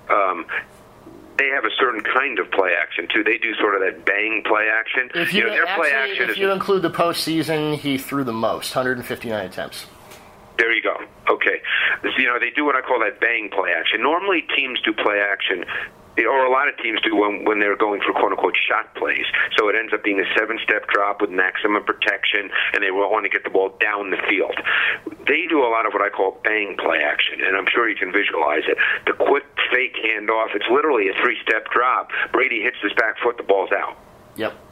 Um, 0.08 0.46
they 1.40 1.48
have 1.48 1.64
a 1.64 1.70
certain 1.78 2.02
kind 2.02 2.38
of 2.38 2.50
play 2.50 2.72
action 2.80 3.08
too. 3.12 3.24
They 3.24 3.38
do 3.38 3.54
sort 3.54 3.74
of 3.74 3.80
that 3.80 4.04
bang 4.04 4.42
play 4.46 4.68
action. 4.70 5.10
If 5.14 5.32
you, 5.32 5.40
you 5.40 5.46
know, 5.46 5.52
their 5.52 5.66
actually, 5.66 5.88
play 5.88 5.96
action 5.96 6.24
if 6.24 6.30
is, 6.32 6.38
you 6.38 6.50
include 6.50 6.82
the 6.82 6.90
postseason, 6.90 7.78
he 7.78 7.96
threw 7.96 8.24
the 8.24 8.32
most, 8.32 8.76
159 8.76 9.46
attempts. 9.46 9.86
There 10.58 10.70
you 10.74 10.82
go. 10.82 10.96
Okay, 11.30 11.62
so, 12.02 12.10
you 12.18 12.26
know 12.26 12.38
they 12.38 12.50
do 12.50 12.66
what 12.66 12.76
I 12.76 12.82
call 12.82 13.00
that 13.00 13.20
bang 13.20 13.48
play 13.48 13.70
action. 13.72 14.02
Normally, 14.02 14.44
teams 14.54 14.78
do 14.82 14.92
play 14.92 15.20
action 15.20 15.64
or 16.24 16.44
a 16.44 16.50
lot 16.50 16.68
of 16.68 16.76
teams 16.78 17.00
do 17.02 17.16
when, 17.16 17.44
when 17.44 17.60
they're 17.60 17.76
going 17.76 18.00
for 18.00 18.12
quote 18.12 18.32
unquote 18.32 18.56
shot 18.56 18.94
plays. 18.94 19.26
So 19.56 19.68
it 19.68 19.76
ends 19.76 19.92
up 19.92 20.02
being 20.02 20.20
a 20.20 20.28
seven 20.38 20.58
step 20.62 20.88
drop 20.88 21.20
with 21.20 21.30
maximum 21.30 21.84
protection, 21.84 22.50
and 22.74 22.82
they 22.82 22.90
want 22.90 23.24
to 23.24 23.30
get 23.30 23.44
the 23.44 23.50
ball 23.50 23.76
down 23.80 24.10
the 24.10 24.20
field. 24.28 24.56
They 25.26 25.46
do 25.48 25.62
a 25.62 25.70
lot 25.70 25.86
of 25.86 25.92
what 25.92 26.02
I 26.02 26.10
call 26.10 26.40
bang 26.44 26.76
play 26.76 26.98
action, 26.98 27.40
and 27.40 27.56
I'm 27.56 27.66
sure 27.72 27.88
you 27.88 27.96
can 27.96 28.12
visualize 28.12 28.64
it. 28.66 28.78
The 29.06 29.12
quick 29.12 29.44
fake 29.72 29.96
handoff, 30.04 30.54
it's 30.54 30.68
literally 30.70 31.08
a 31.08 31.14
three 31.22 31.38
step 31.42 31.70
drop. 31.70 32.10
Brady 32.32 32.62
hits 32.62 32.76
his 32.82 32.92
back 32.94 33.18
foot, 33.22 33.36
the 33.36 33.42
ball's 33.42 33.72
out. 33.72 33.96
Yep. 34.36 34.69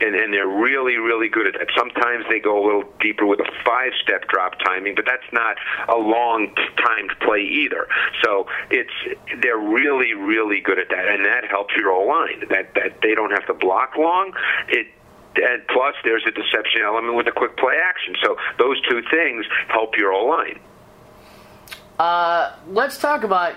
And 0.00 0.14
and 0.14 0.32
they're 0.32 0.48
really 0.48 0.96
really 0.96 1.28
good 1.28 1.46
at 1.46 1.54
that. 1.54 1.68
Sometimes 1.76 2.24
they 2.28 2.40
go 2.40 2.62
a 2.62 2.64
little 2.64 2.84
deeper 3.00 3.26
with 3.26 3.40
a 3.40 3.50
five 3.64 3.92
step 4.02 4.28
drop 4.28 4.58
timing, 4.64 4.94
but 4.94 5.04
that's 5.06 5.30
not 5.32 5.56
a 5.88 5.96
long 5.96 6.54
timed 6.76 7.12
play 7.20 7.40
either. 7.40 7.86
So 8.24 8.46
it's 8.70 8.92
they're 9.40 9.58
really 9.58 10.14
really 10.14 10.60
good 10.60 10.78
at 10.78 10.88
that, 10.90 11.08
and 11.08 11.24
that 11.24 11.44
helps 11.48 11.74
your 11.76 11.92
O 11.92 12.04
line. 12.06 12.44
That 12.50 12.74
that 12.74 13.00
they 13.02 13.14
don't 13.14 13.30
have 13.30 13.46
to 13.46 13.54
block 13.54 13.96
long. 13.96 14.32
It 14.68 14.86
and 15.36 15.66
plus 15.68 15.94
there's 16.04 16.24
a 16.26 16.32
deception 16.32 16.82
element 16.82 17.14
with 17.14 17.26
a 17.28 17.32
quick 17.32 17.56
play 17.56 17.74
action. 17.82 18.16
So 18.22 18.36
those 18.58 18.80
two 18.88 19.02
things 19.10 19.46
help 19.68 19.96
your 19.96 20.12
O 20.12 20.24
line. 20.24 20.58
Uh, 21.98 22.56
let's 22.68 22.98
talk 22.98 23.24
about 23.24 23.54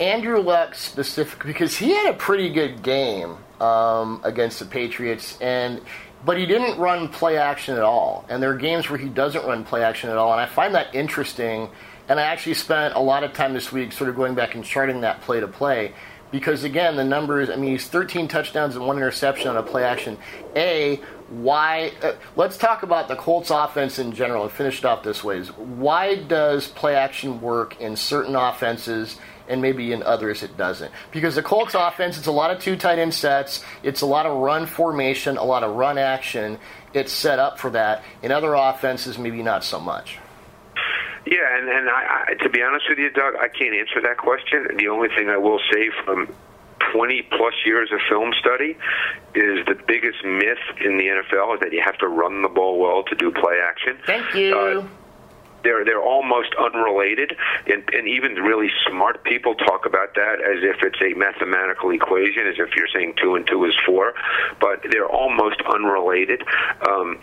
Andrew 0.00 0.40
Luck 0.40 0.74
specifically 0.74 1.52
because 1.52 1.76
he 1.76 1.90
had 1.90 2.14
a 2.14 2.16
pretty 2.16 2.48
good 2.48 2.82
game 2.82 3.36
um, 3.60 4.20
against 4.24 4.58
the 4.58 4.64
Patriots, 4.64 5.38
and 5.40 5.80
but 6.24 6.38
he 6.38 6.46
didn't 6.46 6.78
run 6.78 7.08
play 7.08 7.36
action 7.36 7.76
at 7.76 7.82
all. 7.82 8.24
And 8.28 8.42
there 8.42 8.50
are 8.50 8.56
games 8.56 8.90
where 8.90 8.98
he 8.98 9.08
doesn't 9.08 9.44
run 9.44 9.64
play 9.64 9.82
action 9.82 10.10
at 10.10 10.16
all, 10.16 10.32
and 10.32 10.40
I 10.40 10.46
find 10.46 10.74
that 10.74 10.94
interesting. 10.94 11.68
And 12.08 12.20
I 12.20 12.24
actually 12.24 12.54
spent 12.54 12.94
a 12.94 13.00
lot 13.00 13.24
of 13.24 13.32
time 13.32 13.52
this 13.52 13.72
week 13.72 13.92
sort 13.92 14.08
of 14.08 14.16
going 14.16 14.34
back 14.34 14.54
and 14.54 14.64
charting 14.64 15.00
that 15.00 15.22
play 15.22 15.40
to 15.40 15.48
play 15.48 15.92
because 16.30 16.64
again 16.64 16.96
the 16.96 17.04
numbers 17.04 17.50
i 17.50 17.56
mean 17.56 17.70
he's 17.70 17.86
13 17.86 18.28
touchdowns 18.28 18.76
and 18.76 18.86
one 18.86 18.96
interception 18.96 19.48
on 19.48 19.56
a 19.56 19.62
play 19.62 19.84
action 19.84 20.18
a 20.54 20.96
why 21.28 21.92
uh, 22.02 22.12
let's 22.36 22.56
talk 22.56 22.82
about 22.82 23.08
the 23.08 23.16
colts 23.16 23.50
offense 23.50 23.98
in 23.98 24.12
general 24.12 24.44
and 24.44 24.52
finish 24.52 24.78
it 24.78 24.84
off 24.84 25.02
this 25.02 25.22
way 25.22 25.40
why 25.44 26.16
does 26.16 26.68
play 26.68 26.94
action 26.94 27.40
work 27.40 27.80
in 27.80 27.96
certain 27.96 28.34
offenses 28.34 29.18
and 29.48 29.62
maybe 29.62 29.92
in 29.92 30.02
others 30.02 30.42
it 30.42 30.56
doesn't 30.56 30.90
because 31.10 31.34
the 31.34 31.42
colts 31.42 31.74
offense 31.74 32.18
it's 32.18 32.26
a 32.26 32.32
lot 32.32 32.50
of 32.50 32.60
two 32.60 32.76
tight 32.76 32.98
end 32.98 33.14
sets 33.14 33.64
it's 33.82 34.00
a 34.00 34.06
lot 34.06 34.26
of 34.26 34.36
run 34.38 34.66
formation 34.66 35.36
a 35.36 35.44
lot 35.44 35.62
of 35.62 35.74
run 35.76 35.98
action 35.98 36.58
it's 36.92 37.12
set 37.12 37.38
up 37.38 37.58
for 37.58 37.70
that 37.70 38.02
in 38.22 38.32
other 38.32 38.54
offenses 38.54 39.18
maybe 39.18 39.42
not 39.42 39.64
so 39.64 39.80
much 39.80 40.18
yeah, 41.28 41.58
and 41.58 41.68
and 41.68 41.90
I, 41.90 42.24
I, 42.28 42.34
to 42.34 42.48
be 42.48 42.62
honest 42.62 42.84
with 42.88 42.98
you, 42.98 43.10
Doug, 43.10 43.34
I 43.34 43.48
can't 43.48 43.74
answer 43.74 44.00
that 44.00 44.16
question. 44.16 44.68
The 44.76 44.86
only 44.86 45.08
thing 45.08 45.28
I 45.28 45.36
will 45.36 45.58
say 45.72 45.90
from 46.04 46.32
20 46.92 47.22
plus 47.22 47.54
years 47.64 47.90
of 47.92 47.98
film 48.08 48.32
study 48.38 48.76
is 49.34 49.64
the 49.66 49.76
biggest 49.86 50.24
myth 50.24 50.62
in 50.80 50.98
the 50.98 51.04
NFL 51.04 51.54
is 51.54 51.60
that 51.60 51.72
you 51.72 51.82
have 51.84 51.98
to 51.98 52.08
run 52.08 52.42
the 52.42 52.48
ball 52.48 52.78
well 52.78 53.02
to 53.04 53.14
do 53.16 53.32
play 53.32 53.58
action. 53.62 53.98
Thank 54.06 54.34
you. 54.34 54.56
Uh, 54.56 54.86
they're 55.66 55.84
they're 55.84 56.02
almost 56.02 56.54
unrelated, 56.54 57.36
and, 57.66 57.82
and 57.92 58.06
even 58.06 58.34
really 58.34 58.70
smart 58.88 59.24
people 59.24 59.54
talk 59.56 59.84
about 59.84 60.14
that 60.14 60.38
as 60.40 60.62
if 60.62 60.76
it's 60.82 61.00
a 61.02 61.18
mathematical 61.18 61.90
equation, 61.90 62.46
as 62.46 62.54
if 62.58 62.76
you're 62.76 62.88
saying 62.94 63.14
two 63.20 63.34
and 63.34 63.46
two 63.46 63.64
is 63.64 63.74
four, 63.84 64.14
but 64.60 64.78
they're 64.90 65.10
almost 65.10 65.60
unrelated. 65.66 66.42
Um, 66.88 67.18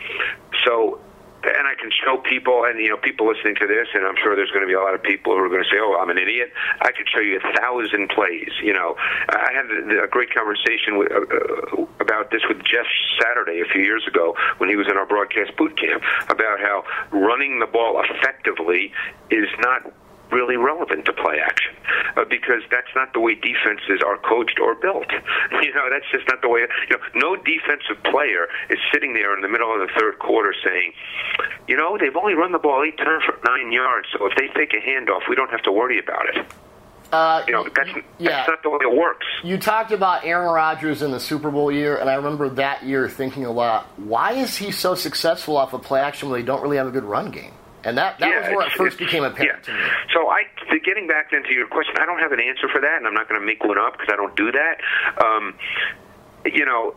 so 0.66 1.00
and 1.46 1.68
I 1.68 1.76
can 1.76 1.91
show 1.91 2.18
people, 2.18 2.64
and 2.66 2.80
you 2.80 2.89
know, 2.89 2.98
people 2.98 3.28
listening 3.28 3.56
to 3.56 3.68
this, 3.68 3.88
and 3.94 4.06
I'm 4.06 4.16
sure 4.22 4.36
there's 4.36 4.52
going 4.52 4.64
to 4.64 4.68
be 4.68 4.74
a 4.74 4.82
lot 4.82 4.96
of 4.96 5.04
people 5.04 5.34
who 5.34 5.39
are 5.44 5.50
going 5.50 5.64
to 5.64 5.70
say, 5.70 5.78
"Oh, 5.80 5.98
I'm 6.00 6.10
an 6.10 6.18
idiot." 6.18 6.52
I 6.82 6.91
could 6.91 7.08
show 7.08 7.20
you 7.20 7.39
a 7.39 7.46
thousand 7.60 8.10
plays. 8.10 8.52
You 8.62 8.74
know, 8.74 8.96
I 9.30 9.52
had 9.54 9.68
a 10.04 10.08
great 10.08 10.34
conversation 10.34 10.98
with, 10.98 11.12
uh, 11.12 11.24
uh, 11.24 11.86
about 12.00 12.32
this 12.32 12.41
with 12.48 12.64
Jeff 12.64 12.88
Saturday 13.20 13.62
a 13.62 13.66
few 13.66 13.82
years 13.82 14.06
ago 14.08 14.36
when 14.58 14.70
he 14.70 14.76
was 14.76 14.88
in 14.88 14.98
our 14.98 15.06
broadcast 15.06 15.56
boot 15.58 15.78
camp 15.78 16.04
about 16.30 16.60
how 16.60 16.84
running 17.12 17.60
the 17.60 17.68
ball 17.68 18.02
effectively 18.04 18.91
is 19.30 19.48
not 19.60 19.91
really 20.34 20.58
relevant 20.58 21.06
to 21.06 21.14
play 21.14 21.38
action 21.40 21.74
uh, 22.18 22.26
because 22.26 22.66
that's 22.70 22.90
not 22.96 23.14
the 23.14 23.20
way 23.20 23.36
defenses 23.36 24.02
are 24.06 24.18
coached 24.18 24.60
or 24.60 24.76
built. 24.76 25.08
You 25.64 25.74
know, 25.74 25.88
that's 25.90 26.06
just 26.12 26.28
not 26.28 26.42
the 26.42 26.50
way. 26.50 26.68
You 26.90 26.98
know, 26.98 27.04
no 27.16 27.36
defensive 27.38 28.04
player 28.04 28.48
is 28.70 28.78
sitting 28.92 29.14
there 29.14 29.34
in 29.36 29.42
the 29.42 29.48
middle 29.48 29.72
of 29.72 29.80
the 29.80 29.88
third 29.98 30.20
quarter 30.20 30.54
saying, 30.64 30.92
you 31.68 31.78
know, 31.78 31.98
they've 31.98 32.16
only 32.16 32.34
run 32.34 32.52
the 32.52 32.60
ball 32.60 32.84
eight 32.84 32.98
times 32.98 33.24
for 33.24 33.40
nine 33.48 33.72
yards, 33.72 34.08
so 34.12 34.28
if 34.28 34.36
they 34.36 34.48
take 34.60 34.74
a 34.74 34.82
handoff, 34.84 35.22
we 35.30 35.36
don't 35.36 35.50
have 35.52 35.62
to 35.62 35.72
worry 35.72 36.00
about 36.00 36.28
it. 36.36 36.46
Uh, 37.14 37.44
you 37.48 37.54
know, 37.54 37.64
that's, 37.76 37.90
yeah. 38.18 38.30
that's 38.30 38.50
not 38.50 38.64
the 38.64 38.70
way 38.72 38.80
it 38.82 38.98
works. 38.98 39.26
You 39.44 39.60
talked 39.60 39.92
about 39.92 40.26
Aaron 40.26 40.52
Rodgers 40.52 41.04
in 41.04 41.12
the 41.12 41.20
Super 41.20 41.52
Bowl 41.52 41.72
year, 41.72 41.96
and 41.98 42.10
I 42.10 42.16
remember 42.16 42.50
that 42.50 42.84
year 42.84 43.08
thinking 43.08 43.46
a 43.46 43.52
lot, 43.52 43.86
why 43.98 44.34
is 44.34 44.58
he 44.58 44.72
so 44.72 44.96
successful 44.96 45.56
off 45.56 45.74
of 45.74 45.84
play 45.84 46.02
action 46.02 46.30
when 46.30 46.42
they 46.42 46.46
don't 46.46 46.64
really 46.64 46.78
have 46.78 46.88
a 46.88 46.92
good 46.92 47.04
run 47.04 47.30
game? 47.30 47.54
And 47.84 47.98
that, 47.98 48.20
that 48.20 48.30
yeah, 48.30 48.50
was 48.50 48.56
where 48.56 48.68
it 48.68 48.74
first 48.74 48.98
became 48.98 49.24
apparent 49.24 49.68
yeah. 49.68 49.74
to 49.74 49.80
me. 49.80 49.90
So 50.14 50.30
I, 50.30 50.44
getting 50.86 51.08
back 51.08 51.32
then 51.32 51.44
to 51.44 51.54
your 51.54 51.68
question, 51.68 51.96
I 52.00 52.06
don't 52.06 52.20
have 52.20 52.32
an 52.32 52.40
answer 52.40 52.68
for 52.70 52.80
that, 52.80 52.98
and 52.98 53.08
I'm 53.08 53.14
not 53.14 53.28
going 53.28 53.40
to 53.40 53.46
make 53.46 53.64
one 53.64 53.78
up 53.78 53.94
because 53.94 54.10
I 54.12 54.16
don't 54.16 54.36
do 54.36 54.52
that. 54.52 54.76
Um, 55.24 55.56
you 56.46 56.66
know, 56.66 56.96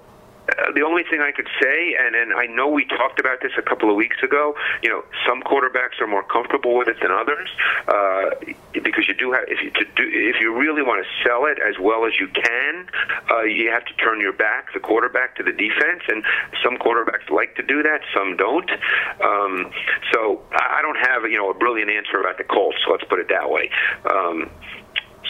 uh, 0.49 0.73
the 0.75 0.83
only 0.83 1.03
thing 1.03 1.21
I 1.21 1.33
could 1.33 1.49
say, 1.61 1.97
and, 1.99 2.15
and 2.15 2.33
I 2.33 2.47
know 2.47 2.69
we 2.69 2.85
talked 2.85 3.19
about 3.19 3.41
this 3.43 3.53
a 3.59 3.63
couple 3.63 3.91
of 3.91 3.97
weeks 3.97 4.23
ago. 4.23 4.55
You 4.83 4.91
know, 4.91 5.05
some 5.27 5.43
quarterbacks 5.43 6.01
are 6.01 6.07
more 6.07 6.23
comfortable 6.23 6.77
with 6.77 6.89
it 6.89 6.97
than 7.03 7.11
others 7.11 7.49
uh, 7.89 8.31
because 8.73 9.09
you 9.09 9.15
do 9.15 9.33
have 9.33 9.45
if 9.49 9.63
you 9.63 9.71
to 9.71 9.85
do 9.97 10.05
if 10.07 10.41
you 10.41 10.57
really 10.57 10.83
want 10.83 11.05
to 11.05 11.09
sell 11.27 11.47
it 11.47 11.59
as 11.59 11.79
well 11.81 12.07
as 12.07 12.13
you 12.21 12.29
can, 12.29 12.87
uh, 13.31 13.43
you 13.43 13.71
have 13.71 13.85
to 13.87 13.95
turn 13.95 14.21
your 14.21 14.33
back, 14.33 14.73
the 14.73 14.81
quarterback, 14.81 15.35
to 15.37 15.43
the 15.43 15.53
defense, 15.53 16.03
and 16.09 16.23
some 16.63 16.77
quarterbacks 16.77 17.29
like 17.31 17.57
to 17.57 17.63
do 17.63 17.83
that, 17.83 18.01
some 18.15 18.37
don't. 18.37 18.71
Um, 19.21 19.71
so 20.13 20.43
I 20.53 20.81
don't 20.83 20.99
have 20.99 21.25
you 21.31 21.39
know 21.39 21.51
a 21.51 21.55
brilliant 21.55 21.91
answer 21.91 22.21
about 22.21 22.39
the 22.39 22.45
Colts. 22.45 22.79
Let's 22.91 23.05
put 23.05 23.19
it 23.19 23.29
that 23.29 23.51
way. 23.51 23.71
Um, 24.09 24.51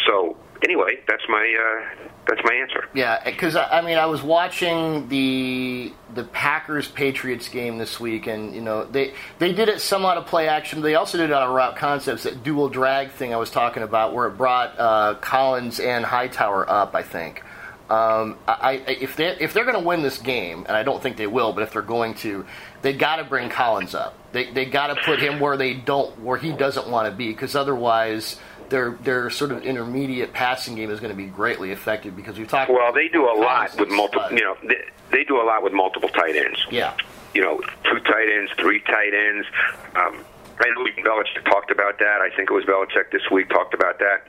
so 0.07 0.37
anyway, 0.63 1.01
that's 1.09 1.25
my 1.29 1.45
uh, 1.57 2.09
that's 2.27 2.41
my 2.45 2.55
answer. 2.55 2.89
Yeah, 2.95 3.23
because 3.25 3.57
I 3.57 3.81
mean, 3.83 3.99
I 3.99 4.07
was 4.07 4.23
watching 4.23 5.09
the 5.09 5.93
the 6.15 6.25
Packers 6.25 6.89
Patriots 6.89 7.49
game 7.49 7.79
this 7.79 8.01
week, 8.01 8.27
and 8.27 8.55
you 8.55 8.61
know 8.61 8.85
they 8.85 9.15
they 9.39 9.53
did 9.53 9.69
it 9.69 9.81
somewhat 9.81 10.17
of 10.17 10.27
play 10.27 10.49
action. 10.49 10.81
They 10.83 10.95
also 10.95 11.19
did 11.19 11.31
it 11.31 11.33
on 11.33 11.49
a 11.49 11.53
route 11.53 11.77
concepts, 11.77 12.25
that 12.25 12.43
dual 12.43 12.69
drag 12.69 13.11
thing 13.11 13.33
I 13.33 13.37
was 13.37 13.51
talking 13.51 13.83
about, 13.83 14.15
where 14.15 14.27
it 14.27 14.37
brought 14.37 14.79
uh, 14.79 15.15
Collins 15.21 15.81
and 15.81 16.05
Hightower 16.05 16.69
up. 16.69 16.95
I 16.95 17.03
think. 17.03 17.43
Um, 17.89 18.37
I, 18.49 18.83
I, 18.87 18.91
if 18.91 19.15
they 19.15 19.29
if 19.39 19.55
they're 19.55 19.65
going 19.65 19.79
to 19.81 19.87
win 19.87 20.03
this 20.03 20.19
game, 20.19 20.65
and 20.67 20.77
I 20.77 20.83
don't 20.83 21.01
think 21.01 21.17
they 21.17 21.29
will, 21.29 21.53
but 21.53 21.63
if 21.63 21.73
they're 21.73 21.83
going 21.83 22.15
to, 22.15 22.45
they 22.83 22.93
got 22.93 23.17
to 23.17 23.25
bring 23.25 23.49
Collins 23.49 23.95
up. 23.95 24.19
They 24.33 24.51
they 24.51 24.65
got 24.65 24.89
to 24.89 24.97
put 25.05 25.21
him 25.21 25.39
where 25.39 25.57
they 25.57 25.75
don't 25.75 26.21
where 26.21 26.37
he 26.37 26.51
doesn't 26.51 26.89
want 26.89 27.09
to 27.09 27.17
be, 27.17 27.29
because 27.29 27.55
otherwise 27.55 28.41
their 28.71 28.93
their 29.03 29.31
sort 29.31 29.53
of 29.53 29.63
intermediate 29.63 30.33
passing 30.33 30.75
game 30.75 30.91
is 30.91 31.01
going 31.01 31.11
to 31.11 31.17
be 31.17 31.27
greatly 31.27 31.73
affected 31.73 32.17
because 32.17 32.39
we've 32.39 32.49
talked. 32.49 32.71
Well, 32.71 32.93
they 32.93 33.09
do 33.09 33.25
a 33.29 33.37
lot 33.39 33.79
with 33.79 33.89
multiple. 33.89 34.27
You 34.31 34.45
know, 34.45 34.57
they, 34.63 34.83
they, 35.11 35.25
do 35.25 35.41
a 35.41 35.45
lot 35.45 35.63
with 35.63 35.73
multiple 35.73 36.09
tight 36.09 36.37
ends. 36.37 36.67
Yeah. 36.71 36.95
You 37.35 37.43
know, 37.43 37.61
two 37.85 38.01
tight 38.01 38.29
ends, 38.29 38.53
three 38.59 38.81
tight 38.81 39.13
ends. 39.15 39.47
Um, 39.95 40.25
I 40.59 40.71
know 40.71 40.87
Belichick 41.03 41.45
talked 41.45 41.71
about 41.71 41.99
that. 41.99 42.21
I 42.21 42.35
think 42.35 42.51
it 42.51 42.55
was 42.55 42.65
Belichick 42.65 43.11
this 43.13 43.31
week 43.31 43.49
talked 43.51 43.75
about 43.75 43.99
that. 43.99 44.27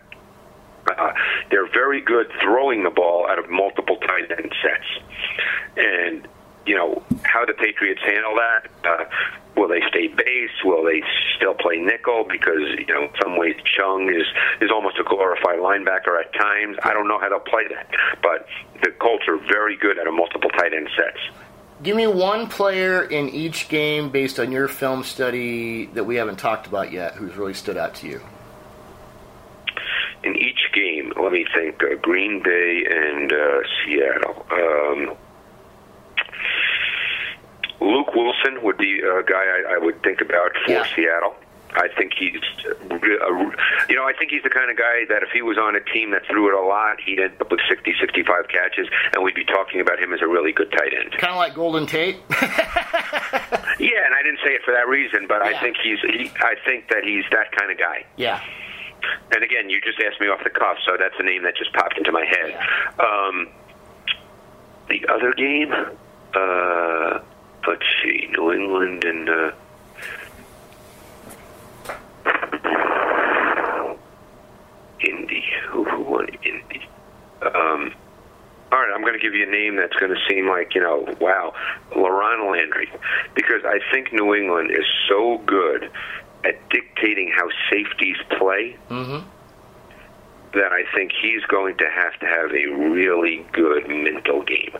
Uh, 0.98 1.14
they're 1.52 1.68
very 1.68 2.02
good 2.02 2.32
throwing 2.42 2.84
the 2.84 2.90
ball 2.90 3.28
out 3.30 3.40
of 3.40 3.50
multiple 3.50 3.98
tight 3.98 4.32
end 4.32 4.54
sets, 4.62 5.04
and 5.76 6.28
you 6.66 6.76
know 6.76 7.04
how 7.24 7.46
the 7.46 7.54
Patriots 7.54 8.02
handle 8.02 8.36
that. 8.36 8.70
Uh, 8.86 9.06
will 9.58 9.68
they 9.68 9.82
stay 9.90 10.08
base? 10.08 10.56
Will 10.64 10.84
they 10.84 11.02
still 11.36 11.54
play 11.54 11.78
nickel? 11.78 12.26
Because 12.30 12.62
you 12.78 12.86
know, 12.86 13.04
in 13.04 13.10
some 13.22 13.38
ways, 13.38 13.56
Chung 13.76 14.10
is 14.10 14.28
is 14.62 14.72
almost 14.72 14.98
a 15.00 15.04
glorified 15.04 15.60
linebacker 15.60 16.20
at 16.20 16.34
times. 16.34 16.78
I 16.84 16.94
don't 16.94 17.08
know 17.08 17.20
how 17.20 17.30
they'll 17.30 17.40
play 17.40 17.68
that, 17.70 17.90
but 18.22 18.48
the 18.84 18.92
Colts 18.92 19.26
are 19.28 19.38
very 19.38 19.76
good 19.76 19.98
at 19.98 20.08
a 20.08 20.12
multiple 20.12 20.50
tight 20.52 20.74
end 20.74 20.90
sets. 20.96 21.20
Give 21.84 21.96
me 21.96 22.08
one 22.08 22.48
player 22.48 23.04
in 23.04 23.30
each 23.30 23.70
game 23.70 24.10
based 24.10 24.40
on 24.40 24.52
your 24.52 24.68
film 24.68 25.04
study 25.04 25.86
that 25.88 26.06
we 26.06 26.16
haven't 26.16 26.38
talked 26.38 26.66
about 26.66 26.92
yet 26.92 27.14
who's 27.14 27.36
really 27.36 27.54
stood 27.54 27.78
out 27.78 27.94
to 27.96 28.08
you. 28.08 28.22
In 30.24 30.36
each 30.36 30.72
game, 30.74 31.14
let 31.22 31.32
me 31.32 31.46
think 31.54 31.82
uh, 31.84 31.96
Green 32.02 32.42
Bay 32.42 32.84
and 32.90 33.32
uh, 33.32 33.60
Seattle. 33.86 34.46
Um, 34.52 35.18
Luke 37.80 38.14
Wilson 38.16 38.64
would 38.64 38.78
be 38.78 39.00
a 39.00 39.24
guy 39.24 39.44
I, 39.44 39.76
I 39.76 39.78
would 39.78 40.02
think 40.04 40.22
about 40.22 40.52
for 40.66 40.72
yeah. 40.72 40.86
Seattle. 40.96 41.36
I 41.76 41.90
think 41.96 42.14
he's, 42.18 42.42
you 42.66 43.96
know, 43.96 44.08
I 44.08 44.14
think 44.18 44.32
he's 44.32 44.42
the 44.42 44.50
kind 44.50 44.72
of 44.72 44.78
guy 44.78 45.06
that 45.10 45.22
if 45.22 45.30
he 45.30 45.42
was 45.42 45.58
on 45.58 45.76
a 45.76 45.82
team 45.82 46.12
that 46.12 46.26
threw 46.26 46.48
it 46.48 46.56
a 46.56 46.66
lot, 46.66 46.98
he'd 47.06 47.20
end 47.20 47.40
up 47.42 47.52
with 47.52 47.60
60, 47.70 47.94
65 48.00 48.48
catches, 48.48 48.88
and 49.14 49.24
we'd 49.24 49.36
be 49.36 49.44
talking 49.44 49.82
about 49.82 50.00
him 50.00 50.14
as 50.14 50.22
a 50.22 50.28
really 50.28 50.52
good 50.52 50.72
tight 50.72 50.94
end. 50.94 51.12
Kind 51.12 51.32
of 51.32 51.38
like 51.38 51.54
Golden 51.54 51.86
Tate. 51.86 52.18
yeah, 52.32 54.02
and 54.06 54.14
I 54.16 54.24
didn't 54.24 54.40
say 54.44 54.54
it 54.54 54.64
for 54.64 54.74
that 54.74 54.88
reason, 54.88 55.28
but 55.28 55.44
yeah. 55.44 55.58
I 55.58 55.62
think 55.62 55.78
he's, 55.84 56.00
he, 56.02 56.32
I 56.40 56.56
think 56.66 56.90
that 56.90 57.04
he's 57.04 57.26
that 57.32 57.52
kind 57.52 57.72
of 57.72 57.78
guy. 57.78 58.06
Yeah. 58.16 58.42
And 59.36 59.44
again, 59.44 59.70
you 59.70 59.80
just 59.82 60.00
asked 60.02 60.20
me 60.20 60.28
off 60.28 60.44
the 60.44 60.50
cuff, 60.50 60.78
so 60.86 60.98
that's 60.98 61.16
a 61.20 61.24
name 61.24 61.44
that 61.44 61.56
just 61.56 61.74
popped 61.74 61.98
into 61.98 62.12
my 62.12 62.26
head. 62.26 62.58
Yeah. 62.58 63.06
Um, 63.06 63.50
the 64.90 65.06
other 65.14 65.34
game. 65.34 65.74
Uh, 66.34 67.20
let's 67.68 67.86
see, 68.02 68.28
New 68.32 68.52
England 68.52 69.04
and 69.04 69.30
uh, 69.30 69.52
Indy. 75.00 75.44
Who, 75.70 75.84
who 75.84 76.02
won 76.04 76.28
Indy? 76.44 76.88
Um, 77.42 77.94
all 78.72 78.80
right, 78.80 78.92
I'm 78.94 79.02
going 79.02 79.14
to 79.14 79.20
give 79.20 79.34
you 79.34 79.48
a 79.48 79.52
name 79.52 79.76
that's 79.76 79.96
going 79.98 80.14
to 80.14 80.22
seem 80.30 80.48
like 80.48 80.76
you 80.76 80.82
know, 80.82 81.08
wow, 81.20 81.54
LaRon 81.92 82.52
Landry, 82.52 82.90
because 83.36 83.64
I 83.66 83.80
think 83.92 84.12
New 84.14 84.34
England 84.34 84.72
is 84.72 84.86
so 85.08 85.38
good 85.46 85.90
at 86.44 86.70
dictating 86.70 87.32
how 87.36 87.50
safeties 87.70 88.18
play. 88.38 88.78
Mm-hmm. 88.90 89.28
That 90.54 90.72
I 90.72 90.84
think 90.96 91.12
he's 91.22 91.44
going 91.44 91.78
to 91.78 91.90
have 91.90 92.18
to 92.20 92.26
have 92.26 92.52
a 92.52 92.68
really 92.68 93.46
good 93.52 93.88
mental 93.88 94.42
game. 94.42 94.78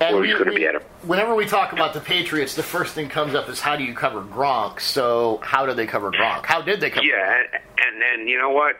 And 0.00 0.16
Or 0.16 0.24
he's 0.24 0.34
going 0.34 0.46
to 0.46 0.54
be 0.54 0.66
at 0.66 0.76
a 0.76 0.80
whenever 1.02 1.34
we 1.34 1.46
talk 1.46 1.72
about 1.72 1.92
the 1.94 2.00
Patriots, 2.00 2.54
the 2.54 2.62
first 2.62 2.94
thing 2.94 3.08
comes 3.08 3.34
up 3.34 3.48
is 3.48 3.60
how 3.60 3.76
do 3.76 3.84
you 3.84 3.94
cover 3.94 4.22
Gronk? 4.22 4.80
So 4.80 5.40
how 5.42 5.66
did 5.66 5.76
they 5.76 5.86
cover 5.86 6.10
Gronk? 6.10 6.46
How 6.46 6.62
did 6.62 6.80
they 6.80 6.90
cover? 6.90 7.06
Yeah, 7.06 7.42
and 7.52 7.62
and, 7.78 8.02
and 8.02 8.28
you 8.28 8.38
know 8.38 8.50
what? 8.50 8.76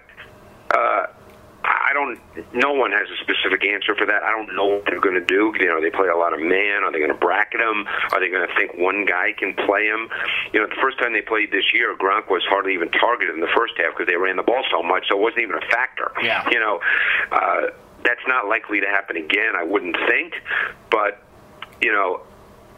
Uh, 0.75 1.07
I 1.65 1.91
don't. 1.93 2.19
No 2.55 2.73
one 2.73 2.93
has 2.93 3.09
a 3.11 3.17
specific 3.23 3.67
answer 3.67 3.95
for 3.95 4.07
that. 4.07 4.23
I 4.23 4.31
don't 4.31 4.55
know 4.55 4.67
what 4.67 4.85
they're 4.87 5.01
going 5.01 5.17
to 5.19 5.25
do. 5.25 5.53
You 5.59 5.67
know, 5.67 5.81
they 5.81 5.91
play 5.91 6.09
a 6.09 6.17
lot 6.17 6.33
of 6.33 6.41
man. 6.41 6.85
Are 6.85 6.93
they 6.93 6.99
going 6.99 7.13
to 7.13 7.19
bracket 7.19 7.61
him? 7.61 7.87
Are 8.13 8.21
they 8.21 8.31
going 8.31 8.47
to 8.47 8.55
think 8.55 8.79
one 8.79 9.05
guy 9.05 9.33
can 9.37 9.55
play 9.55 9.85
him? 9.87 10.09
You 10.53 10.61
know, 10.61 10.67
the 10.67 10.81
first 10.81 10.99
time 10.99 11.13
they 11.13 11.21
played 11.21 11.51
this 11.51 11.75
year, 11.75 11.95
Gronk 11.97 12.31
was 12.31 12.45
hardly 12.49 12.75
even 12.75 12.91
targeted 12.91 13.35
in 13.35 13.41
the 13.41 13.53
first 13.57 13.75
half 13.77 13.93
because 13.93 14.07
they 14.07 14.17
ran 14.17 14.37
the 14.37 14.47
ball 14.47 14.63
so 14.71 14.83
much, 14.83 15.09
so 15.09 15.19
it 15.19 15.21
wasn't 15.21 15.43
even 15.43 15.57
a 15.57 15.67
factor. 15.69 16.13
Yeah. 16.23 16.49
You 16.49 16.61
know, 16.61 16.81
uh, 17.33 17.67
that's 18.05 18.21
not 18.27 18.47
likely 18.47 18.81
to 18.81 18.87
happen 18.87 19.17
again. 19.17 19.55
I 19.57 19.65
wouldn't 19.65 19.97
think, 20.09 20.35
but 20.91 21.23
you 21.81 21.93
know, 21.93 22.23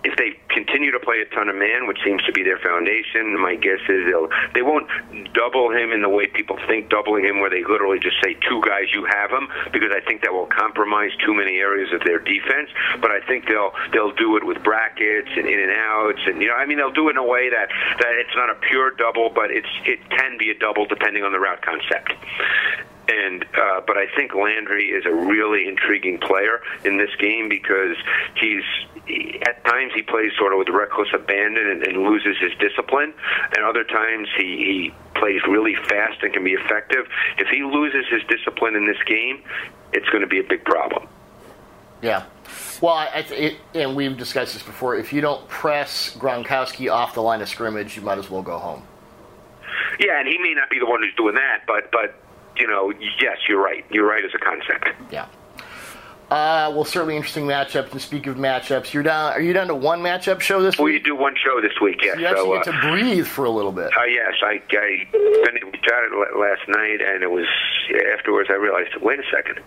if 0.03 0.17
they 0.17 0.39
continue 0.49 0.91
to 0.91 1.01
play 1.01 1.21
a 1.21 1.35
ton 1.35 1.49
of 1.49 1.57
man, 1.57 1.87
which 1.87 1.99
seems 2.05 2.23
to 2.25 2.33
be 2.33 2.43
their 2.43 2.59
foundation, 2.59 3.39
my 3.39 3.55
guess 3.55 3.81
is 3.89 4.07
they'll 4.07 4.29
they 4.55 4.63
won't 4.63 4.89
double 5.35 5.71
him 5.71 5.93
in 5.93 6.01
the 6.01 6.09
way 6.09 6.27
people 6.27 6.59
think 6.67 6.89
doubling 6.89 7.25
him, 7.25 7.41
where 7.41 7.51
they 7.51 7.63
literally 7.65 7.99
just 7.99 8.17
say 8.23 8.35
two 8.49 8.63
guys 8.63 8.89
you 8.95 9.05
have 9.05 9.31
him, 9.31 9.49
because 9.73 9.91
I 9.95 10.01
think 10.01 10.23
that 10.23 10.33
will 10.33 10.47
compromise 10.47 11.11
too 11.25 11.35
many 11.35 11.59
areas 11.59 11.93
of 11.93 12.01
their 12.05 12.19
defense. 12.19 12.71
But 13.01 13.11
I 13.11 13.21
think 13.21 13.47
they'll 13.47 13.73
they'll 13.93 14.15
do 14.15 14.37
it 14.37 14.45
with 14.45 14.63
brackets 14.63 15.29
and 15.37 15.47
in 15.47 15.61
and 15.61 15.73
outs, 15.73 16.21
and 16.27 16.41
you 16.41 16.49
know, 16.49 16.55
I 16.55 16.65
mean, 16.65 16.79
they'll 16.79 16.93
do 16.93 17.09
it 17.09 17.13
in 17.13 17.19
a 17.19 17.27
way 17.27 17.51
that 17.51 17.69
that 17.99 18.15
it's 18.17 18.35
not 18.35 18.49
a 18.49 18.55
pure 18.55 18.93
double, 18.93 19.29
but 19.29 19.51
it's 19.51 19.69
it 19.85 20.01
can 20.11 20.39
be 20.39 20.51
a 20.51 20.55
double 20.59 20.87
depending 20.87 21.25
on 21.25 21.33
the 21.33 21.41
route 21.41 21.61
concept. 21.63 22.13
And 23.09 23.45
uh, 23.59 23.81
but 23.87 23.97
I 23.97 24.07
think 24.15 24.35
Landry 24.35 24.91
is 24.91 25.05
a 25.05 25.13
really 25.13 25.67
intriguing 25.67 26.19
player 26.19 26.61
in 26.85 26.97
this 26.97 27.11
game 27.19 27.49
because 27.49 27.97
he's 28.37 28.63
he, 28.95 29.00
at 29.47 29.65
times 29.65 29.93
he 29.95 30.03
plays 30.03 30.33
sort 30.39 30.53
of 30.53 30.59
with 30.59 30.69
reckless 30.69 31.09
abandon 31.15 31.71
and, 31.71 31.83
and 31.87 32.05
loses 32.05 32.37
his 32.39 32.53
discipline, 32.59 33.13
and 33.57 33.65
other 33.65 33.85
times 33.85 34.29
he, 34.37 34.45
he 34.45 34.95
plays 35.19 35.41
really 35.49 35.75
fast 35.89 36.23
and 36.23 36.33
can 36.33 36.45
be 36.45 36.53
effective. 36.53 37.07
If 37.39 37.49
he 37.49 37.63
loses 37.63 38.07
his 38.11 38.23
discipline 38.29 38.75
in 38.75 38.87
this 38.87 39.03
game, 39.07 39.43
it's 39.93 40.09
going 40.09 40.23
to 40.23 40.27
be 40.29 40.41
a 40.41 40.45
big 40.45 40.65
problem. 40.65 41.09
Yeah. 42.03 42.25
Well, 42.81 42.95
I, 42.95 43.07
I 43.07 43.19
it, 43.19 43.57
and 43.75 43.95
we've 43.95 44.17
discussed 44.17 44.55
this 44.55 44.63
before. 44.63 44.97
If 44.97 45.13
you 45.13 45.21
don't 45.21 45.47
press 45.49 46.17
Gronkowski 46.17 46.91
off 46.91 47.15
the 47.15 47.23
line 47.23 47.43
of 47.43 47.49
scrimmage, 47.49 47.97
you 47.97 48.03
might 48.03 48.19
as 48.19 48.31
well 48.31 48.43
go 48.43 48.59
home. 48.59 48.83
Yeah, 49.99 50.19
and 50.19 50.27
he 50.27 50.39
may 50.39 50.55
not 50.55 50.71
be 50.71 50.79
the 50.79 50.87
one 50.87 51.03
who's 51.03 51.15
doing 51.17 51.35
that, 51.35 51.65
but 51.67 51.91
but 51.93 52.15
you 52.57 52.67
know, 52.67 52.93
yes, 53.21 53.37
you're 53.49 53.63
right. 53.63 53.85
You're 53.91 54.07
right 54.07 54.25
as 54.25 54.31
a 54.35 54.39
concept. 54.39 54.91
Yeah. 55.11 55.27
Uh, 56.31 56.71
well, 56.73 56.85
certainly 56.85 57.17
interesting 57.17 57.45
matchup. 57.45 57.91
And 57.91 58.01
speak 58.01 58.27
of 58.29 58.37
matchups, 58.37 58.93
you're 58.93 59.03
down. 59.03 59.33
Are 59.33 59.41
you 59.41 59.53
down 59.53 59.67
to 59.67 59.75
one 59.75 60.01
matchup 60.01 60.41
show 60.41 60.63
this 60.63 60.79
We 60.79 60.93
week? 60.93 61.03
We 61.03 61.11
do 61.11 61.17
one 61.17 61.35
show 61.43 61.61
this 61.61 61.73
week, 61.83 62.01
yes. 62.03 62.19
You 62.19 62.27
actually 62.27 62.45
so, 62.45 62.65
get 62.65 62.69
uh, 62.69 62.81
to 62.81 62.89
breathe 62.91 63.27
for 63.27 63.45
a 63.45 63.51
little 63.51 63.73
bit. 63.73 63.87
Uh, 63.87 64.05
yes, 64.05 64.35
I, 64.43 64.61
I 64.71 65.07
la- 66.13 66.41
last 66.41 66.69
night, 66.69 67.01
and 67.01 67.23
it 67.23 67.31
was 67.31 67.47
afterwards 68.17 68.49
I 68.51 68.55
realized, 68.55 68.91
wait 69.03 69.19
a 69.19 69.25
second, 69.35 69.61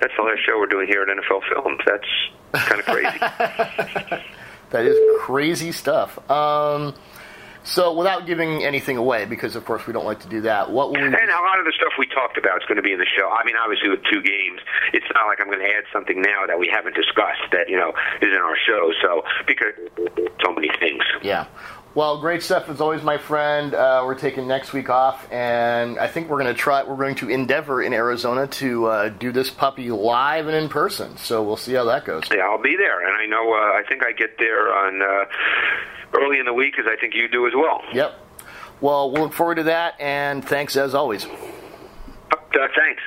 that's 0.00 0.12
the 0.16 0.22
last 0.22 0.40
show 0.44 0.58
we're 0.58 0.66
doing 0.66 0.88
here 0.88 1.02
at 1.02 1.08
NFL 1.08 1.40
Films. 1.52 1.80
That's 1.86 2.68
kind 2.68 2.80
of 2.80 2.86
crazy. 2.86 4.24
That 4.74 4.86
is 4.86 4.98
crazy 5.20 5.70
stuff. 5.70 6.18
Um, 6.28 6.94
so, 7.64 7.94
without 7.94 8.26
giving 8.26 8.62
anything 8.62 8.96
away, 8.96 9.24
because 9.24 9.56
of 9.56 9.64
course 9.64 9.86
we 9.86 9.92
don't 9.92 10.04
like 10.04 10.20
to 10.20 10.28
do 10.28 10.42
that, 10.42 10.70
what 10.70 10.88
will 10.88 11.00
we? 11.00 11.06
and 11.06 11.14
a 11.14 11.42
lot 11.42 11.58
of 11.58 11.64
the 11.64 11.72
stuff 11.74 11.92
we 11.98 12.06
talked 12.06 12.36
about 12.36 12.60
is 12.60 12.68
going 12.68 12.76
to 12.76 12.82
be 12.82 12.92
in 12.92 12.98
the 12.98 13.08
show. 13.16 13.28
I 13.28 13.44
mean, 13.44 13.56
obviously 13.56 13.88
with 13.88 14.04
two 14.04 14.20
games, 14.22 14.60
it's 14.92 15.06
not 15.14 15.26
like 15.26 15.40
I'm 15.40 15.46
going 15.46 15.60
to 15.60 15.72
add 15.72 15.84
something 15.92 16.20
now 16.20 16.46
that 16.46 16.58
we 16.58 16.68
haven't 16.68 16.94
discussed 16.94 17.48
that 17.52 17.68
you 17.68 17.76
know 17.76 17.92
is 18.20 18.28
in 18.28 18.40
our 18.40 18.56
show. 18.66 18.92
So 19.00 19.24
because 19.46 19.72
so 20.44 20.52
many 20.52 20.68
things. 20.78 21.02
Yeah. 21.22 21.46
Well, 21.94 22.20
great 22.20 22.42
stuff 22.42 22.68
as 22.68 22.80
always, 22.80 23.04
my 23.04 23.18
friend. 23.18 23.72
Uh, 23.72 24.02
we're 24.04 24.16
taking 24.16 24.48
next 24.48 24.72
week 24.72 24.90
off, 24.90 25.30
and 25.30 25.96
I 25.96 26.08
think 26.08 26.28
we're 26.28 26.40
going 26.42 26.52
to 26.52 26.58
try. 26.58 26.82
We're 26.82 26.96
going 26.96 27.14
to 27.16 27.30
endeavor 27.30 27.80
in 27.80 27.92
Arizona 27.92 28.48
to 28.48 28.86
uh, 28.86 29.08
do 29.10 29.30
this 29.30 29.48
puppy 29.48 29.92
live 29.92 30.48
and 30.48 30.56
in 30.56 30.68
person. 30.68 31.16
So 31.18 31.44
we'll 31.44 31.56
see 31.56 31.72
how 31.74 31.84
that 31.84 32.04
goes. 32.04 32.24
Yeah, 32.32 32.48
I'll 32.48 32.60
be 32.60 32.76
there, 32.76 33.06
and 33.06 33.14
I 33.14 33.26
know 33.26 33.52
uh, 33.52 33.78
I 33.78 33.82
think 33.88 34.04
I 34.04 34.10
get 34.10 34.38
there 34.38 34.74
on 34.74 35.02
uh, 35.02 36.18
early 36.18 36.40
in 36.40 36.46
the 36.46 36.52
week, 36.52 36.80
as 36.80 36.86
I 36.88 36.96
think 37.00 37.14
you 37.14 37.28
do 37.28 37.46
as 37.46 37.52
well. 37.54 37.80
Yep. 37.92 38.12
Well, 38.80 39.12
we'll 39.12 39.22
look 39.22 39.32
forward 39.32 39.56
to 39.56 39.62
that, 39.64 39.94
and 40.00 40.44
thanks 40.44 40.76
as 40.76 40.96
always. 40.96 41.26
Uh, 41.26 42.36
thanks. 42.76 43.02